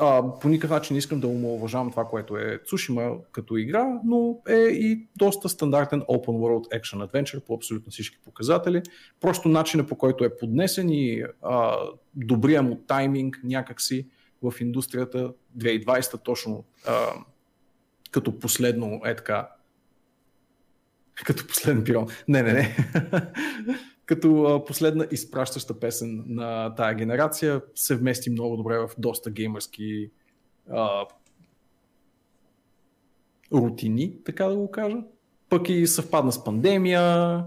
А, 0.00 0.38
по 0.40 0.48
никакъв 0.48 0.70
начин 0.70 0.94
не 0.94 0.98
искам 0.98 1.20
да 1.20 1.28
уважавам 1.28 1.90
това, 1.90 2.04
което 2.04 2.36
е 2.36 2.60
Цушима 2.66 3.16
като 3.32 3.56
игра, 3.56 4.00
но 4.04 4.38
е 4.48 4.56
и 4.56 5.06
доста 5.16 5.48
стандартен 5.48 6.00
Open 6.00 6.26
World 6.26 6.80
Action 6.80 7.08
Adventure 7.08 7.40
по 7.40 7.54
абсолютно 7.54 7.92
всички 7.92 8.18
показатели. 8.24 8.82
Просто 9.20 9.48
начинът 9.48 9.88
по 9.88 9.96
който 9.96 10.24
е 10.24 10.36
поднесен 10.36 10.90
и 10.90 11.24
а, 11.42 11.76
добрия 12.14 12.62
му 12.62 12.76
тайминг 12.76 13.40
някакси 13.44 14.06
в 14.42 14.54
индустрията 14.60 15.32
2020 15.58 16.22
точно 16.24 16.64
а, 16.86 17.06
като 18.10 18.38
последно 18.38 19.00
е 19.04 19.16
така 19.16 19.48
като 21.24 21.46
последен 21.46 21.84
пирон. 21.84 22.06
Не, 22.28 22.42
не, 22.42 22.52
не. 22.52 22.76
като 24.06 24.62
последна 24.66 25.06
изпращаща 25.10 25.80
песен 25.80 26.24
на 26.26 26.74
тая 26.74 26.94
генерация 26.94 27.62
се 27.74 27.96
вмести 27.96 28.30
много 28.30 28.56
добре 28.56 28.78
в 28.78 28.90
доста 28.98 29.30
геймърски 29.30 30.10
а, 30.70 31.06
рутини, 33.52 34.24
така 34.24 34.44
да 34.44 34.56
го 34.56 34.70
кажа. 34.70 34.96
Пък 35.48 35.68
и 35.68 35.86
съвпадна 35.86 36.32
с 36.32 36.44
пандемия. 36.44 37.44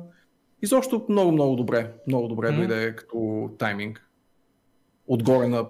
Изобщо 0.62 1.06
много, 1.10 1.32
много 1.32 1.56
добре. 1.56 1.94
Много 2.08 2.28
добре 2.28 2.48
mm-hmm. 2.48 2.68
дойде 2.68 2.96
като 2.96 3.50
тайминг. 3.60 4.10
Отгоре 5.08 5.48
на 5.48 5.70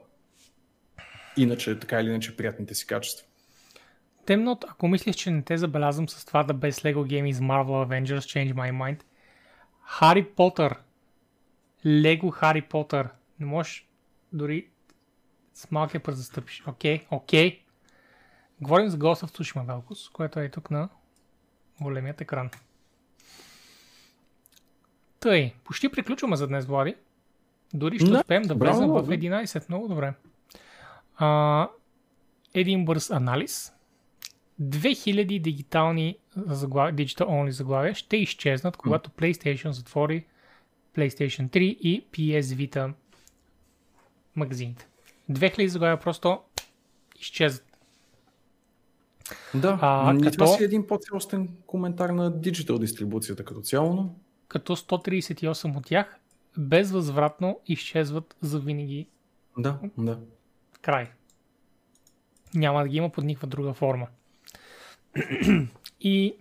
иначе, 1.38 1.80
така 1.80 2.02
или 2.02 2.10
иначе, 2.10 2.38
приятните 2.38 2.76
си 2.76 2.88
качества. 2.88 3.27
Темнот, 4.28 4.66
ако 4.68 4.88
мислиш, 4.88 5.16
че 5.16 5.32
не 5.32 5.41
те 5.41 5.58
забелязвам 5.58 6.10
с 6.10 6.26
това 6.26 6.44
да 6.44 6.54
без 6.54 6.80
Lego 6.80 6.95
Games 6.95 7.34
Marvel 7.34 7.88
Avengers 7.88 8.20
Change 8.20 8.54
My 8.54 8.72
Mind, 8.72 9.04
Хари 9.84 10.26
Потър, 10.26 10.80
Лего 11.86 12.32
Хари 12.32 12.62
Потър, 12.62 13.10
не 13.40 13.45
можеш 13.45 13.88
дори 14.34 14.68
с 15.54 15.72
малкия 15.72 16.04
пръст 16.04 16.18
да 16.18 16.24
стъпиш. 16.24 16.64
Окей, 16.68 16.98
okay, 16.98 17.06
окей. 17.12 17.52
Okay. 17.52 17.60
Говорим 18.62 18.90
за 18.90 18.98
Ghost 18.98 19.26
of 19.26 19.38
Tsushima 19.38 19.66
Velkos, 19.66 20.12
което 20.12 20.40
е 20.40 20.49
тук 20.49 20.72
на 20.72 20.90
големият 21.82 22.22
екран. 22.22 22.49
Тъй, 25.20 25.54
почти 25.64 25.90
приключваме 25.90 26.36
за 26.36 26.48
днес, 26.48 26.66
Влади. 26.66 26.95
Дори 27.74 27.99
ще 27.99 28.12
успеем 28.12 28.44
да 28.44 28.56
влезем 28.56 28.88
в 28.88 29.08
11. 29.08 29.70
Много 29.70 29.88
добре. 29.88 30.14
А, 31.18 31.70
един 32.54 32.86
бърз 32.86 33.12
анализ. 33.12 33.77
2000 34.62 35.42
дигитални 35.42 36.18
заглавия, 36.36 36.96
digital 36.96 37.26
only 37.26 37.50
заглавия 37.50 37.96
ще 37.96 38.18
изчезнат, 38.18 38.78
когато 38.78 39.10
PlayStation 39.10 39.70
затвори 39.70 40.26
PlayStation 40.96 41.50
3 41.50 41.60
и 41.60 42.06
PS 42.12 42.42
Vita 42.42 42.94
магазините. 44.36 44.88
2000 45.32 45.66
заглавия 45.66 46.00
просто 46.00 46.40
изчезват. 47.20 47.64
Да, 49.54 49.80
а, 49.82 50.18
като, 50.24 50.32
това 50.32 50.48
си 50.48 50.64
един 50.64 50.88
по-цялостен 50.88 51.50
коментар 51.66 52.10
на 52.10 52.32
диджитал 52.32 52.80
дистрибуцията 52.80 53.46
като 53.46 53.62
цяло, 53.62 53.94
но... 53.94 54.16
Като 54.48 54.76
138 54.76 55.78
от 55.78 55.86
тях 55.86 56.20
безвъзвратно 56.58 57.60
изчезват 57.68 58.36
за 58.42 58.60
винаги. 58.60 59.08
Да, 59.58 59.80
да. 59.98 60.20
Край. 60.82 61.12
Няма 62.56 62.82
да 62.82 62.88
ги 62.88 62.98
има 62.98 63.10
под 63.10 63.24
никаква 63.24 63.48
друга 63.48 63.74
форма. 63.74 64.08
И 66.02 66.35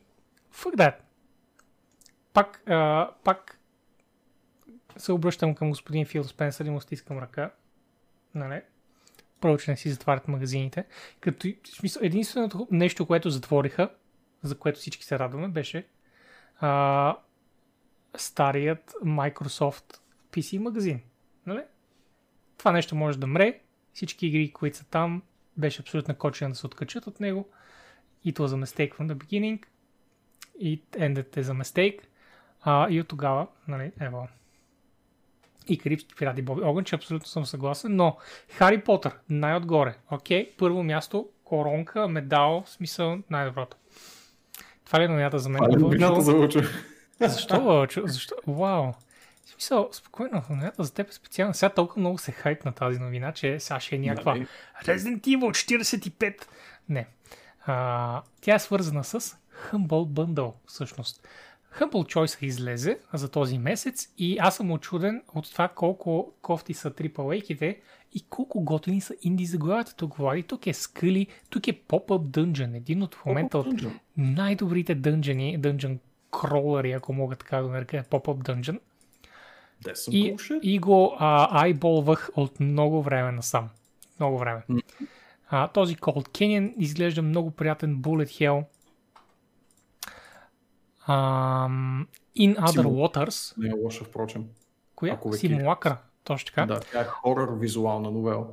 fuck 0.55 0.77
that. 0.77 0.95
Пак, 2.33 2.63
а, 2.67 3.11
пак 3.25 3.59
се 4.97 5.13
обръщам 5.13 5.55
към 5.55 5.69
господин 5.69 6.07
Фил 6.07 6.25
Спенсър 6.25 6.65
и 6.65 6.71
му 6.71 6.81
стискам 6.81 7.19
ръка. 7.19 7.51
Нали? 8.35 8.63
Първо, 9.41 9.59
че 9.59 9.71
не 9.71 9.77
си 9.77 9.91
затварят 9.91 10.29
магазините. 10.29 10.85
Като, 11.21 11.49
смисъл, 11.65 12.01
единственото 12.05 12.69
нещо, 12.71 13.07
което 13.07 13.31
затвориха, 13.31 13.91
за 14.43 14.59
което 14.59 14.79
всички 14.79 15.05
се 15.05 15.19
радваме, 15.19 15.49
беше 15.49 15.87
а, 16.61 17.17
старият 18.17 18.95
Microsoft 19.05 19.99
PC 20.33 20.59
магазин. 20.59 21.01
Нали? 21.47 21.63
Това 22.59 22.73
нещо 22.73 22.97
може 22.97 23.19
да 23.19 23.27
мре. 23.27 23.61
Всички 23.93 24.27
игри, 24.27 24.53
които 24.53 24.77
са 24.77 24.85
там, 24.85 25.23
беше 25.57 25.83
абсолютно 25.83 26.15
кочен 26.15 26.51
да 26.51 26.57
се 26.57 26.67
откачат 26.67 27.07
от 27.07 27.21
него. 27.21 27.49
It 28.25 28.39
was 28.39 28.47
a 28.47 28.57
mistake 28.57 28.95
from 28.95 29.09
the 29.09 29.15
beginning. 29.15 29.59
It 30.61 30.83
ended 30.97 31.37
as 31.37 31.43
a 31.43 31.55
mistake. 31.63 31.99
А, 32.63 32.91
и 32.91 33.01
от 33.01 33.09
тогава, 33.09 33.47
нали, 33.69 33.93
ево. 34.01 34.29
И 35.69 35.79
Карибски 35.79 36.15
пирати 36.15 36.43
Боби 36.43 36.63
Огън, 36.63 36.85
че 36.85 36.95
абсолютно 36.95 37.29
съм 37.29 37.47
съгласен, 37.47 37.97
но 37.97 38.17
Хари 38.49 38.81
Потър, 38.81 39.19
най-отгоре. 39.31 39.95
Окей, 40.11 40.53
първо 40.59 40.83
място, 40.83 41.29
коронка, 41.45 42.09
медал, 42.09 42.63
смисъл, 42.67 43.19
най-доброто. 43.31 43.77
Това 44.85 45.01
ли 45.01 45.05
е 45.05 45.09
новината 45.09 45.39
за 45.39 45.49
мен? 45.49 45.61
Това 45.73 45.95
ли 45.95 46.05
е 46.05 46.21
за 46.21 46.33
Лъчо? 46.33 46.61
Защо, 47.21 47.65
Лъчо? 47.65 48.03
Защо? 48.07 48.35
Вау. 48.47 48.93
В 49.45 49.51
смисъл, 49.51 49.89
спокойно, 49.93 50.43
новината 50.51 50.85
за 50.85 50.95
теб 50.95 51.09
е 51.09 51.13
специална. 51.13 51.55
Сега 51.55 51.71
толкова 51.71 52.01
много 52.01 52.19
се 52.19 52.33
хайп 52.33 52.65
на 52.65 52.73
тази 52.73 52.99
новина, 52.99 53.33
че 53.33 53.61
сега 53.61 53.81
ще 53.81 53.97
е 53.97 53.99
някаква 53.99 54.35
нали? 54.35 54.47
Resident 54.85 55.21
Evil 55.21 55.79
45. 56.11 56.47
Не. 56.89 57.07
А, 57.67 58.23
тя 58.41 58.55
е 58.55 58.59
свързана 58.59 59.05
с 59.05 59.21
Humble 59.71 60.07
Bundle, 60.07 60.53
всъщност. 60.67 61.29
Humble 61.79 62.15
Choice 62.15 62.43
излезе 62.43 62.99
за 63.15 63.29
този 63.29 63.59
месец 63.59 64.09
и 64.19 64.39
аз 64.39 64.57
съм 64.57 64.71
очуден 64.71 65.23
от 65.35 65.53
това 65.53 65.69
колко 65.69 66.33
кофти 66.43 66.75
са 66.75 66.91
AAA-ките 66.91 67.77
и 68.13 68.27
колко 68.31 68.65
готини 68.65 69.01
са 69.01 69.15
инди 69.23 69.47
заглавията. 69.47 69.97
Тук 69.97 70.17
говори, 70.17 70.43
тук 70.43 70.67
е 70.67 70.73
Скъли, 70.73 71.27
тук 71.51 71.69
е 71.69 71.73
Pop-Up 71.73 72.29
Dungeon, 72.29 72.77
един 72.77 73.03
от 73.03 73.15
в 73.15 73.25
момента 73.25 73.59
от 73.59 73.67
най-добрите 74.17 74.95
дънжени, 74.95 75.59
дънжен 75.59 75.99
кролъри, 76.31 76.93
ако 76.93 77.13
мога 77.13 77.37
така 77.37 77.63
да 77.63 77.69
нарека, 77.69 78.05
Pop-Up 78.11 78.49
Dungeon. 78.49 78.79
И, 80.11 80.37
и 80.63 80.79
го 80.79 81.17
а, 81.19 81.63
айболвах 81.63 82.31
от 82.37 82.61
много 82.61 83.03
време 83.03 83.33
насам. 83.33 83.69
Много 84.21 84.39
време. 84.39 84.63
Mm-hmm. 84.71 85.07
А, 85.49 85.69
този 85.69 85.97
Cold 85.97 86.29
Canyon 86.29 86.75
изглежда 86.77 87.23
много 87.23 87.51
приятен 87.51 87.97
Bullet 87.97 88.25
Hell. 88.27 88.65
Um, 91.09 92.07
In 92.39 92.57
Other 92.57 92.71
Симу... 92.71 92.91
Waters. 92.91 93.59
Не 93.59 93.69
е 93.69 93.73
лоша, 93.73 94.05
впрочем. 94.05 94.45
Коя? 94.95 95.19
Симулакра. 95.33 95.99
Точно 96.25 96.47
така. 96.47 96.67
Да, 96.67 96.81
тя 96.81 97.01
е 97.01 97.05
хорър 97.05 97.59
визуална 97.59 98.11
новела. 98.11 98.47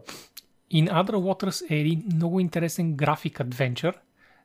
In 0.73 0.89
Other 0.89 1.11
Waters 1.11 1.71
е 1.71 1.75
един 1.75 2.03
много 2.13 2.39
интересен 2.39 2.95
график 2.95 3.39
адвенчър, 3.39 3.99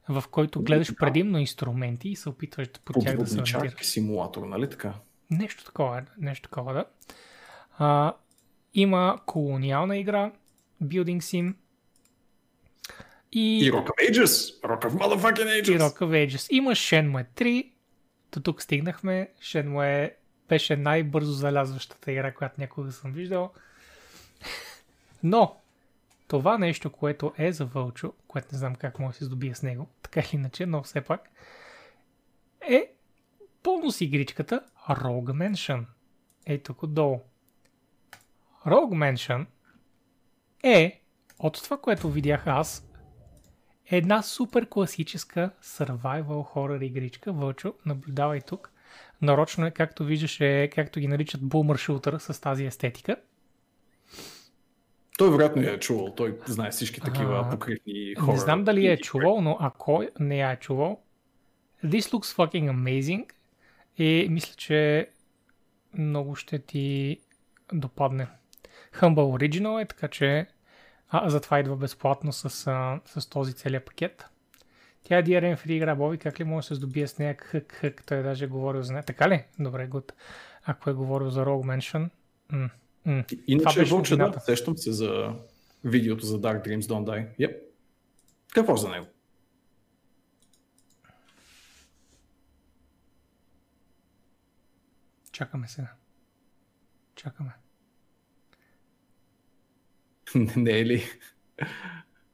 в 0.09 0.25
който 0.31 0.63
гледаш 0.63 0.95
предимно 0.95 1.39
инструменти 1.39 2.09
и 2.09 2.17
се 2.17 2.29
опитваш 2.29 2.69
по 2.85 2.93
тях 2.93 3.17
да 3.17 3.27
се 3.27 3.41
ориентираш. 3.41 3.87
симулатор, 3.87 4.47
нали 4.47 4.71
така? 4.71 4.95
Нещо 5.31 5.65
такова, 5.65 6.03
нещо 6.19 6.49
такова, 6.49 6.73
да. 6.73 6.85
А, 7.79 8.15
има 8.75 9.19
колониална 9.27 9.97
игра, 9.97 10.33
Building 10.83 11.19
Sim, 11.19 11.55
и, 13.33 13.67
и 13.67 13.73
Rock 13.73 13.87
of 13.87 14.11
Ages. 14.11 14.61
Rock 14.63 14.85
of 14.85 14.93
motherfucking 14.93 15.63
Ages. 15.63 15.75
И 15.75 15.79
Rock 15.79 15.99
of 15.99 16.29
Ages. 16.29 16.49
Има 16.51 16.71
Shenmue 16.71 17.27
3. 17.37 17.71
До 18.33 18.41
тук 18.41 18.63
стигнахме. 18.63 19.29
Shenmue 19.43 20.13
беше 20.49 20.77
най-бързо 20.77 21.33
залязващата 21.33 22.13
игра, 22.13 22.35
която 22.35 22.61
някога 22.61 22.93
съм 22.93 23.13
виждал. 23.13 23.53
Но, 25.23 25.57
това 26.29 26.59
нещо, 26.59 26.91
което 26.91 27.33
е 27.39 27.53
за 27.53 27.65
Вълчо, 27.65 28.13
което 28.29 28.49
не 28.53 28.59
знам 28.59 28.75
как 28.75 28.99
може 28.99 29.13
да 29.13 29.19
се 29.19 29.25
здобие 29.25 29.55
с 29.55 29.63
него, 29.63 29.89
така 30.03 30.21
или 30.21 30.31
иначе, 30.33 30.67
но 30.67 30.83
все 30.83 31.01
пак, 31.01 31.31
е 32.61 32.93
бонус 33.65 34.01
игричката 34.01 34.65
Rogue 34.91 35.53
Mansion. 35.53 35.85
Ей 36.47 36.63
тук 36.63 36.83
отдолу. 36.83 37.21
Rogue 38.67 39.15
Mansion 39.15 39.47
е, 40.63 41.03
от 41.39 41.63
това, 41.65 41.79
което 41.81 42.11
видях 42.11 42.47
аз, 42.47 42.88
една 43.91 44.23
супер 44.23 44.69
класическа 44.69 45.51
survival 45.65 46.55
horror 46.55 46.85
игричка. 46.85 47.33
Вълчо, 47.33 47.75
наблюдавай 47.87 48.41
тук. 48.41 48.73
Нарочно 49.23 49.67
е, 49.67 49.71
както 49.71 50.05
виждаш, 50.05 50.41
е, 50.41 50.71
както 50.75 51.01
ги 51.01 51.09
наричат 51.09 51.41
boomer 51.41 51.89
shooter 51.89 52.19
с 52.19 52.41
тази 52.41 52.65
естетика. 52.65 53.17
Той 55.19 55.31
вероятно 55.31 55.63
я 55.63 55.73
е 55.73 55.79
чувал. 55.79 56.15
Той 56.15 56.39
знае 56.47 56.71
всички 56.71 57.01
такива 57.01 57.43
А, 57.47 57.51
покривни 57.51 58.15
хора. 58.15 58.33
Не 58.33 58.39
знам 58.39 58.65
дали 58.65 58.87
е 58.87 58.97
чувал, 58.97 59.41
но 59.41 59.57
ако 59.61 60.05
не 60.21 60.39
я 60.39 60.53
е 60.53 60.57
чувал, 60.57 61.01
this 61.85 62.01
looks 62.01 62.37
fucking 62.37 62.73
amazing 62.73 63.25
и 63.97 64.27
мисля, 64.31 64.55
че 64.57 65.09
много 65.99 66.37
ще 66.37 66.59
ти 66.59 67.19
допадне. 67.73 68.27
Humble 68.95 69.15
Original 69.15 69.83
е, 69.83 69.87
така 69.87 70.09
че 70.09 70.47
а, 71.09 71.31
затова 71.31 71.61
идва 71.61 71.77
безплатно 71.77 72.33
с, 72.33 72.67
а, 72.67 73.01
с 73.07 73.27
този 73.27 73.53
целият 73.53 73.85
пакет. 73.87 74.25
Тя 75.03 75.19
е 75.19 75.25
DRM 75.25 75.67
Free 75.67 75.71
игра, 75.71 75.95
Боби, 75.95 76.19
как 76.19 76.41
ли 76.41 76.45
може 76.45 76.65
да 76.65 76.69
се 76.69 76.75
здобие 76.75 77.09
с 77.09 77.19
нея 77.19 77.37
хък, 77.41 77.73
хък, 77.73 78.05
той 78.07 78.23
даже 78.23 78.45
е 78.45 78.49
говорил 78.49 78.83
за 78.83 78.93
нея. 78.93 79.05
Така 79.05 79.29
ли? 79.29 79.45
Добре, 79.59 79.87
гуд. 79.87 80.13
Ако 80.65 80.91
е 80.91 80.93
говорил 80.93 81.31
за 81.31 81.45
Rogue 81.45 81.79
Mansion. 81.79 82.11
М- 82.53 82.71
м. 83.05 83.25
Иначе 83.47 83.81
беше 83.81 83.95
Вълче, 83.95 84.17
да, 84.17 84.41
сещам 84.41 84.79
се 84.79 84.93
за 84.93 85.35
видеото 85.85 86.27
за 86.27 86.41
Dark 86.41 86.69
Dreams 86.69 86.81
Don't 86.81 87.05
Die. 87.05 87.49
Yep. 87.49 87.59
Какво 88.55 88.77
за 88.77 88.89
него? 88.89 89.07
Чакаме 95.33 95.69
сега. 95.69 95.93
Чакаме. 97.15 97.53
Не, 100.57 100.71
е 100.71 100.87
ли? 100.87 101.03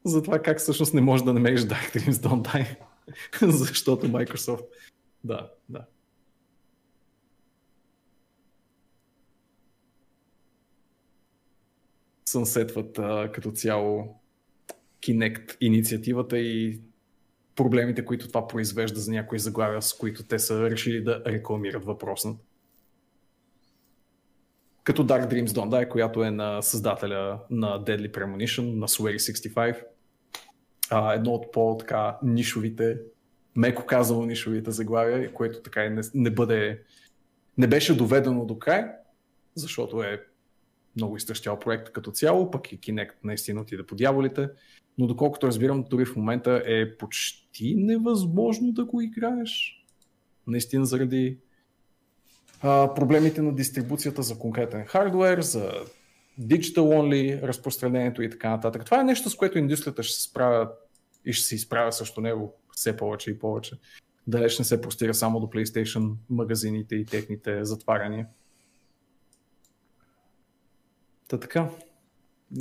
За 0.04 0.22
това 0.22 0.38
как 0.38 0.58
всъщност 0.58 0.94
не 0.94 1.00
можеш 1.00 1.24
да 1.24 1.32
намериш 1.32 1.60
Dark 1.60 2.10
Don't 2.10 2.42
Die. 2.42 2.76
Защото 3.50 4.08
Microsoft. 4.08 4.66
Да, 5.24 5.50
да. 5.68 5.86
Сънсетват 12.24 12.94
като 13.32 13.52
цяло 13.52 14.20
Kinect 15.02 15.56
инициативата 15.60 16.38
и 16.38 16.80
проблемите, 17.56 18.04
които 18.04 18.28
това 18.28 18.48
произвежда 18.48 19.00
за 19.00 19.12
някои 19.12 19.38
заглавия, 19.38 19.82
с 19.82 19.92
които 19.94 20.22
те 20.22 20.38
са 20.38 20.70
решили 20.70 21.04
да 21.04 21.22
рекламират 21.26 21.84
въпросната. 21.84 22.44
Като 24.84 25.06
Dark 25.06 25.30
Dreams 25.32 25.46
Don't 25.46 25.68
Die, 25.68 25.88
която 25.88 26.24
е 26.24 26.30
на 26.30 26.62
създателя 26.62 27.40
на 27.50 27.84
Deadly 27.84 28.10
Premonition, 28.10 28.74
на 28.74 28.88
Swery 28.88 29.16
65. 29.16 29.84
А, 30.90 31.14
едно 31.14 31.30
от 31.30 31.52
по-така 31.52 32.18
нишовите, 32.22 32.98
меко 33.56 33.86
казано 33.86 34.26
нишовите 34.26 34.70
заглавия, 34.70 35.32
което 35.32 35.62
така 35.62 35.84
и 35.84 35.90
не, 35.90 36.02
не 36.14 36.30
бъде 36.30 36.82
не 37.58 37.66
беше 37.66 37.96
доведено 37.96 38.46
до 38.46 38.58
край, 38.58 38.84
защото 39.54 40.02
е 40.02 40.24
много 40.96 41.16
изтъщял 41.16 41.58
проект 41.58 41.92
като 41.92 42.10
цяло, 42.10 42.50
пък 42.50 42.72
и 42.72 42.80
Kinect 42.80 43.14
наистина 43.24 43.60
отиде 43.60 43.86
по 43.86 43.94
дяволите, 43.94 44.48
но 44.98 45.06
доколкото 45.06 45.46
разбирам, 45.46 45.84
дори 45.90 46.04
в 46.04 46.16
момента 46.16 46.62
е 46.66 46.96
почти 46.96 47.74
невъзможно 47.74 48.72
да 48.72 48.84
го 48.84 49.00
играеш. 49.00 49.84
Наистина 50.46 50.86
заради 50.86 51.38
проблемите 52.64 53.42
на 53.42 53.54
дистрибуцията 53.54 54.22
за 54.22 54.38
конкретен 54.38 54.84
хардвер, 54.84 55.40
за 55.40 55.72
digital 56.40 56.78
only 56.78 57.42
разпространението 57.42 58.22
и 58.22 58.30
така 58.30 58.50
нататък. 58.50 58.84
Това 58.84 59.00
е 59.00 59.04
нещо, 59.04 59.30
с 59.30 59.36
което 59.36 59.58
индустрията 59.58 60.02
ще 60.02 60.14
се 60.14 60.22
справя 60.22 60.70
и 61.24 61.32
ще 61.32 61.46
се 61.46 61.54
изправя 61.54 61.92
срещу 61.92 62.20
него 62.20 62.54
все 62.76 62.96
повече 62.96 63.30
и 63.30 63.38
повече. 63.38 63.76
Далеч 64.26 64.58
не 64.58 64.64
се 64.64 64.80
простира 64.80 65.14
само 65.14 65.40
до 65.40 65.46
PlayStation 65.46 66.14
магазините 66.30 66.94
и 66.96 67.06
техните 67.06 67.64
затваряния. 67.64 68.26
Та 71.28 71.38
така. 71.38 71.68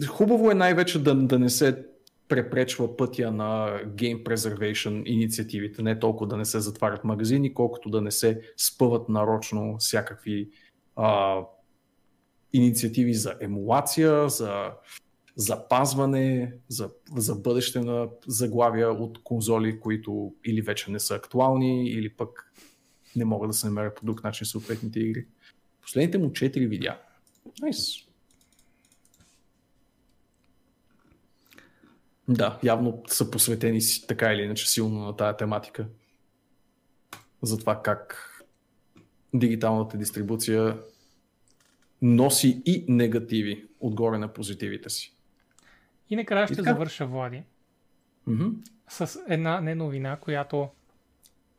Хубаво 0.07 0.51
е 0.51 0.53
най-вече 0.53 1.03
да, 1.03 1.15
да 1.15 1.39
не 1.39 1.49
се 1.49 1.85
препречва 2.27 2.97
пътя 2.97 3.31
на 3.31 3.79
Game 3.85 4.23
Preservation 4.23 5.03
инициативите. 5.05 5.81
Не 5.81 5.99
толкова 5.99 6.27
да 6.27 6.37
не 6.37 6.45
се 6.45 6.59
затварят 6.59 7.03
магазини, 7.03 7.53
колкото 7.53 7.89
да 7.89 8.01
не 8.01 8.11
се 8.11 8.41
спъват 8.57 9.09
нарочно 9.09 9.75
всякакви 9.79 10.49
а, 10.95 11.39
инициативи 12.53 13.13
за 13.13 13.35
емулация, 13.41 14.29
за 14.29 14.71
запазване, 15.35 16.53
за, 16.67 16.89
за 17.15 17.35
бъдеще 17.35 17.79
на 17.79 18.07
заглавия 18.27 18.91
от 18.91 19.23
конзоли, 19.23 19.79
които 19.79 20.33
или 20.45 20.61
вече 20.61 20.91
не 20.91 20.99
са 20.99 21.15
актуални, 21.15 21.89
или 21.89 22.09
пък 22.09 22.53
не 23.15 23.25
могат 23.25 23.49
да 23.49 23.53
се 23.53 23.67
намерят 23.67 23.95
по 23.95 24.05
друг 24.05 24.23
начин 24.23 24.45
съответните 24.45 24.99
игри. 24.99 25.25
Последните 25.81 26.17
му 26.17 26.29
4 26.29 26.69
видеа. 26.69 26.97
Nice. 27.61 28.02
Да, 32.27 32.59
явно 32.63 33.03
са 33.07 33.31
посветени 33.31 33.81
си 33.81 34.07
така 34.07 34.33
или 34.33 34.41
иначе 34.41 34.69
силно 34.69 35.05
на 35.05 35.15
тая 35.15 35.37
тематика. 35.37 35.87
За 37.41 37.57
това 37.57 37.81
как 37.81 38.29
дигиталната 39.33 39.97
дистрибуция 39.97 40.77
носи 42.01 42.61
и 42.65 42.85
негативи 42.87 43.67
отгоре 43.79 44.17
на 44.17 44.33
позитивите 44.33 44.89
си. 44.89 45.15
И 46.09 46.15
накрая 46.15 46.43
И 46.43 46.47
ще 46.47 46.55
така. 46.55 46.69
завърша, 46.73 47.05
Влади, 47.05 47.43
Мгм. 48.27 48.47
с 48.89 49.19
една 49.27 49.61
не 49.61 49.75
новина, 49.75 50.17
която 50.17 50.69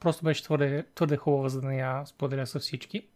просто 0.00 0.24
беше 0.24 0.42
твърде, 0.42 0.84
твърде 0.94 1.16
хубава, 1.16 1.48
за 1.48 1.60
да 1.60 1.66
не 1.68 1.76
я 1.76 2.06
споделя 2.06 2.46
с 2.46 2.60
всички. 2.60 3.06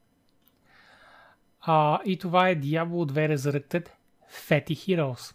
А, 1.60 2.00
и 2.04 2.18
това 2.18 2.48
е 2.48 2.60
Diablo 2.60 3.12
2 3.12 3.36
Resurrected 3.36 3.88
Fatty 4.48 4.72
Heroes. 4.72 5.34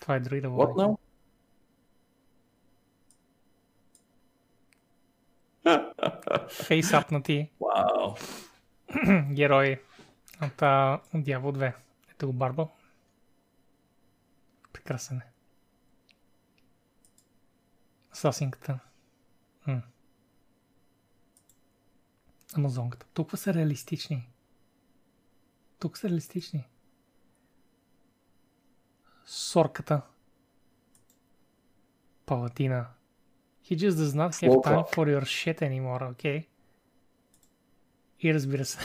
Това 0.00 0.16
е 0.16 0.20
други 0.20 0.40
да 0.40 0.48
What 0.48 0.72
now? 0.74 0.98
Фейсапнати 6.48 7.50
Вау. 7.60 8.14
герои 9.34 9.78
от, 10.42 10.56
Diablo 11.14 11.52
2. 11.52 11.74
Ето 12.10 12.26
го 12.26 12.32
Барбо. 12.32 12.68
Прекрасен 14.72 15.18
е. 15.18 15.32
Сасинката. 18.12 18.78
М. 19.66 19.82
Амазонката. 22.56 23.06
Тук 23.14 23.38
са 23.38 23.54
реалистични. 23.54 24.28
Тук 25.78 25.98
са 25.98 26.08
реалистични. 26.08 26.68
Сорката. 29.32 30.02
Палатина. 32.26 32.86
He 33.64 33.76
just 33.76 33.96
does 33.96 34.14
not 34.14 34.34
have 34.34 34.52
Slow 34.52 34.62
time 34.62 34.84
for 34.94 35.06
your 35.08 35.24
shit 35.24 35.58
anymore, 35.62 36.02
okay? 36.12 36.46
И 38.20 38.34
разбира 38.34 38.64
се, 38.64 38.78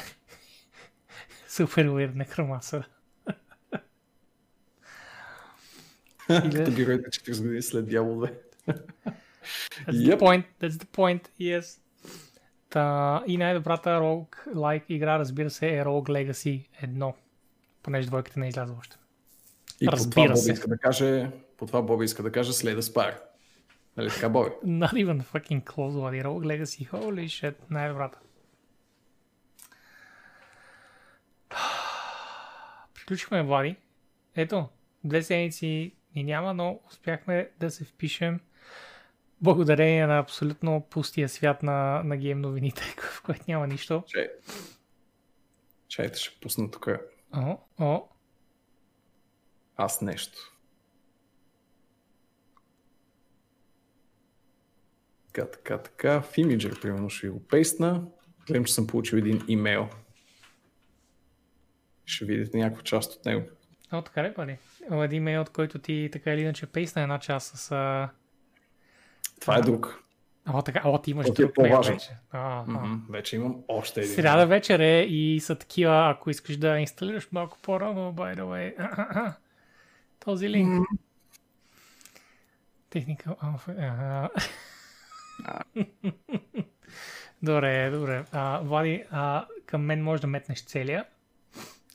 супер 1.48 1.88
уирд 1.88 2.16
некромасър. 2.16 2.90
Като 6.28 6.72
героите 6.72 7.10
40 7.10 7.42
години 7.42 7.62
след 7.62 7.90
Дявол 7.90 8.16
2. 8.16 8.34
That's 8.68 9.92
the 9.92 10.18
Yep. 10.18 10.20
point, 10.20 10.46
that's 10.62 10.78
the 10.78 10.86
point, 10.86 11.30
yes. 11.40 11.80
Та, 12.70 13.24
и 13.28 13.38
най-добрата 13.38 13.90
Rogue 13.90 14.48
Like 14.48 14.84
игра, 14.90 15.20
разбира 15.20 15.50
се, 15.50 15.68
е 15.68 15.84
Rogue 15.86 16.10
Legacy 16.10 16.68
1. 16.84 17.14
Понеже 17.84 18.08
двойката 18.08 18.40
не 18.40 18.46
е 18.46 18.50
излязла 18.50 18.76
още. 18.80 18.98
И 19.82 19.86
по 19.86 19.92
това 19.92 19.98
Разбира 19.98 20.28
Боби 20.28 20.38
се. 20.40 20.52
иска 20.52 20.68
да 20.68 20.78
каже, 20.78 21.32
по 21.58 21.66
това 21.66 21.82
Боби 21.82 22.06
иска 22.06 22.24
да 22.24 22.32
каже 22.32 22.54
след 22.54 22.78
Aspire. 22.80 23.18
Нали 23.98 24.10
така, 24.10 24.30
Боби? 24.30 24.50
Not 24.66 24.94
even 24.94 25.24
fucking 25.24 25.64
close, 25.64 25.90
Влади. 25.90 26.18
Rogue 26.24 26.64
Legacy, 26.64 26.90
holy 26.90 27.26
shit, 27.26 27.56
най-добрата. 27.70 28.20
Приключихме, 32.94 33.44
Влади. 33.44 33.76
Ето, 34.36 34.68
две 35.04 35.24
седмици 35.24 35.96
ни 36.16 36.24
няма, 36.24 36.54
но 36.54 36.80
успяхме 36.88 37.50
да 37.60 37.72
се 37.72 37.84
впишем 37.84 38.40
благодарение 39.42 40.08
на 40.08 40.20
абсолютно 40.20 40.88
пустия 40.90 41.30
свят 41.30 41.64
на, 41.64 42.02
на 42.04 42.18
гейм 42.18 42.42
новините, 42.42 42.82
в 42.98 43.22
което 43.22 43.44
няма 43.48 43.68
нищо. 43.68 44.04
Чай. 44.08 44.28
Чайте, 45.88 46.20
ще 46.20 46.40
пусна 46.40 46.72
тук 46.72 46.88
О, 47.34 47.58
о. 47.80 48.08
Аз 49.78 50.02
нещо. 50.02 50.38
Така, 55.34 55.52
така, 55.52 55.78
така. 55.78 56.22
В 56.22 56.38
имиджер, 56.38 56.82
примерно, 56.82 57.10
ще 57.10 57.28
ви 57.28 57.34
го 57.34 57.48
пейстна. 57.48 58.04
Гледам, 58.48 58.66
че 58.66 58.74
съм 58.74 58.88
получил 58.88 59.18
един 59.18 59.42
имейл. 59.48 59.90
Ще 62.06 62.26
видите 62.26 62.58
някаква 62.58 62.84
част 62.84 63.14
от 63.14 63.26
него. 63.26 63.48
О, 63.92 64.02
така 64.02 64.24
ли, 64.24 64.34
бъде? 64.34 64.58
Един 64.92 65.18
имейл, 65.18 65.42
от 65.42 65.50
който 65.50 65.80
ти 65.80 66.10
така 66.12 66.34
или 66.34 66.42
иначе 66.42 66.66
пейсна 66.66 67.02
една 67.02 67.20
част 67.20 67.58
с... 67.58 67.72
А... 67.72 68.10
Това 69.42 69.58
е 69.58 69.62
друг. 69.62 70.02
О, 70.54 70.62
така, 70.62 70.82
о, 70.86 71.02
ти 71.02 71.12
имаш 71.12 71.28
О, 71.28 71.32
е 71.32 71.34
друг 71.34 71.58
мейл 71.58 71.70
по-важен. 71.72 71.94
вече. 71.94 72.10
А, 72.32 72.60
а. 72.60 72.64
Мгм, 72.72 73.12
Вече 73.14 73.36
имам 73.36 73.64
още 73.68 74.02
един. 74.02 74.14
Сряда 74.14 74.48
вечер 74.48 74.80
е 74.80 75.02
и 75.02 75.40
са 75.40 75.56
такива, 75.56 76.10
ако 76.10 76.30
искаш 76.30 76.58
да 76.58 76.80
инсталираш 76.80 77.28
малко 77.32 77.58
по-рано, 77.62 78.14
by 78.14 78.38
the 78.38 78.42
way. 78.42 79.36
Този 80.20 80.50
линк. 80.50 80.88
Техника. 82.90 83.36
ага. 83.68 84.30
добре, 87.44 87.90
добре. 87.90 88.26
А, 88.32 88.60
Влади, 88.60 89.04
а, 89.12 89.48
към 89.66 89.82
мен 89.82 90.04
може 90.04 90.22
да 90.22 90.28
метнеш 90.28 90.66
целия 90.66 91.06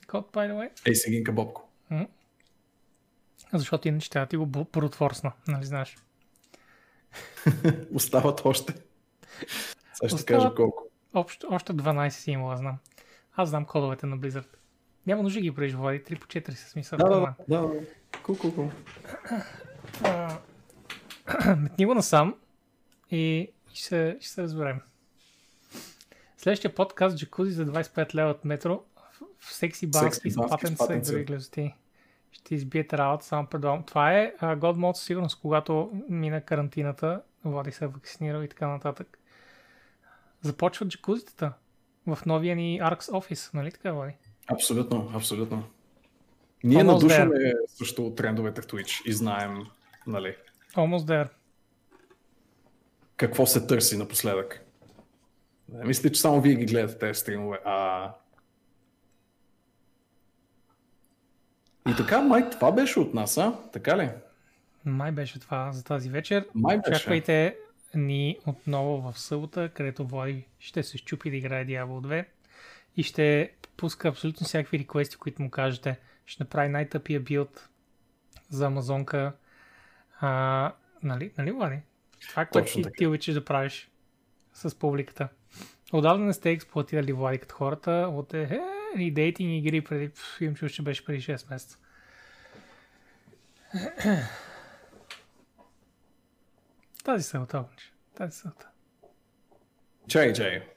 код, 0.07 0.31
by 0.31 0.51
the 0.51 0.53
way. 0.53 0.69
Ей, 0.87 0.95
сегинка 0.95 1.31
Бобко. 1.31 1.67
Защото 3.53 3.87
иначе 3.87 4.09
трябва 4.09 4.25
да 4.25 4.29
ти 4.29 4.37
го 4.37 4.45
брутфорсна, 4.45 5.31
нали 5.47 5.65
знаеш? 5.65 5.97
Остават 7.93 8.41
още. 8.45 8.73
Сега 9.93 10.07
ще 10.07 10.15
Остават- 10.15 10.25
кажа 10.43 10.55
колко. 10.55 10.83
Общо, 11.13 11.47
още 11.51 11.73
12 11.73 12.09
си 12.09 12.31
имала, 12.31 12.57
знам. 12.57 12.77
Аз 13.35 13.49
знам 13.49 13.65
кодовете 13.65 14.05
на 14.05 14.17
Blizzard. 14.17 14.47
Няма 15.07 15.23
нужда 15.23 15.37
да 15.37 15.43
ги 15.43 15.55
правиш, 15.55 15.73
Влади. 15.73 15.99
3 15.99 16.19
по 16.19 16.27
4 16.27 16.51
са 16.51 16.69
смисъл. 16.69 16.97
Да, 16.97 17.09
да, 17.09 17.19
да. 17.19 17.61
да. 17.61 17.73
Кул. 18.23 18.35
on. 18.35 18.71
А, 20.03 20.37
Метни 21.55 21.85
го 21.85 21.93
насам 21.93 22.35
и 23.11 23.51
ще 23.73 24.17
ще 24.19 24.29
се 24.29 24.43
разберем. 24.43 24.81
Следващия 26.37 26.75
подкаст 26.75 27.17
Джакузи 27.17 27.51
за 27.51 27.65
25 27.65 28.15
лева 28.15 28.29
от 28.29 28.45
метро. 28.45 28.83
В- 29.39 29.53
секси 29.53 29.87
бавки 29.87 30.13
Секси 30.15 30.29
с 30.31 30.35
бавки 30.35 30.67
с 30.67 30.77
патенца 30.77 31.11
и 31.11 31.13
други 31.13 31.25
глезоти. 31.25 31.73
Ще 32.31 32.55
избиете 32.55 32.97
работа, 32.97 33.25
само 33.25 33.47
предавам. 33.47 33.83
Това 33.83 34.13
е 34.13 34.33
а, 34.39 34.57
God 34.57 34.75
Mode 34.77 34.93
със 34.93 35.05
сигурност, 35.05 35.39
когато 35.41 36.03
мина 36.09 36.41
карантината, 36.41 37.21
Влади 37.45 37.71
се 37.71 37.85
е 37.85 37.87
вакцинирал 37.87 38.41
и 38.41 38.49
така 38.49 38.67
нататък. 38.67 39.19
Започват 40.41 40.89
джакузитата 40.89 41.53
в 42.07 42.19
новия 42.25 42.55
ни 42.55 42.79
Arx 42.81 42.99
Office, 42.99 43.53
нали 43.53 43.71
така, 43.71 43.91
Влади? 43.91 44.13
Абсолютно, 44.47 45.11
абсолютно. 45.15 45.63
Ние 46.63 46.83
Almost 46.83 46.83
надушваме 46.83 47.53
също 47.67 48.13
трендовете 48.15 48.61
в 48.61 48.65
Twitch 48.65 49.05
и 49.05 49.13
знаем, 49.13 49.57
нали, 50.07 50.35
Almost 50.75 51.05
there. 51.05 51.29
какво 53.17 53.45
се 53.45 53.67
търси 53.67 53.97
напоследък. 53.97 54.65
Не 55.73 55.85
мисля, 55.85 56.09
че 56.11 56.21
само 56.21 56.41
вие 56.41 56.55
ги 56.55 56.65
гледате 56.65 56.97
тези 56.97 57.19
стримове, 57.19 57.59
а... 57.65 58.11
И 61.89 61.95
така, 61.97 62.21
май, 62.21 62.49
това 62.49 62.71
беше 62.71 62.99
от 62.99 63.13
нас, 63.13 63.37
а? 63.37 63.59
Така 63.73 63.97
ли? 63.97 64.09
Май 64.85 65.11
беше 65.11 65.39
това 65.39 65.71
за 65.71 65.83
тази 65.83 66.09
вечер. 66.09 66.47
Май 66.55 66.77
беше. 66.77 66.91
Очаквайте 66.91 67.57
ни 67.95 68.37
отново 68.45 69.11
в 69.11 69.19
събота, 69.19 69.69
където 69.73 70.07
Влади 70.07 70.45
ще 70.59 70.83
се 70.83 70.97
щупи 70.97 71.29
да 71.29 71.35
играе 71.35 71.65
Diablo 71.65 72.07
2 72.07 72.25
и 72.97 73.03
ще 73.03 73.51
пуска 73.77 74.07
абсолютно 74.07 74.45
всякакви 74.45 74.79
реквести, 74.79 75.17
които 75.17 75.41
му 75.41 75.49
кажете. 75.49 75.99
Ще 76.25 76.43
направи 76.43 76.69
най-тъпия 76.69 77.19
билд 77.19 77.69
за 78.49 78.65
Амазонка. 78.65 79.33
А, 80.19 80.73
нали, 81.03 81.31
нали, 81.37 81.51
Влади? 81.51 81.79
Това 82.29 82.41
е 82.41 82.49
което 82.49 82.73
ти, 82.73 82.83
ти 82.97 83.07
обичаш 83.07 83.33
да 83.33 83.45
правиш 83.45 83.91
с 84.53 84.79
публиката. 84.79 85.27
Отдавна 85.93 86.25
не 86.25 86.33
сте 86.33 86.51
експлуатирали 86.51 87.13
Влади 87.13 87.37
като 87.37 87.55
хората 87.55 87.91
от 87.91 88.33
е, 88.33 88.41
е, 88.41 88.59
ни 88.97 89.11
дейтинг 89.11 89.65
игри 89.65 89.81
преди, 89.81 90.09
пф, 90.09 90.39
чувство, 90.39 90.69
че 90.69 90.81
беше 90.81 91.05
преди 91.05 91.21
6 91.21 91.49
месеца. 91.49 91.77
Тази 97.03 97.23
събота. 97.23 97.65
Тази 98.15 98.37
събота. 98.37 98.67
Чай, 100.07 100.33
чай. 100.33 100.67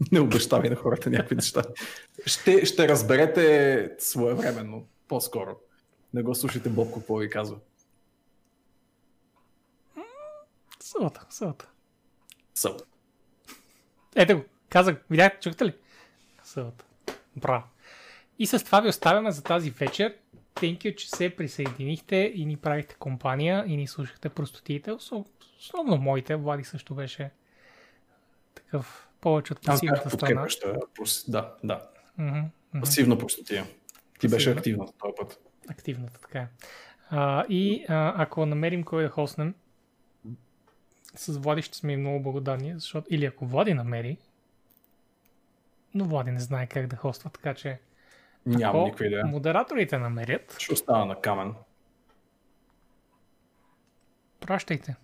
Не 0.12 0.20
обещавай 0.20 0.70
на 0.70 0.76
хората 0.76 1.10
някакви 1.10 1.36
неща. 1.36 1.62
Ще, 2.26 2.66
ще 2.66 2.88
разберете 2.88 3.90
своевременно, 3.98 4.86
по-скоро. 5.08 5.56
Не 6.14 6.22
го 6.22 6.34
слушайте 6.34 6.68
Бобко, 6.68 6.98
какво 6.98 7.16
ви 7.16 7.30
казва. 7.30 7.56
Събота, 10.80 11.26
събота. 11.30 11.68
So. 12.56 12.82
Ето 14.16 14.36
го, 14.36 14.44
казах, 14.68 14.96
видяхте, 15.10 15.40
чухте 15.40 15.64
ли? 15.64 15.74
Събота. 16.42 16.84
Браво. 17.36 17.64
И 18.38 18.46
с 18.46 18.64
това 18.64 18.80
ви 18.80 18.88
оставяме 18.88 19.30
за 19.30 19.42
тази 19.42 19.70
вечер. 19.70 20.16
Thank 20.54 20.78
you, 20.78 20.94
че 20.94 21.10
се 21.10 21.36
присъединихте 21.36 22.32
и 22.34 22.46
ни 22.46 22.56
правихте 22.56 22.94
компания 22.94 23.64
и 23.66 23.76
ни 23.76 23.86
слушахте 23.86 24.28
простотиите. 24.28 24.92
Основно 24.92 25.96
моите. 25.96 26.36
Влади 26.36 26.64
също 26.64 26.94
беше 26.94 27.30
такъв 28.54 29.09
повече 29.20 29.52
от 29.52 29.58
Аз 29.58 29.64
пасивната 29.66 30.00
страна. 30.02 30.10
подкрепяща. 30.10 30.66
прос- 30.72 31.30
Да, 31.30 31.54
да. 31.64 31.88
Мгм. 32.18 32.40
Пасивна 32.80 33.18
простотия. 33.18 33.64
Ти 34.20 34.28
беше 34.28 34.50
активна 34.50 34.86
този 34.88 35.12
път. 35.18 35.40
активната, 35.68 36.20
така 36.20 36.38
е. 36.38 36.48
А, 37.10 37.44
и 37.48 37.84
а, 37.88 38.14
ако 38.16 38.46
намерим 38.46 38.82
кой 38.82 39.02
да 39.02 39.08
хоснем, 39.08 39.54
с 41.14 41.32
Влади 41.34 41.62
ще 41.62 41.78
сме 41.78 41.96
много 41.96 42.22
благодарни, 42.22 42.74
защото 42.74 43.06
или 43.10 43.24
ако 43.24 43.46
Влади 43.46 43.74
намери, 43.74 44.18
но 45.94 46.04
Влади 46.04 46.30
не 46.30 46.40
знае 46.40 46.66
как 46.66 46.86
да 46.86 46.96
хоства, 46.96 47.30
така 47.30 47.54
че 47.54 47.80
Нямам 48.46 48.76
ако 48.76 48.84
никаква 48.84 49.06
идея. 49.06 49.26
модераторите 49.26 49.98
намерят, 49.98 50.56
Ще 50.58 50.72
остана 50.72 51.06
на 51.06 51.20
камен. 51.20 51.54
пращайте. 54.40 54.96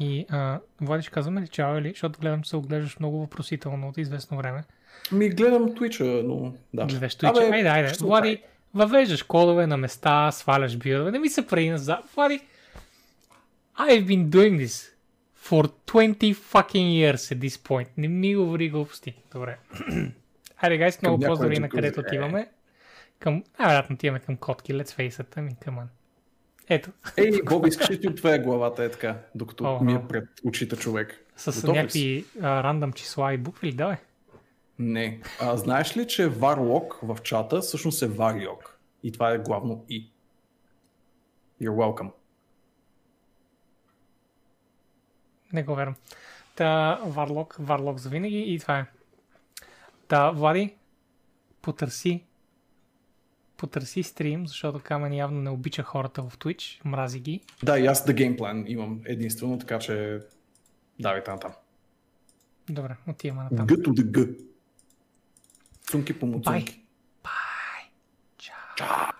И 0.00 0.26
а, 0.30 0.60
Влади 0.80 1.02
ще 1.02 1.10
казваме 1.10 1.40
ли 1.40 1.48
чао 1.48 1.78
или, 1.78 1.90
защото 1.90 2.20
гледам, 2.20 2.42
че 2.42 2.50
се 2.50 2.56
оглеждаш 2.56 2.98
много 2.98 3.20
въпросително 3.20 3.88
от 3.88 3.98
известно 3.98 4.36
време. 4.36 4.64
Ми 5.12 5.28
гледам 5.28 5.74
Twitch, 5.74 6.22
но 6.22 6.52
да. 6.74 6.86
Гледаш 6.86 7.16
Twitch. 7.16 7.30
Абе, 7.30 7.56
Айде, 7.56 7.68
айде. 7.68 7.92
Влади, 8.00 8.42
въвеждаш 8.74 9.22
кодове 9.22 9.66
на 9.66 9.76
места, 9.76 10.32
сваляш 10.32 10.76
билдове. 10.76 11.10
Не 11.10 11.18
ми 11.18 11.28
се 11.28 11.46
прави 11.46 11.70
назад. 11.70 12.04
Влади, 12.14 12.40
I've 13.78 14.06
been 14.06 14.28
doing 14.28 14.66
this 14.66 14.90
for 15.48 15.70
20 15.86 16.34
fucking 16.34 16.88
years 17.00 17.34
at 17.34 17.38
this 17.38 17.68
point. 17.68 17.88
Не 17.96 18.08
ми 18.08 18.36
говори 18.36 18.68
глупости. 18.68 19.14
Добре. 19.32 19.58
Айде, 20.56 20.78
гайс, 20.78 21.02
много 21.02 21.24
поздрави 21.26 21.58
на 21.58 21.68
където 21.68 22.00
отиваме. 22.00 22.48
Към... 23.18 23.44
А, 23.58 23.68
вероятно 23.68 23.94
отиваме 23.94 24.20
към 24.20 24.36
котки, 24.36 24.74
let's 24.74 24.88
face 24.88 25.22
it. 25.22 25.36
Ами, 25.36 25.50
come 25.50 25.78
on. 25.78 25.86
Ето, 26.72 26.90
Ей, 27.16 27.42
Боби, 27.42 27.68
искаш 27.68 27.90
ли 27.90 28.00
ти 28.00 28.08
отвея 28.08 28.42
главата 28.42 28.84
е 28.84 28.90
така, 28.90 29.18
докато 29.34 29.64
О, 29.64 29.84
ми 29.84 29.94
е 29.94 30.02
пред 30.08 30.28
очите 30.44 30.76
човек? 30.76 31.26
с 31.36 31.60
Готов 31.60 31.74
някакви 31.76 32.24
а, 32.40 32.62
рандъм 32.62 32.92
числа 32.92 33.34
и 33.34 33.38
букви 33.38 33.66
ли? 33.66 33.72
Давай. 33.72 33.96
Не. 34.78 35.20
А, 35.40 35.56
знаеш 35.56 35.96
ли, 35.96 36.06
че 36.06 36.30
Varlock 36.30 37.14
в 37.14 37.22
чата 37.22 37.60
всъщност 37.60 38.02
е 38.02 38.08
Variok? 38.08 38.68
И 39.02 39.12
това 39.12 39.30
е 39.30 39.38
главно 39.38 39.84
И. 39.88 40.10
You're 41.62 41.70
welcome. 41.70 42.10
Не 45.52 45.62
го 45.62 45.74
верам. 45.74 45.94
Та, 46.56 47.00
Варлок, 47.06 47.56
Варлок 47.58 47.98
за 47.98 48.08
винаги 48.08 48.38
и 48.38 48.58
това 48.58 48.78
е. 48.78 48.86
Та, 50.08 50.30
Влади, 50.30 50.74
потърси 51.62 52.24
потърси 53.60 54.02
стрим, 54.02 54.46
защото 54.46 54.80
Камен 54.84 55.12
явно 55.12 55.42
не 55.42 55.50
обича 55.50 55.82
хората 55.82 56.22
в 56.22 56.38
Twitch, 56.38 56.84
мрази 56.84 57.20
ги. 57.20 57.40
Да, 57.62 57.78
и 57.78 57.86
аз 57.86 58.06
The 58.06 58.14
Game 58.14 58.38
Plan 58.38 58.64
имам 58.66 59.00
единствено, 59.04 59.58
така 59.58 59.78
че 59.78 60.20
давайте 61.00 61.30
натам. 61.30 61.52
Добре, 62.70 62.96
отиваме 63.08 63.42
на 63.42 63.56
там. 63.56 63.66
Г 63.66 63.74
to 63.74 63.88
the 63.88 64.10
Г. 64.10 64.32
Цунки 65.82 66.18
по 66.18 66.26
Бай. 66.26 66.36
муцунки. 66.36 66.82
Бай. 67.24 67.90
Чао. 68.38 68.54
Чао. 68.76 69.19